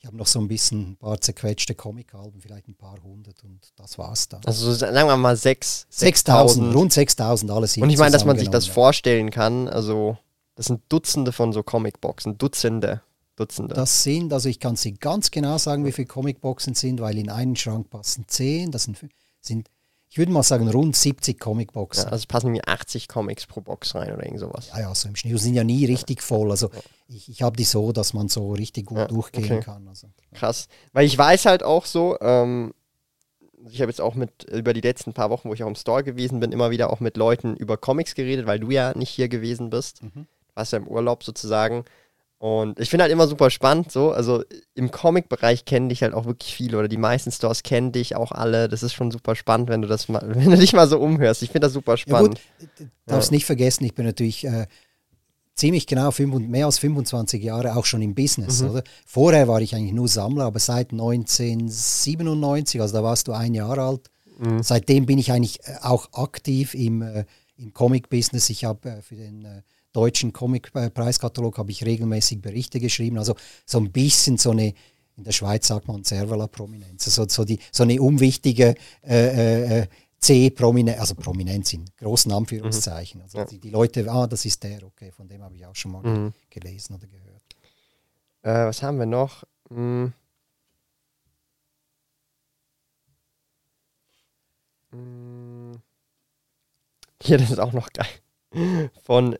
ich 0.00 0.06
habe 0.06 0.16
noch 0.16 0.26
so 0.26 0.38
ein 0.38 0.48
bisschen 0.48 0.92
ein 0.92 0.96
paar 0.96 1.20
zerquetschte 1.20 1.74
Comic-Alben, 1.74 2.40
vielleicht 2.40 2.68
ein 2.68 2.74
paar 2.74 2.96
hundert 3.02 3.42
und 3.42 3.72
das 3.76 3.98
war's 3.98 4.28
dann. 4.28 4.40
Also 4.46 4.72
sagen 4.72 4.94
wir 4.94 5.16
mal 5.16 5.36
sechs, 5.36 5.86
6000, 5.90 6.74
rund 6.74 6.92
6000, 6.92 7.50
alles 7.50 7.76
Und 7.76 7.90
ich 7.90 7.98
meine, 7.98 8.12
dass 8.12 8.24
man 8.24 8.38
sich 8.38 8.48
das 8.48 8.66
vorstellen 8.66 9.30
kann, 9.30 9.68
also 9.68 10.16
das 10.54 10.66
sind 10.66 10.82
Dutzende 10.88 11.32
von 11.32 11.52
so 11.52 11.62
Comicboxen, 11.62 12.38
Dutzende. 12.38 13.02
Dutzende. 13.36 13.74
Das 13.74 14.02
sind, 14.02 14.32
also 14.32 14.48
ich 14.48 14.58
kann 14.58 14.76
sie 14.76 14.94
ganz 14.94 15.30
genau 15.30 15.58
sagen, 15.58 15.84
wie 15.84 15.92
viele 15.92 16.08
Comicboxen 16.08 16.74
sind, 16.74 17.00
weil 17.00 17.18
in 17.18 17.30
einen 17.30 17.54
Schrank 17.56 17.90
passen 17.90 18.24
zehn, 18.26 18.72
das 18.72 18.84
sind, 18.84 18.98
sind 19.40 19.68
ich 20.10 20.16
würde 20.16 20.32
mal 20.32 20.42
sagen, 20.42 20.68
rund 20.68 20.96
70 20.96 21.38
Comicboxen. 21.38 22.04
Ja, 22.04 22.10
also 22.10 22.24
passen 22.26 22.50
mir 22.50 22.66
80 22.66 23.08
Comics 23.08 23.46
pro 23.46 23.60
Box 23.60 23.94
rein 23.94 24.12
oder 24.12 24.24
irgend 24.24 24.40
sowas. 24.40 24.70
Ja, 24.72 24.80
ja, 24.80 24.94
so 24.94 25.08
im 25.08 25.16
Schnitt. 25.16 25.34
Die 25.34 25.38
sind 25.38 25.54
ja 25.54 25.64
nie 25.64 25.84
richtig 25.84 26.22
voll. 26.22 26.50
Also 26.50 26.70
ich, 27.08 27.28
ich 27.28 27.42
habe 27.42 27.56
die 27.56 27.64
so, 27.64 27.92
dass 27.92 28.14
man 28.14 28.28
so 28.28 28.52
richtig 28.52 28.86
gut 28.86 28.98
ja, 28.98 29.06
durchgehen 29.06 29.44
okay. 29.44 29.60
kann. 29.60 29.86
Also, 29.86 30.08
Krass. 30.32 30.68
Weil 30.92 31.04
ich 31.04 31.16
weiß 31.16 31.44
halt 31.44 31.62
auch 31.62 31.84
so, 31.84 32.18
ähm, 32.20 32.72
ich 33.68 33.82
habe 33.82 33.90
jetzt 33.90 34.00
auch 34.00 34.14
mit 34.14 34.44
über 34.44 34.72
die 34.72 34.80
letzten 34.80 35.12
paar 35.12 35.28
Wochen, 35.28 35.50
wo 35.50 35.54
ich 35.54 35.62
auch 35.62 35.68
im 35.68 35.74
Store 35.74 36.02
gewesen 36.02 36.40
bin, 36.40 36.52
immer 36.52 36.70
wieder 36.70 36.90
auch 36.90 37.00
mit 37.00 37.16
Leuten 37.18 37.56
über 37.56 37.76
Comics 37.76 38.14
geredet, 38.14 38.46
weil 38.46 38.60
du 38.60 38.70
ja 38.70 38.96
nicht 38.96 39.10
hier 39.10 39.28
gewesen 39.28 39.68
bist. 39.68 40.02
Mhm. 40.02 40.26
Du 40.48 40.54
warst 40.54 40.72
ja 40.72 40.78
im 40.78 40.88
Urlaub 40.88 41.22
sozusagen. 41.22 41.84
Und 42.38 42.78
ich 42.78 42.88
finde 42.88 43.02
halt 43.02 43.12
immer 43.12 43.26
super 43.26 43.50
spannend, 43.50 43.90
so. 43.90 44.12
Also 44.12 44.44
im 44.74 44.92
Comic-Bereich 44.92 45.64
kennen 45.64 45.88
dich 45.88 46.02
halt 46.02 46.14
auch 46.14 46.24
wirklich 46.24 46.54
viele 46.54 46.78
oder 46.78 46.86
die 46.86 46.96
meisten 46.96 47.32
Stores 47.32 47.64
kennen 47.64 47.90
dich 47.90 48.14
auch 48.14 48.30
alle. 48.30 48.68
Das 48.68 48.84
ist 48.84 48.92
schon 48.92 49.10
super 49.10 49.34
spannend, 49.34 49.68
wenn 49.68 49.82
du 49.82 49.88
das 49.88 50.08
mal, 50.08 50.22
wenn 50.26 50.50
du 50.50 50.56
dich 50.56 50.72
mal 50.72 50.88
so 50.88 51.00
umhörst. 51.00 51.42
Ich 51.42 51.50
finde 51.50 51.66
das 51.66 51.72
super 51.72 51.96
spannend. 51.96 52.38
Ja 52.38 52.66
gut, 52.78 52.88
darfst 53.06 53.30
ja. 53.30 53.34
nicht 53.34 53.44
vergessen, 53.44 53.84
ich 53.84 53.94
bin 53.94 54.06
natürlich 54.06 54.44
äh, 54.44 54.66
ziemlich 55.56 55.88
genau 55.88 56.12
fünf, 56.12 56.38
mehr 56.38 56.66
als 56.66 56.78
25 56.78 57.42
Jahre 57.42 57.76
auch 57.76 57.84
schon 57.84 58.02
im 58.02 58.14
Business, 58.14 58.62
mhm. 58.62 58.70
oder? 58.70 58.84
Vorher 59.04 59.48
war 59.48 59.60
ich 59.60 59.74
eigentlich 59.74 59.92
nur 59.92 60.06
Sammler, 60.06 60.44
aber 60.44 60.60
seit 60.60 60.92
1997, 60.92 62.80
also 62.80 62.94
da 62.94 63.02
warst 63.02 63.26
du 63.26 63.32
ein 63.32 63.54
Jahr 63.54 63.76
alt, 63.78 64.10
mhm. 64.38 64.62
seitdem 64.62 65.06
bin 65.06 65.18
ich 65.18 65.32
eigentlich 65.32 65.58
äh, 65.64 65.78
auch 65.82 66.12
aktiv 66.12 66.74
im, 66.74 67.02
äh, 67.02 67.24
im 67.56 67.74
Comic-Business. 67.74 68.48
Ich 68.50 68.64
habe 68.64 68.88
äh, 68.88 69.02
für 69.02 69.16
den 69.16 69.44
äh, 69.44 69.62
deutschen 69.98 70.32
Comic-Preiskatalog 70.32 71.58
habe 71.58 71.72
ich 71.72 71.84
regelmäßig 71.84 72.40
Berichte 72.40 72.78
geschrieben. 72.78 73.18
Also 73.18 73.34
so 73.66 73.78
ein 73.78 73.90
bisschen 73.90 74.38
so 74.38 74.52
eine, 74.52 74.72
in 75.16 75.24
der 75.24 75.32
Schweiz 75.32 75.66
sagt 75.66 75.88
man 75.88 76.04
Servala-Prominenz, 76.04 77.04
so, 77.04 77.26
so, 77.28 77.44
die, 77.44 77.58
so 77.72 77.82
eine 77.82 78.00
unwichtige 78.00 78.76
äh, 79.02 79.80
äh, 79.80 79.86
C-Prominenz, 80.20 81.00
also 81.00 81.16
Prominenz 81.16 81.72
in 81.72 81.84
großen 81.98 82.30
Anführungszeichen. 82.30 83.22
Also 83.22 83.38
ja. 83.38 83.44
die, 83.44 83.58
die, 83.58 83.70
Leute, 83.70 84.08
ah, 84.08 84.28
das 84.28 84.44
ist 84.44 84.62
der, 84.62 84.84
okay, 84.84 85.10
von 85.10 85.26
dem 85.28 85.42
habe 85.42 85.56
ich 85.56 85.66
auch 85.66 85.74
schon 85.74 85.90
mal 85.90 86.02
mhm. 86.02 86.32
gelesen 86.48 86.94
oder 86.94 87.08
gehört. 87.08 87.42
Äh, 88.42 88.68
was 88.68 88.80
haben 88.80 89.00
wir 89.00 89.06
noch? 89.06 89.42
Hm. 89.68 90.12
Hier, 97.20 97.38
das 97.38 97.50
ist 97.50 97.58
auch 97.58 97.72
noch 97.72 97.90
geil. 97.92 98.90
Von 99.02 99.36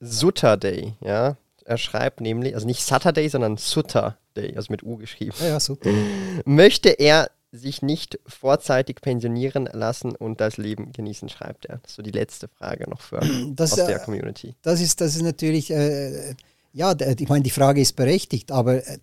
Saturday, 0.00 0.94
ja. 1.00 1.36
Er 1.64 1.76
schreibt 1.76 2.20
nämlich, 2.22 2.54
also 2.54 2.66
nicht 2.66 2.82
Saturday, 2.82 3.28
sondern 3.28 3.58
Saturday, 3.58 4.56
also 4.56 4.68
mit 4.70 4.82
U 4.82 4.96
geschrieben. 4.96 5.34
Ja, 5.40 5.48
ja, 5.48 5.60
super. 5.60 5.90
Möchte 6.44 6.88
er 6.88 7.30
sich 7.52 7.82
nicht 7.82 8.18
vorzeitig 8.26 9.00
pensionieren 9.00 9.68
lassen 9.72 10.14
und 10.14 10.40
das 10.40 10.56
Leben 10.56 10.92
genießen, 10.92 11.28
schreibt 11.28 11.66
er. 11.66 11.78
Das 11.78 11.92
ist 11.92 11.96
so 11.96 12.02
die 12.02 12.10
letzte 12.10 12.48
Frage 12.48 12.88
noch 12.88 13.00
für 13.00 13.20
das, 13.50 13.72
aus 13.72 13.86
der 13.86 13.98
Community. 13.98 14.54
Das 14.62 14.80
ist, 14.80 15.00
das 15.00 15.16
ist 15.16 15.22
natürlich, 15.22 15.70
äh, 15.70 16.34
ja, 16.72 16.94
ich 16.98 17.28
meine, 17.28 17.42
die 17.42 17.50
Frage 17.50 17.80
ist 17.80 17.96
berechtigt, 17.96 18.50
aber 18.50 18.86
äh, 18.86 18.98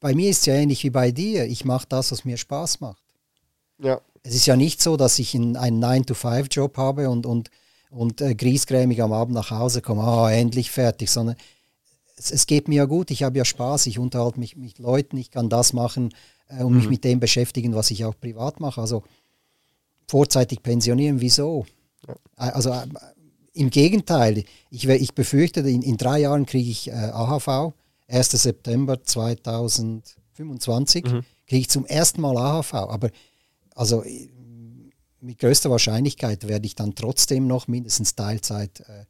bei 0.00 0.14
mir 0.14 0.30
ist 0.30 0.40
es 0.40 0.46
ja 0.46 0.54
ähnlich 0.54 0.82
wie 0.84 0.90
bei 0.90 1.10
dir. 1.10 1.44
Ich 1.46 1.64
mache 1.64 1.86
das, 1.88 2.12
was 2.12 2.24
mir 2.24 2.36
Spaß 2.36 2.80
macht. 2.80 3.02
Ja. 3.78 4.00
Es 4.22 4.34
ist 4.34 4.46
ja 4.46 4.56
nicht 4.56 4.82
so, 4.82 4.96
dass 4.96 5.18
ich 5.18 5.34
einen 5.34 5.56
9-to-5-Job 5.56 6.76
habe 6.76 7.08
und, 7.08 7.26
und 7.26 7.50
und 7.96 8.20
äh, 8.20 8.34
griesgrämig 8.34 9.02
am 9.02 9.12
Abend 9.12 9.34
nach 9.34 9.50
Hause 9.50 9.80
komme, 9.80 10.02
ah, 10.02 10.30
endlich 10.30 10.70
fertig, 10.70 11.10
sondern 11.10 11.36
es, 12.16 12.30
es, 12.30 12.46
geht 12.46 12.68
mir 12.68 12.76
ja 12.76 12.84
gut, 12.84 13.10
ich 13.10 13.22
habe 13.22 13.38
ja 13.38 13.44
Spaß, 13.44 13.86
ich 13.86 13.98
unterhalte 13.98 14.38
mich 14.38 14.56
mit 14.56 14.78
Leuten, 14.78 15.16
ich 15.16 15.30
kann 15.30 15.48
das 15.48 15.72
machen 15.72 16.14
äh, 16.48 16.62
und 16.62 16.72
mhm. 16.72 16.78
mich 16.78 16.88
mit 16.88 17.04
dem 17.04 17.20
beschäftigen, 17.20 17.74
was 17.74 17.90
ich 17.90 18.04
auch 18.04 18.18
privat 18.18 18.60
mache. 18.60 18.80
Also 18.80 19.02
vorzeitig 20.06 20.62
pensionieren, 20.62 21.20
wieso? 21.20 21.66
Ja. 22.06 22.14
Also 22.36 22.70
äh, 22.70 22.86
im 23.52 23.70
Gegenteil, 23.70 24.44
ich, 24.70 24.86
ich 24.86 25.14
befürchte, 25.14 25.60
in, 25.60 25.82
in 25.82 25.96
drei 25.96 26.20
Jahren 26.20 26.46
kriege 26.46 26.70
ich 26.70 26.88
äh, 26.88 26.92
AHV, 26.92 27.72
1. 28.08 28.30
September 28.30 29.02
2025 29.02 31.04
mhm. 31.04 31.22
kriege 31.46 31.60
ich 31.60 31.70
zum 31.70 31.86
ersten 31.86 32.20
Mal 32.20 32.36
AHV, 32.36 32.74
aber 32.74 33.10
also 33.74 34.04
mit 35.26 35.38
größter 35.38 35.70
Wahrscheinlichkeit 35.70 36.46
werde 36.46 36.66
ich 36.66 36.76
dann 36.76 36.94
trotzdem 36.94 37.46
noch 37.46 37.68
mindestens 37.68 38.14
Teilzeit 38.14 38.80
äh, 38.80 39.04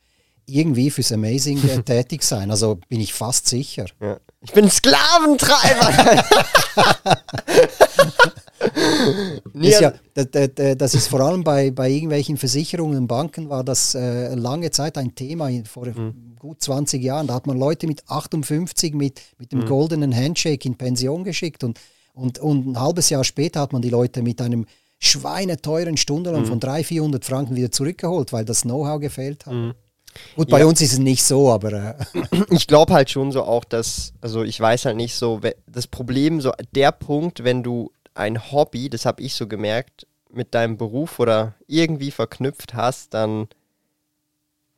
irgendwie 0.46 0.90
fürs 0.90 1.12
Amazing 1.12 1.62
äh, 1.68 1.82
tätig 1.84 2.22
sein. 2.22 2.50
Also 2.50 2.78
bin 2.88 3.00
ich 3.00 3.12
fast 3.12 3.48
sicher. 3.48 3.86
Ja. 4.00 4.18
Ich 4.40 4.52
bin 4.52 4.70
Sklaventreiber. 4.70 6.24
Das 9.54 9.62
ist, 9.62 9.80
ja, 9.80 10.74
das 10.74 10.94
ist 10.94 11.08
vor 11.08 11.20
allem 11.20 11.42
bei, 11.42 11.70
bei 11.72 11.90
irgendwelchen 11.90 12.36
Versicherungen 12.36 12.98
und 12.98 13.06
Banken 13.08 13.48
war 13.48 13.64
das 13.64 13.94
äh, 13.94 14.34
lange 14.34 14.70
Zeit 14.70 14.98
ein 14.98 15.14
Thema, 15.14 15.50
vor 15.64 15.86
mhm. 15.86 16.36
gut 16.38 16.62
20 16.62 17.02
Jahren. 17.02 17.26
Da 17.26 17.34
hat 17.34 17.46
man 17.46 17.58
Leute 17.58 17.88
mit 17.88 18.08
58 18.08 18.94
mit, 18.94 19.20
mit 19.38 19.50
dem 19.52 19.60
mhm. 19.60 19.66
goldenen 19.66 20.14
Handshake 20.14 20.64
in 20.66 20.76
Pension 20.76 21.24
geschickt 21.24 21.64
und, 21.64 21.80
und, 22.14 22.38
und 22.38 22.68
ein 22.68 22.80
halbes 22.80 23.10
Jahr 23.10 23.24
später 23.24 23.60
hat 23.60 23.72
man 23.72 23.82
die 23.82 23.90
Leute 23.90 24.22
mit 24.22 24.40
einem 24.40 24.64
schweineteuren 24.98 25.96
Stundenlohn 25.96 26.42
mhm. 26.42 26.46
von 26.46 26.60
300, 26.60 26.86
400 26.86 27.24
Franken 27.24 27.56
wieder 27.56 27.70
zurückgeholt, 27.70 28.32
weil 28.32 28.44
das 28.44 28.62
Know-how 28.62 29.00
gefehlt 29.00 29.46
hat. 29.46 29.52
Mhm. 29.52 29.74
Gut, 30.34 30.48
bei 30.48 30.60
ja. 30.60 30.66
uns 30.66 30.80
ist 30.80 30.94
es 30.94 30.98
nicht 30.98 31.22
so, 31.24 31.50
aber. 31.52 31.72
Äh. 31.72 32.22
Ich 32.50 32.66
glaube 32.66 32.94
halt 32.94 33.10
schon 33.10 33.32
so 33.32 33.42
auch, 33.44 33.64
dass, 33.64 34.12
also 34.20 34.42
ich 34.42 34.58
weiß 34.58 34.86
halt 34.86 34.96
nicht 34.96 35.14
so, 35.14 35.40
das 35.66 35.86
Problem, 35.86 36.40
so 36.40 36.52
der 36.74 36.92
Punkt, 36.92 37.44
wenn 37.44 37.62
du 37.62 37.92
ein 38.14 38.50
Hobby, 38.50 38.88
das 38.88 39.04
habe 39.04 39.22
ich 39.22 39.34
so 39.34 39.46
gemerkt, 39.46 40.06
mit 40.30 40.54
deinem 40.54 40.76
Beruf 40.76 41.18
oder 41.18 41.54
irgendwie 41.66 42.10
verknüpft 42.10 42.74
hast, 42.74 43.14
dann, 43.14 43.48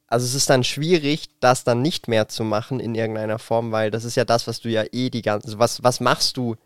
also 0.06 0.24
es 0.24 0.34
ist 0.34 0.50
dann 0.50 0.64
schwierig, 0.64 1.28
das 1.40 1.64
dann 1.64 1.82
nicht 1.82 2.08
mehr 2.08 2.28
zu 2.28 2.44
machen 2.44 2.80
in 2.80 2.94
irgendeiner 2.94 3.38
Form, 3.38 3.72
weil 3.72 3.90
das 3.90 4.04
ist 4.04 4.16
ja 4.16 4.24
das, 4.24 4.46
was 4.46 4.60
du 4.60 4.68
ja 4.68 4.84
eh 4.92 5.10
die 5.10 5.22
ganze, 5.22 5.46
also 5.46 5.58
was, 5.58 5.82
was 5.82 6.00
machst 6.00 6.36
du 6.36 6.56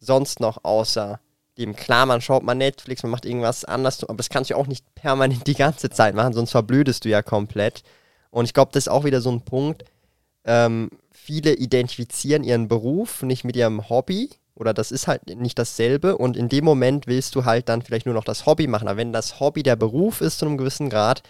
sonst 0.00 0.40
noch 0.40 0.64
außer 0.64 1.20
dem? 1.58 1.76
Klar, 1.76 2.06
man 2.06 2.20
schaut 2.20 2.42
mal 2.42 2.54
Netflix, 2.54 3.02
man 3.02 3.12
macht 3.12 3.24
irgendwas 3.24 3.64
anderes, 3.64 4.04
aber 4.04 4.16
das 4.16 4.28
kannst 4.28 4.50
du 4.50 4.56
auch 4.56 4.66
nicht 4.66 4.84
permanent 4.94 5.46
die 5.46 5.54
ganze 5.54 5.90
Zeit 5.90 6.14
machen, 6.14 6.32
sonst 6.34 6.50
verblödest 6.50 7.04
du 7.04 7.08
ja 7.08 7.22
komplett. 7.22 7.82
Und 8.30 8.44
ich 8.44 8.54
glaube, 8.54 8.70
das 8.72 8.84
ist 8.84 8.88
auch 8.88 9.04
wieder 9.04 9.20
so 9.20 9.30
ein 9.30 9.42
Punkt, 9.42 9.84
ähm, 10.44 10.90
viele 11.10 11.54
identifizieren 11.54 12.44
ihren 12.44 12.68
Beruf 12.68 13.22
nicht 13.22 13.44
mit 13.44 13.56
ihrem 13.56 13.88
Hobby 13.88 14.30
oder 14.54 14.72
das 14.72 14.92
ist 14.92 15.06
halt 15.06 15.26
nicht 15.36 15.58
dasselbe 15.58 16.16
und 16.16 16.36
in 16.36 16.48
dem 16.48 16.64
Moment 16.64 17.06
willst 17.06 17.34
du 17.34 17.44
halt 17.44 17.68
dann 17.68 17.82
vielleicht 17.82 18.06
nur 18.06 18.14
noch 18.14 18.24
das 18.24 18.46
Hobby 18.46 18.66
machen. 18.66 18.88
Aber 18.88 18.96
wenn 18.96 19.12
das 19.12 19.40
Hobby 19.40 19.62
der 19.62 19.76
Beruf 19.76 20.20
ist 20.20 20.38
zu 20.38 20.46
einem 20.46 20.56
gewissen 20.56 20.88
Grad, 20.88 21.22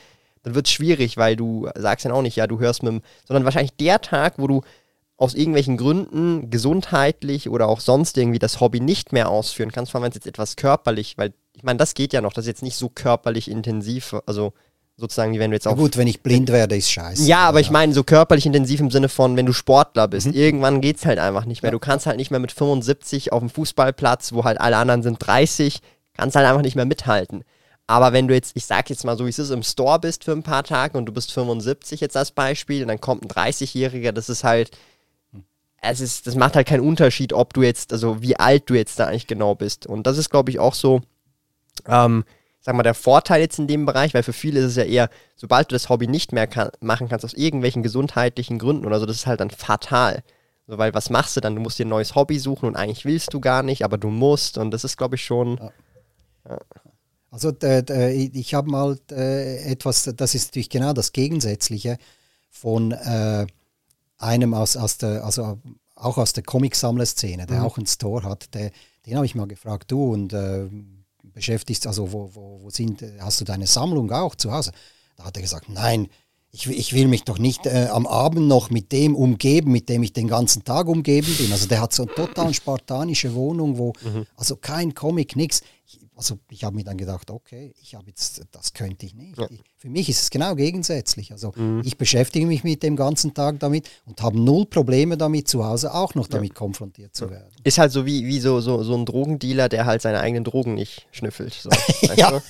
dann 0.43 0.55
wird 0.55 0.67
es 0.67 0.73
schwierig, 0.73 1.17
weil 1.17 1.35
du 1.35 1.69
sagst 1.75 2.05
dann 2.05 2.13
auch 2.13 2.23
nicht, 2.23 2.37
ja, 2.37 2.47
du 2.47 2.61
hörst 2.61 2.83
mit 2.83 2.93
dem, 2.93 3.03
sondern 3.27 3.45
wahrscheinlich 3.45 3.77
der 3.77 4.01
Tag, 4.01 4.35
wo 4.37 4.47
du 4.47 4.63
aus 5.19 5.35
irgendwelchen 5.35 5.77
Gründen 5.77 6.51
gesundheitlich 6.51 7.49
oder 7.49 7.69
auch 7.69 7.81
sonst 7.81 8.19
irgendwie 8.19 8.39
das 8.39 8.61
Hobby 8.61 8.81
nicht 8.81 9.13
mehr 9.13 9.31
ausführen 9.31 9.73
kannst, 9.73 9.93
vor 9.93 9.99
allem 9.99 10.05
wenn 10.05 10.11
es 10.11 10.17
jetzt 10.17 10.27
etwas 10.27 10.57
körperlich, 10.57 11.17
weil 11.17 11.33
ich 11.55 11.63
meine, 11.63 11.79
das 11.79 11.95
geht 11.95 12.13
ja 12.13 12.21
noch, 12.21 12.35
das 12.35 12.45
ist 12.45 12.49
jetzt 12.49 12.63
nicht 12.63 12.77
so 12.77 12.91
körperlich 12.91 13.51
intensiv, 13.51 14.15
also 14.27 14.53
sozusagen, 14.99 15.33
wie 15.33 15.39
wenn 15.39 15.51
du 15.51 15.57
jetzt 15.57 15.67
auch. 15.67 15.73
Ja 15.73 15.79
gut, 15.79 15.97
wenn 15.97 16.07
ich 16.07 16.23
blind 16.23 16.51
werde, 16.51 16.77
ist 16.77 16.91
scheiße. 16.91 17.25
Ja, 17.25 17.49
aber 17.49 17.59
ja. 17.59 17.63
ich 17.63 17.71
meine, 17.71 17.93
so 17.95 18.05
körperlich 18.05 18.47
intensiv 18.47 18.81
im 18.81 18.91
Sinne 18.91 19.09
von, 19.09 19.37
wenn 19.37 19.47
du 19.47 19.53
Sportler 19.53 20.09
bist, 20.09 20.29
mhm. 20.29 20.35
irgendwann 20.35 20.81
geht 20.81 20.99
es 20.99 21.07
halt 21.07 21.19
einfach 21.19 21.47
nicht 21.47 21.63
mehr. 21.63 21.73
Du 21.73 21.79
kannst 21.79 22.07
halt 22.07 22.17
nicht 22.17 22.31
mehr 22.31 22.41
mit 22.41 22.53
75 22.53 23.33
auf 23.33 23.41
dem 23.41 23.51
Fußballplatz, 23.51 24.33
wo 24.33 24.45
halt 24.45 24.61
alle 24.61 24.77
anderen 24.77 25.03
sind 25.03 25.19
30, 25.19 25.81
kannst 26.15 26.37
halt 26.37 26.47
einfach 26.47 26.63
nicht 26.63 26.77
mehr 26.77 26.87
mithalten. 26.87 27.45
Aber 27.87 28.13
wenn 28.13 28.27
du 28.27 28.35
jetzt, 28.35 28.53
ich 28.55 28.67
sag 28.67 28.91
jetzt 28.91 29.05
mal 29.05 29.17
so, 29.17 29.27
wie 29.27 29.31
es 29.31 29.39
ist, 29.39 29.51
im 29.51 29.63
Store 29.63 30.01
bist 30.01 30.25
für 30.25 30.33
ein 30.33 30.43
paar 30.43 30.65
Tage 30.65 30.99
und 30.99 31.07
du 31.07 31.13
bist 31.13 31.33
75 31.33 32.01
jetzt 32.01 32.17
als 32.17 32.33
Beispiel 32.33 32.83
und 32.83 32.89
dann 32.89 33.01
kommt 33.01 33.23
ein 33.23 33.29
30-Jähriger, 33.29 34.13
das 34.13 34.29
ist 34.29 34.43
halt, 34.45 34.77
es 35.83 36.01
ist, 36.01 36.27
das 36.27 36.35
macht 36.35 36.57
halt 36.57 36.67
keinen 36.67 36.87
Unterschied, 36.87 37.33
ob 37.33 37.53
du 37.55 37.63
jetzt, 37.63 37.93
also 37.93 38.23
wie 38.23 38.37
alt 38.37 38.69
du 38.69 38.75
jetzt 38.75 38.99
da 38.99 39.07
eigentlich 39.07 39.27
genau 39.27 39.55
bist. 39.55 39.87
Und 39.87 40.07
das 40.07 40.19
ist, 40.19 40.31
glaube 40.31 40.51
ich, 40.51 40.59
auch 40.59 40.75
so, 40.75 41.03
ähm, 41.87 42.25
sag 42.61 42.75
mal, 42.75 42.83
der 42.83 42.95
Vorteil 42.95 43.41
jetzt 43.41 43.59
in 43.59 43.67
dem 43.69 43.87
Bereich, 43.87 44.13
weil 44.15 44.23
für 44.23 44.33
viele 44.33 44.61
ist 44.61 44.67
es 44.67 44.77
ja 44.77 44.85
eher, 44.85 45.11
sobald 45.37 45.71
du 45.71 45.75
das 45.75 45.89
Hobby 45.89 46.09
nicht 46.09 46.33
mehr 46.33 46.47
kann, 46.47 46.71
machen 46.81 47.09
kannst, 47.09 47.25
aus 47.25 47.35
irgendwelchen 47.35 47.83
gesundheitlichen 47.83 48.59
Gründen 48.59 48.87
oder 48.87 48.99
so, 48.99 49.07
das 49.07 49.17
ist 49.17 49.27
halt 49.27 49.41
dann 49.41 49.51
fatal. 49.51 50.23
So, 50.67 50.79
weil 50.79 50.93
was 50.95 51.11
machst 51.11 51.37
du 51.37 51.41
dann? 51.41 51.55
Du 51.55 51.61
musst 51.61 51.79
dir 51.79 51.87
ein 51.87 51.91
neues 51.91 52.17
Hobby 52.17 52.39
suchen 52.41 52.67
und 52.67 52.77
eigentlich 52.77 53.05
willst 53.05 53.33
du 53.33 53.41
gar 53.41 53.63
nicht, 53.63 53.85
aber 53.85 53.99
du 53.99 54.09
musst 54.09 54.59
und 54.59 54.73
das 54.73 54.83
ist, 54.83 54.97
glaube 54.97 55.15
ich, 55.15 55.25
schon. 55.25 55.59
Ja. 55.59 55.73
Ja. 56.49 56.59
Also 57.31 57.53
ich 57.61 58.55
habe 58.55 58.71
mal 58.71 58.99
etwas, 59.11 60.11
das 60.17 60.35
ist 60.35 60.49
natürlich 60.49 60.71
genau 60.71 60.93
das 60.93 61.13
Gegensätzliche 61.13 61.99
von 62.51 62.93
äh, 62.93 63.47
einem 64.19 64.55
aus, 64.55 64.77
aus 64.77 64.99
der, 64.99 65.25
also 65.25 65.59
auch 65.95 66.19
aus 66.19 66.33
der 66.33 66.43
Comic-Sammler-Szene, 66.43 67.47
der 67.47 67.61
mhm. 67.61 67.65
auch 67.65 67.77
einen 67.77 67.87
Store 67.87 68.25
hat, 68.25 68.55
der, 68.55 68.71
den 69.07 69.17
habe 69.17 69.27
ich 69.27 69.35
mal 69.35 69.47
gefragt, 69.47 69.91
du 69.91 70.13
und 70.13 70.33
äh, 70.33 70.69
beschäftigst, 71.23 71.87
also 71.87 72.13
wo, 72.13 72.31
wo, 72.35 72.61
wo 72.63 72.71
sind, 72.71 73.05
hast 73.21 73.41
du 73.41 73.45
deine 73.45 73.67
Sammlung 73.67 74.11
auch 74.13 74.35
zu 74.35 74.53
Hause? 74.53 74.73
Da 75.17 75.25
hat 75.25 75.37
er 75.37 75.43
gesagt, 75.43 75.69
nein, 75.69 76.09
ich, 76.51 76.67
ich 76.69 76.93
will 76.95 77.09
mich 77.09 77.25
doch 77.25 77.39
nicht 77.39 77.67
äh, 77.67 77.89
am 77.91 78.07
Abend 78.07 78.49
noch 78.49 78.71
mit 78.71 78.93
dem 78.93 79.15
umgeben, 79.15 79.73
mit 79.73 79.89
dem 79.89 80.03
ich 80.03 80.13
den 80.13 80.29
ganzen 80.29 80.65
Tag 80.65 80.87
umgeben 80.87 81.35
bin. 81.37 81.53
Also 81.53 81.67
der 81.67 81.81
hat 81.81 81.93
so 81.93 82.05
eine 82.05 82.15
total 82.15 82.55
spartanische 82.55 83.35
Wohnung, 83.35 83.79
wo, 83.79 83.93
mhm. 84.03 84.27
also 84.37 84.57
kein 84.57 84.95
Comic, 84.95 85.37
nichts 85.37 85.63
also 86.17 86.39
ich 86.49 86.65
habe 86.65 86.75
mir 86.75 86.85
dann 86.85 86.97
gedacht, 86.97 87.31
okay, 87.31 87.75
ich 87.83 87.95
habe 87.95 88.07
jetzt, 88.07 88.43
das 88.51 88.73
könnte 88.73 89.05
ich 89.05 89.15
nicht. 89.15 89.39
Ja. 89.39 89.47
Ich, 89.51 89.61
für 89.77 89.91
mich 89.91 90.09
ist 90.09 90.23
es 90.23 90.31
genau 90.31 90.55
gegensätzlich. 90.55 91.31
Also 91.31 91.53
mhm. 91.55 91.83
ich 91.85 91.99
beschäftige 91.99 92.47
mich 92.47 92.65
mit 92.65 92.83
dem 92.83 92.97
ganzen 92.97 93.35
Tag 93.35 93.61
damit 93.61 93.89
und 94.07 94.23
habe 94.23 94.41
null 94.41 94.65
Probleme 94.65 95.19
damit, 95.19 95.47
zu 95.47 95.65
Hause 95.65 95.93
auch 95.93 96.15
noch 96.15 96.27
damit 96.27 96.51
ja. 96.51 96.55
konfrontiert 96.55 97.15
zu 97.15 97.31
werden. 97.31 97.51
Ist 97.65 97.77
halt 97.77 97.93
so 97.93 98.07
wie, 98.07 98.27
wie 98.27 98.41
so, 98.41 98.61
so, 98.61 98.83
so 98.83 98.95
ein 98.95 99.05
Drogendealer, 99.05 99.69
der 99.69 99.85
halt 99.85 100.01
seine 100.01 100.21
eigenen 100.21 100.45
Drogen 100.45 100.75
nicht 100.75 101.07
schnüffelt. 101.13 101.53
So, 101.53 101.69
ja, 102.17 102.41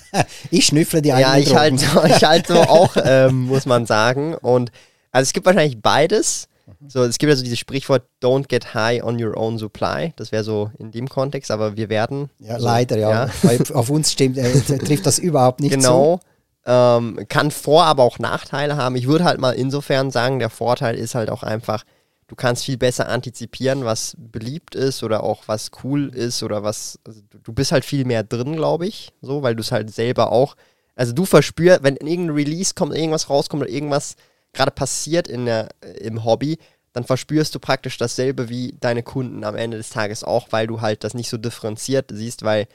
ich 0.53 0.67
schnüffle 0.67 1.03
die 1.03 1.13
eigenen 1.13 1.35
ja, 1.35 1.39
ich 1.39 1.49
Drogen. 1.49 1.95
Halt, 2.03 2.17
ich 2.17 2.25
halt 2.25 2.47
so 2.47 2.55
auch, 2.61 2.97
ähm, 3.03 3.47
muss 3.47 3.67
man 3.67 3.85
sagen. 3.85 4.37
Und 4.37 4.71
also 5.11 5.25
es 5.25 5.33
gibt 5.33 5.45
wahrscheinlich 5.45 5.83
beides. 5.83 6.49
So, 6.89 7.03
es 7.03 7.19
gibt 7.19 7.31
ja 7.31 7.37
so 7.37 7.43
dieses 7.43 7.59
Sprichwort, 7.59 8.05
don't 8.23 8.49
get 8.49 8.75
high 8.75 9.03
on 9.03 9.23
your 9.23 9.37
own 9.37 9.59
supply. 9.59 10.13
Das 10.17 10.33
wäre 10.33 10.45
so 10.45 10.71
in 10.79 10.91
dem 10.91 11.09
Kontext, 11.09 11.51
aber 11.51 11.77
wir 11.77 11.89
werden. 11.89 12.31
Ja, 12.39 12.59
so, 12.59 12.65
leider, 12.65 12.99
ja. 12.99 13.29
ja. 13.43 13.59
auf 13.75 13.91
uns 13.91 14.13
stimmt, 14.13 14.39
äh, 14.39 14.61
trifft 14.61 15.07
das 15.07 15.19
überhaupt 15.19 15.61
nicht 15.61 15.73
genau. 15.73 16.17
zu. 16.17 16.21
Ähm, 16.67 17.21
kann 17.29 17.51
Vor-, 17.51 17.85
aber 17.85 18.03
auch 18.03 18.19
Nachteile 18.19 18.77
haben. 18.77 18.97
Ich 18.97 19.07
würde 19.07 19.25
halt 19.25 19.41
mal 19.41 19.53
insofern 19.53 20.11
sagen, 20.11 20.39
der 20.39 20.51
Vorteil 20.51 20.97
ist 20.97 21.15
halt 21.15 21.31
auch 21.31 21.43
einfach, 21.45 21.85
du 22.27 22.35
kannst 22.35 22.65
viel 22.65 22.77
besser 22.77 23.09
antizipieren, 23.09 23.85
was 23.85 24.17
beliebt 24.19 24.75
ist 24.75 25.03
oder 25.03 25.23
auch 25.23 25.45
was 25.47 25.71
cool 25.85 26.09
ist 26.09 26.43
oder 26.43 26.65
was. 26.65 26.99
Also 27.05 27.21
du 27.43 27.53
bist 27.53 27.71
halt 27.71 27.85
viel 27.85 28.05
mehr 28.05 28.25
drin, 28.25 28.57
glaube 28.57 28.87
ich, 28.87 29.13
so, 29.23 29.43
weil 29.43 29.55
du 29.55 29.61
es 29.61 29.71
halt 29.71 29.95
selber 29.95 30.33
auch. 30.33 30.57
Also 30.97 31.13
du 31.13 31.25
verspürst, 31.25 31.83
wenn 31.83 31.97
irgendein 31.97 32.35
Release 32.35 32.75
kommt, 32.75 32.97
irgendwas 32.97 33.31
rauskommt 33.31 33.63
oder 33.63 33.71
irgendwas 33.71 34.17
gerade 34.53 34.71
passiert 34.73 35.29
in 35.29 35.45
der, 35.45 35.69
im 36.01 36.25
Hobby, 36.25 36.59
dann 36.97 37.05
verspürst 37.05 37.55
du 37.55 37.59
praktisch 37.61 37.99
dasselbe 37.99 38.49
wie 38.49 38.75
deine 38.81 39.03
Kunden 39.03 39.45
am 39.45 39.55
Ende 39.55 39.77
des 39.77 39.91
Tages 39.91 40.25
auch, 40.25 40.49
weil 40.51 40.67
du 40.67 40.81
halt 40.81 41.05
das 41.05 41.13
nicht 41.13 41.29
so 41.29 41.37
differenziert 41.37 42.11
siehst, 42.11 42.43
weil 42.43 42.69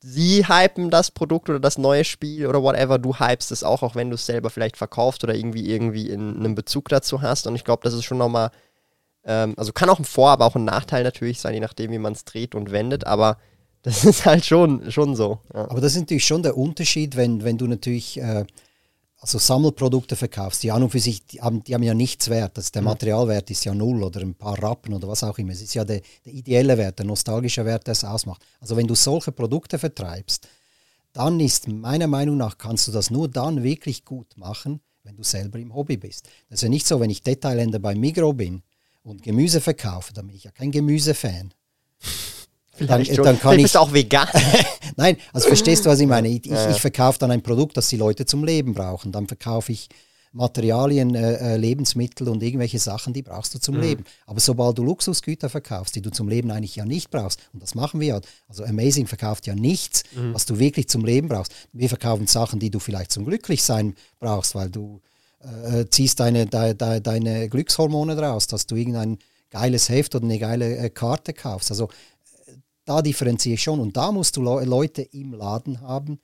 sie 0.00 0.46
hypen 0.46 0.90
das 0.90 1.10
Produkt 1.10 1.48
oder 1.48 1.60
das 1.60 1.78
neue 1.78 2.04
Spiel 2.04 2.46
oder 2.46 2.62
whatever, 2.62 2.98
du 2.98 3.18
hypst 3.18 3.52
es 3.52 3.64
auch, 3.64 3.82
auch 3.82 3.94
wenn 3.94 4.10
du 4.10 4.16
es 4.16 4.26
selber 4.26 4.50
vielleicht 4.50 4.76
verkaufst 4.76 5.24
oder 5.24 5.34
irgendwie 5.34 5.70
irgendwie 5.70 6.10
in 6.10 6.36
einem 6.36 6.54
Bezug 6.54 6.90
dazu 6.90 7.22
hast. 7.22 7.46
Und 7.46 7.56
ich 7.56 7.64
glaube, 7.64 7.82
das 7.84 7.94
ist 7.94 8.04
schon 8.04 8.18
nochmal, 8.18 8.50
ähm, 9.24 9.54
also 9.56 9.72
kann 9.72 9.88
auch 9.88 9.98
ein 9.98 10.04
Vor-, 10.04 10.28
aber 10.28 10.44
auch 10.44 10.56
ein 10.56 10.66
Nachteil 10.66 11.02
natürlich 11.02 11.40
sein, 11.40 11.54
je 11.54 11.60
nachdem, 11.60 11.92
wie 11.92 11.98
man 11.98 12.12
es 12.12 12.26
dreht 12.26 12.54
und 12.54 12.70
wendet, 12.70 13.06
aber 13.06 13.38
das 13.82 14.04
ist 14.04 14.26
halt 14.26 14.44
schon, 14.44 14.92
schon 14.92 15.16
so. 15.16 15.38
Ja. 15.54 15.70
Aber 15.70 15.80
das 15.80 15.94
ist 15.94 16.00
natürlich 16.00 16.26
schon 16.26 16.42
der 16.42 16.58
Unterschied, 16.58 17.16
wenn, 17.16 17.44
wenn 17.44 17.56
du 17.56 17.66
natürlich 17.66 18.20
äh, 18.20 18.44
also 19.20 19.38
Sammelprodukte 19.38 20.16
verkaufst, 20.16 20.62
die 20.62 20.72
an 20.72 20.82
und 20.82 20.90
für 20.90 20.98
sich, 20.98 21.26
die 21.26 21.42
haben, 21.42 21.62
die 21.62 21.74
haben 21.74 21.82
ja 21.82 21.92
nichts 21.92 22.30
wert. 22.30 22.56
Also 22.56 22.70
der 22.72 22.80
mhm. 22.80 22.88
Materialwert 22.88 23.50
ist 23.50 23.64
ja 23.64 23.74
null 23.74 24.02
oder 24.02 24.20
ein 24.22 24.34
paar 24.34 24.60
Rappen 24.62 24.94
oder 24.94 25.08
was 25.08 25.22
auch 25.22 25.36
immer. 25.38 25.52
Es 25.52 25.60
ist 25.60 25.74
ja 25.74 25.84
der, 25.84 26.00
der 26.24 26.32
ideelle 26.32 26.78
Wert, 26.78 26.98
der 26.98 27.06
nostalgische 27.06 27.64
Wert, 27.66 27.86
der 27.86 27.92
es 27.92 28.02
ausmacht. 28.02 28.42
Also 28.60 28.76
wenn 28.76 28.86
du 28.86 28.94
solche 28.94 29.30
Produkte 29.30 29.78
vertreibst, 29.78 30.48
dann 31.12 31.38
ist 31.38 31.68
meiner 31.68 32.06
Meinung 32.06 32.38
nach, 32.38 32.56
kannst 32.56 32.88
du 32.88 32.92
das 32.92 33.10
nur 33.10 33.28
dann 33.28 33.62
wirklich 33.62 34.04
gut 34.06 34.36
machen, 34.36 34.80
wenn 35.02 35.16
du 35.16 35.22
selber 35.22 35.58
im 35.58 35.74
Hobby 35.74 35.98
bist. 35.98 36.28
Das 36.48 36.58
ist 36.58 36.62
ja 36.62 36.68
nicht 36.70 36.86
so, 36.86 36.98
wenn 36.98 37.10
ich 37.10 37.22
Detailhändler 37.22 37.78
bei 37.78 37.94
Migro 37.94 38.32
bin 38.32 38.62
und 39.02 39.22
Gemüse 39.22 39.60
verkaufe, 39.60 40.14
dann 40.14 40.28
bin 40.28 40.36
ich 40.36 40.44
ja 40.44 40.50
kein 40.50 40.70
Gemüsefan. 40.70 41.52
Dann, 42.78 43.04
dann, 43.04 43.38
kann 43.38 43.56
ich. 43.56 43.64
bist 43.64 43.76
auch 43.76 43.92
vegan. 43.92 44.26
Nein, 45.00 45.16
also 45.32 45.48
verstehst 45.48 45.86
du, 45.86 45.88
was 45.88 45.98
ich 45.98 46.06
meine? 46.06 46.28
Ich, 46.28 46.44
ja. 46.44 46.70
ich 46.70 46.78
verkaufe 46.78 47.18
dann 47.18 47.30
ein 47.30 47.42
Produkt, 47.42 47.74
das 47.78 47.88
die 47.88 47.96
Leute 47.96 48.26
zum 48.26 48.44
Leben 48.44 48.74
brauchen. 48.74 49.12
Dann 49.12 49.26
verkaufe 49.26 49.72
ich 49.72 49.88
Materialien, 50.32 51.14
äh, 51.14 51.54
äh, 51.54 51.56
Lebensmittel 51.56 52.28
und 52.28 52.42
irgendwelche 52.42 52.78
Sachen, 52.78 53.14
die 53.14 53.22
brauchst 53.22 53.54
du 53.54 53.58
zum 53.58 53.76
mhm. 53.76 53.80
Leben. 53.80 54.04
Aber 54.26 54.40
sobald 54.40 54.76
du 54.76 54.84
Luxusgüter 54.84 55.48
verkaufst, 55.48 55.96
die 55.96 56.02
du 56.02 56.10
zum 56.10 56.28
Leben 56.28 56.50
eigentlich 56.50 56.76
ja 56.76 56.84
nicht 56.84 57.10
brauchst, 57.10 57.40
und 57.54 57.62
das 57.62 57.74
machen 57.74 57.98
wir 57.98 58.08
ja, 58.08 58.20
also 58.46 58.62
Amazing 58.64 59.06
verkauft 59.06 59.46
ja 59.46 59.54
nichts, 59.54 60.04
mhm. 60.14 60.34
was 60.34 60.44
du 60.44 60.58
wirklich 60.58 60.86
zum 60.88 61.06
Leben 61.06 61.28
brauchst. 61.28 61.52
Wir 61.72 61.88
verkaufen 61.88 62.26
Sachen, 62.26 62.60
die 62.60 62.70
du 62.70 62.78
vielleicht 62.78 63.10
zum 63.10 63.24
Glücklichsein 63.24 63.94
brauchst, 64.18 64.54
weil 64.54 64.68
du 64.68 65.00
äh, 65.42 65.86
ziehst 65.90 66.20
deine, 66.20 66.44
de, 66.44 66.74
de, 66.74 67.00
deine 67.00 67.48
Glückshormone 67.48 68.16
draus, 68.16 68.46
dass 68.46 68.66
du 68.66 68.76
irgendein 68.76 69.18
geiles 69.50 69.88
Heft 69.88 70.14
oder 70.14 70.24
eine 70.24 70.38
geile 70.38 70.76
äh, 70.76 70.90
Karte 70.90 71.32
kaufst. 71.32 71.70
Also 71.70 71.88
da 72.90 73.02
differenziere 73.02 73.54
ich 73.54 73.62
schon. 73.62 73.78
Und 73.80 73.96
da 73.96 74.10
musst 74.12 74.36
du 74.36 74.42
Le 74.42 74.64
Leute 74.64 75.02
im 75.02 75.32
Laden 75.32 75.80
haben, 75.80 76.18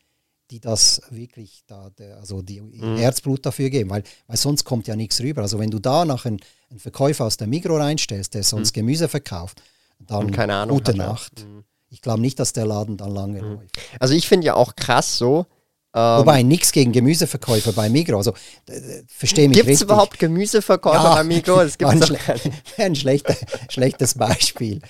die 0.51 0.61
das 0.61 1.01
wirklich 1.11 1.63
da, 1.67 1.91
also 2.19 2.43
die 2.43 2.61
Mhm. 2.61 2.97
Herzblut 2.97 3.47
dafür 3.47 3.71
geben, 3.71 3.91
weil, 3.91 4.03
weil 4.27 4.37
sonst 4.37 4.65
kommt 4.65 4.87
ja 4.87 4.97
nichts 4.97 5.21
rüber. 5.21 5.43
Also 5.43 5.59
wenn 5.59 5.71
du 5.71 5.79
da 5.79 6.05
nach 6.05 6.25
einen, 6.27 6.41
einen 6.71 6.79
Verkäufer 6.81 7.25
aus 7.25 7.37
der 7.37 7.47
Migro 7.47 7.77
reinstellst, 7.77 8.35
der 8.35 8.43
sonst 8.43 8.73
Gemüse 8.73 9.09
verkauft, 9.09 9.63
dann 9.99 10.21
Mhm. 10.21 10.27
Und 10.27 10.33
keine 10.33 10.55
Ahnung 10.55 10.77
gute. 10.79 10.97
Nacht. 10.97 11.47
Ich 11.89 12.03
glaube 12.03 12.21
nicht, 12.21 12.39
dass 12.41 12.53
der 12.53 12.67
Laden 12.67 12.97
dann 12.97 13.11
lange 13.13 13.43
Mhm. 13.43 13.53
läuft. 13.55 13.79
Also 14.01 14.15
ich 14.15 14.27
finde 14.29 14.47
ja 14.49 14.55
auch 14.55 14.75
krass 14.77 15.17
so. 15.19 15.47
Ähm, 15.97 16.19
Wobei 16.19 16.43
nichts 16.43 16.73
gegen 16.73 16.93
Gemüseverkäufer 16.93 17.73
bei 17.73 17.89
Migro. 17.89 18.19
Also 18.19 18.33
äh, 18.69 19.03
verstehe 19.09 19.49
mich 19.49 19.57
Gibt 19.57 19.71
es 19.71 19.81
überhaupt 19.81 20.19
Gemüseverkäufer 20.19 21.15
bei 21.15 21.25
Migros? 21.25 21.65
Es 21.65 21.79
gibt 21.79 21.91
ein, 21.91 22.03
schle 22.03 22.19
ein 22.77 22.95
schlechter, 22.95 23.35
schlechtes 23.71 24.15
Beispiel. 24.15 24.83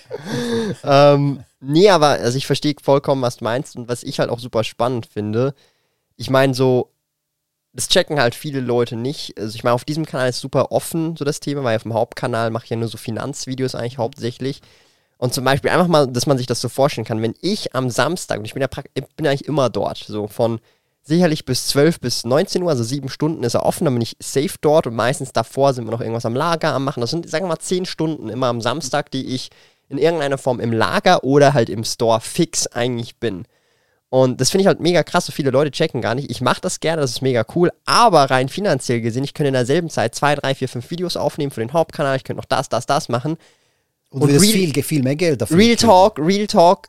ähm, 0.82 1.44
nee, 1.60 1.88
aber 1.90 2.08
also 2.08 2.36
ich 2.36 2.46
verstehe 2.46 2.74
vollkommen, 2.82 3.22
was 3.22 3.36
du 3.36 3.44
meinst 3.44 3.76
und 3.76 3.88
was 3.88 4.02
ich 4.02 4.18
halt 4.18 4.30
auch 4.30 4.40
super 4.40 4.64
spannend 4.64 5.06
finde. 5.06 5.54
Ich 6.16 6.28
meine, 6.28 6.54
so, 6.54 6.90
das 7.72 7.88
checken 7.88 8.18
halt 8.18 8.34
viele 8.34 8.58
Leute 8.58 8.96
nicht. 8.96 9.38
Also 9.38 9.54
ich 9.54 9.62
meine, 9.62 9.74
auf 9.74 9.84
diesem 9.84 10.06
Kanal 10.06 10.30
ist 10.30 10.40
super 10.40 10.72
offen 10.72 11.16
so 11.16 11.24
das 11.24 11.38
Thema, 11.38 11.62
weil 11.62 11.76
auf 11.76 11.84
dem 11.84 11.94
Hauptkanal 11.94 12.50
mache 12.50 12.64
ich 12.64 12.70
ja 12.70 12.76
nur 12.76 12.88
so 12.88 12.98
Finanzvideos 12.98 13.76
eigentlich 13.76 13.98
hauptsächlich. 13.98 14.60
Und 15.18 15.32
zum 15.32 15.44
Beispiel 15.44 15.70
einfach 15.70 15.86
mal, 15.86 16.08
dass 16.08 16.26
man 16.26 16.36
sich 16.36 16.48
das 16.48 16.60
so 16.60 16.68
vorstellen 16.68 17.06
kann, 17.06 17.22
wenn 17.22 17.36
ich 17.40 17.76
am 17.76 17.90
Samstag, 17.90 18.40
und 18.40 18.44
ich 18.44 18.54
bin 18.54 18.60
ja, 18.62 18.68
ich 18.94 19.04
bin 19.14 19.26
eigentlich 19.26 19.46
immer 19.46 19.70
dort, 19.70 19.98
so 19.98 20.26
von 20.26 20.58
sicherlich 21.06 21.44
bis 21.44 21.68
12 21.68 22.00
bis 22.00 22.24
19 22.24 22.62
Uhr, 22.62 22.70
also 22.70 22.82
sieben 22.82 23.08
Stunden 23.08 23.44
ist 23.44 23.54
er 23.54 23.64
offen, 23.64 23.84
dann 23.84 23.94
bin 23.94 24.02
ich 24.02 24.16
safe 24.20 24.56
dort 24.60 24.86
und 24.86 24.94
meistens 24.94 25.32
davor 25.32 25.72
sind 25.72 25.84
wir 25.86 25.92
noch 25.92 26.00
irgendwas 26.00 26.26
am 26.26 26.34
Lager 26.34 26.72
am 26.74 26.84
machen. 26.84 27.00
Das 27.00 27.10
sind, 27.10 27.28
sagen 27.30 27.44
wir 27.44 27.48
mal, 27.50 27.58
10 27.58 27.86
Stunden 27.86 28.28
immer 28.28 28.48
am 28.48 28.60
Samstag, 28.60 29.10
die 29.12 29.34
ich 29.34 29.50
in 29.88 29.98
irgendeiner 29.98 30.36
Form 30.36 30.58
im 30.58 30.72
Lager 30.72 31.22
oder 31.22 31.54
halt 31.54 31.70
im 31.70 31.84
Store 31.84 32.20
fix 32.20 32.66
eigentlich 32.66 33.16
bin. 33.18 33.44
Und 34.08 34.40
das 34.40 34.50
finde 34.50 34.62
ich 34.62 34.66
halt 34.66 34.80
mega 34.80 35.02
krass, 35.02 35.26
so 35.26 35.32
viele 35.32 35.50
Leute 35.50 35.70
checken 35.70 36.00
gar 36.00 36.14
nicht. 36.14 36.30
Ich 36.30 36.40
mache 36.40 36.60
das 36.60 36.80
gerne, 36.80 37.02
das 37.02 37.10
ist 37.12 37.22
mega 37.22 37.44
cool, 37.54 37.70
aber 37.84 38.24
rein 38.30 38.48
finanziell 38.48 39.00
gesehen, 39.00 39.24
ich 39.24 39.34
könnte 39.34 39.48
in 39.48 39.54
derselben 39.54 39.90
Zeit 39.90 40.14
zwei, 40.14 40.34
drei, 40.34 40.54
vier, 40.54 40.68
fünf 40.68 40.90
Videos 40.90 41.16
aufnehmen 41.16 41.50
für 41.52 41.60
den 41.60 41.72
Hauptkanal, 41.72 42.16
ich 42.16 42.24
könnte 42.24 42.38
noch 42.40 42.46
das, 42.48 42.68
das, 42.68 42.86
das 42.86 43.08
machen. 43.08 43.36
Und, 44.10 44.22
Und 44.22 44.30
Real- 44.30 44.40
viel, 44.40 44.82
viel 44.82 45.02
mehr 45.02 45.16
Geld 45.16 45.40
dafür 45.42 45.58
Real. 45.58 45.76
Talk, 45.76 46.18
Real 46.18 46.46
Talk, 46.46 46.88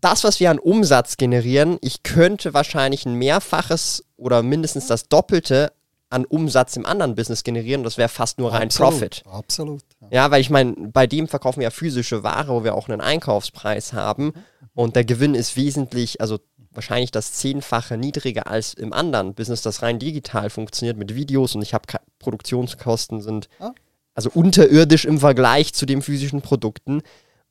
das, 0.00 0.24
was 0.24 0.40
wir 0.40 0.50
an 0.50 0.58
Umsatz 0.58 1.16
generieren, 1.16 1.78
ich 1.80 2.02
könnte 2.02 2.54
wahrscheinlich 2.54 3.06
ein 3.06 3.14
Mehrfaches 3.14 4.04
oder 4.16 4.42
mindestens 4.42 4.86
das 4.86 5.08
Doppelte 5.08 5.72
an 6.10 6.24
Umsatz 6.24 6.76
im 6.76 6.86
anderen 6.86 7.14
Business 7.14 7.42
generieren. 7.42 7.82
Das 7.82 7.98
wäre 7.98 8.08
fast 8.08 8.38
nur 8.38 8.52
rein 8.52 8.64
Absolut, 8.64 8.92
Profit. 8.92 9.22
Absolut. 9.26 9.82
Ja. 10.10 10.30
Weil 10.30 10.40
ich 10.40 10.50
meine, 10.50 10.72
bei 10.72 11.06
dem 11.06 11.26
verkaufen 11.28 11.60
wir 11.60 11.64
ja 11.64 11.70
physische 11.70 12.22
Ware, 12.22 12.48
wo 12.48 12.64
wir 12.64 12.74
auch 12.74 12.88
einen 12.88 13.00
Einkaufspreis 13.00 13.92
haben. 13.92 14.32
Und 14.74 14.96
der 14.96 15.04
Gewinn 15.04 15.34
ist 15.34 15.56
wesentlich, 15.56 16.20
also 16.20 16.38
wahrscheinlich 16.70 17.10
das 17.10 17.32
Zehnfache 17.32 17.96
niedriger 17.96 18.46
als 18.46 18.74
im 18.74 18.92
anderen 18.92 19.34
Business, 19.34 19.62
das 19.62 19.82
rein 19.82 19.98
digital 19.98 20.50
funktioniert 20.50 20.96
mit 20.96 21.14
Videos 21.14 21.54
und 21.54 21.62
ich 21.62 21.74
habe 21.74 21.84
Produktionskosten 22.18 23.20
sind 23.20 23.48
Ah. 23.58 23.72
also 24.14 24.30
unterirdisch 24.34 25.04
im 25.04 25.20
Vergleich 25.20 25.72
zu 25.72 25.86
den 25.86 26.02
physischen 26.02 26.42
Produkten. 26.42 27.02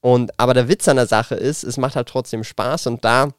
Und 0.04 0.38
aber 0.38 0.54
der 0.54 0.68
Witz 0.68 0.90
an 0.90 0.98
der 0.98 1.08
Sache 1.08 1.36
ist, 1.36 1.64
es 1.64 1.78
macht 1.78 1.96
halt 1.96 2.10
trotzdem 2.10 2.44
Spaß 2.44 2.88
und 2.88 3.06
da 3.06 3.30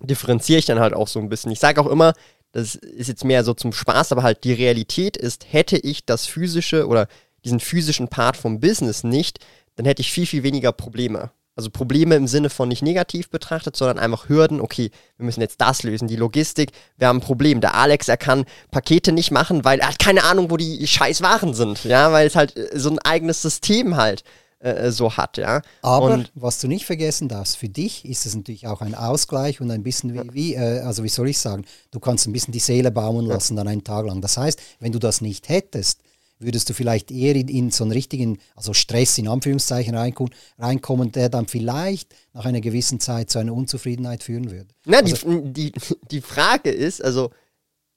differenziere 0.00 0.58
ich 0.58 0.66
dann 0.66 0.78
halt 0.78 0.92
auch 0.92 1.08
so 1.08 1.18
ein 1.18 1.30
bisschen. 1.30 1.50
Ich 1.50 1.58
sage 1.58 1.80
auch 1.80 1.86
immer, 1.86 2.12
das 2.52 2.74
ist 2.74 3.08
jetzt 3.08 3.24
mehr 3.24 3.42
so 3.44 3.54
zum 3.54 3.72
Spaß, 3.72 4.12
aber 4.12 4.22
halt 4.22 4.44
die 4.44 4.52
Realität 4.52 5.16
ist, 5.16 5.46
hätte 5.50 5.78
ich 5.78 6.04
das 6.04 6.26
physische 6.26 6.86
oder 6.86 7.08
diesen 7.46 7.60
physischen 7.60 8.08
Part 8.08 8.36
vom 8.36 8.60
Business 8.60 9.04
nicht, 9.04 9.38
dann 9.76 9.86
hätte 9.86 10.02
ich 10.02 10.12
viel, 10.12 10.26
viel 10.26 10.42
weniger 10.42 10.70
Probleme. 10.70 11.30
Also 11.54 11.70
Probleme 11.70 12.14
im 12.16 12.26
Sinne 12.26 12.50
von 12.50 12.68
nicht 12.68 12.82
negativ 12.82 13.30
betrachtet, 13.30 13.74
sondern 13.74 13.98
einfach 13.98 14.28
Hürden. 14.28 14.60
Okay, 14.60 14.90
wir 15.16 15.24
müssen 15.24 15.40
jetzt 15.40 15.62
das 15.62 15.82
lösen, 15.82 16.08
die 16.08 16.16
Logistik. 16.16 16.72
Wir 16.98 17.08
haben 17.08 17.20
ein 17.20 17.22
Problem. 17.22 17.62
Der 17.62 17.74
Alex, 17.74 18.08
er 18.08 18.18
kann 18.18 18.44
Pakete 18.70 19.12
nicht 19.12 19.30
machen, 19.30 19.64
weil 19.64 19.80
er 19.80 19.88
hat 19.88 19.98
keine 19.98 20.24
Ahnung, 20.24 20.50
wo 20.50 20.58
die 20.58 20.86
scheiß 20.86 21.22
Waren 21.22 21.54
sind. 21.54 21.84
Ja, 21.84 22.12
weil 22.12 22.26
es 22.26 22.36
halt 22.36 22.54
äh, 22.54 22.78
so 22.78 22.90
ein 22.90 22.98
eigenes 22.98 23.40
System 23.40 23.96
halt 23.96 24.24
äh, 24.58 24.90
so 24.90 25.16
hat. 25.16 25.36
Ja. 25.36 25.62
Aber 25.82 26.14
Und 26.14 26.32
was 26.34 26.60
du 26.60 26.68
nicht 26.68 26.86
vergessen 26.86 27.28
darfst, 27.28 27.56
für 27.56 27.68
dich 27.68 28.04
ist 28.04 28.26
es 28.26 28.34
natürlich 28.34 28.66
auch 28.66 28.80
ein 28.80 28.94
Ausgleich 28.94 29.60
und 29.60 29.70
ein 29.70 29.82
bisschen 29.82 30.14
wie, 30.14 30.34
wie 30.34 30.54
äh, 30.54 30.80
also 30.80 31.04
wie 31.04 31.08
soll 31.08 31.28
ich 31.28 31.38
sagen, 31.38 31.64
du 31.90 32.00
kannst 32.00 32.26
ein 32.26 32.32
bisschen 32.32 32.52
die 32.52 32.58
Seele 32.58 32.90
baumen 32.90 33.26
lassen 33.26 33.56
dann 33.56 33.68
einen 33.68 33.84
Tag 33.84 34.06
lang. 34.06 34.20
Das 34.20 34.36
heißt, 34.36 34.60
wenn 34.80 34.92
du 34.92 34.98
das 34.98 35.20
nicht 35.20 35.48
hättest, 35.48 36.00
würdest 36.38 36.68
du 36.68 36.74
vielleicht 36.74 37.10
eher 37.10 37.34
in, 37.34 37.48
in 37.48 37.70
so 37.70 37.84
einen 37.84 37.92
richtigen, 37.92 38.38
also 38.54 38.72
Stress 38.72 39.18
in 39.18 39.28
Anführungszeichen 39.28 39.94
reinkommen, 39.94 40.32
reinkommen, 40.58 41.12
der 41.12 41.28
dann 41.28 41.46
vielleicht 41.46 42.14
nach 42.32 42.44
einer 42.44 42.60
gewissen 42.60 43.00
Zeit 43.00 43.30
zu 43.30 43.38
einer 43.38 43.54
Unzufriedenheit 43.54 44.22
führen 44.22 44.50
würde. 44.50 44.68
Na, 44.84 44.98
Also 44.98 45.16
die, 45.40 45.72
die, 45.72 45.80
die 46.10 46.20
Frage 46.20 46.70
ist, 46.70 47.02
also, 47.02 47.30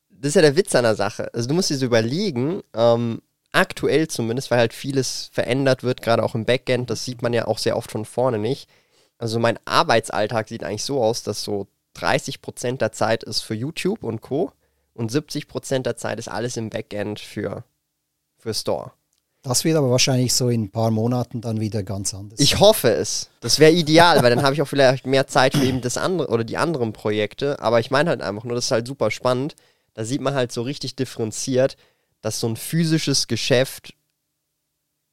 das 0.10 0.30
ist 0.30 0.36
ja 0.36 0.42
der 0.42 0.56
Witz 0.56 0.76
an 0.76 0.84
der 0.84 0.96
Sache. 0.96 1.34
Also, 1.34 1.48
du 1.48 1.54
musst 1.54 1.70
dir 1.70 1.78
so 1.78 1.86
überlegen, 1.86 2.62
ähm, 2.74 3.22
aktuell 3.52 4.08
zumindest, 4.08 4.52
weil 4.52 4.60
halt 4.60 4.74
vieles 4.74 5.30
verändert 5.32 5.84
wird, 5.84 6.02
gerade 6.02 6.24
auch 6.24 6.36
im 6.36 6.46
Backend, 6.46 6.90
das 6.90 7.06
sieht 7.06 7.22
man 7.22 7.34
ja 7.34 7.48
auch 7.48 7.58
sehr 7.58 7.78
oft 7.78 7.92
von 7.92 8.06
vorne 8.06 8.40
nicht. 8.40 8.70
Also, 9.18 9.40
mein 9.40 9.60
Arbeitsalltag 9.66 10.48
sieht 10.48 10.64
eigentlich 10.64 10.84
so 10.84 11.04
aus, 11.04 11.24
dass 11.24 11.44
so 11.44 11.68
30% 11.98 12.78
der 12.78 12.92
Zeit 12.92 13.24
ist 13.24 13.42
für 13.42 13.56
YouTube 13.56 14.04
und 14.04 14.22
Co. 14.22 14.52
und 14.94 15.12
70% 15.12 15.80
der 15.80 15.98
Zeit 15.98 16.20
ist 16.20 16.30
alles 16.30 16.56
im 16.56 16.70
Backend 16.70 17.20
für, 17.20 17.64
für 18.38 18.54
Store. 18.54 18.92
Das 19.42 19.64
wird 19.64 19.78
aber 19.78 19.90
wahrscheinlich 19.90 20.34
so 20.34 20.50
in 20.50 20.64
ein 20.64 20.72
paar 20.72 20.92
Monaten 20.92 21.40
dann 21.40 21.62
wieder 21.62 21.82
ganz 21.82 22.14
anders. 22.14 22.40
Ich 22.40 22.60
hoffe 22.60 22.90
es. 22.90 23.30
Das 23.40 23.58
wäre 23.58 23.72
ideal, 23.72 24.22
weil 24.22 24.36
dann 24.36 24.44
habe 24.44 24.54
ich 24.54 24.62
auch 24.62 24.68
vielleicht 24.68 25.08
mehr 25.08 25.28
Zeit 25.28 25.56
für 25.56 25.64
eben 25.64 25.80
das 25.80 25.98
andere 25.98 26.30
oder 26.30 26.44
die 26.44 26.58
anderen 26.58 26.92
Projekte. 26.92 27.60
Aber 27.62 27.80
ich 27.80 27.90
meine 27.90 28.10
halt 28.10 28.22
einfach 28.22 28.44
nur, 28.44 28.56
das 28.56 28.66
ist 28.66 28.72
halt 28.72 28.88
super 28.88 29.12
spannend. 29.12 29.56
Da 29.94 30.04
sieht 30.04 30.20
man 30.20 30.34
halt 30.34 30.52
so 30.52 30.62
richtig 30.62 30.98
differenziert, 30.98 31.78
dass 32.22 32.40
so 32.40 32.48
ein 32.48 32.56
physisches 32.56 33.28
Geschäft 33.28 33.94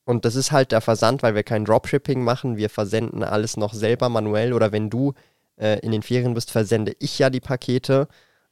und 0.06 0.24
das 0.24 0.36
ist 0.36 0.52
halt 0.52 0.70
der 0.72 0.80
Versand, 0.80 1.22
weil 1.22 1.34
wir 1.34 1.42
kein 1.42 1.64
Dropshipping 1.64 2.22
machen. 2.22 2.56
Wir 2.56 2.70
versenden 2.70 3.24
alles 3.24 3.56
noch 3.56 3.74
selber 3.74 4.08
manuell 4.08 4.52
oder 4.52 4.70
wenn 4.70 4.88
du 4.88 5.14
äh, 5.56 5.80
in 5.80 5.90
den 5.90 6.02
Ferien 6.02 6.32
bist, 6.32 6.52
versende 6.52 6.94
ich 7.00 7.18
ja 7.18 7.28
die 7.28 7.40
Pakete. 7.40 8.06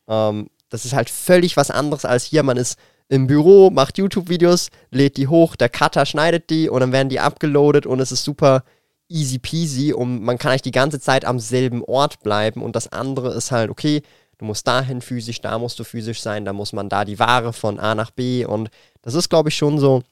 Ähm, 0.08 0.50
das 0.68 0.84
ist 0.84 0.94
halt 0.94 1.08
völlig 1.08 1.56
was 1.56 1.70
anderes 1.70 2.04
als 2.04 2.24
hier. 2.24 2.42
Man 2.42 2.56
ist 2.56 2.76
im 3.08 3.28
Büro, 3.28 3.70
macht 3.70 3.98
YouTube-Videos, 3.98 4.70
lädt 4.90 5.16
die 5.16 5.28
hoch, 5.28 5.54
der 5.54 5.68
Cutter 5.68 6.06
schneidet 6.06 6.50
die 6.50 6.68
und 6.68 6.80
dann 6.80 6.90
werden 6.90 7.08
die 7.08 7.20
abgeloadet 7.20 7.86
und 7.86 8.00
es 8.00 8.10
ist 8.10 8.24
super 8.24 8.64
easy 9.08 9.38
peasy 9.38 9.92
und 9.92 10.22
man 10.22 10.38
kann 10.38 10.50
eigentlich 10.50 10.62
die 10.62 10.72
ganze 10.72 10.98
Zeit 10.98 11.24
am 11.24 11.38
selben 11.38 11.84
Ort 11.84 12.20
bleiben 12.24 12.62
und 12.62 12.74
das 12.74 12.90
andere 12.90 13.32
ist 13.34 13.52
halt, 13.52 13.70
okay, 13.70 14.02
du 14.38 14.44
musst 14.44 14.66
dahin 14.66 15.00
physisch, 15.00 15.40
da 15.40 15.58
musst 15.58 15.78
du 15.78 15.84
physisch 15.84 16.20
sein, 16.20 16.44
da 16.44 16.52
muss 16.52 16.72
man 16.72 16.88
da 16.88 17.04
die 17.04 17.18
Ware 17.18 17.52
von 17.52 17.78
A 17.78 17.94
nach 17.94 18.10
B 18.10 18.44
und 18.44 18.70
das 19.02 19.14
ist, 19.14 19.28
glaube 19.28 19.48
ich, 19.50 19.56
schon 19.56 19.78
so, 19.78 20.02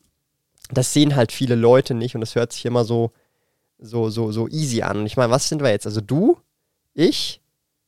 das 0.71 0.93
sehen 0.93 1.17
halt 1.17 1.33
viele 1.33 1.55
Leute 1.55 1.95
nicht 1.95 2.15
und 2.15 2.21
das 2.21 2.35
hört 2.35 2.53
sich 2.53 2.65
immer 2.65 2.85
so, 2.85 3.11
so, 3.79 4.11
so, 4.11 4.31
so 4.33 4.49
easy 4.49 4.83
an. 4.83 4.99
Und 4.99 5.07
ich 5.07 5.17
meine, 5.17 5.33
was 5.33 5.49
sind 5.49 5.63
wir 5.63 5.71
jetzt? 5.71 5.87
Also 5.87 6.01
du, 6.01 6.39
ich, 6.95 7.41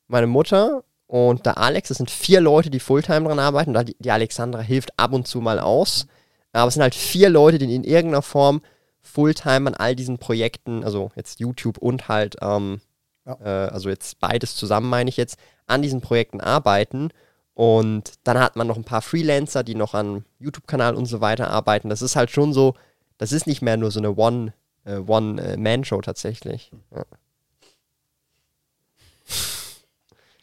meine 0.09 0.26
Mutter 0.26 0.82
und 1.07 1.47
der 1.47 1.59
Alex, 1.59 1.89
das 1.89 1.99
sind 1.99 2.11
vier 2.11 2.41
Leute, 2.41 2.70
die 2.70 2.80
Fulltime 2.80 3.28
dran 3.28 3.39
arbeiten. 3.39 3.76
Und 3.76 3.95
die 3.99 4.11
Alexandra 4.11 4.61
hilft 4.61 4.99
ab 4.99 5.12
und 5.12 5.28
zu 5.28 5.41
mal 5.41 5.61
aus. 5.61 6.07
Aber 6.53 6.68
es 6.68 6.74
sind 6.74 6.82
halt 6.82 6.95
vier 6.97 7.28
Leute, 7.28 7.59
die 7.59 7.72
in 7.74 7.85
irgendeiner 7.85 8.22
Form 8.22 8.62
Fulltime 9.03 9.68
an 9.68 9.74
all 9.74 9.95
diesen 9.95 10.18
Projekten, 10.18 10.82
also 10.82 11.12
jetzt 11.14 11.39
YouTube 11.39 11.78
und 11.78 12.09
halt, 12.09 12.37
ähm, 12.41 12.80
Ja. 13.26 13.39
äh, 13.41 13.68
also 13.70 13.89
jetzt 13.89 14.18
beides 14.18 14.57
zusammen 14.57 14.89
meine 14.91 15.09
ich 15.11 15.16
jetzt, 15.16 15.37
an 15.67 15.83
diesen 15.83 16.01
Projekten 16.01 16.41
arbeiten. 16.41 17.11
Und 17.55 18.15
dann 18.25 18.39
hat 18.39 18.57
man 18.57 18.67
noch 18.67 18.77
ein 18.77 18.85
paar 18.85 19.03
Freelancer, 19.03 19.62
die 19.62 19.77
noch 19.77 19.95
an 19.95 20.25
YouTube-Kanal 20.41 20.95
und 20.97 21.07
so 21.07 21.21
weiter 21.21 21.51
arbeiten. 21.51 21.89
Das 21.89 22.03
ist 22.03 22.17
halt 22.17 22.31
schon 22.31 22.53
so, 22.53 22.75
das 23.19 23.33
ist 23.33 23.47
nicht 23.47 23.62
mehr 23.62 23.77
nur 23.77 23.91
so 23.91 24.01
eine 24.01 24.17
One, 24.17 24.53
äh, 24.85 24.97
One-Man-Show 24.97 26.01
tatsächlich. 26.01 26.73
Ja. 26.95 27.05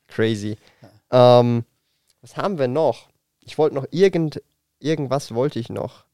Crazy. 0.07 0.57
Ähm, 1.11 1.65
was 2.21 2.37
haben 2.37 2.57
wir 2.59 2.67
noch? 2.67 3.09
Ich 3.41 3.57
wollte 3.57 3.75
noch 3.75 3.85
irgend, 3.91 4.41
irgendwas 4.79 5.33
wollte 5.33 5.59
ich 5.59 5.69
noch. 5.69 6.05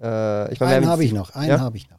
Äh, 0.00 0.52
ich 0.52 0.60
meine, 0.60 0.72
wir 0.72 0.76
einen 0.76 0.88
habe 0.88 1.04
ich 1.04 1.12
noch, 1.12 1.34
einen 1.34 1.50
Ja? 1.50 1.60
habe 1.60 1.76
ich 1.76 1.90
noch. 1.90 1.98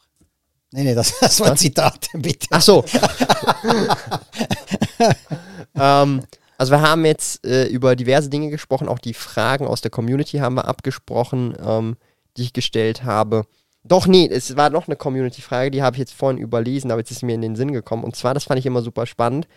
Nee, 0.71 0.83
nee, 0.83 0.95
das, 0.95 1.19
das 1.19 1.39
war 1.39 1.51
ein 1.51 1.57
Zitat, 1.57 2.09
bitte. 2.13 2.47
Ach 2.51 2.61
so. 2.61 2.83
ähm, 5.75 6.21
also 6.57 6.71
wir 6.71 6.81
haben 6.81 7.05
jetzt 7.05 7.45
äh, 7.45 7.65
über 7.67 7.95
diverse 7.95 8.29
Dinge 8.29 8.49
gesprochen, 8.49 8.87
auch 8.87 8.99
die 8.99 9.13
Fragen 9.13 9.67
aus 9.67 9.81
der 9.81 9.91
Community 9.91 10.37
haben 10.37 10.55
wir 10.55 10.67
abgesprochen, 10.67 11.55
ähm, 11.63 11.97
die 12.37 12.43
ich 12.43 12.53
gestellt 12.53 13.03
habe. 13.03 13.45
Doch, 13.83 14.07
nee, 14.07 14.27
es 14.27 14.55
war 14.57 14.69
noch 14.69 14.87
eine 14.87 14.95
Community-Frage, 14.95 15.69
die 15.69 15.83
habe 15.83 15.95
ich 15.95 15.99
jetzt 15.99 16.13
vorhin 16.13 16.39
überlesen, 16.39 16.91
aber 16.91 17.01
jetzt 17.01 17.11
ist 17.11 17.23
mir 17.23 17.35
in 17.35 17.41
den 17.41 17.55
Sinn 17.55 17.71
gekommen. 17.71 18.03
Und 18.03 18.15
zwar, 18.15 18.33
das 18.33 18.45
fand 18.45 18.59
ich 18.59 18.65
immer 18.65 18.81
super 18.81 19.05
spannend. 19.05 19.47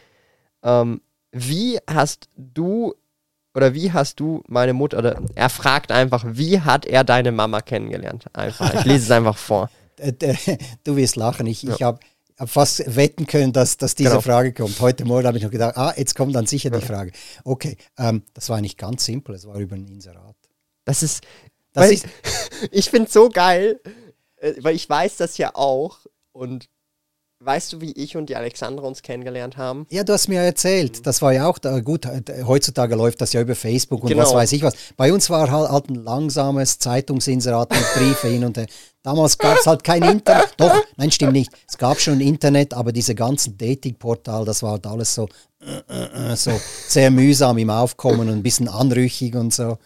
Ähm, 0.63 1.01
wie 1.33 1.79
hast 1.89 2.29
du 2.37 2.95
oder 3.55 3.75
wie 3.75 3.93
hast 3.93 4.21
du 4.21 4.43
meine 4.47 4.73
Mutter, 4.73 4.99
oder 4.99 5.21
er 5.35 5.49
fragt 5.49 5.91
einfach, 5.91 6.25
wie 6.27 6.61
hat 6.61 6.87
er 6.87 7.03
deine 7.05 7.33
Mama 7.33 7.61
kennengelernt? 7.61 8.27
Einfach. 8.33 8.73
Ich 8.75 8.85
lese 8.85 9.05
es 9.05 9.11
einfach 9.11 9.37
vor. 9.37 9.71
Äh, 9.97 10.13
Du 10.85 10.97
wirst 10.97 11.17
lachen. 11.17 11.47
Ich, 11.47 11.67
ich 11.67 11.83
habe 11.83 11.99
habe 11.99 12.01
fast 12.47 12.95
wetten 12.97 13.27
können, 13.27 13.53
dass, 13.53 13.77
dass 13.77 13.95
diese 13.95 14.11
Genau. 14.11 14.21
Frage 14.21 14.53
kommt. 14.53 14.81
Heute 14.81 15.05
Morgen 15.05 15.27
habe 15.27 15.39
ich 15.39 15.45
noch 15.45 15.51
gedacht, 15.51 15.77
ah, 15.77 15.93
jetzt 15.97 16.15
kommt 16.15 16.35
dann 16.35 16.47
sicher 16.47 16.71
die 16.71 16.81
Frage. 16.81 17.13
Okay, 17.45 17.77
ähm, 17.99 18.23
das 18.35 18.49
war 18.49 18.61
nicht 18.61 18.79
ganz 18.79 19.05
simpel, 19.05 19.35
es 19.35 19.47
war 19.47 19.57
über 19.57 19.75
ein 19.77 19.87
Inserat. 19.87 20.37
Das 20.85 21.03
ist. 21.03 21.25
Das 21.73 21.91
ist- 21.91 22.07
ich 22.71 22.91
finde 22.91 23.11
so 23.11 23.29
geil, 23.29 23.81
äh, 24.37 24.55
weil 24.61 24.75
ich 24.77 24.89
weiß 24.89 25.17
das 25.17 25.37
ja 25.39 25.55
auch. 25.55 25.99
Und 26.33 26.69
weißt 27.41 27.73
du, 27.73 27.81
wie 27.81 27.93
ich 27.93 28.17
und 28.17 28.29
die 28.29 28.37
Alexandra 28.37 28.85
uns 28.87 29.03
kennengelernt 29.03 29.57
haben? 29.57 29.87
Ja, 29.91 30.03
du 30.05 30.13
hast 30.13 30.29
mir 30.29 30.41
erzählt, 30.41 31.07
das 31.07 31.23
war 31.23 31.33
ja 31.33 31.47
auch, 31.47 31.59
da, 31.59 31.81
gut, 31.81 32.05
äh, 32.05 32.23
heutzutage 32.45 32.95
läuft 32.97 33.21
das 33.21 33.33
ja 33.33 33.41
über 33.41 33.55
Facebook 33.55 34.03
und 34.03 34.09
Genau. 34.09 34.23
was 34.23 34.35
weiß 34.35 34.53
ich 34.53 34.63
was. 34.63 34.75
Bei 34.97 35.13
uns 35.13 35.31
war 35.31 35.51
halt, 35.51 35.71
halt 35.71 35.89
ein 35.91 35.97
langsames 35.97 36.79
Zeitungsinserat 36.79 37.71
mit 37.71 37.85
Briefe 37.95 38.29
hin 38.29 38.45
und 38.45 38.57
her. 38.57 38.67
Damals 39.03 39.39
gab 39.39 39.57
es 39.59 39.67
halt 39.67 39.85
kein 39.85 40.03
Internet. 40.03 40.55
Doch, 40.57 40.75
nein, 40.97 41.11
stimmt 41.11 41.33
nicht. 41.33 41.51
Es 41.69 41.79
gab 41.79 42.01
schon 42.01 42.21
Internet, 42.21 42.75
aber 42.75 42.93
diese 42.93 43.15
ganzen 43.15 43.57
Datingportale, 43.57 44.45
das 44.45 44.63
war 44.63 44.73
halt 44.73 44.87
alles 44.87 45.15
so, 45.15 45.29
äh, 45.61 46.33
äh, 46.33 46.37
so 46.37 46.53
sehr 46.89 47.11
mühsam 47.11 47.57
im 47.59 47.71
Aufkommen 47.71 48.21
und 48.21 48.31
ein 48.31 48.43
bisschen 48.43 48.69
anrüchig 48.69 49.35
und 49.37 49.55
so. 49.55 49.79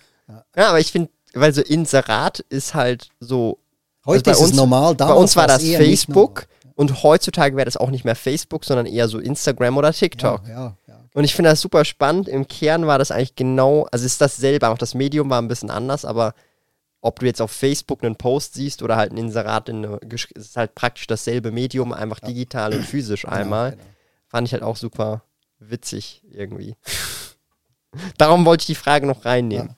Ja, 0.56 0.68
aber 0.70 0.80
ich 0.80 0.90
finde, 0.90 1.10
weil 1.34 1.52
so 1.52 1.60
Inserat 1.60 2.40
ist 2.48 2.74
halt 2.74 3.10
so. 3.20 3.58
Heute 4.04 4.30
also 4.30 4.44
ist 4.44 4.50
es 4.50 4.56
normal, 4.56 4.94
Bei 4.94 5.04
damals 5.04 5.20
uns 5.20 5.36
war 5.36 5.46
das 5.46 5.62
Facebook 5.62 6.46
und 6.74 7.02
heutzutage 7.02 7.56
wäre 7.56 7.64
das 7.64 7.76
auch 7.76 7.90
nicht 7.90 8.04
mehr 8.04 8.16
Facebook, 8.16 8.64
sondern 8.64 8.86
eher 8.86 9.08
so 9.08 9.18
Instagram 9.18 9.76
oder 9.76 9.92
TikTok. 9.92 10.46
Ja, 10.46 10.54
ja, 10.54 10.76
ja. 10.86 11.00
Und 11.14 11.24
ich 11.24 11.34
finde 11.34 11.50
das 11.50 11.60
super 11.60 11.84
spannend. 11.84 12.28
Im 12.28 12.48
Kern 12.48 12.86
war 12.86 12.98
das 12.98 13.10
eigentlich 13.10 13.36
genau, 13.36 13.86
also 13.92 14.06
es 14.06 14.12
ist 14.12 14.20
dasselbe, 14.20 14.68
auch 14.68 14.78
das 14.78 14.94
Medium 14.94 15.28
war 15.30 15.40
ein 15.40 15.48
bisschen 15.48 15.70
anders, 15.70 16.04
aber 16.04 16.34
ob 17.02 17.18
du 17.18 17.26
jetzt 17.26 17.42
auf 17.42 17.50
Facebook 17.50 18.02
einen 18.02 18.16
Post 18.16 18.54
siehst 18.54 18.82
oder 18.82 18.96
halt 18.96 19.12
ein 19.12 19.18
Inserat 19.18 19.68
in 19.68 19.84
eine, 19.84 19.98
ist 20.34 20.56
halt 20.56 20.74
praktisch 20.74 21.06
dasselbe 21.08 21.50
Medium, 21.50 21.92
einfach 21.92 22.20
digital 22.20 22.74
und 22.74 22.84
physisch 22.84 23.26
einmal. 23.26 23.72
genau. 23.72 23.82
Fand 24.28 24.46
ich 24.46 24.52
halt 24.54 24.62
auch 24.62 24.76
super 24.76 25.24
witzig 25.58 26.22
irgendwie. 26.30 26.76
Darum 28.18 28.46
wollte 28.46 28.62
ich 28.62 28.66
die 28.66 28.74
Frage 28.74 29.06
noch 29.06 29.24
reinnehmen. 29.24 29.76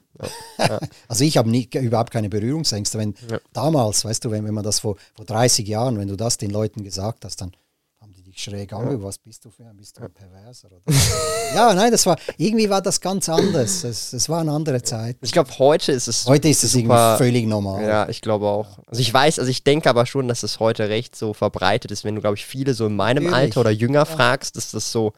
Also 1.08 1.24
ich 1.24 1.36
habe 1.36 1.50
überhaupt 1.50 2.10
keine 2.12 2.28
Berührungsängste. 2.28 2.98
Wenn 2.98 3.14
Ja. 3.30 3.38
damals, 3.52 4.04
weißt 4.04 4.24
du, 4.24 4.30
wenn, 4.30 4.44
wenn 4.44 4.54
man 4.54 4.64
das 4.64 4.80
vor, 4.80 4.96
vor 5.14 5.24
30 5.24 5.66
Jahren, 5.66 5.98
wenn 5.98 6.08
du 6.08 6.16
das 6.16 6.38
den 6.38 6.50
Leuten 6.50 6.82
gesagt 6.84 7.24
hast, 7.24 7.40
dann 7.40 7.52
haben 8.00 8.12
die 8.12 8.22
dich 8.22 8.42
schräg 8.42 8.72
angeguckt, 8.72 9.02
was 9.04 9.18
bist 9.18 9.44
du 9.44 9.50
für 9.50 9.64
ein, 9.64 9.76
bist 9.76 9.98
du 9.98 10.02
ein 10.04 10.12
Perverser? 10.12 10.68
Ja, 11.54 11.72
nein, 11.72 11.92
das 11.92 12.04
war, 12.04 12.16
irgendwie 12.36 12.68
war 12.68 12.82
das 12.82 13.00
ganz 13.00 13.28
anders. 13.28 13.84
Es, 13.84 14.12
es 14.12 14.28
war 14.28 14.40
eine 14.40 14.50
andere 14.50 14.82
Zeit. 14.82 15.16
Ich 15.22 15.30
glaube, 15.30 15.56
heute 15.60 15.92
ist 15.92 16.08
es 16.08 16.26
Heute 16.26 16.48
ist 16.48 16.64
es 16.64 16.72
super, 16.72 17.12
irgendwie 17.14 17.24
völlig 17.24 17.46
normal. 17.46 17.84
Ja, 17.84 18.08
ich 18.08 18.20
glaube 18.22 18.46
auch. 18.46 18.80
Also 18.86 19.00
ich 19.00 19.14
weiß, 19.14 19.38
also 19.38 19.48
ich 19.50 19.62
denke 19.62 19.88
aber 19.88 20.04
schon, 20.06 20.26
dass 20.26 20.42
es 20.42 20.58
heute 20.58 20.88
recht 20.88 21.14
so 21.14 21.32
verbreitet 21.32 21.92
ist, 21.92 22.02
wenn 22.02 22.16
du, 22.16 22.20
glaube 22.20 22.36
ich, 22.36 22.44
viele 22.44 22.74
so 22.74 22.86
in 22.86 22.96
meinem 22.96 23.24
Natürlich. 23.24 23.34
Alter 23.36 23.60
oder 23.60 23.70
jünger 23.70 24.04
fragst, 24.04 24.56
ist 24.56 24.74
das 24.74 24.90
so, 24.90 25.12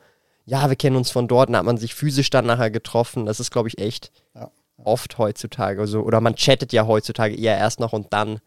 ja, 0.45 0.69
wir 0.69 0.77
kennen 0.77 0.97
uns 0.97 1.11
von 1.11 1.27
dort, 1.27 1.49
dann 1.49 1.57
hat 1.57 1.65
man 1.65 1.79
sich 1.79 1.95
physisch 1.95 2.29
dann 2.29 2.45
nachher 2.47 2.71
getroffen. 2.71 3.25
Das 3.25 3.41
ist, 3.41 3.51
glaube 3.51 3.69
ich, 3.69 3.79
echt 3.79 4.13
Ja. 4.35 4.51
Oft 4.87 5.19
heutzutage. 5.19 5.81
Also, 5.81 6.03
oder 6.03 6.21
man 6.21 6.37
chattet 6.37 6.73
ja 6.73 6.87
heutzutage 6.87 7.35
eher 7.35 7.57
erst 7.57 7.81
noch 7.81 7.93
und 7.93 8.13
dann 8.13 8.41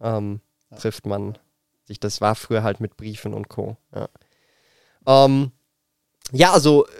ähm, 0.00 0.40
trifft 0.78 1.06
man 1.06 1.38
sich. 1.84 1.98
Das 1.98 2.20
war 2.20 2.34
früher 2.34 2.62
halt 2.62 2.80
mit 2.80 2.96
Briefen 2.96 3.34
und 3.34 3.48
Co. 3.48 3.76
Ja, 3.94 4.08
ähm, 5.06 5.52
ja 6.32 6.52
also 6.52 6.86
äh, 6.86 6.90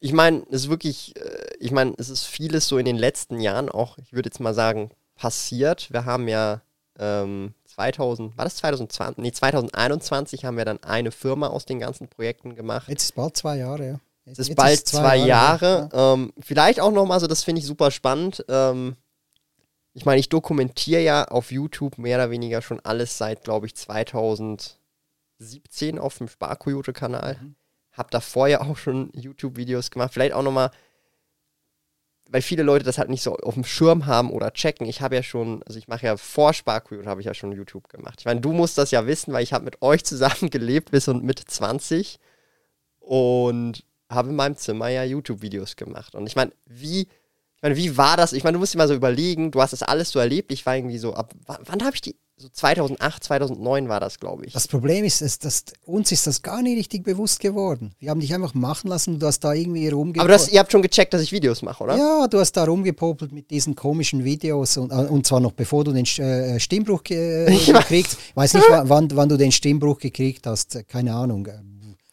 ich 0.00 0.12
meine, 0.12 0.44
es 0.50 0.62
ist 0.62 0.70
wirklich, 0.70 1.14
äh, 1.16 1.50
ich 1.58 1.70
meine, 1.70 1.94
es 1.98 2.08
ist 2.08 2.24
vieles 2.24 2.66
so 2.66 2.78
in 2.78 2.86
den 2.86 2.96
letzten 2.96 3.40
Jahren 3.40 3.68
auch, 3.68 3.98
ich 3.98 4.12
würde 4.12 4.28
jetzt 4.28 4.40
mal 4.40 4.54
sagen, 4.54 4.90
passiert. 5.14 5.92
Wir 5.92 6.06
haben 6.06 6.26
ja 6.26 6.62
ähm, 6.98 7.54
2000, 7.66 8.36
war 8.38 8.44
das 8.44 8.56
2020? 8.56 9.18
Nee, 9.18 9.32
2021 9.32 10.46
haben 10.46 10.56
wir 10.56 10.64
dann 10.64 10.82
eine 10.82 11.12
Firma 11.12 11.48
aus 11.48 11.66
den 11.66 11.78
ganzen 11.78 12.08
Projekten 12.08 12.54
gemacht. 12.54 12.88
Jetzt 12.88 13.04
ist 13.04 13.14
bald 13.14 13.36
zwei 13.36 13.58
Jahre, 13.58 13.86
ja. 13.86 14.00
Es 14.24 14.38
ist 14.38 14.54
bald 14.54 14.86
zwei, 14.86 15.16
Jahre. 15.16 15.88
Ähm, 15.92 16.32
vielleicht 16.40 16.80
auch 16.80 16.92
nochmal, 16.92 17.20
so 17.20 17.26
das 17.26 17.42
finde 17.42 17.60
ich 17.60 17.66
super 17.66 17.90
spannend. 17.90 18.44
Ähm, 18.48 18.96
ich 19.92 20.04
meine, 20.04 20.20
ich 20.20 20.28
dokumentiere 20.28 21.02
ja 21.02 21.24
auf 21.26 21.50
YouTube 21.50 21.98
mehr 21.98 22.18
oder 22.18 22.30
weniger 22.30 22.62
schon 22.62 22.80
alles 22.80 23.18
seit, 23.18 23.42
glaube 23.42 23.66
ich, 23.66 23.74
2017 23.74 24.78
auf 25.98 26.18
dem 26.18 26.28
Sparkoyote-Kanal. 26.28 27.38
Hab 27.92 28.10
da 28.12 28.20
vorher 28.20 28.62
auch 28.62 28.76
schon 28.76 29.10
YouTube-Videos 29.14 29.90
gemacht. 29.90 30.12
Vielleicht 30.12 30.32
auch 30.32 30.44
nochmal, 30.44 30.70
weil 32.28 32.42
viele 32.42 32.62
Leute 32.62 32.84
das 32.84 32.98
halt 32.98 33.10
nicht 33.10 33.22
so 33.22 33.36
auf 33.36 33.54
dem 33.54 33.64
Schirm 33.64 34.06
haben 34.06 34.30
oder 34.30 34.52
checken. 34.52 34.86
Ich 34.86 35.00
habe 35.00 35.16
ja 35.16 35.24
schon, 35.24 35.64
also 35.64 35.76
ich 35.76 35.88
mache 35.88 36.06
ja 36.06 36.16
vor 36.16 36.54
Sparkoyote, 36.54 37.08
habe 37.08 37.20
ich 37.20 37.26
ja 37.26 37.34
schon 37.34 37.50
YouTube 37.50 37.88
gemacht. 37.88 38.20
Ich 38.20 38.26
meine, 38.26 38.40
du 38.40 38.52
musst 38.52 38.78
das 38.78 38.92
ja 38.92 39.08
wissen, 39.08 39.32
weil 39.32 39.42
ich 39.42 39.52
habe 39.52 39.64
mit 39.64 39.82
euch 39.82 40.04
zusammen 40.04 40.50
gelebt 40.50 40.92
bis 40.92 41.08
und 41.08 41.24
Mitte 41.24 41.44
20 41.44 42.20
und 43.00 43.84
habe 44.10 44.28
in 44.28 44.36
meinem 44.36 44.56
Zimmer 44.56 44.88
ja 44.88 45.04
YouTube-Videos 45.04 45.76
gemacht. 45.76 46.14
Und 46.14 46.26
ich 46.26 46.36
meine, 46.36 46.50
wie, 46.66 47.02
ich 47.02 47.62
meine, 47.62 47.76
wie 47.76 47.96
war 47.96 48.16
das? 48.16 48.32
Ich 48.32 48.42
meine, 48.44 48.54
du 48.54 48.58
musst 48.58 48.74
dir 48.74 48.78
mal 48.78 48.88
so 48.88 48.94
überlegen, 48.94 49.50
du 49.50 49.62
hast 49.62 49.72
das 49.72 49.82
alles 49.82 50.10
so 50.10 50.18
erlebt. 50.18 50.50
Ich 50.52 50.66
war 50.66 50.76
irgendwie 50.76 50.98
so, 50.98 51.14
ab 51.14 51.32
wann, 51.46 51.82
habe 51.84 51.94
ich 51.94 52.00
die? 52.00 52.16
So 52.36 52.48
2008, 52.48 53.22
2009 53.22 53.90
war 53.90 54.00
das, 54.00 54.18
glaube 54.18 54.46
ich. 54.46 54.54
Das 54.54 54.66
Problem 54.66 55.04
ist, 55.04 55.20
dass, 55.20 55.38
dass 55.38 55.64
uns 55.84 56.10
ist 56.10 56.26
das 56.26 56.40
gar 56.40 56.62
nicht 56.62 56.78
richtig 56.78 57.04
bewusst 57.04 57.38
geworden. 57.38 57.92
Wir 57.98 58.08
haben 58.08 58.20
dich 58.20 58.32
einfach 58.34 58.54
machen 58.54 58.88
lassen, 58.88 59.18
du 59.18 59.26
hast 59.26 59.40
da 59.40 59.52
irgendwie 59.52 59.86
rumgepopelt. 59.88 60.20
Aber 60.20 60.28
das, 60.32 60.50
ihr 60.50 60.58
habt 60.58 60.72
schon 60.72 60.80
gecheckt, 60.80 61.12
dass 61.12 61.20
ich 61.20 61.32
Videos 61.32 61.60
mache, 61.60 61.84
oder? 61.84 61.98
Ja, 61.98 62.26
du 62.28 62.38
hast 62.38 62.52
da 62.52 62.64
rumgepopelt 62.64 63.30
mit 63.30 63.50
diesen 63.50 63.74
komischen 63.74 64.24
Videos 64.24 64.78
und, 64.78 64.90
äh, 64.90 64.94
und 64.94 65.26
zwar 65.26 65.40
noch 65.40 65.52
bevor 65.52 65.84
du 65.84 65.92
den 65.92 66.06
äh, 66.06 66.58
Stimmbruch 66.58 67.02
äh, 67.10 67.44
gekriegt 67.66 68.16
Ich 68.30 68.34
weiß 68.36 68.54
nicht, 68.54 68.70
wa- 68.70 68.84
wann, 68.86 69.10
wann 69.12 69.28
du 69.28 69.36
den 69.36 69.52
Stimmbruch 69.52 69.98
gekriegt 69.98 70.46
hast, 70.46 70.76
äh, 70.76 70.82
keine 70.84 71.12
Ahnung. 71.14 71.46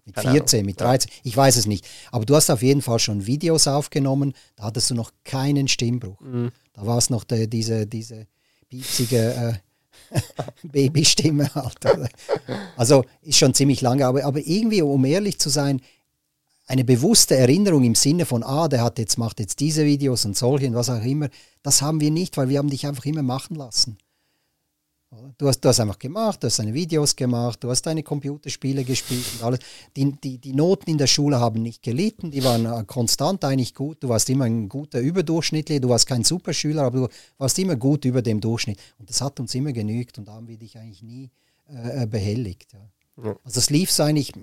Mit 0.07 0.15
Keine 0.15 0.31
14, 0.31 0.65
mit 0.65 0.79
13, 0.79 1.11
ich 1.23 1.35
weiß 1.35 1.57
es 1.57 1.67
nicht. 1.67 1.85
Aber 2.11 2.25
du 2.25 2.35
hast 2.35 2.49
auf 2.49 2.61
jeden 2.61 2.81
Fall 2.81 2.97
schon 2.97 3.27
Videos 3.27 3.67
aufgenommen, 3.67 4.33
da 4.55 4.63
hattest 4.63 4.89
du 4.89 4.95
noch 4.95 5.11
keinen 5.25 5.67
Stimmbruch. 5.67 6.19
Mhm. 6.21 6.51
Da 6.73 6.85
war 6.85 6.97
es 6.97 7.09
noch 7.09 7.25
der, 7.25 7.47
diese, 7.47 7.85
diese 7.85 8.25
piepsige 8.69 9.59
äh, 10.13 10.19
Babystimme 10.63 11.53
halt. 11.53 11.77
Also 12.77 13.03
ist 13.21 13.37
schon 13.37 13.53
ziemlich 13.53 13.81
lange, 13.81 14.05
aber, 14.05 14.23
aber 14.23 14.39
irgendwie, 14.39 14.81
um 14.81 15.03
ehrlich 15.03 15.39
zu 15.39 15.49
sein, 15.49 15.81
eine 16.67 16.85
bewusste 16.85 17.35
Erinnerung 17.35 17.83
im 17.83 17.95
Sinne 17.95 18.25
von, 18.25 18.43
ah, 18.43 18.67
der 18.67 18.83
hat 18.83 18.99
jetzt, 18.99 19.17
macht 19.17 19.39
jetzt 19.39 19.59
diese 19.59 19.85
Videos 19.85 20.25
und 20.25 20.37
solche 20.37 20.67
und 20.67 20.75
was 20.75 20.89
auch 20.89 21.03
immer, 21.03 21.29
das 21.63 21.81
haben 21.81 21.99
wir 21.99 22.11
nicht, 22.11 22.37
weil 22.37 22.49
wir 22.49 22.59
haben 22.59 22.69
dich 22.69 22.87
einfach 22.87 23.05
immer 23.05 23.23
machen 23.23 23.55
lassen. 23.55 23.97
Du 25.37 25.47
hast, 25.47 25.61
du 25.61 25.69
hast 25.69 25.79
einfach 25.79 25.99
gemacht, 25.99 26.43
du 26.43 26.47
hast 26.47 26.59
deine 26.59 26.73
Videos 26.73 27.15
gemacht, 27.15 27.63
du 27.63 27.69
hast 27.69 27.83
deine 27.83 28.03
Computerspiele 28.03 28.83
gespielt 28.83 29.25
und 29.35 29.43
alles. 29.43 29.59
Die, 29.95 30.11
die, 30.11 30.37
die 30.37 30.53
Noten 30.53 30.89
in 30.89 30.97
der 30.97 31.07
Schule 31.07 31.39
haben 31.39 31.61
nicht 31.61 31.81
gelitten, 31.81 32.29
die 32.29 32.43
waren 32.43 32.65
äh, 32.65 32.83
konstant 32.85 33.45
eigentlich 33.45 33.73
gut. 33.73 34.03
Du 34.03 34.09
warst 34.09 34.29
immer 34.29 34.45
ein 34.45 34.67
guter 34.67 34.99
Überdurchschnittler, 34.99 35.79
du 35.79 35.89
warst 35.89 36.07
kein 36.07 36.25
Superschüler, 36.25 36.83
aber 36.83 36.99
du 36.99 37.07
warst 37.37 37.57
immer 37.57 37.77
gut 37.77 38.03
über 38.03 38.21
dem 38.21 38.41
Durchschnitt. 38.41 38.79
Und 38.99 39.09
das 39.09 39.21
hat 39.21 39.39
uns 39.39 39.55
immer 39.55 39.71
genügt 39.71 40.17
und 40.17 40.27
da 40.27 40.33
haben 40.33 40.47
wir 40.49 40.57
dich 40.57 40.77
eigentlich 40.77 41.01
nie 41.01 41.29
äh, 41.69 42.03
äh, 42.03 42.05
behelligt. 42.05 42.73
Ja. 42.73 43.35
Also 43.45 43.59
es 43.59 43.69
lief 43.69 43.97
eigentlich 44.01 44.33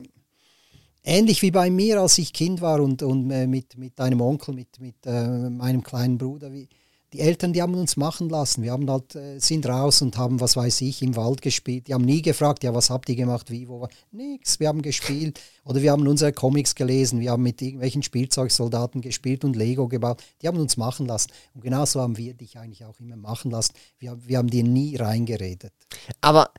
ähnlich 1.02 1.42
wie 1.42 1.50
bei 1.50 1.70
mir, 1.70 2.00
als 2.00 2.16
ich 2.16 2.32
Kind 2.32 2.62
war 2.62 2.80
und, 2.80 3.02
und 3.02 3.30
äh, 3.30 3.46
mit, 3.46 3.76
mit 3.76 3.98
deinem 3.98 4.22
Onkel, 4.22 4.54
mit, 4.54 4.80
mit 4.80 4.96
äh, 5.04 5.50
meinem 5.50 5.82
kleinen 5.82 6.16
Bruder. 6.16 6.50
Wie, 6.52 6.68
die 7.14 7.20
Eltern, 7.20 7.52
die 7.52 7.62
haben 7.62 7.74
uns 7.76 7.96
machen 7.96 8.28
lassen. 8.28 8.64
Wir 8.64 8.72
haben 8.72 8.90
halt, 8.90 9.14
äh, 9.14 9.38
sind 9.38 9.66
raus 9.66 10.02
und 10.02 10.18
haben, 10.18 10.40
was 10.40 10.56
weiß 10.56 10.80
ich, 10.80 11.00
im 11.00 11.14
Wald 11.14 11.42
gespielt. 11.42 11.86
Die 11.86 11.94
haben 11.94 12.04
nie 12.04 12.22
gefragt, 12.22 12.64
ja, 12.64 12.74
was 12.74 12.90
habt 12.90 13.08
ihr 13.08 13.14
gemacht, 13.14 13.52
wie, 13.52 13.68
wo, 13.68 13.86
nix. 14.10 14.58
Wir 14.58 14.66
haben 14.66 14.82
gespielt 14.82 15.40
oder 15.64 15.80
wir 15.80 15.92
haben 15.92 16.08
unsere 16.08 16.32
Comics 16.32 16.74
gelesen, 16.74 17.20
wir 17.20 17.30
haben 17.30 17.44
mit 17.44 17.62
irgendwelchen 17.62 18.02
Spielzeugsoldaten 18.02 19.00
gespielt 19.00 19.44
und 19.44 19.54
Lego 19.54 19.86
gebaut. 19.86 20.24
Die 20.42 20.48
haben 20.48 20.58
uns 20.58 20.76
machen 20.76 21.06
lassen. 21.06 21.30
Und 21.54 21.62
genauso 21.62 22.00
haben 22.00 22.18
wir 22.18 22.34
dich 22.34 22.58
eigentlich 22.58 22.84
auch 22.84 22.98
immer 22.98 23.16
machen 23.16 23.52
lassen. 23.52 23.74
Wir, 24.00 24.18
wir 24.26 24.38
haben 24.38 24.50
dir 24.50 24.64
nie 24.64 24.96
reingeredet. 24.96 25.72
Aber 26.20 26.50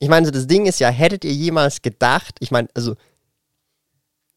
ich 0.00 0.08
meine, 0.08 0.26
so 0.26 0.32
das 0.32 0.48
Ding 0.48 0.66
ist 0.66 0.80
ja, 0.80 0.88
hättet 0.88 1.24
ihr 1.24 1.32
jemals 1.32 1.82
gedacht, 1.82 2.34
ich 2.40 2.50
meine, 2.50 2.66
also, 2.74 2.96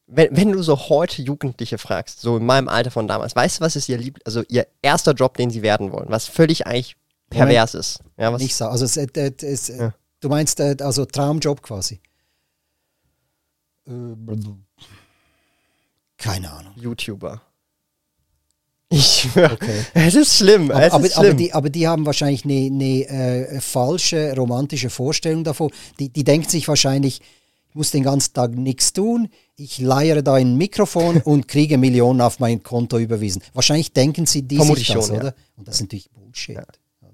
wenn, 0.08 0.36
wenn 0.36 0.52
du 0.52 0.62
so 0.62 0.78
heute 0.90 1.22
Jugendliche 1.22 1.78
fragst, 1.78 2.20
so 2.22 2.38
in 2.38 2.46
meinem 2.46 2.68
Alter 2.68 2.92
von 2.92 3.08
damals, 3.08 3.36
weißt 3.36 3.60
du, 3.60 3.62
was 3.64 3.76
ist 3.76 3.88
ihr 3.90 3.98
lieb, 3.98 4.20
also 4.26 4.44
ihr 4.50 4.68
erster 4.82 5.14
Job, 5.14 5.38
den 5.38 5.50
sie 5.50 5.62
werden 5.62 5.92
wollen, 5.92 6.08
was 6.10 6.28
völlig 6.28 6.68
eigentlich 6.68 6.96
pervers 7.30 7.74
ist? 7.74 8.00
Ja, 8.18 8.32
was, 8.34 8.42
Nicht 8.42 8.56
so. 8.56 8.66
Also 8.66 8.86
es, 8.86 8.98
äh, 8.98 9.08
es, 9.42 9.70
äh, 9.70 9.78
Ja. 9.78 9.94
du 10.20 10.30
meinst 10.30 10.60
äh, 10.60 10.76
also 10.82 11.06
Traumjob 11.06 11.62
quasi? 11.62 12.02
Keine 16.18 16.52
Ahnung. 16.52 16.74
YouTuber. 16.78 17.42
Ich 18.90 19.28
Okay. 19.36 19.86
es 19.96 20.14
ist 20.16 20.38
schlimm, 20.38 20.70
Aber, 20.70 20.84
es 20.86 20.94
aber, 20.94 21.06
ist 21.06 21.18
aber, 21.18 21.26
schlimm. 21.26 21.38
die, 21.38 21.54
aber 21.54 21.70
die 21.70 21.88
haben 21.88 22.06
wahrscheinlich 22.06 22.46
eine, 22.46 22.68
eine 22.68 23.08
äh, 23.08 23.60
falsche 23.62 24.36
romantische 24.36 24.90
Vorstellung 24.90 25.44
davon. 25.44 25.72
Die, 26.00 26.10
die 26.10 26.24
denken 26.24 26.48
sich 26.48 26.68
wahrscheinlich, 26.68 27.22
ich 27.70 27.76
muss 27.76 27.90
den 27.92 28.04
ganzen 28.04 28.34
Tag 28.34 28.52
nichts 28.52 28.94
tun, 28.94 29.30
ich 29.56 29.80
leiere 29.80 30.24
da 30.24 30.36
ein 30.36 30.56
Mikrofon 30.56 31.22
und 31.24 31.48
kriege 31.48 31.78
Millionen 31.78 32.22
auf 32.22 32.40
mein 32.40 32.64
Konto 32.64 32.98
überwiesen. 32.98 33.42
Wahrscheinlich 33.54 33.94
denken 33.94 34.26
sie 34.26 34.44
die 34.44 34.58
Vermute 34.58 34.80
sich 34.80 34.90
ich 34.90 34.96
das, 34.96 35.08
schon, 35.08 35.16
ja. 35.16 35.22
oder? 35.22 35.36
Und 35.56 35.68
das 35.68 35.76
ist 35.76 35.82
natürlich 35.82 36.10
Bullshit. 36.12 36.58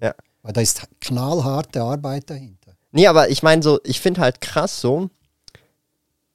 ja. 0.02 0.14
Weil 0.42 0.54
da 0.54 0.62
ist 0.62 0.88
knallharte 1.02 1.82
Arbeit 1.82 2.30
dahinter. 2.30 2.74
Nee, 2.92 3.08
aber 3.08 3.30
ich 3.30 3.44
meine 3.44 3.62
so, 3.62 3.80
ich 3.84 4.00
finde 4.00 4.22
halt 4.22 4.42
krass 4.42 4.80
so, 4.80 5.10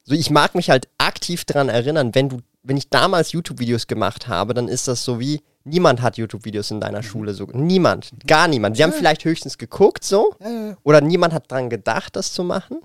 so 0.05 0.15
ich 0.15 0.31
mag 0.31 0.55
mich 0.55 0.71
halt 0.71 0.89
aktiv 0.99 1.45
daran 1.47 1.71
erinnern, 1.71 2.15
wenn 2.15 2.29
du, 2.29 2.39
wenn 2.63 2.77
ich 2.77 2.91
damals 2.91 3.33
YouTube-Videos 3.33 3.87
gemacht 3.87 4.29
habe, 4.29 4.53
dann 4.53 4.69
ist 4.69 4.87
das 4.87 5.05
so 5.05 5.19
wie, 5.19 5.41
niemand 5.65 6.03
hat 6.03 6.19
YouTube-Videos 6.19 6.71
in 6.71 6.81
deiner 6.81 7.03
Schule 7.03 7.33
so. 7.33 7.47
Niemand, 7.47 8.11
gar 8.27 8.47
niemand. 8.47 8.77
Sie 8.77 8.83
haben 8.85 8.93
vielleicht 8.93 9.25
höchstens 9.25 9.57
geguckt 9.57 10.05
so. 10.05 10.35
Oder 10.83 11.01
niemand 11.01 11.33
hat 11.33 11.51
dran 11.51 11.71
gedacht, 11.71 12.15
das 12.15 12.33
zu 12.33 12.45
machen. 12.45 12.81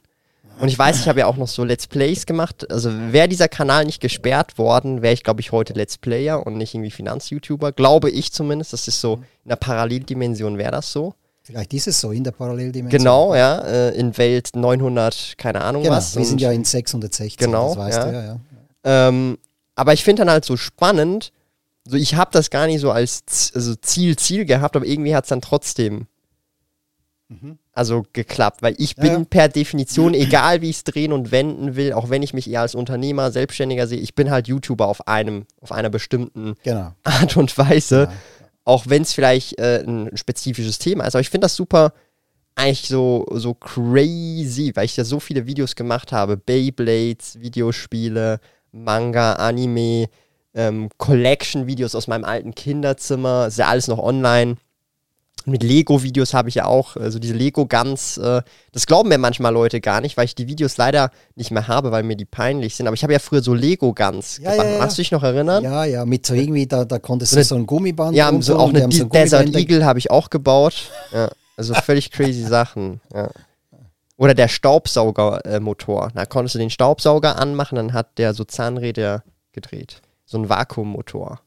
Und 0.59 0.67
ich 0.67 0.77
weiß, 0.77 0.99
ich 0.99 1.07
habe 1.07 1.19
ja 1.19 1.27
auch 1.27 1.37
noch 1.37 1.47
so 1.47 1.63
Let's 1.63 1.87
Plays 1.87 2.25
gemacht. 2.25 2.69
Also 2.69 2.91
wäre 3.11 3.27
dieser 3.27 3.47
Kanal 3.47 3.85
nicht 3.85 4.01
gesperrt 4.01 4.57
worden, 4.57 5.01
wäre 5.01 5.13
ich, 5.13 5.23
glaube 5.23 5.41
ich, 5.41 5.51
heute 5.51 5.73
Let's 5.73 5.97
Player 5.97 6.45
und 6.45 6.57
nicht 6.57 6.73
irgendwie 6.73 6.91
Finanz-YouTuber. 6.91 7.71
Glaube 7.71 8.09
ich 8.09 8.31
zumindest. 8.31 8.73
Das 8.73 8.87
ist 8.87 8.99
so, 8.99 9.15
in 9.43 9.49
der 9.49 9.55
Paralleldimension 9.55 10.57
wäre 10.57 10.71
das 10.71 10.91
so. 10.91 11.13
Vielleicht 11.43 11.73
ist 11.73 11.87
es 11.87 11.99
so 11.99 12.11
in 12.11 12.23
der 12.23 12.31
Paralleldimension. 12.31 12.99
Genau, 12.99 13.33
ja. 13.33 13.59
Äh, 13.59 13.97
in 13.97 14.15
Welt 14.17 14.51
900, 14.53 15.33
keine 15.37 15.61
Ahnung 15.61 15.81
Genau, 15.81 15.95
was. 15.95 16.15
wir 16.15 16.23
sind 16.23 16.39
ja 16.41 16.51
in 16.51 16.63
660, 16.63 17.37
Genau, 17.37 17.69
das 17.69 17.77
weißt 17.77 17.97
ja. 17.97 18.05
du 18.05 18.13
ja. 18.13 18.23
ja. 18.23 18.39
Ähm, 18.83 19.37
aber 19.75 19.93
ich 19.93 20.03
finde 20.03 20.21
dann 20.21 20.29
halt 20.29 20.45
so 20.45 20.57
spannend, 20.57 21.31
so 21.85 21.95
ich 21.97 22.15
habe 22.15 22.29
das 22.33 22.49
gar 22.49 22.67
nicht 22.67 22.81
so 22.81 22.91
als 22.91 23.25
Z 23.25 23.55
also 23.55 23.75
Ziel, 23.75 24.15
Ziel 24.17 24.45
gehabt, 24.45 24.75
aber 24.75 24.85
irgendwie 24.85 25.15
hat 25.15 25.23
es 25.23 25.29
dann 25.29 25.41
trotzdem 25.41 26.05
also 27.73 28.05
geklappt, 28.11 28.61
weil 28.63 28.73
ich 28.79 28.95
Ja, 28.97 29.03
bin 29.03 29.11
ja. 29.13 29.23
per 29.29 29.49
Definition, 29.49 30.13
egal 30.15 30.61
wie 30.61 30.69
ich 30.69 30.77
es 30.77 30.83
drehen 30.83 31.13
und 31.13 31.31
wenden 31.31 31.75
will, 31.75 31.93
auch 31.93 32.09
wenn 32.09 32.23
ich 32.23 32.33
mich 32.33 32.49
eher 32.49 32.61
als 32.61 32.73
Unternehmer, 32.75 33.31
Selbstständiger 33.31 33.85
sehe, 33.87 33.99
ich 33.99 34.15
bin 34.15 34.31
halt 34.31 34.47
YouTuber 34.47 34.87
auf 34.87 35.07
einem, 35.07 35.45
auf 35.61 35.71
einer 35.71 35.89
bestimmten 35.89 36.55
Genau. 36.63 36.93
Art 37.03 37.37
und 37.37 37.55
Weise, 37.57 38.03
Ja. 38.09 38.13
auch 38.65 38.85
wenn 38.87 39.03
es 39.03 39.13
vielleicht 39.13 39.59
äh, 39.59 39.83
ein 39.85 40.09
spezifisches 40.17 40.79
Thema 40.79 41.05
ist. 41.05 41.15
Aber 41.15 41.21
ich 41.21 41.29
finde 41.29 41.45
das 41.45 41.55
super, 41.55 41.93
eigentlich 42.55 42.87
so, 42.89 43.25
so 43.31 43.53
crazy, 43.53 44.71
weil 44.75 44.85
ich 44.85 44.97
ja 44.97 45.03
so 45.05 45.19
viele 45.19 45.45
Videos 45.47 45.75
gemacht 45.75 46.11
habe. 46.11 46.35
Beyblades, 46.35 47.39
Videospiele, 47.39 48.39
Manga, 48.71 49.33
Anime, 49.33 50.07
ähm, 50.53 50.89
Collection-Videos 50.97 51.95
aus 51.95 52.07
meinem 52.07 52.25
alten 52.25 52.53
Kinderzimmer, 52.55 53.47
ist 53.47 53.59
ja 53.59 53.67
alles 53.67 53.87
noch 53.87 53.99
online. 53.99 54.57
Mit 55.45 55.63
Lego-Videos 55.63 56.33
habe 56.33 56.49
ich 56.49 56.55
ja 56.55 56.65
auch, 56.65 56.95
also 56.95 57.17
diese 57.17 57.33
Lego-Guns, 57.33 58.17
äh, 58.17 58.41
das 58.71 58.85
glauben 58.85 59.09
mir 59.09 59.17
manchmal 59.17 59.53
Leute 59.53 59.81
gar 59.81 60.01
nicht, 60.01 60.17
weil 60.17 60.25
ich 60.25 60.35
die 60.35 60.47
Videos 60.47 60.77
leider 60.77 61.11
nicht 61.35 61.49
mehr 61.51 61.67
habe, 61.67 61.91
weil 61.91 62.03
mir 62.03 62.15
die 62.15 62.25
peinlich 62.25 62.75
sind. 62.75 62.87
Aber 62.87 62.93
ich 62.93 63.03
habe 63.03 63.13
ja 63.13 63.19
früher 63.19 63.41
so 63.41 63.53
Lego-Guns 63.53 64.37
Ja, 64.37 64.51
gebaut. 64.51 64.65
ja, 64.65 64.71
ja. 64.73 64.79
Kannst 64.79 64.97
du 64.97 65.01
dich 65.01 65.11
noch 65.11 65.23
erinnern? 65.23 65.63
Ja, 65.63 65.85
ja, 65.85 66.05
mit 66.05 66.25
so 66.25 66.33
irgendwie, 66.33 66.67
da, 66.67 66.85
da 66.85 66.99
konntest 66.99 67.31
So 67.31 67.37
du 67.37 67.43
so 67.43 67.55
ein 67.55 67.65
Gummiband 67.65 68.15
Ja, 68.15 68.31
so 68.41 68.57
auch 68.57 68.69
eine 68.69 68.81
so 68.91 69.05
De 69.05 69.09
Desert 69.23 69.55
Eagle 69.55 69.85
habe 69.85 69.97
ich 69.99 70.11
auch 70.11 70.29
gebaut. 70.29 70.91
Ja, 71.13 71.29
also 71.57 71.73
völlig 71.73 72.11
crazy 72.11 72.43
Sachen. 72.43 73.01
Ja. 73.13 73.29
Oder 74.17 74.33
der 74.33 74.49
Staubsaugermotor. 74.49 76.09
Da 76.13 76.25
konntest 76.25 76.55
du 76.55 76.59
den 76.59 76.69
Staubsauger 76.69 77.39
anmachen, 77.39 77.75
dann 77.75 77.93
hat 77.93 78.17
der 78.17 78.33
so 78.33 78.43
Zahnräder 78.43 79.23
gedreht. 79.53 80.01
So 80.25 80.37
ein 80.37 80.49
Vakuummotor. 80.49 81.39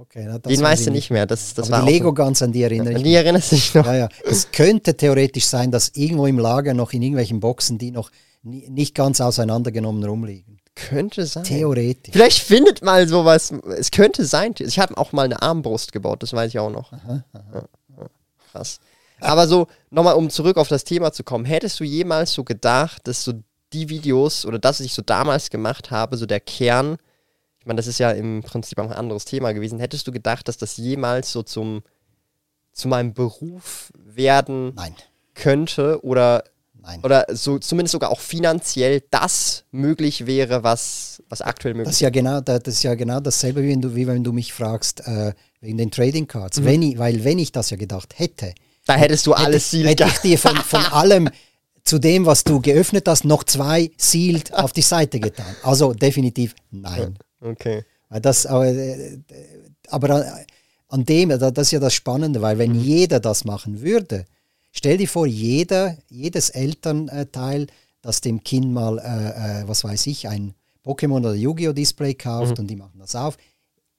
Okay, 0.00 0.24
na, 0.26 0.38
Den 0.38 0.50
weiß 0.52 0.62
weißt 0.62 0.86
du 0.86 0.90
nicht 0.92 1.10
mehr. 1.10 1.26
Das, 1.26 1.52
das 1.52 1.70
war 1.70 1.84
die 1.84 1.92
Lego 1.92 2.14
Guns, 2.14 2.40
an 2.40 2.52
die 2.52 2.62
erinnere 2.62 2.88
an 2.88 2.96
ich 2.96 3.02
die 3.02 3.08
mich. 3.10 3.16
erinnerst 3.16 3.52
du 3.52 3.56
dich 3.56 3.74
noch? 3.74 3.84
Ja, 3.84 3.94
ja. 3.96 4.08
Es 4.24 4.50
könnte 4.50 4.96
theoretisch 4.96 5.44
sein, 5.46 5.70
dass 5.70 5.90
irgendwo 5.94 6.26
im 6.26 6.38
Lager 6.38 6.72
noch 6.72 6.92
in 6.94 7.02
irgendwelchen 7.02 7.38
Boxen, 7.40 7.76
die 7.76 7.90
noch 7.90 8.10
ni- 8.42 8.66
nicht 8.70 8.94
ganz 8.94 9.20
auseinandergenommen 9.20 10.02
rumliegen. 10.02 10.58
Könnte 10.74 11.26
sein. 11.26 11.44
Theoretisch. 11.44 12.12
Vielleicht 12.12 12.38
findet 12.38 12.82
mal 12.82 13.06
sowas. 13.08 13.52
Es 13.76 13.90
könnte 13.90 14.24
sein. 14.24 14.54
Ich 14.58 14.78
habe 14.78 14.96
auch 14.96 15.12
mal 15.12 15.24
eine 15.24 15.42
Armbrust 15.42 15.92
gebaut, 15.92 16.22
das 16.22 16.32
weiß 16.32 16.48
ich 16.48 16.58
auch 16.58 16.70
noch. 16.70 16.92
Ja, 16.92 17.22
ja, 17.34 17.66
krass. 18.52 18.78
Aber 19.20 19.46
so, 19.46 19.66
nochmal, 19.90 20.14
um 20.14 20.30
zurück 20.30 20.56
auf 20.56 20.68
das 20.68 20.84
Thema 20.84 21.12
zu 21.12 21.24
kommen, 21.24 21.44
hättest 21.44 21.78
du 21.78 21.84
jemals 21.84 22.32
so 22.32 22.42
gedacht, 22.42 23.06
dass 23.06 23.22
so 23.22 23.34
die 23.74 23.90
Videos 23.90 24.46
oder 24.46 24.58
das, 24.58 24.80
was 24.80 24.86
ich 24.86 24.94
so 24.94 25.02
damals 25.02 25.50
gemacht 25.50 25.90
habe, 25.90 26.16
so 26.16 26.24
der 26.24 26.40
Kern, 26.40 26.96
meine, 27.70 27.76
das 27.76 27.86
ist 27.86 27.98
ja 27.98 28.10
im 28.10 28.42
Prinzip 28.42 28.78
auch 28.78 28.84
ein 28.84 28.92
anderes 28.92 29.24
Thema 29.24 29.52
gewesen, 29.52 29.78
hättest 29.78 30.06
du 30.06 30.12
gedacht, 30.12 30.48
dass 30.48 30.58
das 30.58 30.76
jemals 30.76 31.30
so 31.30 31.42
zum, 31.42 31.82
zu 32.72 32.88
meinem 32.88 33.14
Beruf 33.14 33.92
werden 33.94 34.74
Nein, 34.74 34.94
könnte 35.34 36.04
oder 36.04 36.42
nein. 36.74 37.00
oder 37.04 37.26
so 37.30 37.58
zumindest 37.60 37.92
sogar 37.92 38.10
auch 38.10 38.20
finanziell 38.20 39.02
das 39.10 39.64
möglich 39.70 40.26
wäre, 40.26 40.64
was, 40.64 41.22
was 41.28 41.42
aktuell 41.42 41.74
möglich 41.74 41.86
Das 41.88 41.96
ist 41.96 42.00
ja 42.00 42.10
genau, 42.10 42.40
das 42.40 42.62
ist 42.66 42.82
ja 42.82 42.94
genau 42.96 43.20
dasselbe, 43.20 43.62
wie 43.62 43.70
wenn 43.70 43.80
du, 43.80 43.94
wie 43.94 44.06
wenn 44.06 44.24
du 44.24 44.32
mich 44.32 44.52
fragst, 44.52 45.06
äh, 45.06 45.32
wegen 45.60 45.78
den 45.78 45.92
Trading 45.92 46.26
Cards. 46.26 46.58
Mhm. 46.60 46.64
Wenn 46.64 46.82
ich, 46.82 46.98
weil 46.98 47.22
wenn 47.22 47.38
ich 47.38 47.52
das 47.52 47.70
ja 47.70 47.76
gedacht 47.76 48.18
hätte, 48.18 48.52
Da 48.86 48.96
hättest 48.96 49.26
du 49.26 49.32
hätte, 49.32 49.44
alles 49.44 49.70
Ziel 49.70 49.86
hätte 49.86 50.04
ich 50.04 50.18
dir 50.18 50.38
von, 50.38 50.56
von 50.56 50.84
allem 50.92 51.30
zu 51.84 51.98
dem, 51.98 52.26
was 52.26 52.44
du 52.44 52.60
geöffnet 52.60 53.06
hast, 53.08 53.24
noch 53.24 53.44
zwei 53.44 53.90
Sealed 53.96 54.52
auf 54.54 54.72
die 54.72 54.82
Seite 54.82 55.20
getan. 55.20 55.54
Also 55.62 55.94
definitiv 55.94 56.54
nein. 56.70 57.16
Okay. 57.40 57.84
Weil 58.08 58.20
Das, 58.20 58.46
aber 58.46 58.66
äh, 58.66 59.18
aber 59.88 60.10
an- 60.10 60.44
an 60.88 61.04
dem, 61.04 61.28
da- 61.30 61.50
das 61.50 61.68
ist 61.68 61.70
ja 61.72 61.78
das 61.80 61.94
Spannende, 61.94 62.42
weil 62.42 62.56
Mhm. 62.56 62.58
wenn 62.60 62.74
jeder 62.80 63.20
das 63.20 63.44
machen 63.44 63.80
würde, 63.82 64.24
stell 64.72 64.96
dir 64.98 65.08
vor, 65.08 65.26
jeder, 65.26 65.96
jedes 66.08 66.50
Elternteil, 66.50 67.66
das 68.02 68.20
dem 68.20 68.42
Kind 68.42 68.72
mal, 68.72 68.98
äh, 68.98 69.62
äh, 69.62 69.68
was 69.68 69.84
weiß 69.84 70.06
ich, 70.08 70.28
ein 70.28 70.54
Pokémon 70.84 71.18
oder 71.18 71.34
Yu-Gi-Oh! 71.34 71.72
Display 71.72 72.14
kauft 72.14 72.52
Mhm. 72.56 72.62
und 72.62 72.66
die 72.68 72.76
machen 72.76 72.98
das 72.98 73.14
auf, 73.14 73.36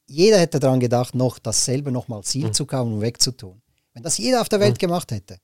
jeder 0.07 0.39
hätte 0.39 0.59
daran 0.59 0.79
gedacht, 0.79 1.15
noch 1.15 1.39
dasselbe 1.39 1.91
nochmal 1.91 2.23
Ziel 2.23 2.47
Mhm. 2.47 2.53
zu 2.53 2.65
kaufen 2.65 2.93
und 2.95 3.01
wegzutun. 3.01 3.61
Wenn 3.93 4.03
das 4.03 4.17
jeder 4.17 4.41
auf 4.41 4.49
der 4.49 4.59
Welt 4.59 4.79
gemacht 4.79 5.11
hätte 5.11 5.37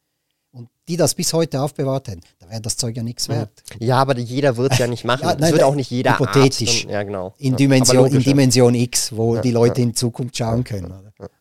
die 0.88 0.98
das 0.98 1.14
bis 1.16 1.34
heute 1.34 1.62
aufbewahrt 1.62 2.08
hätten, 2.08 2.22
dann 2.40 2.50
wäre 2.50 2.62
das 2.62 2.78
Zeug 2.78 2.96
ja 2.96 3.04
nichts 3.04 3.28
wert. 3.28 3.52
Ja, 3.80 3.98
aber 3.98 4.18
jeder 4.18 4.56
wird 4.58 4.72
es 4.74 4.78
ja 4.78 4.88
nicht 4.88 5.04
machen. 5.04 5.24
Ja, 5.24 5.34
nein, 5.36 5.52
wird 5.52 5.62
nein, 5.62 5.64
auch 5.70 5.76
nicht 5.76 5.92
jeder 5.92 6.14
hypothetisch. 6.18 6.86
Und, 6.86 6.92
ja, 6.92 7.04
genau. 7.04 7.34
in, 7.38 7.52
ja. 7.52 7.58
Dimension, 7.58 7.98
in 7.98 8.04
logisch, 8.04 8.26
ja. 8.26 8.32
Dimension 8.32 8.76
X, 8.76 9.16
wo 9.16 9.38
die 9.38 9.52
Leute 9.52 9.82
in 9.82 9.94
Zukunft 9.96 10.38
schauen 10.38 10.64
können. 10.64 10.94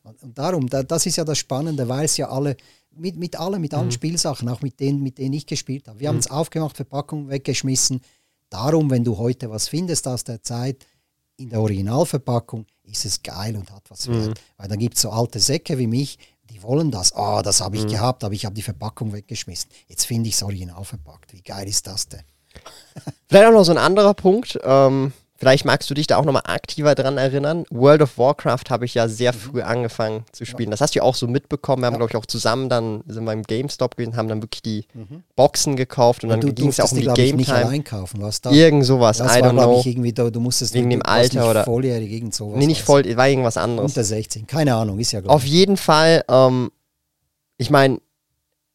Und, 0.02 0.22
und 0.22 0.36
darum, 0.38 0.68
da, 0.68 0.82
das 0.82 1.06
ist 1.06 1.16
ja 1.16 1.24
das 1.24 1.38
Spannende, 1.38 1.88
weil 1.88 2.06
es 2.06 2.16
ja 2.16 2.28
alle, 2.28 2.56
mit, 2.96 3.16
mit 3.16 3.36
allem, 3.38 3.60
mit 3.60 3.72
Mhm. 3.72 3.78
allen 3.78 3.92
Spielsachen, 3.92 4.48
auch 4.48 4.62
mit 4.62 4.80
denen, 4.80 5.02
mit 5.02 5.18
denen 5.18 5.34
ich 5.34 5.46
gespielt 5.46 5.86
habe. 5.86 6.00
Wir 6.00 6.08
haben 6.08 6.18
es 6.18 6.30
aufgemacht, 6.30 6.76
Verpackung 6.76 7.28
weggeschmissen. 7.28 8.00
Darum, 8.48 8.90
wenn 8.90 9.04
du 9.04 9.18
heute 9.18 9.50
was 9.50 9.68
findest 9.68 10.08
aus 10.08 10.24
der 10.24 10.42
Zeit, 10.42 10.86
in 11.36 11.50
der 11.50 11.60
Originalverpackung, 11.60 12.64
ist 12.84 13.04
es 13.04 13.22
geil 13.22 13.56
und 13.56 13.70
hat 13.70 13.82
was 13.90 14.08
Mhm. 14.08 14.26
wert. 14.28 14.40
Weil 14.56 14.68
dann 14.68 14.78
gibt 14.78 14.96
es 14.96 15.02
so 15.02 15.10
alte 15.10 15.38
Säcke 15.38 15.76
wie 15.78 15.86
mich, 15.86 16.18
die 16.50 16.62
wollen 16.62 16.90
das. 16.90 17.12
Ah, 17.14 17.42
das 17.42 17.60
habe 17.60 17.76
ich 17.76 17.84
Mhm. 17.84 17.88
gehabt, 17.88 18.24
aber 18.24 18.34
ich 18.34 18.44
habe 18.44 18.54
die 18.54 18.62
Verpackung 18.62 19.12
weggeschmissen. 19.12 19.70
Jetzt 19.88 20.06
finde 20.06 20.28
ich 20.28 20.34
es 20.36 20.42
original 20.42 20.84
verpackt. 20.84 21.32
Wie 21.32 21.42
geil 21.42 21.68
ist 21.68 21.86
das 21.86 22.08
denn? 22.08 22.22
Vielleicht 23.28 23.48
auch 23.48 23.52
noch 23.52 23.64
so 23.64 23.72
ein 23.72 23.78
anderer 23.78 24.14
Punkt. 24.14 24.58
Ähm, 24.62 25.12
vielleicht 25.38 25.64
magst 25.64 25.88
du 25.90 25.94
dich 25.94 26.06
da 26.06 26.16
auch 26.16 26.24
nochmal 26.24 26.42
aktiver 26.46 26.94
dran 26.94 27.18
erinnern. 27.18 27.64
World 27.70 28.02
of 28.02 28.18
Warcraft 28.18 28.64
habe 28.70 28.84
ich 28.84 28.94
ja 28.94 29.08
sehr 29.08 29.32
Mhm. 29.32 29.36
früh 29.38 29.62
angefangen 29.62 30.24
zu 30.32 30.44
spielen. 30.44 30.70
Das 30.70 30.80
hast 30.80 30.94
du 30.94 30.98
ja 30.98 31.02
auch 31.02 31.14
so 31.14 31.26
mitbekommen. 31.26 31.82
Wir 31.82 31.86
haben, 31.86 31.96
glaube 31.96 32.10
ich, 32.10 32.16
auch 32.16 32.26
zusammen 32.26 32.68
dann 32.68 33.02
sind 33.06 33.24
wir 33.24 33.32
im 33.32 33.42
GameStop 33.42 33.96
gewesen, 33.96 34.16
haben 34.16 34.28
dann 34.28 34.42
wirklich 34.42 34.62
die 34.62 34.86
Boxen 35.36 35.76
gekauft 35.76 36.24
und 36.24 36.30
dann 36.30 36.40
du 36.40 36.52
ging 36.52 36.68
es 36.68 36.78
ja 36.78 36.84
auch 36.84 36.90
um 36.92 36.96
die, 36.96 37.02
die 37.02 37.04
glaube 37.06 37.20
ich, 37.22 37.26
Game 37.28 37.36
nicht 37.36 37.46
Time. 37.50 37.66
allein 37.66 37.84
kaufen. 37.84 38.20
Was 38.22 38.40
da? 38.40 38.50
Irgend 38.50 38.84
sowas, 38.84 39.18
Das 39.18 39.36
I 39.36 39.42
war, 39.42 39.52
glaube 39.52 39.80
ich, 39.80 39.86
irgendwie, 39.86 40.12
da, 40.12 40.30
du 40.30 40.40
musstest 40.40 40.74
Wegen 40.74 40.90
du, 40.90 40.96
dem 40.96 41.02
Alter 41.04 41.40
nicht 41.40 41.48
oder- 41.50 41.64
volljährig, 41.64 42.10
irgend 42.10 42.34
sowas. 42.34 42.58
Nee, 42.58 42.66
nicht 42.66 42.82
voll, 42.82 43.04
war 43.16 43.28
irgendwas 43.28 43.56
anderes. 43.56 43.90
Unter 43.92 44.04
16, 44.04 44.46
keine 44.46 44.74
Ahnung, 44.74 44.98
ist 44.98 45.12
ja 45.12 45.20
glaub 45.20 45.34
Auf 45.34 45.44
jeden 45.44 45.76
Fall, 45.76 46.24
ähm, 46.28 46.70
ich 47.58 47.70
meine, 47.70 47.98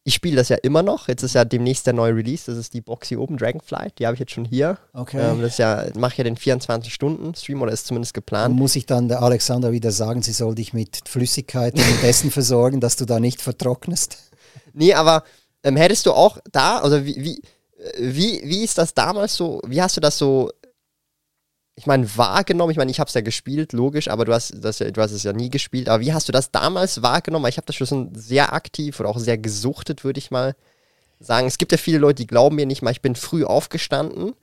ich 0.04 0.14
spiele 0.14 0.36
das 0.36 0.48
ja 0.48 0.56
immer 0.56 0.82
noch. 0.82 1.06
Jetzt 1.06 1.22
ist 1.22 1.34
ja 1.34 1.44
demnächst 1.44 1.86
der 1.86 1.92
neue 1.92 2.16
Release. 2.16 2.44
Das 2.46 2.58
ist 2.58 2.74
die 2.74 2.80
Box 2.80 3.08
hier 3.08 3.20
oben, 3.20 3.36
Dragonflight. 3.36 3.98
Die 3.98 4.06
habe 4.06 4.14
ich 4.14 4.20
jetzt 4.20 4.32
schon 4.32 4.44
hier. 4.44 4.78
Okay. 4.92 5.20
Ähm, 5.20 5.40
das 5.40 5.58
ja, 5.58 5.86
mache 5.96 6.18
ja 6.18 6.24
den 6.24 6.36
24-Stunden-Stream 6.36 7.62
oder 7.62 7.70
ist 7.70 7.86
zumindest 7.86 8.12
geplant. 8.12 8.56
muss 8.56 8.74
ich 8.74 8.86
dann 8.86 9.08
der 9.08 9.22
Alexander 9.22 9.70
wieder 9.70 9.92
sagen, 9.92 10.22
sie 10.22 10.32
soll 10.32 10.56
dich 10.56 10.72
mit 10.72 11.08
Flüssigkeit 11.08 11.74
und 11.74 12.04
Essen 12.04 12.30
versorgen, 12.32 12.80
dass 12.80 12.96
du 12.96 13.04
da 13.04 13.20
nicht 13.20 13.40
vertrocknest. 13.40 14.18
Nee, 14.72 14.94
aber 14.94 15.22
ähm, 15.62 15.76
hättest 15.76 16.06
du 16.06 16.12
auch 16.12 16.38
da, 16.50 16.78
also 16.78 17.04
wie, 17.04 17.16
wie, 17.22 17.42
äh, 17.78 17.92
wie, 17.98 18.42
wie 18.44 18.64
ist 18.64 18.78
das 18.78 18.94
damals 18.94 19.36
so, 19.36 19.60
wie 19.66 19.80
hast 19.80 19.96
du 19.96 20.00
das 20.00 20.18
so, 20.18 20.50
ich 21.82 21.86
meine, 21.86 22.16
wahrgenommen? 22.16 22.70
Ich 22.70 22.76
meine, 22.76 22.92
ich 22.92 23.00
habe 23.00 23.08
es 23.08 23.14
ja 23.14 23.22
gespielt, 23.22 23.72
logisch, 23.72 24.06
aber 24.06 24.24
du 24.24 24.32
hast, 24.32 24.54
das 24.64 24.78
du 24.78 25.02
hast 25.02 25.10
es 25.10 25.24
ja 25.24 25.32
nie 25.32 25.50
gespielt. 25.50 25.88
Aber 25.88 26.00
wie 26.00 26.12
hast 26.12 26.28
du 26.28 26.32
das 26.32 26.52
damals 26.52 27.02
wahrgenommen? 27.02 27.46
Ich 27.48 27.56
habe 27.56 27.66
das 27.66 27.74
schon 27.74 28.14
sehr 28.14 28.52
aktiv 28.52 29.00
oder 29.00 29.08
auch 29.08 29.18
sehr 29.18 29.36
gesuchtet, 29.36 30.04
würde 30.04 30.18
ich 30.20 30.30
mal 30.30 30.54
sagen. 31.18 31.48
Es 31.48 31.58
gibt 31.58 31.72
ja 31.72 31.78
viele 31.78 31.98
Leute, 31.98 32.22
die 32.22 32.28
glauben 32.28 32.54
mir 32.54 32.66
nicht 32.66 32.82
mal, 32.82 32.92
ich 32.92 33.00
bin 33.00 33.16
früh 33.16 33.42
aufgestanden, 33.42 34.34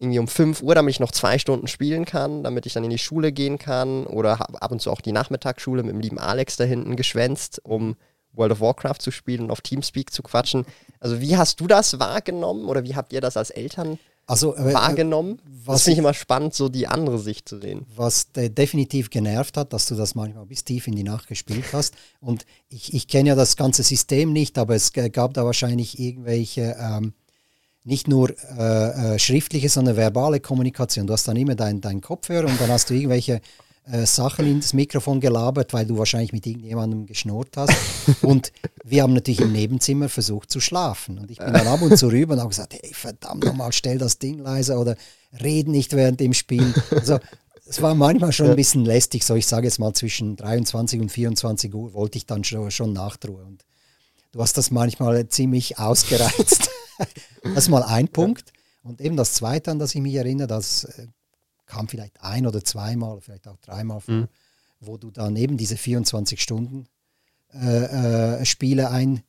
irgendwie 0.00 0.18
um 0.18 0.28
5 0.28 0.60
Uhr, 0.60 0.74
damit 0.74 0.90
ich 0.90 1.00
noch 1.00 1.12
zwei 1.12 1.38
Stunden 1.38 1.66
spielen 1.66 2.04
kann, 2.04 2.44
damit 2.44 2.66
ich 2.66 2.74
dann 2.74 2.84
in 2.84 2.90
die 2.90 2.98
Schule 2.98 3.32
gehen 3.32 3.56
kann 3.56 4.04
oder 4.04 4.38
ab 4.60 4.70
und 4.70 4.82
zu 4.82 4.90
auch 4.90 5.00
die 5.00 5.12
Nachmittagsschule 5.12 5.82
mit 5.82 5.94
dem 5.94 6.00
lieben 6.00 6.18
Alex 6.18 6.58
da 6.58 6.64
hinten 6.64 6.94
geschwänzt, 6.94 7.58
um 7.64 7.96
World 8.34 8.52
of 8.52 8.60
Warcraft 8.60 8.98
zu 8.98 9.10
spielen 9.10 9.44
und 9.44 9.50
auf 9.50 9.62
Teamspeak 9.62 10.12
zu 10.12 10.22
quatschen. 10.22 10.66
Also 11.00 11.22
wie 11.22 11.38
hast 11.38 11.58
du 11.58 11.68
das 11.68 11.98
wahrgenommen 11.98 12.66
oder 12.66 12.84
wie 12.84 12.96
habt 12.96 13.14
ihr 13.14 13.22
das 13.22 13.38
als 13.38 13.48
Eltern 13.48 13.98
Also, 14.26 14.56
äh, 14.56 14.70
äh, 14.70 14.74
wahrgenommen? 14.74 15.40
was 15.64 15.76
das 15.76 15.82
finde 15.84 15.92
ich 15.94 15.98
immer 15.98 16.14
spannend, 16.14 16.54
so 16.54 16.68
die 16.68 16.86
andere 16.86 17.18
Sicht 17.18 17.48
zu 17.48 17.60
sehen. 17.60 17.86
was 17.96 18.32
de 18.32 18.48
definitiv 18.48 19.10
genervt 19.10 19.56
hat, 19.56 19.72
dass 19.72 19.86
du 19.86 19.94
das 19.94 20.14
manchmal 20.14 20.46
bis 20.46 20.64
tief 20.64 20.86
in 20.86 20.94
die 20.94 21.02
Nacht 21.02 21.26
gespielt 21.26 21.64
hast. 21.72 21.94
Und 22.20 22.46
ich, 22.68 22.94
ich 22.94 23.08
kenne 23.08 23.30
ja 23.30 23.34
das 23.34 23.56
ganze 23.56 23.82
System 23.82 24.32
nicht, 24.32 24.58
aber 24.58 24.74
es 24.74 24.92
gab 24.92 25.34
da 25.34 25.44
wahrscheinlich 25.44 25.98
irgendwelche 25.98 26.76
ähm, 26.80 27.14
nicht 27.84 28.08
nur 28.08 28.34
äh, 28.58 29.14
äh, 29.14 29.18
schriftliche, 29.18 29.68
sondern 29.68 29.96
verbale 29.96 30.40
Kommunikation. 30.40 31.06
Du 31.06 31.12
hast 31.12 31.28
dann 31.28 31.36
immer 31.36 31.54
deinen 31.54 31.80
dein 31.80 32.00
Kopfhörer 32.00 32.48
und 32.48 32.60
dann 32.60 32.70
hast 32.70 32.90
du 32.90 32.94
irgendwelche 32.94 33.40
äh, 33.90 34.04
Sachen 34.04 34.46
ins 34.46 34.72
Mikrofon 34.72 35.20
gelabert, 35.20 35.72
weil 35.72 35.86
du 35.86 35.96
wahrscheinlich 35.96 36.32
mit 36.32 36.46
irgendjemandem 36.46 37.06
geschnurrt 37.06 37.56
hast. 37.56 37.72
und 38.22 38.52
wir 38.84 39.02
haben 39.02 39.14
natürlich 39.14 39.40
im 39.40 39.52
Nebenzimmer 39.52 40.08
versucht 40.08 40.50
zu 40.50 40.60
schlafen. 40.60 41.18
Und 41.18 41.30
ich 41.30 41.38
bin 41.38 41.52
dann 41.52 41.66
ab 41.66 41.82
und 41.82 41.96
zu 41.96 42.08
rüber 42.08 42.34
und 42.34 42.40
habe 42.40 42.48
gesagt, 42.48 42.74
hey, 42.74 42.92
verdammt 42.92 43.44
nochmal, 43.44 43.72
stell 43.72 43.98
das 43.98 44.18
Ding 44.18 44.38
leiser 44.38 44.80
oder 44.80 44.96
red 45.40 45.68
nicht 45.68 45.92
während 45.92 46.18
dem 46.18 46.34
Spiel. 46.34 46.74
Also 46.90 47.18
es 47.64 47.80
war 47.80 47.94
manchmal 47.94 48.32
schon 48.32 48.50
ein 48.50 48.56
bisschen 48.56 48.84
lästig, 48.84 49.24
so 49.24 49.34
ich 49.34 49.46
sage 49.46 49.66
jetzt 49.66 49.78
mal 49.78 49.92
zwischen 49.92 50.36
23 50.36 51.00
und 51.00 51.10
24 51.10 51.74
Uhr 51.74 51.94
wollte 51.94 52.18
ich 52.18 52.26
dann 52.26 52.44
schon, 52.44 52.70
schon 52.70 52.92
Nachtruhe. 52.92 53.44
Und 53.44 53.64
du 54.32 54.40
hast 54.40 54.58
das 54.58 54.70
manchmal 54.70 55.28
ziemlich 55.28 55.78
ausgereizt. 55.78 56.70
das 57.42 57.64
ist 57.64 57.68
mal 57.68 57.82
ein 57.82 58.08
Punkt. 58.08 58.52
Und 58.82 59.00
eben 59.00 59.16
das 59.16 59.32
Zweite, 59.34 59.72
an 59.72 59.80
das 59.80 59.94
ich 59.94 60.00
mich 60.00 60.14
erinnere, 60.14 60.46
das 60.46 60.84
äh, 60.84 61.06
kam 61.66 61.88
vielleicht 61.88 62.22
ein 62.22 62.46
oder 62.46 62.64
zweimal, 62.64 63.20
vielleicht 63.20 63.48
auch 63.48 63.58
dreimal 63.58 64.00
vor, 64.00 64.14
mhm. 64.14 64.28
wo 64.80 64.96
du 64.96 65.10
dann 65.10 65.36
eben 65.36 65.56
diese 65.56 65.76
24 65.76 66.40
Stunden 66.40 66.86
äh, 67.52 68.40
äh, 68.40 68.44
Spiele 68.44 68.90
ein, 68.90 69.22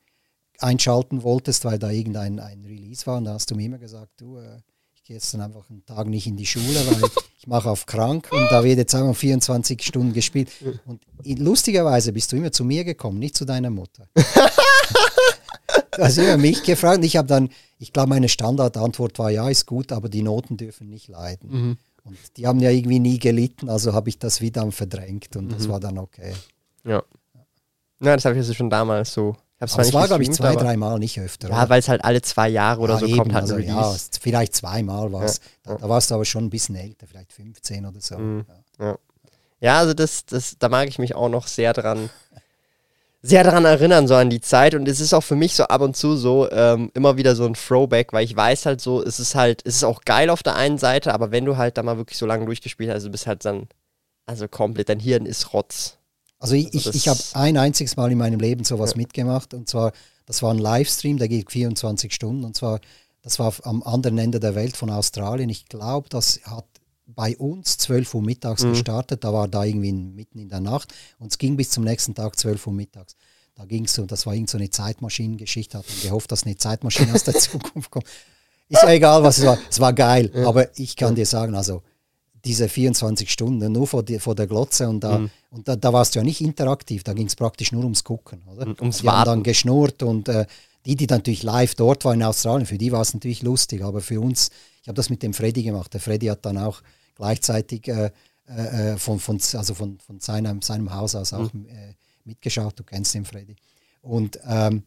einschalten 0.60 1.24
wolltest, 1.24 1.66
weil 1.66 1.80
da 1.80 1.90
irgendein 1.90 2.40
ein 2.40 2.66
Release 2.66 3.06
war. 3.06 3.18
Und 3.18 3.26
da 3.26 3.34
hast 3.34 3.52
du 3.52 3.56
mir 3.56 3.66
immer 3.66 3.78
gesagt, 3.78 4.12
du, 4.18 4.38
äh, 4.38 4.62
ich 4.96 5.04
gehe 5.04 5.16
jetzt 5.16 5.34
dann 5.34 5.42
einfach 5.42 5.70
einen 5.70 5.86
Tag 5.86 6.08
nicht 6.08 6.28
in 6.28 6.36
die 6.36 6.46
Schule, 6.46 6.76
weil 6.88 7.10
ich 7.38 7.48
mache 7.48 7.70
auf 7.70 7.86
krank 7.86 8.28
und 8.32 8.48
da 8.50 8.64
wird 8.64 8.78
jetzt 8.78 8.96
einfach 8.96 9.16
24 9.16 9.82
Stunden 9.82 10.14
gespielt. 10.14 10.50
Und 10.86 11.02
lustigerweise 11.24 12.12
bist 12.12 12.32
du 12.32 12.36
immer 12.36 12.52
zu 12.52 12.66
mir 12.66 12.84
gekommen, 12.84 13.20
nicht 13.20 13.36
zu 13.36 13.46
deiner 13.46 13.70
Mutter. 13.70 14.10
du 14.16 16.04
hast 16.04 16.18
immer 16.18 16.38
mich 16.38 16.64
gefragt 16.64 16.98
und 16.98 17.04
ich 17.04 17.16
habe 17.18 17.28
dann, 17.28 17.50
ich 17.80 17.94
glaube, 17.94 18.10
meine 18.10 18.30
Standardantwort 18.30 19.20
war, 19.20 19.30
ja, 19.30 19.48
ist 19.50 19.66
gut, 19.66 19.92
aber 19.92 20.10
die 20.10 20.24
Noten 20.24 20.58
dürfen 20.58 20.90
nicht 20.90 21.08
leiden. 21.08 21.50
Mhm. 21.50 21.78
Und 22.08 22.38
die 22.38 22.48
haben 22.48 22.60
ja 22.60 22.70
irgendwie 22.70 23.00
nie 23.00 23.20
gelitten, 23.20 23.70
also 23.70 23.94
habe 23.94 24.10
ich 24.10 24.20
das 24.20 24.42
wieder 24.42 24.70
verdrängt 24.72 25.36
und 25.36 25.46
mhm. 25.46 25.50
das 25.52 25.68
war 25.70 25.80
dann 25.80 25.98
okay. 25.98 26.34
Ja. 26.84 27.04
Ja, 28.00 28.16
das 28.16 28.26
habe 28.26 28.36
ich 28.36 28.40
also 28.40 28.54
schon 28.54 28.70
damals 28.70 29.14
so. 29.14 29.36
das 29.60 29.76
war, 29.94 30.08
glaube 30.08 30.24
ich, 30.24 30.32
zwei, 30.32 30.56
dreimal, 30.56 31.00
nicht 31.00 31.20
öfter. 31.20 31.50
Ja, 31.50 31.68
weil 31.68 31.80
es 31.80 31.90
halt 31.90 32.04
alle 32.04 32.22
zwei 32.22 32.48
Jahre 32.48 32.82
oder 32.82 32.94
ja, 32.96 33.00
so 33.00 33.06
eben, 33.08 33.18
kommt. 33.18 33.34
Halt 33.34 33.44
also, 33.44 33.58
ja, 33.58 33.96
vielleicht 34.22 34.56
zweimal 34.56 35.12
war 35.12 35.24
es. 35.24 35.42
Ja, 35.66 35.74
da, 35.74 35.78
da, 35.80 35.90
warst 35.90 36.12
du 36.12 36.16
aber 36.16 36.26
schon 36.26 36.46
ein 36.46 36.50
bisschen 36.50 36.76
älter, 36.76 37.08
vielleicht 37.08 37.34
15 37.34 37.86
oder 37.86 38.00
so. 38.00 38.18
Mhm. 38.18 38.46
Ja. 38.80 38.98
ja, 39.60 39.80
also 39.80 39.94
das, 39.96 40.26
das, 40.26 40.58
da 40.60 40.70
mag 40.70 40.88
ich 40.88 41.00
mich 41.00 41.16
auch 41.16 41.30
noch 41.30 41.48
sehr 41.48 41.74
dran 41.74 42.10
sehr 43.22 43.44
daran 43.44 43.66
erinnern, 43.66 44.08
so 44.08 44.16
an 44.16 44.30
die 44.30 44.42
Zeit. 44.42 44.76
Und 44.76 44.88
es 44.88 45.00
ist 45.00 45.14
auch 45.14 45.22
für 45.22 45.36
mich 45.36 45.56
so 45.56 45.64
ab 45.64 45.82
und 45.82 45.96
zu 45.96 46.16
so 46.16 46.50
ähm, 46.52 46.92
immer 46.94 47.18
wieder 47.18 47.36
so 47.36 47.46
ein 47.46 47.56
Throwback, 47.56 48.14
weil 48.14 48.24
ich 48.24 48.36
weiß 48.36 48.66
halt 48.66 48.82
so, 48.82 49.04
es 49.04 49.20
ist 49.20 49.36
halt, 49.36 49.62
es 49.66 49.76
ist 49.76 49.84
auch 49.84 50.02
geil 50.02 50.30
auf 50.30 50.44
der 50.44 50.56
einen 50.56 50.78
Seite, 50.78 51.14
aber 51.14 51.32
wenn 51.32 51.46
du 51.46 51.58
halt 51.58 51.78
da 51.78 51.84
mal 51.84 51.98
wirklich 51.98 52.18
so 52.18 52.26
lange 52.26 52.46
durchgespielt 52.46 52.92
hast, 52.92 53.04
du 53.04 53.10
bist 53.10 53.28
halt 53.28 53.44
dann, 53.46 53.68
also 54.26 54.48
komplett, 54.48 54.90
dein 54.90 55.00
Hirn 55.00 55.26
ist 55.26 55.54
Rotz. 55.54 55.98
Also 56.40 56.54
ich, 56.54 56.68
also 56.74 56.92
ich, 56.92 56.96
ich 56.96 57.08
habe 57.08 57.20
ein 57.34 57.58
einziges 57.58 57.98
Mal 57.98 58.12
in 58.12 58.18
meinem 58.18 58.40
Leben 58.40 58.64
sowas 58.64 58.92
ja. 58.92 58.98
mitgemacht 58.98 59.54
und 59.54 59.68
zwar, 59.68 59.92
das 60.26 60.44
war 60.44 60.54
ein 60.54 60.60
Livestream, 60.60 61.18
der 61.18 61.28
geht 61.28 61.52
24 61.52 62.14
Stunden 62.14 62.44
und 62.44 62.56
zwar, 62.56 62.80
das 63.24 63.40
war 63.40 63.54
am 63.64 63.82
anderen 63.82 64.20
Ende 64.20 64.40
der 64.40 64.54
Welt 64.54 64.78
von 64.78 64.92
Australien. 64.92 65.50
Ich 65.50 65.66
glaube, 65.66 66.08
das 66.10 66.40
hat 66.46 66.66
bei 67.08 67.38
uns 67.38 67.78
12 67.78 68.14
Uhr 68.16 68.22
mittags 68.22 68.64
mhm. 68.64 68.72
gestartet, 68.72 69.24
da 69.24 69.34
war 69.34 69.48
da 69.48 69.64
irgendwie 69.64 69.94
mitten 69.94 70.40
in 70.40 70.50
der 70.50 70.60
Nacht 70.60 70.94
und 71.20 71.32
es 71.32 71.38
ging 71.38 71.56
bis 71.56 71.70
zum 71.70 71.84
nächsten 71.84 72.14
Tag 72.14 72.38
12 72.38 72.68
Uhr 72.68 72.74
mittags. 72.74 73.16
Da 73.56 73.66
ging 73.66 73.86
es 73.86 73.94
so, 73.94 74.06
das 74.06 74.26
war 74.26 74.36
irgend 74.36 74.50
so 74.50 74.58
eine 74.58 74.70
Zeitmaschinengeschichte, 74.70 75.80
hat 75.80 75.86
gehofft, 76.04 76.32
dass 76.32 76.44
eine 76.44 76.58
Zeitmaschine 76.58 77.14
aus 77.14 77.24
der 77.24 77.34
Zukunft 77.40 77.90
kommt. 77.90 78.06
Ist 78.70 78.84
ja 78.84 78.92
egal, 78.92 79.24
was 79.24 79.38
es 79.40 79.46
war. 79.46 79.58
Es 79.70 79.80
war 79.80 79.94
geil, 79.94 80.30
ja. 80.34 80.48
aber 80.48 80.78
ich 80.78 80.96
kann 80.96 81.16
dir 81.16 81.26
sagen, 81.26 81.56
also 81.56 81.82
diese 82.44 82.70
24 82.70 83.32
Stunden 83.32 83.72
nur 83.72 83.88
vor, 83.88 84.04
die, 84.04 84.20
vor 84.20 84.36
der 84.36 84.46
Glotze 84.46 84.88
und 84.88 85.04
da, 85.04 85.20
mhm. 85.20 85.30
und 85.50 85.68
da, 85.68 85.76
da, 85.76 85.92
warst 85.92 86.14
du 86.14 86.20
ja 86.20 86.24
nicht 86.24 86.42
interaktiv, 86.42 87.04
da 87.04 87.14
ging 87.14 87.28
es 87.28 87.36
praktisch 87.36 87.72
nur 87.72 87.84
ums 87.84 88.04
Gucken, 88.04 88.42
oder? 88.46 88.68
Ums 88.80 89.00
die 89.00 89.06
Warten. 89.06 89.18
haben 89.18 89.26
dann 89.26 89.44
geschnurrt 89.44 90.04
und 90.04 90.30
äh, 90.30 90.46
die, 90.86 90.96
die 90.96 91.08
natürlich 91.08 91.44
live 91.44 91.76
dort 91.76 92.06
waren 92.06 92.22
in 92.22 92.24
Australien, 92.24 92.66
für 92.66 92.78
die 92.78 92.92
war 92.92 93.02
es 93.02 93.14
natürlich 93.14 93.42
lustig, 93.42 93.84
aber 93.84 94.02
für 94.02 94.22
uns, 94.22 94.52
ich 94.82 94.88
habe 94.88 94.96
das 94.96 95.10
mit 95.10 95.24
dem 95.24 95.34
Freddy 95.34 95.64
gemacht. 95.64 95.94
Der 95.94 96.00
Freddy 96.00 96.28
hat 96.28 96.46
dann 96.46 96.58
auch 96.58 96.82
gleichzeitig 97.18 97.88
äh, 97.88 98.12
äh, 98.50 98.94
äh, 98.94 98.98
von, 98.98 99.20
von, 99.20 99.42
also 99.54 99.74
von, 99.74 100.00
von 100.00 100.22
seinem, 100.22 100.62
seinem 100.62 100.94
Haus 100.94 101.16
aus 101.16 101.34
auch 101.34 101.52
mhm. 101.52 101.66
äh, 101.66 101.94
mitgeschaut. 102.24 102.80
Du 102.80 102.84
kennst 102.84 103.14
den 103.14 103.26
Freddy. 103.26 103.58
Und 104.02 104.40
ähm, 104.48 104.84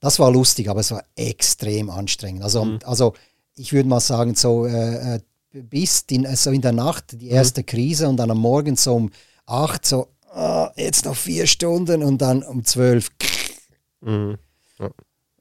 das 0.00 0.18
war 0.18 0.32
lustig, 0.32 0.68
aber 0.68 0.80
es 0.80 0.90
war 0.90 1.04
extrem 1.14 1.90
anstrengend. 1.90 2.42
Also, 2.42 2.64
mhm. 2.64 2.78
also 2.84 3.14
ich 3.54 3.72
würde 3.72 3.88
mal 3.88 4.00
sagen, 4.00 4.34
so 4.34 4.66
äh, 4.66 5.16
äh 5.16 5.20
bis 5.50 6.04
die, 6.04 6.24
so 6.36 6.50
in 6.50 6.60
der 6.60 6.72
Nacht 6.72 7.12
die 7.12 7.26
mhm. 7.26 7.32
erste 7.32 7.62
mhm. 7.62 7.66
Krise 7.66 8.08
und 8.08 8.16
dann 8.16 8.30
am 8.30 8.38
Morgen 8.38 8.76
so 8.76 8.94
um 8.94 9.10
acht, 9.46 9.86
so 9.86 10.08
oh, 10.34 10.66
jetzt 10.76 11.04
noch 11.04 11.16
vier 11.16 11.46
Stunden 11.46 12.02
und 12.02 12.18
dann 12.18 12.42
um 12.42 12.64
zwölf. 12.64 13.10
Mhm. 14.00 14.38
Ja. 14.78 14.90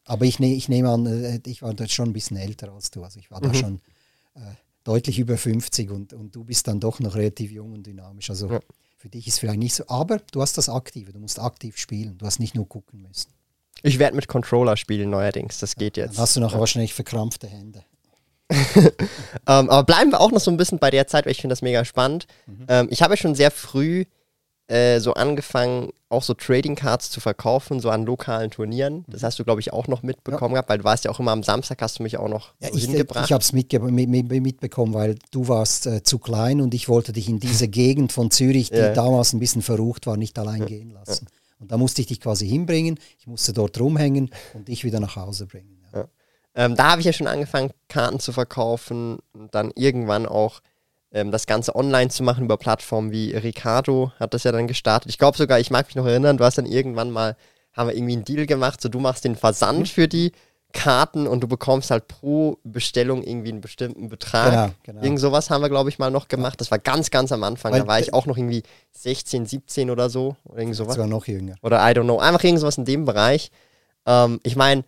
Aber 0.06 0.26
ich, 0.26 0.40
ne, 0.40 0.52
ich 0.52 0.68
nehme 0.68 0.90
an, 0.90 1.42
ich 1.46 1.62
war 1.62 1.76
dort 1.76 1.92
schon 1.92 2.10
ein 2.10 2.14
bisschen 2.14 2.38
älter 2.38 2.74
als 2.74 2.90
du. 2.90 3.04
Also 3.04 3.20
ich 3.20 3.30
war 3.30 3.40
da 3.40 3.50
mhm. 3.50 3.54
schon 3.54 3.82
äh, 4.34 4.40
deutlich 4.88 5.20
über 5.20 5.38
50 5.38 5.92
und, 5.92 6.14
und 6.14 6.34
du 6.34 6.46
bist 6.46 6.68
dann 6.68 6.80
doch 6.80 7.00
noch 7.02 7.16
relativ 7.16 7.52
jung 7.52 7.74
und 7.74 7.86
dynamisch. 7.86 8.30
Also 8.30 8.50
ja. 8.50 8.60
für 8.96 9.10
dich 9.10 9.28
ist 9.28 9.40
vielleicht 9.40 9.60
nicht 9.60 9.76
so, 9.76 9.84
aber 9.88 10.20
du 10.32 10.42
hast 10.42 10.58
das 10.58 10.70
Aktive, 10.70 11.12
du 11.12 11.20
musst 11.20 11.40
aktiv 11.40 11.78
spielen, 11.78 12.18
du 12.18 12.26
hast 12.26 12.40
nicht 12.40 12.56
nur 12.56 12.68
gucken 12.68 13.02
müssen. 13.02 13.32
Ich 13.84 14.00
werde 14.00 14.16
mit 14.16 14.28
Controller 14.28 14.78
spielen 14.78 15.10
neuerdings, 15.10 15.60
das 15.60 15.76
geht 15.76 15.98
jetzt. 15.98 16.16
Dann 16.16 16.22
hast 16.22 16.38
du 16.38 16.40
noch 16.40 16.54
ja. 16.54 16.60
wahrscheinlich 16.60 16.94
verkrampfte 16.94 17.48
Hände. 17.48 17.84
ähm, 18.50 19.70
aber 19.70 19.84
bleiben 19.84 20.12
wir 20.12 20.22
auch 20.22 20.32
noch 20.32 20.40
so 20.40 20.50
ein 20.50 20.58
bisschen 20.58 20.80
bei 20.80 20.90
der 20.90 21.06
Zeit, 21.06 21.26
weil 21.26 21.34
ich 21.34 21.42
finde 21.42 21.52
das 21.52 21.62
mega 21.62 21.84
spannend. 21.84 22.26
Mhm. 22.46 22.66
Ähm, 22.70 22.88
ich 22.90 23.02
habe 23.02 23.14
ja 23.14 23.18
schon 23.18 23.36
sehr 23.36 23.52
früh 23.52 24.06
äh, 24.68 24.99
so 24.99 25.13
angefangen, 25.13 25.91
auch 26.09 26.24
so 26.24 26.34
Trading 26.34 26.76
Cards 26.76 27.09
zu 27.09 27.20
verkaufen, 27.20 27.80
so 27.80 27.89
an 27.89 28.05
lokalen 28.05 28.51
Turnieren. 28.51 29.05
Das 29.07 29.24
hast 29.24 29.39
du, 29.39 29.43
glaube 29.43 29.61
ich, 29.61 29.74
auch 29.74 29.88
noch 29.88 30.03
mitbekommen 30.03 30.53
ja. 30.53 30.61
gehabt, 30.61 30.70
weil 30.70 30.78
du 30.80 30.84
warst 30.84 31.05
ja 31.05 31.11
auch 31.11 31.20
immer 31.20 31.32
am 31.32 31.43
Samstag, 31.43 31.82
hast 31.82 31.99
du 31.99 32.03
mich 32.03 32.18
auch 32.18 32.30
noch 32.30 32.53
ja, 32.59 32.70
ich, 32.74 32.86
hingebracht. 32.86 33.26
Ich 33.26 33.34
habe 33.34 33.41
es 33.41 33.53
mit, 33.53 33.74
mitbekommen, 33.74 34.93
weil 34.93 35.15
du 35.32 35.47
warst 35.47 35.88
äh, 35.88 36.03
zu 36.03 36.20
klein 36.20 36.61
und 36.61 36.74
ich 36.74 36.89
wollte 36.89 37.13
dich 37.13 37.30
in 37.30 37.39
diese 37.39 37.68
Gegend 37.70 38.11
von 38.11 38.32
Zürich, 38.32 38.70
die 38.70 38.78
ja. 38.78 38.93
damals 38.93 39.34
ein 39.34 39.39
bisschen 39.39 39.61
verrucht 39.61 40.07
war, 40.07 40.18
nicht 40.18 40.38
allein 40.39 40.65
gehen 40.65 40.91
lassen. 40.91 41.28
Und 41.59 41.72
da 41.72 41.78
musste 41.78 42.01
ich 42.01 42.07
dich 42.07 42.22
quasi 42.22 42.47
hinbringen, 42.47 42.99
ich 43.20 43.28
musste 43.28 43.51
dort 43.51 43.80
rumhängen 43.80 44.30
und 44.53 44.68
dich 44.68 44.84
wieder 44.84 44.99
nach 44.99 45.15
Hause 45.15 45.47
bringen. 45.47 45.78
Ähm, 46.57 46.76
da 46.76 46.91
habe 46.91 47.01
ich 47.01 47.05
ja 47.05 47.13
schon 47.13 47.28
angefangen, 47.28 47.70
Karten 47.88 48.20
zu 48.20 48.32
verkaufen 48.34 49.20
und 49.32 49.53
dann 49.53 49.72
irgendwann 49.76 50.26
auch 50.26 50.61
ähm, 51.12 51.32
das 51.32 51.47
Ganze 51.47 51.76
online 51.76 52.10
zu 52.10 52.24
machen 52.24 52.45
über 52.45 52.58
Plattformen 52.58 53.12
wie 53.12 53.36
Ricardo 53.36 54.12
hat 54.20 54.34
das 54.34 54.43
ja 54.43 54.51
dann 54.51 54.68
gestartet. 54.68 55.10
Ich 55.10 55.18
glaube 55.18 55.38
sogar, 55.38 55.60
ich 55.60 55.72
mag 55.72 55.88
mich 55.88 55.95
noch 55.95 56.05
erinnern, 56.05 56.38
du 56.38 56.43
hast 56.43 56.58
dann 56.58 56.66
irgendwann 56.66 57.12
mal, 57.12 57.36
haben 57.74 57.89
wir 57.89 57.95
irgendwie 57.95 58.14
einen 58.14 58.26
Deal 58.26 58.45
gemacht, 58.45 58.82
so 58.82 58.89
du 58.89 58.99
machst 58.99 59.24
den 59.24 59.36
Versand 59.36 59.80
mhm. 59.80 59.86
für 59.86 60.08
die 60.08 60.32
Karten 60.74 61.28
und 61.28 61.41
du 61.41 61.47
bekommst 61.47 61.91
halt 61.91 62.08
pro 62.08 62.60
Bestellung 62.64 63.24
irgendwie 63.24 63.49
einen 63.49 63.62
bestimmten 63.62 64.10
Betrag. 64.10 64.51
Genau, 64.51 64.70
genau. 64.84 65.01
Irgend 65.01 65.20
sowas 65.20 65.49
haben 65.49 65.62
wir, 65.62 65.70
glaube 65.70 65.89
ich, 65.89 65.97
mal 65.97 66.12
noch 66.12 66.28
gemacht. 66.28 66.60
Das 66.60 66.72
war 66.72 66.78
ganz, 66.78 67.10
ganz 67.10 67.32
am 67.32 67.43
Anfang. 67.43 67.72
Weil, 67.72 67.82
da 67.82 67.88
war 67.88 67.99
ich 67.99 68.14
auch 68.14 68.26
noch 68.26 68.38
irgendwie 68.38 68.64
16, 68.91 69.45
17 69.45 69.89
oder 69.89 70.10
so. 70.10 70.36
Oder 70.43 70.60
irgend 70.60 70.76
sowas. 70.76 70.95
Sogar 70.95 71.08
noch 71.08 71.26
jünger. 71.26 71.55
Oder 71.62 71.80
I 71.80 71.93
don't 71.93 72.03
know. 72.03 72.20
Einfach 72.20 72.43
irgend 72.43 72.60
sowas 72.60 72.78
in 72.78 72.86
dem 72.86 73.05
Bereich. 73.05 73.49
Ähm, 74.05 74.39
ich 74.43 74.55
meine, 74.55 74.84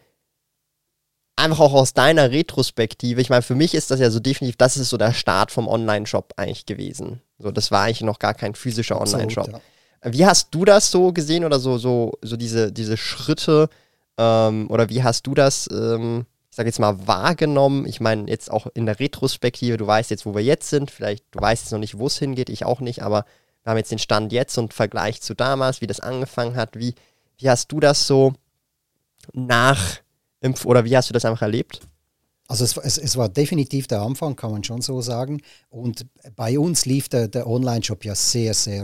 einfach 1.40 1.60
auch 1.60 1.74
aus 1.74 1.94
deiner 1.94 2.32
Retrospektive, 2.32 3.22
ich 3.22 3.30
meine, 3.30 3.42
für 3.42 3.56
mich 3.56 3.74
ist 3.74 3.92
das 3.92 4.00
ja 4.00 4.10
so 4.12 4.20
definitiv, 4.20 4.58
das 4.58 4.78
ist 4.78 4.90
so 4.90 4.98
der 4.98 5.14
Start 5.14 5.52
vom 5.52 5.68
Online-Shop 5.68 6.34
eigentlich 6.38 6.66
gewesen. 6.66 7.22
So, 7.40 7.52
das 7.52 7.72
war 7.72 7.84
eigentlich 7.84 8.02
noch 8.02 8.20
gar 8.20 8.34
kein 8.34 8.56
physischer 8.56 9.00
Online-Shop. 9.02 9.50
Ja. 9.52 10.14
Wie 10.14 10.26
hast 10.26 10.54
du 10.54 10.66
das 10.66 10.92
so 10.92 11.12
gesehen 11.12 11.44
oder 11.44 11.60
so, 11.60 11.78
so, 11.78 12.14
so 12.22 12.38
diese, 12.38 12.72
diese 12.72 12.98
Schritte 12.98 13.70
ähm, 14.18 14.70
oder 14.70 14.90
wie 14.90 15.04
hast 15.04 15.28
du 15.28 15.34
das, 15.34 15.68
ähm, 15.72 16.26
ich 16.50 16.56
sag 16.56 16.66
jetzt 16.66 16.80
mal, 16.80 17.08
wahrgenommen? 17.08 17.86
Ich 17.86 18.00
meine, 18.00 18.30
jetzt 18.30 18.52
auch 18.52 18.68
in 18.74 18.86
der 18.86 19.00
Retrospektive, 19.00 19.78
du 19.78 19.88
weißt 19.88 20.12
jetzt, 20.12 20.26
wo 20.26 20.36
wir 20.36 20.44
jetzt 20.44 20.70
sind, 20.70 20.92
vielleicht, 20.92 21.24
du 21.32 21.42
weißt 21.42 21.64
jetzt 21.64 21.72
noch 21.72 21.80
nicht, 21.80 21.98
wo 21.98 22.08
es 22.08 22.18
hingeht, 22.18 22.50
ich 22.50 22.66
auch 22.66 22.80
nicht, 22.80 23.02
aber 23.02 23.26
wir 23.64 23.72
haben 23.72 23.78
jetzt 23.78 23.92
den 23.92 24.00
Stand 24.00 24.32
jetzt 24.32 24.58
und 24.58 24.74
Vergleich 24.74 25.22
zu 25.22 25.34
damals, 25.34 25.82
wie 25.82 25.88
das 25.88 26.00
angefangen 26.00 26.56
hat. 26.56 26.78
Wie, 26.78 26.96
wie 27.38 27.50
hast 27.50 27.72
du 27.72 27.80
das 27.80 28.08
so 28.08 28.34
nach 29.34 30.00
oder 30.66 30.86
wie 30.86 30.96
hast 30.96 31.10
du 31.10 31.14
das 31.14 31.26
einfach 31.26 31.42
erlebt? 31.42 31.82
Also 32.48 32.64
es, 32.64 32.76
es, 32.78 32.98
es, 32.98 33.16
war 33.16 33.30
definitiv 33.30 33.86
der 33.86 34.02
Anfang, 34.02 34.36
kann 34.36 34.52
man 34.52 34.64
schon 34.64 34.82
so 34.82 35.02
sagen. 35.02 35.42
Und 35.70 36.08
bei 36.36 36.58
uns 36.58 36.86
lief 36.86 37.08
der, 37.08 37.28
der 37.28 37.46
Online-Shop 37.46 38.04
ja 38.04 38.16
sehr, 38.16 38.56
sehr 38.56 38.84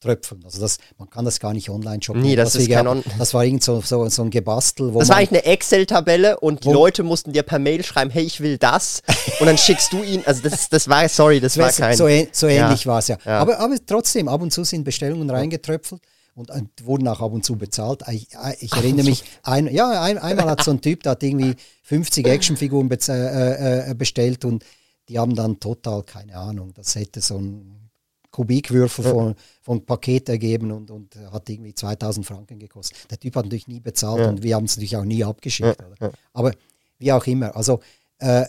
tröpfeln. 0.00 0.42
Also 0.44 0.60
das, 0.60 0.78
man 0.98 1.10
kann 1.10 1.24
das 1.24 1.38
gar 1.38 1.52
nicht 1.52 1.68
online 1.68 2.02
shoppen. 2.02 2.22
Nee, 2.22 2.36
das, 2.36 2.54
das, 2.54 2.62
ist 2.62 2.70
kein 2.70 2.86
On 2.86 3.04
das 3.18 3.34
war 3.34 3.44
irgend 3.44 3.62
so, 3.62 3.82
so, 3.82 4.08
so 4.08 4.22
ein 4.22 4.30
Gebastel. 4.30 4.92
das 4.92 5.10
war 5.10 5.16
eigentlich 5.16 5.44
eine 5.44 5.44
Excel-Tabelle 5.44 6.40
und 6.40 6.64
die 6.64 6.70
Leute 6.70 7.02
mussten 7.02 7.32
dir 7.32 7.42
per 7.42 7.58
Mail 7.58 7.84
schreiben, 7.84 8.10
hey, 8.10 8.24
ich 8.24 8.40
will 8.40 8.56
das. 8.56 9.02
und 9.40 9.46
dann 9.46 9.58
schickst 9.58 9.92
du 9.92 10.02
ihn, 10.02 10.22
also 10.24 10.42
das, 10.48 10.70
das 10.70 10.88
war, 10.88 11.06
sorry, 11.08 11.38
das 11.38 11.56
war 11.58 11.70
kein... 11.70 11.96
So, 11.96 12.08
so 12.32 12.46
ähnlich 12.46 12.84
ja. 12.84 12.90
war 12.90 12.98
es 12.98 13.08
ja. 13.08 13.18
ja. 13.24 13.38
Aber, 13.38 13.58
aber 13.58 13.76
trotzdem, 13.86 14.28
ab 14.28 14.40
und 14.40 14.52
zu 14.52 14.64
sind 14.64 14.84
Bestellungen 14.84 15.28
reingetröpfelt 15.30 16.00
und, 16.34 16.50
wurden 16.84 17.08
auch 17.08 17.20
ab 17.20 17.32
und 17.32 17.44
zu 17.44 17.56
bezahlt. 17.56 18.02
Ich, 18.10 18.28
ich 18.60 18.72
erinnere 18.72 19.04
mich, 19.04 19.24
ein, 19.42 19.72
ja, 19.72 20.02
ein, 20.02 20.18
einmal 20.18 20.50
hat 20.50 20.64
so 20.64 20.70
ein 20.70 20.80
Typ, 20.80 21.02
der 21.02 21.12
hat 21.12 21.22
irgendwie 21.22 21.54
50 21.82 22.26
Actionfiguren 22.26 22.88
be 22.88 22.98
äh, 23.08 23.90
äh, 23.90 23.94
bestellt 23.94 24.44
und 24.44 24.64
die 25.08 25.18
haben 25.18 25.34
dann 25.34 25.60
total, 25.60 26.02
keine 26.02 26.36
Ahnung, 26.36 26.72
das 26.74 26.94
hätte 26.94 27.20
so 27.20 27.38
ein 27.38 27.90
Kubikwürfel 28.30 29.04
von, 29.04 29.34
von 29.60 29.84
Paket 29.84 30.30
ergeben 30.30 30.72
und, 30.72 30.90
und 30.90 31.16
hat 31.30 31.50
irgendwie 31.50 31.74
2000 31.74 32.24
Franken 32.24 32.58
gekostet. 32.58 33.10
Der 33.10 33.20
Typ 33.20 33.36
hat 33.36 33.44
natürlich 33.44 33.68
nie 33.68 33.80
bezahlt 33.80 34.20
ja. 34.20 34.28
und 34.28 34.42
wir 34.42 34.54
haben 34.56 34.64
es 34.64 34.76
natürlich 34.76 34.96
auch 34.96 35.04
nie 35.04 35.22
abgeschickt. 35.22 35.76
Ja. 36.00 36.10
Aber 36.32 36.52
wie 36.98 37.12
auch 37.12 37.26
immer. 37.26 37.54
Also 37.54 37.80
äh, 38.18 38.46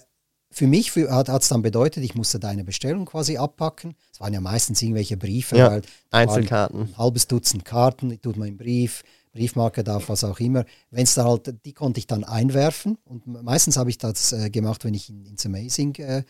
für 0.54 0.68
mich 0.68 0.92
für, 0.92 1.12
hat 1.12 1.30
es 1.30 1.50
dann 1.50 1.62
bedeutet, 1.62 2.04
ich 2.04 2.16
musste 2.16 2.40
deine 2.40 2.64
Bestellung 2.64 3.06
quasi 3.06 3.38
abpacken. 3.38 3.96
Es 4.12 4.20
waren 4.20 4.34
ja 4.34 4.40
meistens 4.40 4.82
irgendwelche 4.82 5.18
Briefe, 5.18 5.58
ja, 5.58 5.82
Einzelkarten. 6.12 6.82
Ein 6.82 6.98
halbes 6.98 7.28
Dutzend 7.28 7.66
Karten, 7.66 8.10
die 8.10 8.20
tut 8.20 8.38
man 8.38 8.48
im 8.48 8.58
Brief, 8.58 9.04
Briefmarke 9.34 9.84
darf, 9.84 10.10
was 10.10 10.24
auch 10.24 10.40
immer. 10.40 10.66
Wenn 10.92 11.04
es 11.04 11.16
dann 11.16 11.26
halt, 11.26 11.66
die 11.66 11.74
konnte 11.74 12.00
ich 12.00 12.08
dann 12.08 12.24
einwerfen 12.24 12.98
und 13.06 13.26
meistens 13.26 13.78
habe 13.78 13.90
ich 13.90 13.98
das 13.98 14.32
äh, 14.32 14.50
gemacht, 14.50 14.86
wenn 14.86 14.94
ich 14.94 15.10
in, 15.10 15.26
ins 15.26 15.46
Amazing 15.46 15.96
äh, 15.96 16.24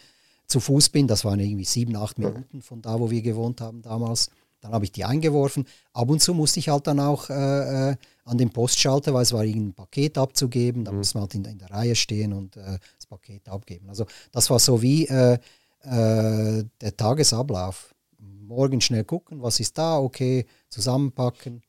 zu 0.47 0.59
Fuß 0.59 0.89
bin. 0.89 1.07
Das 1.07 1.25
waren 1.25 1.39
irgendwie 1.39 1.65
sieben, 1.65 1.95
acht 1.95 2.17
Minuten 2.17 2.61
von 2.61 2.81
da, 2.81 2.99
wo 2.99 3.11
wir 3.11 3.21
gewohnt 3.21 3.59
haben 3.59 3.81
damals. 3.81 4.29
Dann 4.63 4.71
habe 4.71 4.85
ich 4.85 4.93
die 4.93 5.03
eingeworfen. 5.03 5.65
Ab 5.91 6.09
und 6.09 6.21
zu 6.21 6.33
musste 6.33 6.59
ich 6.59 6.69
halt 6.69 6.87
dann 6.87 6.99
auch 7.01 7.29
äh, 7.29 7.91
äh 7.91 7.95
an 8.25 8.37
den 8.37 8.49
Postschalter, 8.49 9.13
weil 9.13 9.23
es 9.23 9.33
war 9.33 9.43
irgendein 9.43 9.73
Paket 9.73 10.17
abzugeben. 10.17 10.85
Da 10.85 10.93
mhm. 10.93 10.99
muss 10.99 11.13
man 11.13 11.23
halt 11.23 11.35
in, 11.35 11.43
in, 11.43 11.57
der 11.57 11.69
Reihe 11.69 11.95
stehen 11.95 12.31
und 12.31 12.55
äh, 12.55 12.79
das 12.95 13.05
Paket 13.05 13.49
abgeben. 13.49 13.89
Also 13.89 14.05
das 14.31 14.49
war 14.49 14.59
so 14.59 14.81
wie 14.81 15.05
äh, 15.07 15.33
äh, 15.81 16.63
der 16.79 16.97
Tagesablauf. 16.97 17.93
Morgen 18.17 18.79
schnell 18.79 19.03
gucken, 19.03 19.41
was 19.41 19.59
ist 19.59 19.77
da, 19.77 19.99
okay, 19.99 20.45
zusammenpacken, 20.69 21.63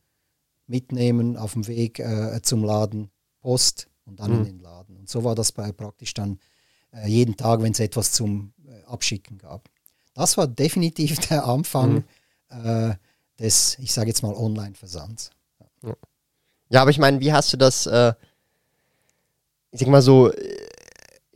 mitnehmen, 0.68 1.36
auf 1.36 1.54
dem 1.54 1.66
Weg 1.66 1.98
äh, 1.98 2.40
zum 2.42 2.62
Laden, 2.62 3.10
Post 3.40 3.88
und 4.04 4.20
dann 4.20 4.30
mhm. 4.30 4.38
in 4.38 4.44
den 4.44 4.60
Laden. 4.60 4.96
Und 4.96 5.08
so 5.08 5.24
war 5.24 5.34
das 5.34 5.50
bei, 5.50 5.72
praktisch 5.72 6.14
dann 6.14 6.38
jeden 7.04 7.36
Tag, 7.36 7.60
wenn 7.60 7.72
es 7.72 7.80
etwas 7.80 8.12
zum 8.12 8.52
Abschicken 8.86 9.38
gab. 9.38 9.68
Das 10.14 10.36
war 10.36 10.46
definitiv 10.46 11.18
der 11.28 11.44
Anfang 11.44 11.92
mhm. 11.92 12.04
Äh, 12.48 12.94
des, 13.38 13.78
ich 13.78 13.92
sage 13.92 14.08
jetzt 14.08 14.22
mal, 14.22 14.34
Online-Versands. 14.34 15.30
Ja. 15.82 15.94
ja. 16.70 16.82
aber 16.82 16.90
ich 16.90 16.98
meine, 16.98 17.20
wie 17.20 17.32
hast 17.32 17.52
du 17.52 17.56
das, 17.56 17.86
äh, 17.86 18.12
ich 19.70 19.80
sag 19.80 19.88
mal 19.88 20.02
so, 20.02 20.32
äh, 20.32 20.64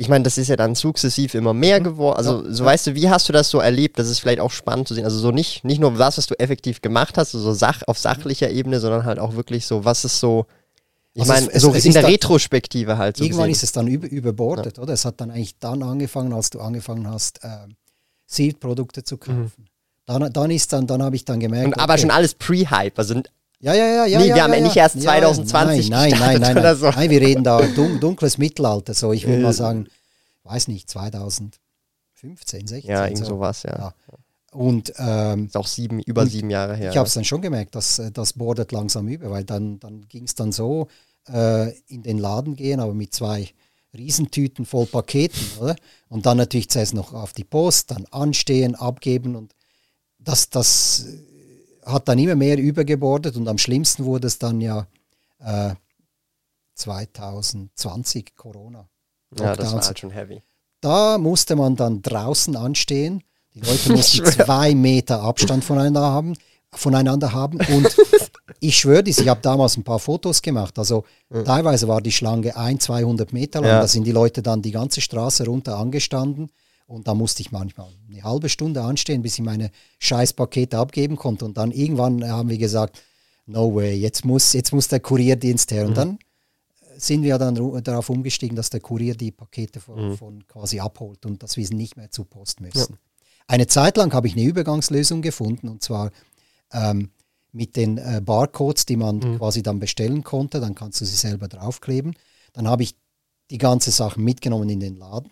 ich 0.01 0.09
meine, 0.09 0.23
das 0.23 0.39
ist 0.39 0.47
ja 0.47 0.55
dann 0.55 0.77
sukzessiv 0.77 1.35
immer 1.35 1.53
mehr 1.53 1.81
mhm. 1.81 1.85
geworden. 1.85 2.17
Also, 2.17 2.45
ja, 2.45 2.53
so 2.53 2.63
ja. 2.63 2.71
weißt 2.71 2.87
du, 2.87 2.95
wie 2.95 3.11
hast 3.11 3.29
du 3.29 3.33
das 3.33 3.51
so 3.51 3.59
erlebt? 3.59 3.99
Das 3.99 4.09
ist 4.09 4.21
vielleicht 4.21 4.41
auch 4.41 4.53
spannend 4.53 4.87
zu 4.87 4.95
sehen. 4.95 5.05
Also, 5.05 5.19
so 5.19 5.33
nicht, 5.33 5.65
nicht 5.65 5.81
nur 5.81 5.93
das, 5.93 6.19
was 6.19 6.27
du 6.27 6.39
effektiv 6.39 6.81
gemacht 6.81 7.19
hast, 7.19 7.33
so 7.33 7.53
Sach 7.53 7.83
auf 7.87 7.99
sachlicher 7.99 8.49
Ebene, 8.49 8.79
sondern 8.79 9.05
halt 9.05 9.19
auch 9.19 9.35
wirklich 9.35 9.67
so, 9.67 9.85
was 9.85 10.05
ist 10.05 10.21
so, 10.21 10.47
ich 11.15 11.29
also 11.29 11.47
meine, 11.47 11.59
so 11.59 11.73
in 11.73 11.93
der 11.93 12.07
Retrospektive 12.07 12.97
halt. 12.97 13.17
So 13.17 13.25
irgendwann 13.25 13.49
gesehen. 13.49 13.57
ist 13.57 13.63
es 13.65 13.73
dann 13.73 13.89
über, 13.89 14.09
überbordet, 14.09 14.77
ja. 14.77 14.83
oder? 14.85 14.93
Es 14.93 15.05
hat 15.05 15.21
dann 15.21 15.33
eigentlich 15.33 15.59
dann 15.59 15.83
angefangen, 15.83 16.33
als 16.33 16.51
du 16.51 16.61
angefangen 16.61 17.09
hast, 17.11 17.43
äh, 17.43 17.67
Seed-Produkte 18.27 19.03
zu 19.03 19.17
kaufen. 19.17 19.53
Mhm. 19.57 19.68
Dann, 20.09 20.33
dann 20.33 20.51
ist 20.51 20.73
dann, 20.73 20.87
dann 20.87 21.03
habe 21.03 21.17
ich 21.17 21.27
dann 21.27 21.39
gemerkt. 21.39 21.67
Und 21.67 21.75
okay, 21.75 21.83
aber 21.83 21.99
schon 21.99 22.11
alles 22.11 22.33
Pre-Hype, 22.35 22.99
also 22.99 23.15
ja, 23.61 23.75
ja, 23.75 23.87
ja, 23.87 24.07
ja. 24.07 24.19
Nee, 24.19 24.29
ja, 24.29 24.35
wir 24.37 24.43
haben 24.45 24.55
ja, 24.55 24.61
nicht 24.61 24.77
erst 24.77 25.03
2020 25.03 25.91
Nein, 25.91 26.13
nein, 26.13 26.41
nein, 26.41 26.55
nein, 26.55 26.77
so. 26.77 26.91
nein. 26.91 27.11
wir 27.11 27.21
reden 27.21 27.45
da 27.45 27.61
dun 27.61 28.01
dunkles 28.01 28.39
Mittelalter, 28.39 28.95
so 28.95 29.13
ich 29.13 29.27
würde 29.27 29.43
mal 29.43 29.53
sagen, 29.53 29.87
weiß 30.45 30.69
nicht, 30.69 30.89
2015, 30.89 31.59
16. 32.67 32.91
Ja, 32.91 33.05
irgend 33.05 33.19
so. 33.19 33.25
sowas, 33.27 33.65
ja. 33.65 33.77
ja. 33.79 33.95
Und 34.53 34.95
ähm, 34.97 35.47
ist 35.47 35.57
auch 35.59 35.67
sieben, 35.67 36.01
über 36.01 36.25
sieben 36.25 36.49
Jahre 36.49 36.75
her. 36.75 36.91
Ich 36.91 36.97
habe 36.97 37.07
es 37.07 37.13
dann 37.13 37.25
schon 37.25 37.43
gemerkt, 37.43 37.75
dass 37.75 37.99
äh, 37.99 38.11
das 38.11 38.33
bordet 38.33 38.73
langsam 38.73 39.09
über, 39.09 39.31
weil 39.31 39.45
dann, 39.45 39.79
dann 39.79 40.09
ging 40.09 40.25
es 40.25 40.35
dann 40.35 40.53
so, 40.53 40.89
äh, 41.29 41.77
in 41.89 42.03
den 42.03 42.17
Laden 42.17 42.57
gehen, 42.57 42.81
aber 42.81 42.95
mit 42.95 43.13
zwei 43.13 43.49
Riesentüten 43.95 44.65
voll 44.65 44.87
Paketen, 44.87 45.47
oder? 45.61 45.77
Und 46.09 46.25
dann 46.25 46.39
natürlich 46.39 46.71
zuerst 46.71 46.95
noch 46.95 47.13
auf 47.13 47.35
die 47.35 47.45
Post, 47.45 47.91
dann 47.91 48.07
anstehen, 48.07 48.75
abgeben 48.75 49.37
und 49.37 49.55
das, 50.19 50.51
das 50.51 51.07
hat 51.85 52.09
dann 52.09 52.19
immer 52.19 52.35
mehr 52.35 52.59
übergebordet 52.59 53.37
und 53.37 53.49
am 53.49 53.59
schlimmsten 53.59 54.05
wurde 54.05 54.27
es 54.27 54.39
dann 54.39 54.61
ja 54.61 54.87
äh, 55.41 55.75
2020 56.75 58.37
Corona. 58.37 58.89
Ja, 59.39 59.57
das 59.57 59.73
war 59.73 59.85
halt 59.85 59.99
schon 59.99 60.11
heavy. 60.11 60.43
Da 60.81 61.19
musste 61.19 61.57
man 61.57 61.77
dann 61.77 62.03
draußen 62.03 62.57
anstehen. 62.57 63.23
Die 63.55 63.61
Leute 63.61 63.93
mussten 63.97 64.25
zwei 64.27 64.75
Meter 64.75 65.23
Abstand 65.23 65.65
voneinander 65.65 66.03
haben, 66.03 66.35
voneinander 66.73 67.33
haben 67.33 67.59
und 67.59 67.97
ich 68.61 68.79
schwöre 68.79 69.03
dies, 69.03 69.19
ich 69.19 69.29
habe 69.29 69.41
damals 69.41 69.77
ein 69.77 69.85
paar 69.85 69.99
Fotos 69.99 70.43
gemacht. 70.43 70.79
Also 70.79 71.05
mhm. 71.31 71.45
teilweise 71.45 71.89
war 71.89 72.01
die 72.01 72.13
Schlange 72.13 72.57
ein, 72.57 72.79
200 72.79 73.33
Meter 73.33 73.61
lang. 73.61 73.71
Ja. 73.71 73.81
Da 73.81 73.89
sind 73.89 74.05
die 74.05 74.13
Leute 74.13 74.43
dann 74.43 74.63
die 74.63 74.73
ganze 74.73 75.01
Straße 75.01 75.45
runter 75.47 75.77
angestanden. 75.77 76.51
Und 76.89 77.07
da 77.07 77.15
musste 77.15 77.43
ich 77.43 77.53
manchmal 77.53 77.93
eine 78.09 78.25
halbe 78.25 78.49
Stunde 78.49 78.83
anstehen, 78.83 79.21
bis 79.21 79.35
ich 79.35 79.45
meine 79.45 79.71
Scheißpakete 79.99 80.79
abgeben 80.79 81.17
konnte. 81.17 81.45
Und 81.45 81.59
dann 81.59 81.71
irgendwann 81.71 82.27
haben 82.27 82.49
wir 82.49 82.57
gesagt, 82.57 83.03
no 83.45 83.75
way, 83.75 83.95
jetzt 83.95 84.25
muss, 84.25 84.55
jetzt 84.55 84.73
muss 84.73 84.89
der 84.89 85.01
Kurierdienst 85.01 85.71
her. 85.71 85.85
Und 85.85 85.91
mhm. 85.91 85.95
dann 85.95 86.19
sind 86.97 87.23
wir 87.23 87.37
dann 87.37 87.55
darauf 87.83 88.09
umgestiegen, 88.09 88.57
dass 88.57 88.71
der 88.71 88.81
Kurier 88.81 89.15
die 89.15 89.31
Pakete 89.31 89.81
von, 89.81 90.09
mhm. 90.09 90.17
von 90.17 90.47
quasi 90.49 90.81
abholt 90.81 91.27
und 91.27 91.43
dass 91.43 91.59
wir 91.59 91.69
nicht 91.69 91.99
mehr 91.99 92.11
zur 92.11 92.25
Post 92.25 92.63
müssen. 92.63 92.95
Ja. 92.95 92.99
Eine 93.49 93.67
Zeit 93.67 93.99
lang 93.99 94.15
habe 94.15 94.27
ich 94.27 94.33
eine 94.33 94.45
Übergangslösung 94.45 95.21
gefunden 95.21 95.69
und 95.69 95.83
zwar 95.83 96.11
ähm, 96.73 97.11
mit 97.53 97.77
den 97.77 97.99
äh, 97.99 98.23
Barcodes, 98.25 98.87
die 98.87 98.97
man 98.97 99.19
mhm. 99.19 99.37
quasi 99.37 99.63
dann 99.63 99.79
bestellen 99.79 100.25
konnte. 100.25 100.59
Dann 100.59 100.75
kannst 100.75 101.03
du 101.03 101.05
sie 101.05 101.17
selber 101.17 101.49
draufkleben. 101.49 102.15
Dann 102.55 102.67
habe 102.67 102.83
ich 102.83 102.97
die 103.51 103.59
ganze 103.59 103.91
Sache 103.91 104.19
mitgenommen 104.19 104.71
in 104.71 104.81
den 104.81 104.97
Laden. 104.97 105.31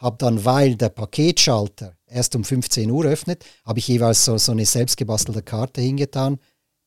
Habe 0.00 0.16
dann, 0.18 0.44
weil 0.46 0.76
der 0.76 0.88
Paketschalter 0.88 1.94
erst 2.06 2.34
um 2.34 2.42
15 2.42 2.90
Uhr 2.90 3.04
öffnet, 3.04 3.44
habe 3.66 3.78
ich 3.78 3.88
jeweils 3.88 4.24
so, 4.24 4.38
so 4.38 4.52
eine 4.52 4.64
selbstgebastelte 4.64 5.42
Karte 5.42 5.82
hingetan, 5.82 6.38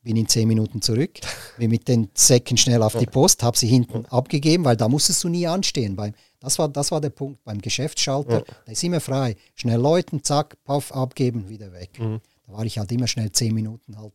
bin 0.02 0.16
in 0.16 0.28
10 0.28 0.48
Minuten 0.48 0.82
zurück, 0.82 1.20
bin 1.58 1.70
mit 1.70 1.86
den 1.86 2.10
Säcken 2.14 2.56
schnell 2.56 2.82
auf 2.82 2.98
die 2.98 3.06
Post, 3.06 3.44
habe 3.44 3.56
sie 3.56 3.68
hinten 3.68 4.04
abgegeben, 4.06 4.64
weil 4.64 4.76
da 4.76 4.88
musstest 4.88 5.22
du 5.22 5.28
nie 5.28 5.46
anstehen. 5.46 5.94
Beim, 5.94 6.12
das, 6.40 6.58
war, 6.58 6.68
das 6.68 6.90
war 6.90 7.00
der 7.00 7.10
Punkt 7.10 7.44
beim 7.44 7.60
Geschäftsschalter, 7.60 8.38
ja. 8.38 8.54
der 8.66 8.72
ist 8.72 8.82
immer 8.82 9.00
frei. 9.00 9.36
Schnell 9.54 9.80
läuten, 9.80 10.24
zack, 10.24 10.56
paff, 10.64 10.90
abgeben, 10.90 11.48
wieder 11.48 11.72
weg. 11.72 11.98
Mhm. 12.00 12.20
Da 12.48 12.52
war 12.52 12.64
ich 12.64 12.78
halt 12.78 12.90
immer 12.90 13.06
schnell 13.06 13.30
10 13.30 13.54
Minuten 13.54 13.96
halt 13.96 14.14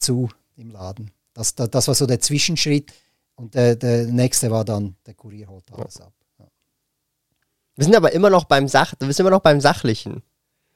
zu 0.00 0.28
im 0.56 0.72
Laden. 0.72 1.12
Das, 1.34 1.54
das, 1.54 1.70
das 1.70 1.86
war 1.86 1.94
so 1.94 2.06
der 2.06 2.18
Zwischenschritt 2.18 2.92
und 3.36 3.54
der, 3.54 3.76
der 3.76 4.06
nächste 4.06 4.50
war 4.50 4.64
dann, 4.64 4.96
der 5.06 5.14
Kurier 5.14 5.48
holt 5.48 5.72
alles 5.72 5.94
ja. 5.98 6.06
ab. 6.06 6.12
Wir 7.80 7.86
sind 7.86 7.96
aber 7.96 8.12
immer 8.12 8.28
noch 8.28 8.44
beim 8.44 8.68
Sach, 8.68 8.92
wir 8.98 9.10
sind 9.10 9.20
immer 9.20 9.34
noch 9.34 9.40
beim 9.40 9.58
Sachlichen. 9.58 10.22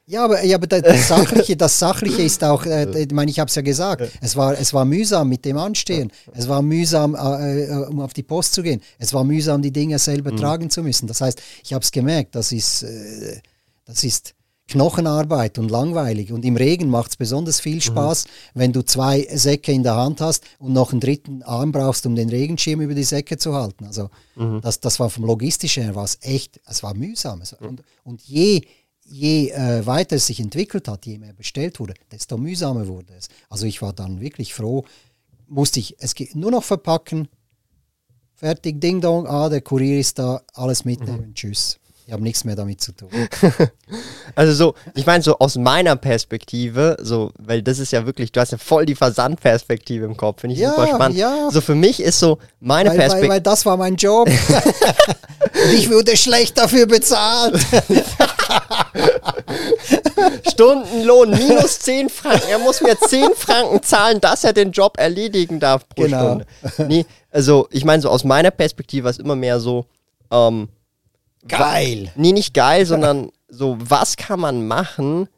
Ja, 0.06 0.24
aber, 0.24 0.42
ja, 0.42 0.56
aber 0.56 0.66
das, 0.66 1.08
Sachliche, 1.08 1.54
das 1.54 1.78
Sachliche 1.78 2.22
ist 2.22 2.42
auch, 2.42 2.64
äh, 2.64 2.98
ich 2.98 3.12
meine, 3.12 3.30
ich 3.30 3.38
habe 3.38 3.50
es 3.50 3.54
ja 3.54 3.60
gesagt, 3.60 4.10
es 4.22 4.36
war, 4.36 4.58
es 4.58 4.72
war 4.72 4.86
mühsam 4.86 5.28
mit 5.28 5.44
dem 5.44 5.58
Anstehen, 5.58 6.10
es 6.32 6.48
war 6.48 6.62
mühsam, 6.62 7.14
äh, 7.14 7.64
äh, 7.64 7.86
um 7.88 8.00
auf 8.00 8.14
die 8.14 8.22
Post 8.22 8.54
zu 8.54 8.62
gehen, 8.62 8.80
es 8.98 9.12
war 9.12 9.22
mühsam, 9.22 9.60
die 9.60 9.70
Dinge 9.70 9.98
selber 9.98 10.32
mhm. 10.32 10.38
tragen 10.38 10.70
zu 10.70 10.82
müssen. 10.82 11.06
Das 11.06 11.20
heißt, 11.20 11.42
ich 11.62 11.74
habe 11.74 11.82
es 11.82 11.92
gemerkt, 11.92 12.34
das 12.34 12.52
ist, 12.52 12.84
äh, 12.84 13.38
das 13.84 14.02
ist 14.02 14.34
Knochenarbeit 14.68 15.58
und 15.58 15.70
langweilig. 15.70 16.32
Und 16.32 16.44
im 16.44 16.56
Regen 16.56 16.88
macht 16.88 17.10
es 17.10 17.16
besonders 17.16 17.60
viel 17.60 17.76
mhm. 17.76 17.80
Spaß, 17.82 18.24
mhm. 18.24 18.28
wenn 18.58 18.72
du 18.72 18.82
zwei 18.84 19.26
Säcke 19.30 19.72
in 19.72 19.82
der 19.82 19.96
Hand 19.96 20.20
hast 20.20 20.44
und 20.58 20.72
noch 20.72 20.92
einen 20.92 21.00
dritten 21.00 21.42
Arm 21.42 21.72
brauchst, 21.72 22.06
um 22.06 22.14
den 22.16 22.30
Regenschirm 22.30 22.80
über 22.80 22.94
die 22.94 23.04
Säcke 23.04 23.36
zu 23.36 23.54
halten. 23.54 23.84
Also 23.84 24.10
mhm. 24.36 24.60
das, 24.62 24.80
das 24.80 24.98
war 25.00 25.10
vom 25.10 25.24
Logistischen 25.24 25.82
her 25.82 25.94
was 25.94 26.18
echt, 26.22 26.60
es 26.66 26.82
war 26.82 26.94
mühsam. 26.94 27.42
Und, 27.60 27.82
und 28.04 28.22
je, 28.22 28.62
je 29.04 29.50
äh, 29.50 29.84
weiter 29.86 30.16
es 30.16 30.26
sich 30.26 30.40
entwickelt 30.40 30.88
hat, 30.88 31.04
je 31.06 31.18
mehr 31.18 31.34
bestellt 31.34 31.78
wurde, 31.78 31.94
desto 32.10 32.38
mühsamer 32.38 32.88
wurde 32.88 33.14
es. 33.18 33.28
Also 33.50 33.66
ich 33.66 33.82
war 33.82 33.92
dann 33.92 34.20
wirklich 34.20 34.54
froh, 34.54 34.84
musste 35.46 35.78
ich 35.78 35.96
es 35.98 36.14
nur 36.34 36.50
noch 36.50 36.64
verpacken, 36.64 37.28
fertig, 38.34 38.80
Ding 38.80 39.00
Dong, 39.02 39.26
ah, 39.26 39.48
der 39.50 39.60
Kurier 39.60 39.98
ist 39.98 40.18
da, 40.18 40.42
alles 40.54 40.84
mitnehmen, 40.86 41.28
mhm. 41.28 41.34
tschüss. 41.34 41.78
Ich 42.06 42.12
habe 42.12 42.22
nichts 42.22 42.44
mehr 42.44 42.54
damit 42.54 42.82
zu 42.82 42.92
tun. 42.92 43.08
also 44.34 44.52
so, 44.52 44.74
ich 44.94 45.06
meine 45.06 45.22
so 45.22 45.38
aus 45.38 45.56
meiner 45.56 45.96
Perspektive, 45.96 46.98
so, 47.00 47.32
weil 47.38 47.62
das 47.62 47.78
ist 47.78 47.92
ja 47.92 48.04
wirklich, 48.04 48.30
du 48.30 48.40
hast 48.40 48.52
ja 48.52 48.58
voll 48.58 48.84
die 48.84 48.94
Versandperspektive 48.94 50.04
im 50.04 50.16
Kopf, 50.16 50.42
finde 50.42 50.54
ich 50.54 50.60
ja, 50.60 50.70
super 50.70 50.86
spannend. 50.88 51.16
Ja. 51.16 51.48
So 51.50 51.62
für 51.62 51.74
mich 51.74 52.00
ist 52.00 52.18
so 52.18 52.38
meine 52.60 52.90
Perspektive. 52.90 53.22
Weil, 53.22 53.36
weil, 53.36 53.40
das 53.40 53.64
war 53.64 53.76
mein 53.76 53.96
Job. 53.96 54.28
Ich 55.72 55.90
wurde 55.90 56.16
schlecht 56.16 56.58
dafür 56.58 56.86
bezahlt. 56.86 57.54
Stundenlohn 60.50 61.30
minus 61.30 61.78
10 61.80 62.08
Franken. 62.08 62.48
Er 62.50 62.58
muss 62.58 62.80
mir 62.80 62.98
10 62.98 63.34
Franken 63.36 63.82
zahlen, 63.82 64.20
dass 64.20 64.42
er 64.44 64.52
den 64.52 64.72
Job 64.72 64.98
erledigen 64.98 65.60
darf 65.60 65.88
pro 65.88 66.02
genau. 66.02 66.18
Stunde. 66.18 66.46
Nee, 66.88 67.06
also 67.30 67.68
ich 67.70 67.84
meine 67.84 68.02
so 68.02 68.08
aus 68.08 68.24
meiner 68.24 68.50
Perspektive 68.50 69.08
ist 69.08 69.20
immer 69.20 69.36
mehr 69.36 69.60
so, 69.60 69.86
ähm, 70.30 70.68
Geil. 71.48 72.10
Nee, 72.16 72.32
nicht 72.32 72.54
geil, 72.54 72.86
sondern 72.86 73.30
so, 73.48 73.76
was 73.78 74.16
kann 74.16 74.40
man 74.40 74.66
machen, 74.66 75.28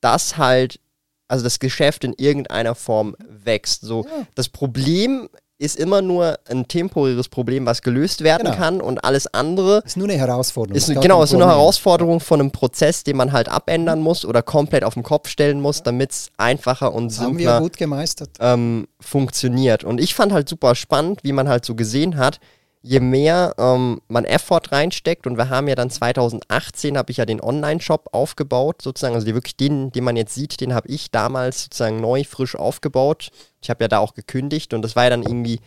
dass 0.00 0.36
halt 0.36 0.80
also 1.28 1.44
das 1.44 1.60
Geschäft 1.60 2.02
in 2.02 2.12
irgendeiner 2.14 2.74
Form 2.74 3.14
wächst. 3.28 3.82
So, 3.82 4.04
das 4.34 4.48
Problem 4.48 5.28
ist 5.58 5.76
immer 5.76 6.00
nur 6.02 6.38
ein 6.48 6.66
temporäres 6.66 7.28
Problem, 7.28 7.66
was 7.66 7.82
gelöst 7.82 8.24
werden 8.24 8.46
Genau. 8.46 8.56
kann 8.56 8.80
und 8.80 9.04
alles 9.04 9.26
andere 9.32 9.82
ist 9.84 9.96
nur 9.98 10.08
eine 10.08 10.16
Herausforderung. 10.18 10.74
ist, 10.76 10.88
genau, 11.00 11.22
ist 11.22 11.32
nur 11.32 11.42
eine. 11.42 11.52
Herausforderung 11.52 12.18
von 12.18 12.40
einem 12.40 12.50
Prozess, 12.50 13.04
den 13.04 13.16
man 13.18 13.30
halt 13.32 13.48
abändern 13.48 14.00
muss 14.00 14.24
oder 14.24 14.42
komplett 14.42 14.82
auf 14.84 14.94
den 14.94 15.02
Kopf 15.02 15.28
stellen 15.28 15.60
muss, 15.60 15.82
damit 15.82 16.10
es 16.12 16.30
einfacher 16.38 16.94
und 16.94 17.10
simpler 17.10 17.60
gut 17.60 17.76
gemeistert. 17.76 18.30
ähm, 18.40 18.88
funktioniert. 18.98 19.84
Und 19.84 20.00
ich 20.00 20.14
fand 20.14 20.32
halt 20.32 20.48
super 20.48 20.74
spannend, 20.74 21.20
wie 21.24 21.32
man 21.32 21.46
halt 21.48 21.64
so 21.66 21.74
gesehen 21.74 22.16
hat, 22.16 22.40
je 22.82 23.00
mehr 23.00 23.54
ähm, 23.58 24.00
man 24.08 24.24
Effort 24.24 24.62
reinsteckt 24.70 25.26
und 25.26 25.36
wir 25.36 25.50
haben 25.50 25.68
ja 25.68 25.74
dann 25.74 25.90
2018 25.90 26.96
habe 26.96 27.10
ich 27.10 27.18
ja 27.18 27.26
den 27.26 27.40
Online-Shop 27.40 28.08
aufgebaut, 28.12 28.80
sozusagen, 28.82 29.14
also 29.14 29.26
die, 29.26 29.34
wirklich 29.34 29.56
den, 29.56 29.92
den 29.92 30.04
man 30.04 30.16
jetzt 30.16 30.34
sieht, 30.34 30.60
den 30.60 30.74
habe 30.74 30.88
ich 30.88 31.10
damals 31.10 31.64
sozusagen 31.64 32.00
neu, 32.00 32.24
frisch 32.24 32.56
aufgebaut. 32.56 33.30
Ich 33.62 33.68
habe 33.68 33.84
ja 33.84 33.88
da 33.88 33.98
auch 33.98 34.14
gekündigt 34.14 34.72
und 34.72 34.82
das 34.82 34.96
war 34.96 35.04
ja 35.04 35.10
dann 35.10 35.22
irgendwie 35.22 35.60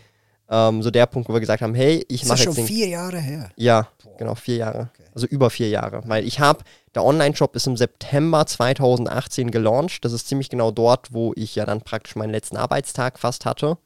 ähm, 0.49 0.81
so 0.81 0.89
der 0.89 1.05
Punkt, 1.05 1.29
wo 1.29 1.33
wir 1.33 1.39
gesagt 1.39 1.61
haben, 1.61 1.75
hey, 1.75 2.03
ich 2.09 2.21
Das 2.21 2.29
mache 2.29 2.39
ist 2.39 2.45
jetzt 2.45 2.55
schon 2.55 2.65
den 2.65 2.67
vier 2.67 2.87
Jahre 2.87 3.19
her. 3.19 3.51
ja, 3.55 3.87
genau, 4.17 4.35
vier 4.35 4.57
Jahre. 4.57 4.89
Also 5.13 5.27
über 5.27 5.49
vier 5.51 5.69
Jahre. 5.69 6.01
Weil 6.05 6.25
ich 6.25 6.39
habe, 6.39 6.63
der 6.95 7.03
Online-Shop 7.03 7.55
ist 7.55 7.67
im 7.67 7.77
September 7.77 8.45
2018 8.45 9.51
gelauncht. 9.51 10.03
Das 10.03 10.11
ist 10.11 10.27
ziemlich 10.27 10.49
genau 10.49 10.71
dort, 10.71 11.13
wo 11.13 11.33
ich 11.35 11.55
ja 11.55 11.65
dann 11.65 11.81
praktisch 11.81 12.15
meinen 12.15 12.31
letzten 12.31 12.57
Arbeitstag 12.57 13.19
fast 13.19 13.45
hatte. 13.45 13.77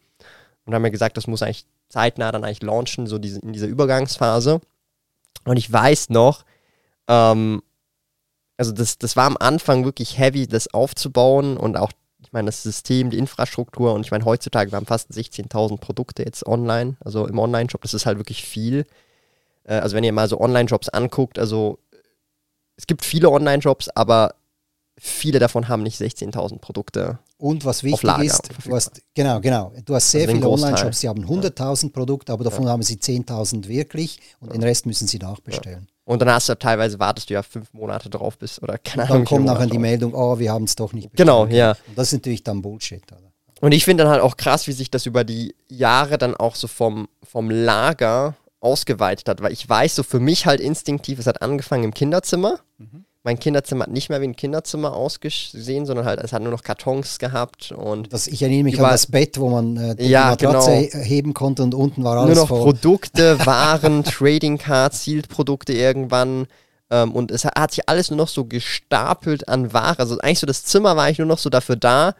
Und 0.65 0.73
haben 0.73 0.81
mir 0.81 0.91
gesagt, 0.91 1.17
das 1.17 1.27
muss 1.27 1.43
eigentlich 1.43 1.65
zeitnah 1.89 2.31
dann 2.31 2.43
eigentlich 2.43 2.63
launchen, 2.63 3.07
so 3.07 3.17
diese, 3.17 3.39
in 3.39 3.53
dieser 3.53 3.67
Übergangsphase. 3.67 4.61
Und 5.45 5.57
ich 5.57 5.71
weiß 5.71 6.09
noch, 6.09 6.43
ähm, 7.07 7.61
also 8.57 8.71
das, 8.71 8.97
das 8.97 9.15
war 9.15 9.25
am 9.25 9.37
Anfang 9.37 9.85
wirklich 9.85 10.17
heavy, 10.17 10.47
das 10.47 10.73
aufzubauen 10.73 11.57
und 11.57 11.77
auch, 11.77 11.91
ich 12.19 12.33
meine, 12.33 12.47
das 12.47 12.63
System, 12.63 13.11
die 13.11 13.19
Infrastruktur 13.19 13.93
und 13.93 14.05
ich 14.05 14.11
meine, 14.11 14.25
heutzutage, 14.25 14.71
wir 14.71 14.77
haben 14.77 14.85
fast 14.85 15.11
16.000 15.11 15.77
Produkte 15.77 16.23
jetzt 16.23 16.45
online, 16.45 16.97
also 16.99 17.27
im 17.27 17.39
Online-Shop, 17.39 17.81
das 17.81 17.93
ist 17.93 18.05
halt 18.05 18.17
wirklich 18.17 18.43
viel. 18.43 18.85
Äh, 19.63 19.75
also 19.75 19.95
wenn 19.95 20.03
ihr 20.03 20.13
mal 20.13 20.27
so 20.27 20.39
Online-Shops 20.39 20.89
anguckt, 20.89 21.39
also 21.39 21.79
es 22.75 22.87
gibt 22.87 23.05
viele 23.05 23.29
Online-Shops, 23.29 23.89
aber 23.89 24.35
viele 24.97 25.39
davon 25.39 25.67
haben 25.67 25.83
nicht 25.83 25.99
16.000 25.99 26.59
Produkte. 26.59 27.19
Und 27.37 27.65
was 27.65 27.83
wichtig 27.83 28.03
Lager 28.03 28.23
ist, 28.23 28.49
du 28.65 28.75
hast, 28.75 29.01
genau, 29.13 29.39
genau, 29.39 29.71
du 29.85 29.93
hast 29.95 30.09
sehr 30.11 30.21
Also 30.27 30.33
viele. 30.33 30.49
Online-Shops, 30.49 30.99
die 31.01 31.09
haben 31.09 31.23
100.000 31.23 31.91
Produkte, 31.93 32.33
aber 32.33 32.43
davon 32.43 32.67
haben 32.67 32.81
sie 32.81 32.95
10.000 32.95 33.67
wirklich 33.67 34.19
und 34.39 34.53
den 34.53 34.63
Rest 34.63 34.85
müssen 34.87 35.07
sie 35.07 35.19
nachbestellen. 35.19 35.87
Und 36.05 36.21
dann 36.21 36.31
hast 36.31 36.47
du 36.49 36.57
teilweise, 36.57 36.97
wartest 36.99 37.29
du 37.29 37.33
ja 37.35 37.43
fünf 37.43 37.71
Monate 37.73 38.09
drauf 38.09 38.37
bis, 38.37 38.61
oder 38.63 38.77
keine 38.77 39.03
Ahnung. 39.03 39.17
dann 39.17 39.25
kommt 39.25 39.45
nachher 39.45 39.67
die 39.67 39.77
Meldung, 39.77 40.13
oh, 40.15 40.39
wir 40.39 40.51
haben 40.51 40.63
es 40.63 40.75
doch 40.75 40.93
nicht 40.93 41.09
Genau, 41.15 41.43
bestellt. 41.45 41.59
ja. 41.59 41.71
Und 41.87 41.97
das 41.97 42.07
ist 42.07 42.13
natürlich 42.13 42.43
dann 42.43 42.61
Bullshit. 42.61 43.03
Oder? 43.11 43.21
Und 43.59 43.73
ich 43.73 43.83
finde 43.85 44.03
dann 44.03 44.11
halt 44.13 44.21
auch 44.23 44.37
krass, 44.37 44.67
wie 44.67 44.71
sich 44.71 44.89
das 44.89 45.05
über 45.05 45.23
die 45.23 45.53
Jahre 45.67 46.17
dann 46.17 46.35
auch 46.35 46.55
so 46.55 46.67
vom, 46.67 47.07
vom 47.23 47.49
Lager 47.51 48.35
ausgeweitet 48.61 49.27
hat, 49.29 49.41
weil 49.41 49.51
ich 49.51 49.67
weiß, 49.67 49.95
so 49.95 50.03
für 50.03 50.19
mich 50.19 50.45
halt 50.45 50.59
instinktiv, 50.61 51.19
es 51.19 51.27
hat 51.27 51.41
angefangen 51.41 51.83
im 51.83 51.93
Kinderzimmer. 51.93 52.59
Mein 53.27 53.39
Kinderzimmer 53.39 53.83
hat 53.83 53.91
nicht 53.91 54.07
mehr 54.07 54.21
wie 54.21 54.27
ein 54.27 54.37
Kinderzimmer 54.37 54.93
ausgesehen, 54.93 55.85
sondern 55.85 56.05
halt, 56.05 56.21
es 56.21 56.31
hat 56.31 56.41
nur 56.41 56.51
noch 56.53 56.63
Kartons 56.63 57.19
gehabt 57.19 57.73
und 57.73 58.13
Das, 58.13 58.25
ich 58.27 58.41
erinnere 58.41 58.63
mich 58.63 58.75
Überall- 58.75 58.91
an 58.91 58.93
das 58.93 59.07
Bett, 59.07 59.37
wo 59.37 59.49
man 59.49 59.75
äh, 59.75 59.95
die 59.97 60.05
Ja, 60.07 60.29
Matratze 60.29 60.87
genau. 60.87 61.03
heben 61.03 61.33
konnte 61.33 61.61
und 61.61 61.75
unten 61.75 62.05
war 62.05 62.15
nur 62.15 62.23
alles 62.23 62.37
noch 62.37 62.47
voll. 62.47 62.61
Produkte, 62.61 63.37
Waren, 63.45 64.05
Trading 64.05 64.57
Cards, 64.57 65.03
Sealed-Produkte 65.03 65.73
irgendwann. 65.73 66.47
Ähm, 66.89 67.11
und 67.11 67.31
es 67.31 67.43
hat, 67.43 67.59
hat 67.59 67.71
sich 67.71 67.89
alles 67.89 68.09
nur 68.11 68.15
noch 68.15 68.29
so 68.29 68.45
gestapelt 68.45 69.49
an 69.49 69.73
Ware. 69.73 69.99
Also 69.99 70.17
eigentlich 70.19 70.39
so 70.39 70.47
das 70.47 70.63
Zimmer 70.63 70.95
war 70.95 71.03
eigentlich 71.03 71.17
nur 71.19 71.27
noch 71.27 71.37
so 71.39 71.49
dafür 71.49 71.75
da, 71.75 72.15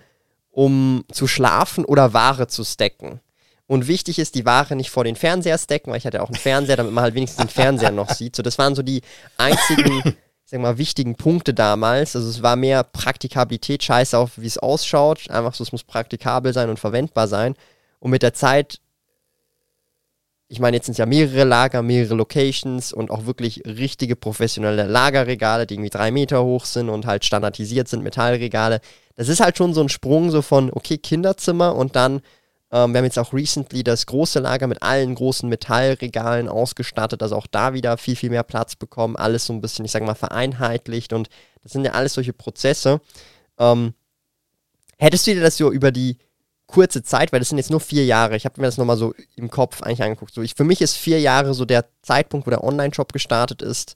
um 0.51 1.05
zu 1.09 1.25
schlafen 1.25 1.85
oder 1.85 2.11
Ware 2.13 2.47
zu 2.47 2.65
stacken. 2.65 3.21
Und 3.65 3.87
wichtig 3.87 4.19
ist, 4.19 4.35
die 4.35 4.45
Ware 4.45 4.75
nicht 4.75 4.89
vor 4.89 5.05
den 5.05 5.15
Fernseher 5.15 5.57
stacken, 5.57 5.91
weil 5.91 5.99
ich 5.99 6.05
hatte 6.05 6.21
auch 6.21 6.27
einen 6.27 6.35
Fernseher, 6.35 6.75
damit 6.75 6.91
man 6.91 7.03
halt 7.05 7.15
wenigstens 7.15 7.45
den 7.45 7.49
Fernseher 7.49 7.91
noch 7.91 8.09
sieht. 8.09 8.35
So, 8.35 8.43
das 8.43 8.57
waren 8.57 8.75
so 8.75 8.81
die 8.81 9.01
einzigen, 9.37 10.15
ich 10.47 10.51
sag 10.51 10.61
mal, 10.61 10.77
wichtigen 10.77 11.15
Punkte 11.15 11.53
damals. 11.53 12.15
Also 12.15 12.29
es 12.29 12.41
war 12.41 12.55
mehr 12.55 12.85
Praktikabilität, 12.85 13.83
scheiß 13.83 14.13
auf, 14.13 14.37
wie 14.37 14.47
es 14.47 14.57
ausschaut. 14.57 15.29
Einfach 15.29 15.53
so, 15.53 15.61
es 15.61 15.73
muss 15.73 15.83
praktikabel 15.83 16.53
sein 16.53 16.69
und 16.69 16.79
verwendbar 16.79 17.27
sein. 17.27 17.55
Und 17.99 18.11
mit 18.11 18.23
der 18.23 18.33
Zeit 18.33 18.79
ich 20.49 20.61
meine, 20.61 20.77
jetzt 20.77 20.85
sind 20.85 20.93
es 20.93 20.99
ja 20.99 21.05
mehrere 21.05 21.43
Lager, 21.43 21.81
mehrere 21.81 22.15
Locations 22.15 22.93
und 22.93 23.11
auch 23.11 23.25
wirklich 23.25 23.63
richtige 23.65 24.15
professionelle 24.15 24.85
Lagerregale, 24.85 25.67
die 25.67 25.73
irgendwie 25.73 25.89
drei 25.89 26.09
Meter 26.09 26.41
hoch 26.41 26.63
sind 26.63 26.87
und 26.87 27.05
halt 27.05 27.25
standardisiert 27.25 27.89
sind, 27.89 28.01
Metallregale. 28.01 28.79
Das 29.15 29.27
ist 29.27 29.41
halt 29.41 29.57
schon 29.57 29.73
so 29.73 29.81
ein 29.81 29.89
Sprung 29.89 30.31
so 30.31 30.41
von, 30.41 30.71
okay, 30.71 30.97
Kinderzimmer 30.97 31.75
und 31.75 31.97
dann, 31.97 32.21
ähm, 32.71 32.91
wir 32.91 32.99
haben 32.99 33.05
jetzt 33.05 33.19
auch 33.19 33.33
recently 33.33 33.83
das 33.83 34.05
große 34.05 34.39
Lager 34.39 34.67
mit 34.67 34.81
allen 34.81 35.15
großen 35.15 35.47
Metallregalen 35.47 36.49
ausgestattet, 36.49 37.23
also 37.23 37.35
auch 37.35 37.47
da 37.47 37.73
wieder 37.73 37.97
viel, 37.97 38.15
viel 38.15 38.29
mehr 38.29 38.43
Platz 38.43 38.75
bekommen, 38.75 39.15
alles 39.15 39.45
so 39.45 39.53
ein 39.53 39.61
bisschen, 39.61 39.85
ich 39.85 39.91
sag 39.91 40.03
mal, 40.03 40.15
vereinheitlicht 40.15 41.13
und 41.13 41.29
das 41.63 41.71
sind 41.71 41.85
ja 41.85 41.91
alles 41.93 42.13
solche 42.13 42.33
Prozesse. 42.33 43.01
Ähm, 43.57 43.93
hättest 44.97 45.27
du 45.27 45.33
dir 45.33 45.41
das 45.41 45.57
so 45.57 45.71
über 45.71 45.91
die 45.91 46.17
kurze 46.67 47.01
Zeit, 47.01 47.31
weil 47.31 47.39
das 47.39 47.49
sind 47.49 47.57
jetzt 47.57 47.71
nur 47.71 47.79
vier 47.79 48.05
Jahre. 48.05 48.35
Ich 48.35 48.45
habe 48.45 48.59
mir 48.59 48.67
das 48.67 48.77
nochmal 48.77 48.97
so 48.97 49.13
im 49.35 49.49
Kopf 49.49 49.81
eigentlich 49.81 50.03
angeguckt. 50.03 50.33
So, 50.33 50.41
ich, 50.41 50.53
für 50.53 50.65
mich 50.65 50.81
ist 50.81 50.97
vier 50.97 51.19
Jahre 51.19 51.53
so 51.53 51.65
der 51.65 51.85
Zeitpunkt, 52.01 52.45
wo 52.45 52.51
der 52.51 52.63
Online-Shop 52.63 53.13
gestartet 53.13 53.61
ist. 53.61 53.95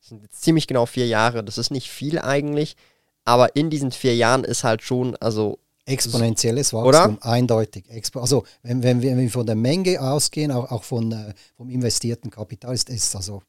Das 0.00 0.08
sind 0.08 0.22
jetzt 0.22 0.42
ziemlich 0.42 0.66
genau 0.66 0.86
vier 0.86 1.06
Jahre. 1.06 1.44
Das 1.44 1.58
ist 1.58 1.70
nicht 1.70 1.90
viel 1.90 2.18
eigentlich, 2.18 2.76
aber 3.24 3.54
in 3.56 3.70
diesen 3.70 3.92
vier 3.92 4.16
Jahren 4.16 4.42
ist 4.42 4.64
halt 4.64 4.82
schon, 4.82 5.14
also 5.16 5.60
Exponentielles 5.88 6.72
Oder? 6.74 6.98
Wachstum, 6.98 7.18
eindeutig. 7.22 7.84
Expo 7.90 8.20
also 8.20 8.44
wenn, 8.62 8.82
wenn, 8.82 9.00
wir, 9.02 9.30
von 9.30 9.46
der 9.46 9.54
Menge 9.56 10.00
ausgehen, 10.00 10.50
auch, 10.52 10.70
auch 10.70 10.84
von, 10.84 11.12
äh, 11.12 11.34
vom 11.56 11.68
investierten 11.70 12.30
Kapital, 12.30 12.74
ist 12.74 12.90
es 12.90 13.14
also, 13.16 13.42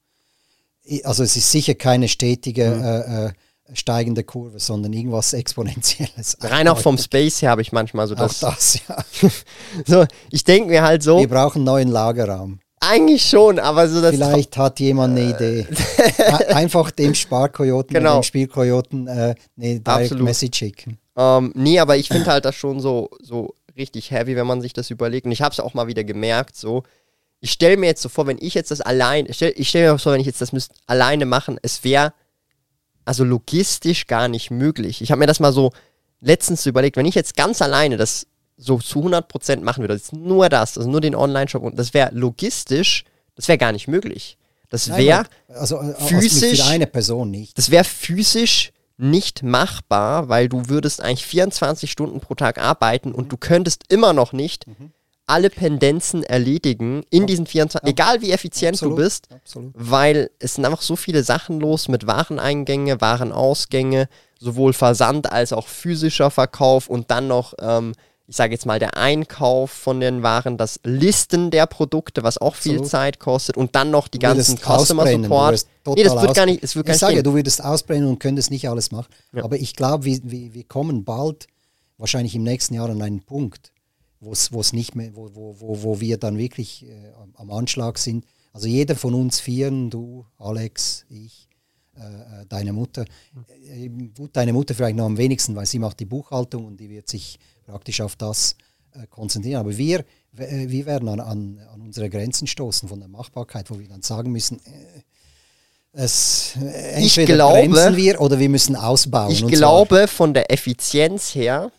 also 1.04 1.24
es 1.24 1.36
ist 1.36 1.52
sicher 1.52 1.76
keine 1.76 2.08
stetige 2.08 2.66
Mhm. 2.70 2.84
äh, 2.84 3.26
äh, 3.28 3.32
steigende 3.74 4.24
Kurve, 4.24 4.60
sondern 4.60 4.94
irgendwas 4.94 5.34
Exponentielles. 5.34 6.38
rein 6.42 6.68
auch 6.68 6.80
vom 6.80 6.98
Space 6.98 7.42
her 7.44 7.52
habe 7.52 7.62
ich 7.62 7.72
manchmal 7.72 8.08
so 8.08 8.16
Auch 8.16 8.20
das. 8.22 8.40
das, 8.40 8.80
ja. 8.88 9.30
So, 9.86 10.06
ich 10.32 10.44
denke 10.44 10.70
mir 10.70 10.82
halt 10.82 11.04
so, 11.04 11.20
Wir 11.20 11.28
brauchen 11.30 11.64
neuen 11.64 11.90
Lagerraum. 11.90 12.60
eigentlich 12.80 13.24
schon, 13.30 13.60
aber 13.60 13.88
so 13.88 14.02
das. 14.02 14.12
Vielleicht 14.16 14.58
hat 14.58 14.80
jemand 14.80 15.18
eine 15.20 15.30
Idee. 15.36 15.68
Ein- 16.18 16.56
Einfach 16.56 16.90
dem 16.90 17.14
Sparkojoten 17.14 17.94
Genau. 17.94 18.12
oder 18.14 18.20
dem 18.22 18.24
Spielkojoten 18.24 19.08
äh, 19.08 19.12
eine 19.12 19.36
Direct 19.58 19.88
Absolut. 19.88 20.24
Message 20.24 20.58
schicken. 20.58 20.98
Ähm, 21.20 21.52
nee, 21.54 21.80
aber 21.80 21.98
ich 21.98 22.08
finde 22.08 22.28
halt 22.32 22.46
das 22.46 22.56
schon 22.56 22.80
so, 22.80 23.10
so 23.22 23.54
richtig 23.76 24.10
heavy, 24.12 24.36
wenn 24.38 24.48
man 24.48 24.62
sich 24.62 24.72
das 24.74 24.90
überlegt. 24.90 25.26
Und 25.26 25.34
ich 25.34 25.42
habe 25.42 25.52
es 25.52 25.60
auch 25.60 25.74
mal 25.74 25.88
wieder 25.88 26.04
gemerkt, 26.06 26.56
so. 26.56 26.84
Ich 27.42 27.52
stelle 27.52 27.78
mir 27.78 27.88
jetzt 27.88 28.02
so 28.02 28.10
vor, 28.10 28.26
wenn 28.28 28.38
ich 28.42 28.54
jetzt 28.54 28.72
das 28.72 28.82
allein, 28.82 29.26
ich 29.28 29.36
stelle 29.38 29.54
stell 29.64 29.92
mir 29.92 30.00
vor, 30.00 30.14
wenn 30.14 30.20
ich 30.22 30.28
jetzt 30.28 30.42
das 30.42 30.52
müsst, 30.54 30.72
alleine 30.88 31.26
machen, 31.26 31.58
es 31.62 31.84
wäre 31.84 32.14
also 33.06 33.24
logistisch 33.24 34.08
gar 34.08 34.28
nicht 34.28 34.52
möglich. 34.52 35.02
Ich 35.02 35.12
habe 35.12 35.20
mir 35.20 35.26
das 35.28 35.40
mal 35.40 35.52
so 35.54 35.72
letztens 36.22 36.64
so 36.64 36.70
überlegt, 36.70 36.98
wenn 36.98 37.06
ich 37.06 37.16
jetzt 37.16 37.36
ganz 37.38 37.62
alleine 37.62 37.98
das 37.98 38.28
so 38.58 38.78
zu 38.78 39.00
100% 39.00 39.62
machen 39.62 39.82
würde, 39.84 39.94
das 39.96 40.12
nur 40.12 40.50
das, 40.50 40.78
also 40.78 40.90
nur 40.90 41.00
den 41.02 41.16
Online-Shop 41.16 41.64
und 41.64 41.80
das 41.80 41.94
wäre 41.94 42.12
logistisch, 42.14 43.06
das 43.36 43.48
wäre 43.48 43.58
gar 43.58 43.72
nicht 43.72 43.88
möglich. 43.88 44.38
Das 44.70 44.90
wäre 44.98 45.24
also, 45.48 45.78
äh, 45.80 45.96
physisch- 45.96 46.62
Für 46.62 46.70
eine 46.70 46.88
Person 46.88 47.32
nicht. 47.32 47.58
das 47.58 47.72
wäre 47.72 47.86
physisch 47.86 48.72
nicht 49.00 49.44
machbar, 49.44 50.28
weil 50.28 50.50
du 50.50 50.68
würdest 50.68 51.02
eigentlich 51.02 51.26
24 51.26 51.90
Stunden 51.90 52.20
pro 52.20 52.36
Tag 52.36 52.58
arbeiten 52.58 53.14
und 53.14 53.32
du 53.32 53.38
könntest 53.38 53.86
immer 53.90 54.14
noch 54.14 54.34
nicht 54.34 54.66
alle 55.30 55.50
Pendenzen 55.50 56.24
erledigen 56.24 57.04
in 57.12 57.28
diesen 57.28 57.46
24, 57.46 57.88
egal 57.88 58.22
wie 58.22 58.32
effizient 58.32 58.74
Absolut, 58.74 58.98
du 58.98 59.04
bist, 59.04 59.28
absolut. 59.32 59.74
weil 59.76 60.32
es 60.40 60.56
sind 60.56 60.66
einfach 60.66 60.82
so 60.82 60.96
viele 60.96 61.24
Sachen 61.24 61.60
los 61.60 61.88
mit 61.88 62.08
Wareneingänge, 62.08 63.00
Warenausgänge, 63.00 64.10
sowohl 64.40 64.74
Versand 64.74 65.32
als 65.32 65.54
auch 65.54 65.68
physischer 65.68 66.32
Verkauf 66.32 66.90
und 66.90 67.12
dann 67.12 67.28
noch, 67.28 67.54
ähm, 67.62 67.94
ich 68.30 68.36
sage 68.36 68.54
jetzt 68.54 68.68
mal, 68.68 68.78
der 68.78 68.96
Einkauf 68.96 69.72
von 69.72 70.00
den 70.00 70.22
Waren, 70.22 70.56
das 70.58 70.80
Listen 70.84 71.50
der 71.50 71.66
Produkte, 71.66 72.22
was 72.22 72.38
auch 72.38 72.54
viel 72.54 72.74
Absolut. 72.74 72.90
Zeit 72.92 73.20
kostet 73.20 73.58
und 73.58 73.76
dann 73.76 73.90
noch 73.90 74.08
die 74.08 74.20
ganzen 74.20 74.56
Customer 74.58 75.08
Support. 75.08 75.66
Nee, 75.88 76.04
das 76.04 76.22
wird 76.22 76.36
gar 76.36 76.46
nicht, 76.46 76.64
es 76.64 76.76
wird 76.76 76.86
gar 76.86 76.92
ich 76.94 76.96
nicht 76.98 77.00
sage, 77.00 77.16
gehen. 77.16 77.24
du 77.24 77.34
würdest 77.34 77.64
ausbrennen 77.64 78.08
und 78.08 78.20
könntest 78.20 78.52
nicht 78.52 78.70
alles 78.70 78.92
machen. 78.92 79.08
Ja. 79.34 79.44
Aber 79.44 79.58
ich 79.58 79.76
glaube, 79.76 80.06
wir, 80.06 80.20
wir, 80.24 80.54
wir 80.54 80.64
kommen 80.64 81.04
bald, 81.04 81.48
wahrscheinlich 81.98 82.36
im 82.36 82.44
nächsten 82.44 82.76
Jahr, 82.76 82.88
an 82.90 83.02
einen 83.02 83.22
Punkt, 83.24 83.72
wo 84.20 84.32
es 84.32 84.74
nicht 84.74 84.94
mehr, 84.94 85.10
wo, 85.16 85.32
wo, 85.34 85.56
wo, 85.60 85.82
wo 85.82 86.00
wir 86.00 86.18
dann 86.18 86.38
wirklich 86.38 86.86
äh, 86.86 87.12
am- 87.36 87.50
Anschlag 87.50 87.98
sind. 87.98 88.26
Also 88.54 88.68
jeder 88.68 88.96
von 88.96 89.16
uns 89.16 89.40
vieren, 89.40 89.90
du, 89.90 90.26
Alex, 90.38 91.06
ich, 91.10 91.48
äh, 91.96 92.02
äh, 92.02 92.46
deine 92.48 92.74
Mutter. 92.74 93.06
Äh, 93.74 93.90
gut, 94.16 94.30
deine 94.34 94.54
Mutter 94.54 94.76
vielleicht 94.76 94.98
noch 94.98 95.06
am 95.06 95.18
wenigsten, 95.18 95.56
weil 95.56 95.66
sie 95.66 95.80
macht 95.80 96.00
die 96.00 96.06
Buchhaltung 96.06 96.66
und 96.66 96.78
die 96.80 96.90
wird 96.92 97.08
sich 97.10 97.40
praktisch 97.70 98.02
auf 98.02 98.16
das 98.16 98.56
äh, 98.94 99.06
konzentrieren. 99.08 99.60
Aber 99.62 99.78
wir, 99.78 100.00
äh, 100.38 100.68
wir 100.68 100.86
werden 100.86 101.08
an, 101.10 101.20
an, 101.20 101.60
an 101.74 101.82
unsere 101.82 102.10
Grenzen 102.10 102.48
stoßen 102.48 102.90
von 102.90 103.00
der 103.00 103.08
Machbarkeit, 103.10 103.70
wo 103.70 103.80
wir 103.80 103.88
dann 103.88 104.02
sagen 104.02 104.32
müssen, 104.32 104.60
äh, 104.66 105.02
Es, 105.92 106.54
äh, 106.62 107.02
Ich 107.04 107.18
entweder 107.18 107.36
glaube- 107.36 107.60
bremsen 107.70 107.96
wir 107.98 108.22
oder 108.22 108.38
wir 108.40 108.50
müssen 108.50 108.76
ausbauen. 108.76 109.32
Ich 109.32 109.46
glaube, 109.48 110.08
von 110.08 110.34
der 110.34 110.52
Effizienz 110.52 111.34
her 111.34 111.72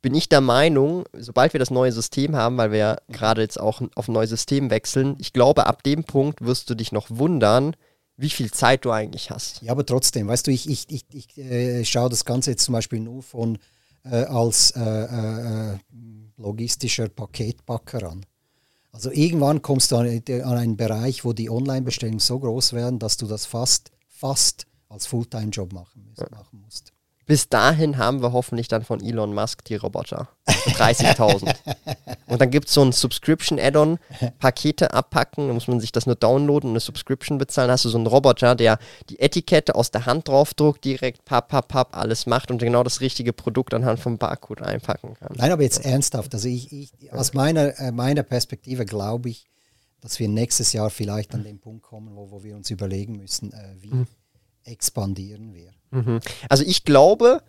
bin 0.00 0.14
ich 0.14 0.28
der 0.28 0.40
Meinung, 0.40 1.04
sobald 1.18 1.52
wir 1.54 1.58
das 1.60 1.70
neue 1.70 1.92
System 1.92 2.36
haben, 2.36 2.56
weil 2.58 2.70
wir 2.72 2.78
ja 2.78 2.96
gerade 3.08 3.40
jetzt 3.42 3.58
auch 3.60 3.80
auf 3.94 4.08
ein 4.08 4.12
neues 4.12 4.30
System 4.30 4.70
wechseln, 4.70 5.16
ich 5.18 5.32
glaube, 5.32 5.66
ab 5.66 5.82
dem 5.82 6.04
Punkt 6.04 6.44
wirst 6.44 6.68
du 6.70 6.74
dich 6.74 6.92
noch 6.92 7.06
wundern, 7.10 7.74
wie 8.16 8.30
viel 8.30 8.50
Zeit 8.50 8.84
du 8.84 8.90
eigentlich 8.90 9.30
hast. 9.30 9.60
Ja, 9.62 9.72
aber 9.72 9.84
trotzdem, 9.84 10.28
weißt 10.28 10.46
du, 10.46 10.50
ich, 10.50 10.68
ich, 10.68 10.86
ich, 10.90 11.04
ich 11.12 11.38
äh, 11.38 11.84
schaue 11.84 12.10
das 12.10 12.24
Ganze 12.24 12.50
jetzt 12.52 12.64
zum 12.64 12.72
Beispiel 12.74 13.00
nur 13.00 13.22
von 13.22 13.58
äh, 14.04 14.24
als 14.24 14.70
äh, 14.72 14.80
äh, 14.80 15.78
logistischer 16.36 17.08
Paketbacker 17.08 18.10
an. 18.10 18.26
Also 18.92 19.10
irgendwann 19.10 19.60
kommst 19.60 19.90
du 19.90 19.96
an, 19.96 20.06
an 20.06 20.56
einen 20.56 20.76
Bereich, 20.76 21.24
wo 21.24 21.32
die 21.32 21.50
Online-Bestellungen 21.50 22.20
so 22.20 22.38
groß 22.38 22.74
werden, 22.74 22.98
dass 22.98 23.16
du 23.16 23.26
das 23.26 23.44
fast, 23.44 23.90
fast 24.08 24.66
als 24.88 25.06
Fulltime-Job 25.06 25.72
machen, 25.72 26.14
machen 26.30 26.60
musst. 26.60 26.93
Bis 27.26 27.48
dahin 27.48 27.96
haben 27.96 28.20
wir 28.20 28.32
hoffentlich 28.32 28.68
dann 28.68 28.84
von 28.84 29.02
Elon 29.02 29.34
Musk 29.34 29.64
die 29.64 29.76
Roboter. 29.76 30.28
Für 30.46 30.70
30.000. 30.70 31.54
und 32.26 32.40
dann 32.40 32.50
gibt 32.50 32.68
es 32.68 32.74
so 32.74 32.82
ein 32.82 32.92
Subscription-Add-on, 32.92 33.98
Pakete 34.38 34.92
abpacken, 34.92 35.46
dann 35.46 35.54
muss 35.54 35.66
man 35.66 35.80
sich 35.80 35.90
das 35.90 36.06
nur 36.06 36.16
downloaden 36.16 36.70
und 36.70 36.74
eine 36.74 36.80
Subscription 36.80 37.38
bezahlen. 37.38 37.68
Dann 37.68 37.74
hast 37.74 37.86
du 37.86 37.88
so 37.88 37.96
einen 37.96 38.06
Roboter, 38.06 38.54
der 38.54 38.78
die 39.08 39.18
Etikette 39.20 39.74
aus 39.74 39.90
der 39.90 40.04
Hand 40.04 40.28
draufdruckt, 40.28 40.84
direkt 40.84 41.24
papp, 41.24 41.48
papp, 41.48 41.68
papp, 41.68 41.96
alles 41.96 42.26
macht 42.26 42.50
und 42.50 42.58
genau 42.58 42.82
das 42.82 43.00
richtige 43.00 43.32
Produkt 43.32 43.72
anhand 43.72 44.00
vom 44.00 44.18
Barcode 44.18 44.62
einpacken 44.62 45.14
kann. 45.14 45.32
Nein, 45.36 45.50
aber 45.50 45.62
jetzt 45.62 45.84
ernsthaft. 45.84 46.34
Also 46.34 46.48
ich, 46.48 46.72
ich 46.72 47.12
aus 47.12 47.32
meiner, 47.32 47.78
äh, 47.78 47.90
meiner 47.90 48.22
Perspektive 48.22 48.84
glaube 48.84 49.30
ich, 49.30 49.46
dass 50.02 50.18
wir 50.18 50.28
nächstes 50.28 50.74
Jahr 50.74 50.90
vielleicht 50.90 51.34
an 51.34 51.44
den 51.44 51.58
Punkt 51.58 51.82
kommen, 51.82 52.14
wo, 52.14 52.30
wo 52.30 52.44
wir 52.44 52.54
uns 52.54 52.70
überlegen 52.70 53.16
müssen, 53.16 53.52
äh, 53.54 53.74
wie 53.80 54.04
expandieren 54.64 55.54
wir. 55.54 55.70
Mhm. 55.90 56.20
Also 56.48 56.64
ich 56.64 56.84
glaube, 56.84 57.42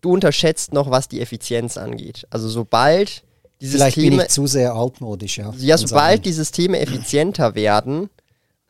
du 0.00 0.12
unterschätzt 0.12 0.72
noch, 0.72 0.90
was 0.90 1.08
die 1.08 1.20
Effizienz 1.20 1.76
angeht. 1.76 2.26
Also 2.30 2.48
sobald 2.48 3.22
die 3.60 3.66
Vielleicht 3.68 3.96
bin 3.96 4.04
Systeme, 4.04 4.22
ich 4.24 4.28
zu 4.30 4.46
sehr 4.46 4.74
altmodisch, 4.74 5.38
ja. 5.38 5.52
ja, 5.58 5.78
sobald 5.78 6.16
sein. 6.18 6.22
die 6.22 6.32
Systeme 6.32 6.80
effizienter 6.80 7.54
werden, 7.54 8.10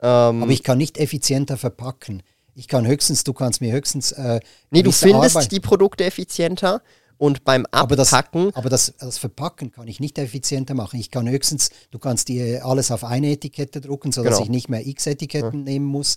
ähm, 0.02 0.42
Aber 0.42 0.50
ich 0.52 0.62
kann 0.62 0.78
nicht 0.78 0.98
effizienter 0.98 1.56
verpacken. 1.56 2.22
Ich 2.54 2.68
kann 2.68 2.86
höchstens, 2.86 3.24
du 3.24 3.32
kannst 3.32 3.60
mir 3.62 3.72
höchstens. 3.72 4.12
Äh, 4.12 4.40
Nee, 4.70 4.82
du 4.82 4.90
findest 4.92 5.36
Arbeit- 5.36 5.52
die 5.52 5.60
Produkte 5.60 6.04
effizienter 6.04 6.82
und 7.16 7.44
beim 7.44 7.64
aber 7.70 7.94
das, 7.96 8.12
Abpacken, 8.12 8.50
aber 8.54 8.68
das, 8.68 8.92
das 8.98 9.16
Verpacken 9.18 9.70
kann 9.70 9.86
ich 9.88 10.00
nicht 10.00 10.18
effizienter 10.18 10.74
machen. 10.74 10.98
Ich 11.00 11.10
kann 11.10 11.28
höchstens, 11.28 11.70
du 11.92 11.98
kannst 12.00 12.28
dir 12.28 12.66
alles 12.66 12.90
auf 12.90 13.04
eine 13.04 13.30
Etikette 13.30 13.80
drucken, 13.80 14.10
sodass 14.12 14.32
Genau. 14.34 14.42
ich 14.44 14.50
nicht 14.50 14.68
mehr 14.68 14.84
x 14.86 15.06
Etiketten 15.06 15.62
nehmen 15.62 15.86
muss, 15.86 16.16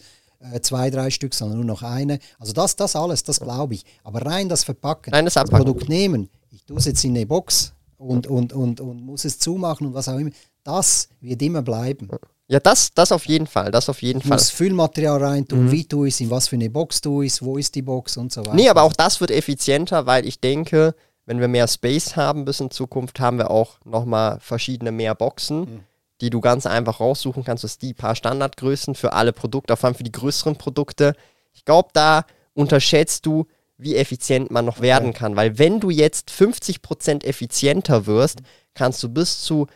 zwei, 0.62 0.90
drei 0.90 1.10
Stück, 1.10 1.34
sondern 1.34 1.57
nur 1.57 1.66
noch 1.66 1.84
eine. 1.84 2.20
Also 2.40 2.53
das, 2.53 2.76
das 2.76 2.95
alles, 2.95 3.24
das 3.24 3.40
glaube 3.40 3.74
ich. 3.76 3.84
Aber 4.03 4.26
rein 4.26 4.49
das 4.49 4.64
Verpacken, 4.64 5.14
Rein 5.14 5.26
das 5.26 5.36
das. 5.36 5.49
Produkt 5.49 5.90
nehmen, 5.90 6.30
ich 6.52 6.64
tue 6.66 6.78
es 6.78 6.86
jetzt 6.86 7.03
in 7.03 7.16
eine 7.16 7.26
Box 7.26 7.74
und, 7.98 8.28
und, 8.28 8.53
und, 8.53 8.80
und 8.82 9.02
muss 9.02 9.26
es 9.26 9.40
zumachen 9.40 9.88
und 9.88 9.94
was 9.94 10.07
auch 10.10 10.18
immer, 10.18 10.32
das 10.64 11.07
wird 11.22 11.41
immer 11.41 11.62
bleiben. 11.62 12.10
ja, 12.48 12.60
das, 12.60 12.91
das 12.94 13.12
auf 13.12 13.26
jeden 13.26 13.48
Fall, 13.48 13.72
das 13.72 13.88
auf 13.90 14.02
jeden 14.02 14.20
Ich 14.20 14.26
Fall. 14.28 14.38
muss 14.38 14.49
Füllmaterial 14.49 15.24
reintun, 15.24 15.66
Mhm. 15.66 15.72
wie 15.72 15.86
tue 15.86 16.07
ich 16.07 16.14
es, 16.16 16.22
in 16.22 16.30
was 16.30 16.48
für 16.48 16.56
eine 16.56 16.70
Box 16.70 17.02
tue 17.02 17.26
ich 17.26 17.34
es, 17.34 17.41
wo 17.44 17.57
ist 17.57 17.74
die 17.76 17.82
Box 17.82 18.18
und 18.18 18.32
so 18.32 18.41
weiter. 18.41 18.56
Nee, 18.56 18.70
aber 18.70 18.84
auch 18.84 18.94
das 18.94 19.20
wird 19.22 19.32
effizienter, 19.32 20.06
weil 20.06 20.26
ich 20.28 20.40
denke, 20.40 20.95
wenn 21.26 21.40
wir 21.40 21.48
mehr 21.48 21.68
Space 21.68 22.16
haben 22.16 22.45
bis 22.45 22.60
in 22.60 22.70
Zukunft, 22.70 23.20
haben 23.20 23.38
wir 23.40 23.49
auch 23.49 23.80
nochmal 23.84 24.40
verschiedene 24.41 24.91
mehr 24.91 25.16
Boxen, 25.16 25.60
Mhm. 25.62 25.80
Die 26.21 26.29
du 26.29 26.41
ganz 26.41 26.65
einfach 26.65 26.99
raussuchen 26.99 27.43
kannst. 27.43 27.63
Das 27.63 27.73
sind 27.73 27.81
die 27.83 27.93
paar 27.93 28.15
Standardgrößen 28.15 28.95
für 28.95 29.13
alle 29.13 29.33
Produkte, 29.33 29.75
vor 29.75 29.87
allem 29.87 29.95
für 29.95 30.03
die 30.03 30.11
größeren 30.11 30.57
Produkte. 30.57 31.15
Ich 31.53 31.65
glaube, 31.65 31.89
da 31.93 32.25
unterschätzt 32.53 33.25
du, 33.25 33.45
wie 33.77 33.95
effizient 33.95 34.51
man 34.51 34.65
noch 34.65 34.79
werden 34.79 35.13
kann. 35.13 35.35
Weil 35.35 35.57
wenn 35.57 35.79
du 35.79 35.89
jetzt 35.89 36.29
50% 36.29 37.25
effizienter 37.25 38.05
wirst, 38.05 38.39
kannst 38.73 39.03
du 39.03 39.09
bis 39.09 39.41
zu 39.41 39.67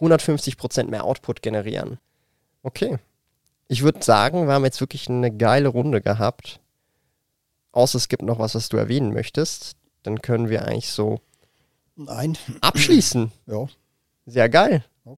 150% 0.00 0.90
mehr 0.90 1.04
Output 1.04 1.42
generieren. 1.42 1.98
Okay. 2.62 2.98
Ich 3.68 3.82
würde 3.82 4.02
sagen, 4.02 4.46
wir 4.46 4.54
haben 4.54 4.64
jetzt 4.64 4.80
wirklich 4.80 5.08
eine 5.08 5.30
geile 5.34 5.68
Runde 5.68 6.00
gehabt. 6.00 6.60
Außer 7.72 7.96
es 7.96 8.08
gibt 8.08 8.22
noch 8.22 8.38
was, 8.38 8.54
was 8.54 8.68
du 8.68 8.76
erwähnen 8.76 9.12
möchtest. 9.12 9.76
Dann 10.02 10.20
können 10.20 10.48
wir 10.48 10.66
eigentlich 10.66 10.90
so 10.90 11.20
Nein, 11.96 12.36
abschließen. 12.60 13.32
ja. 13.46 13.66
Sehr 14.26 14.48
geil. 14.48 14.84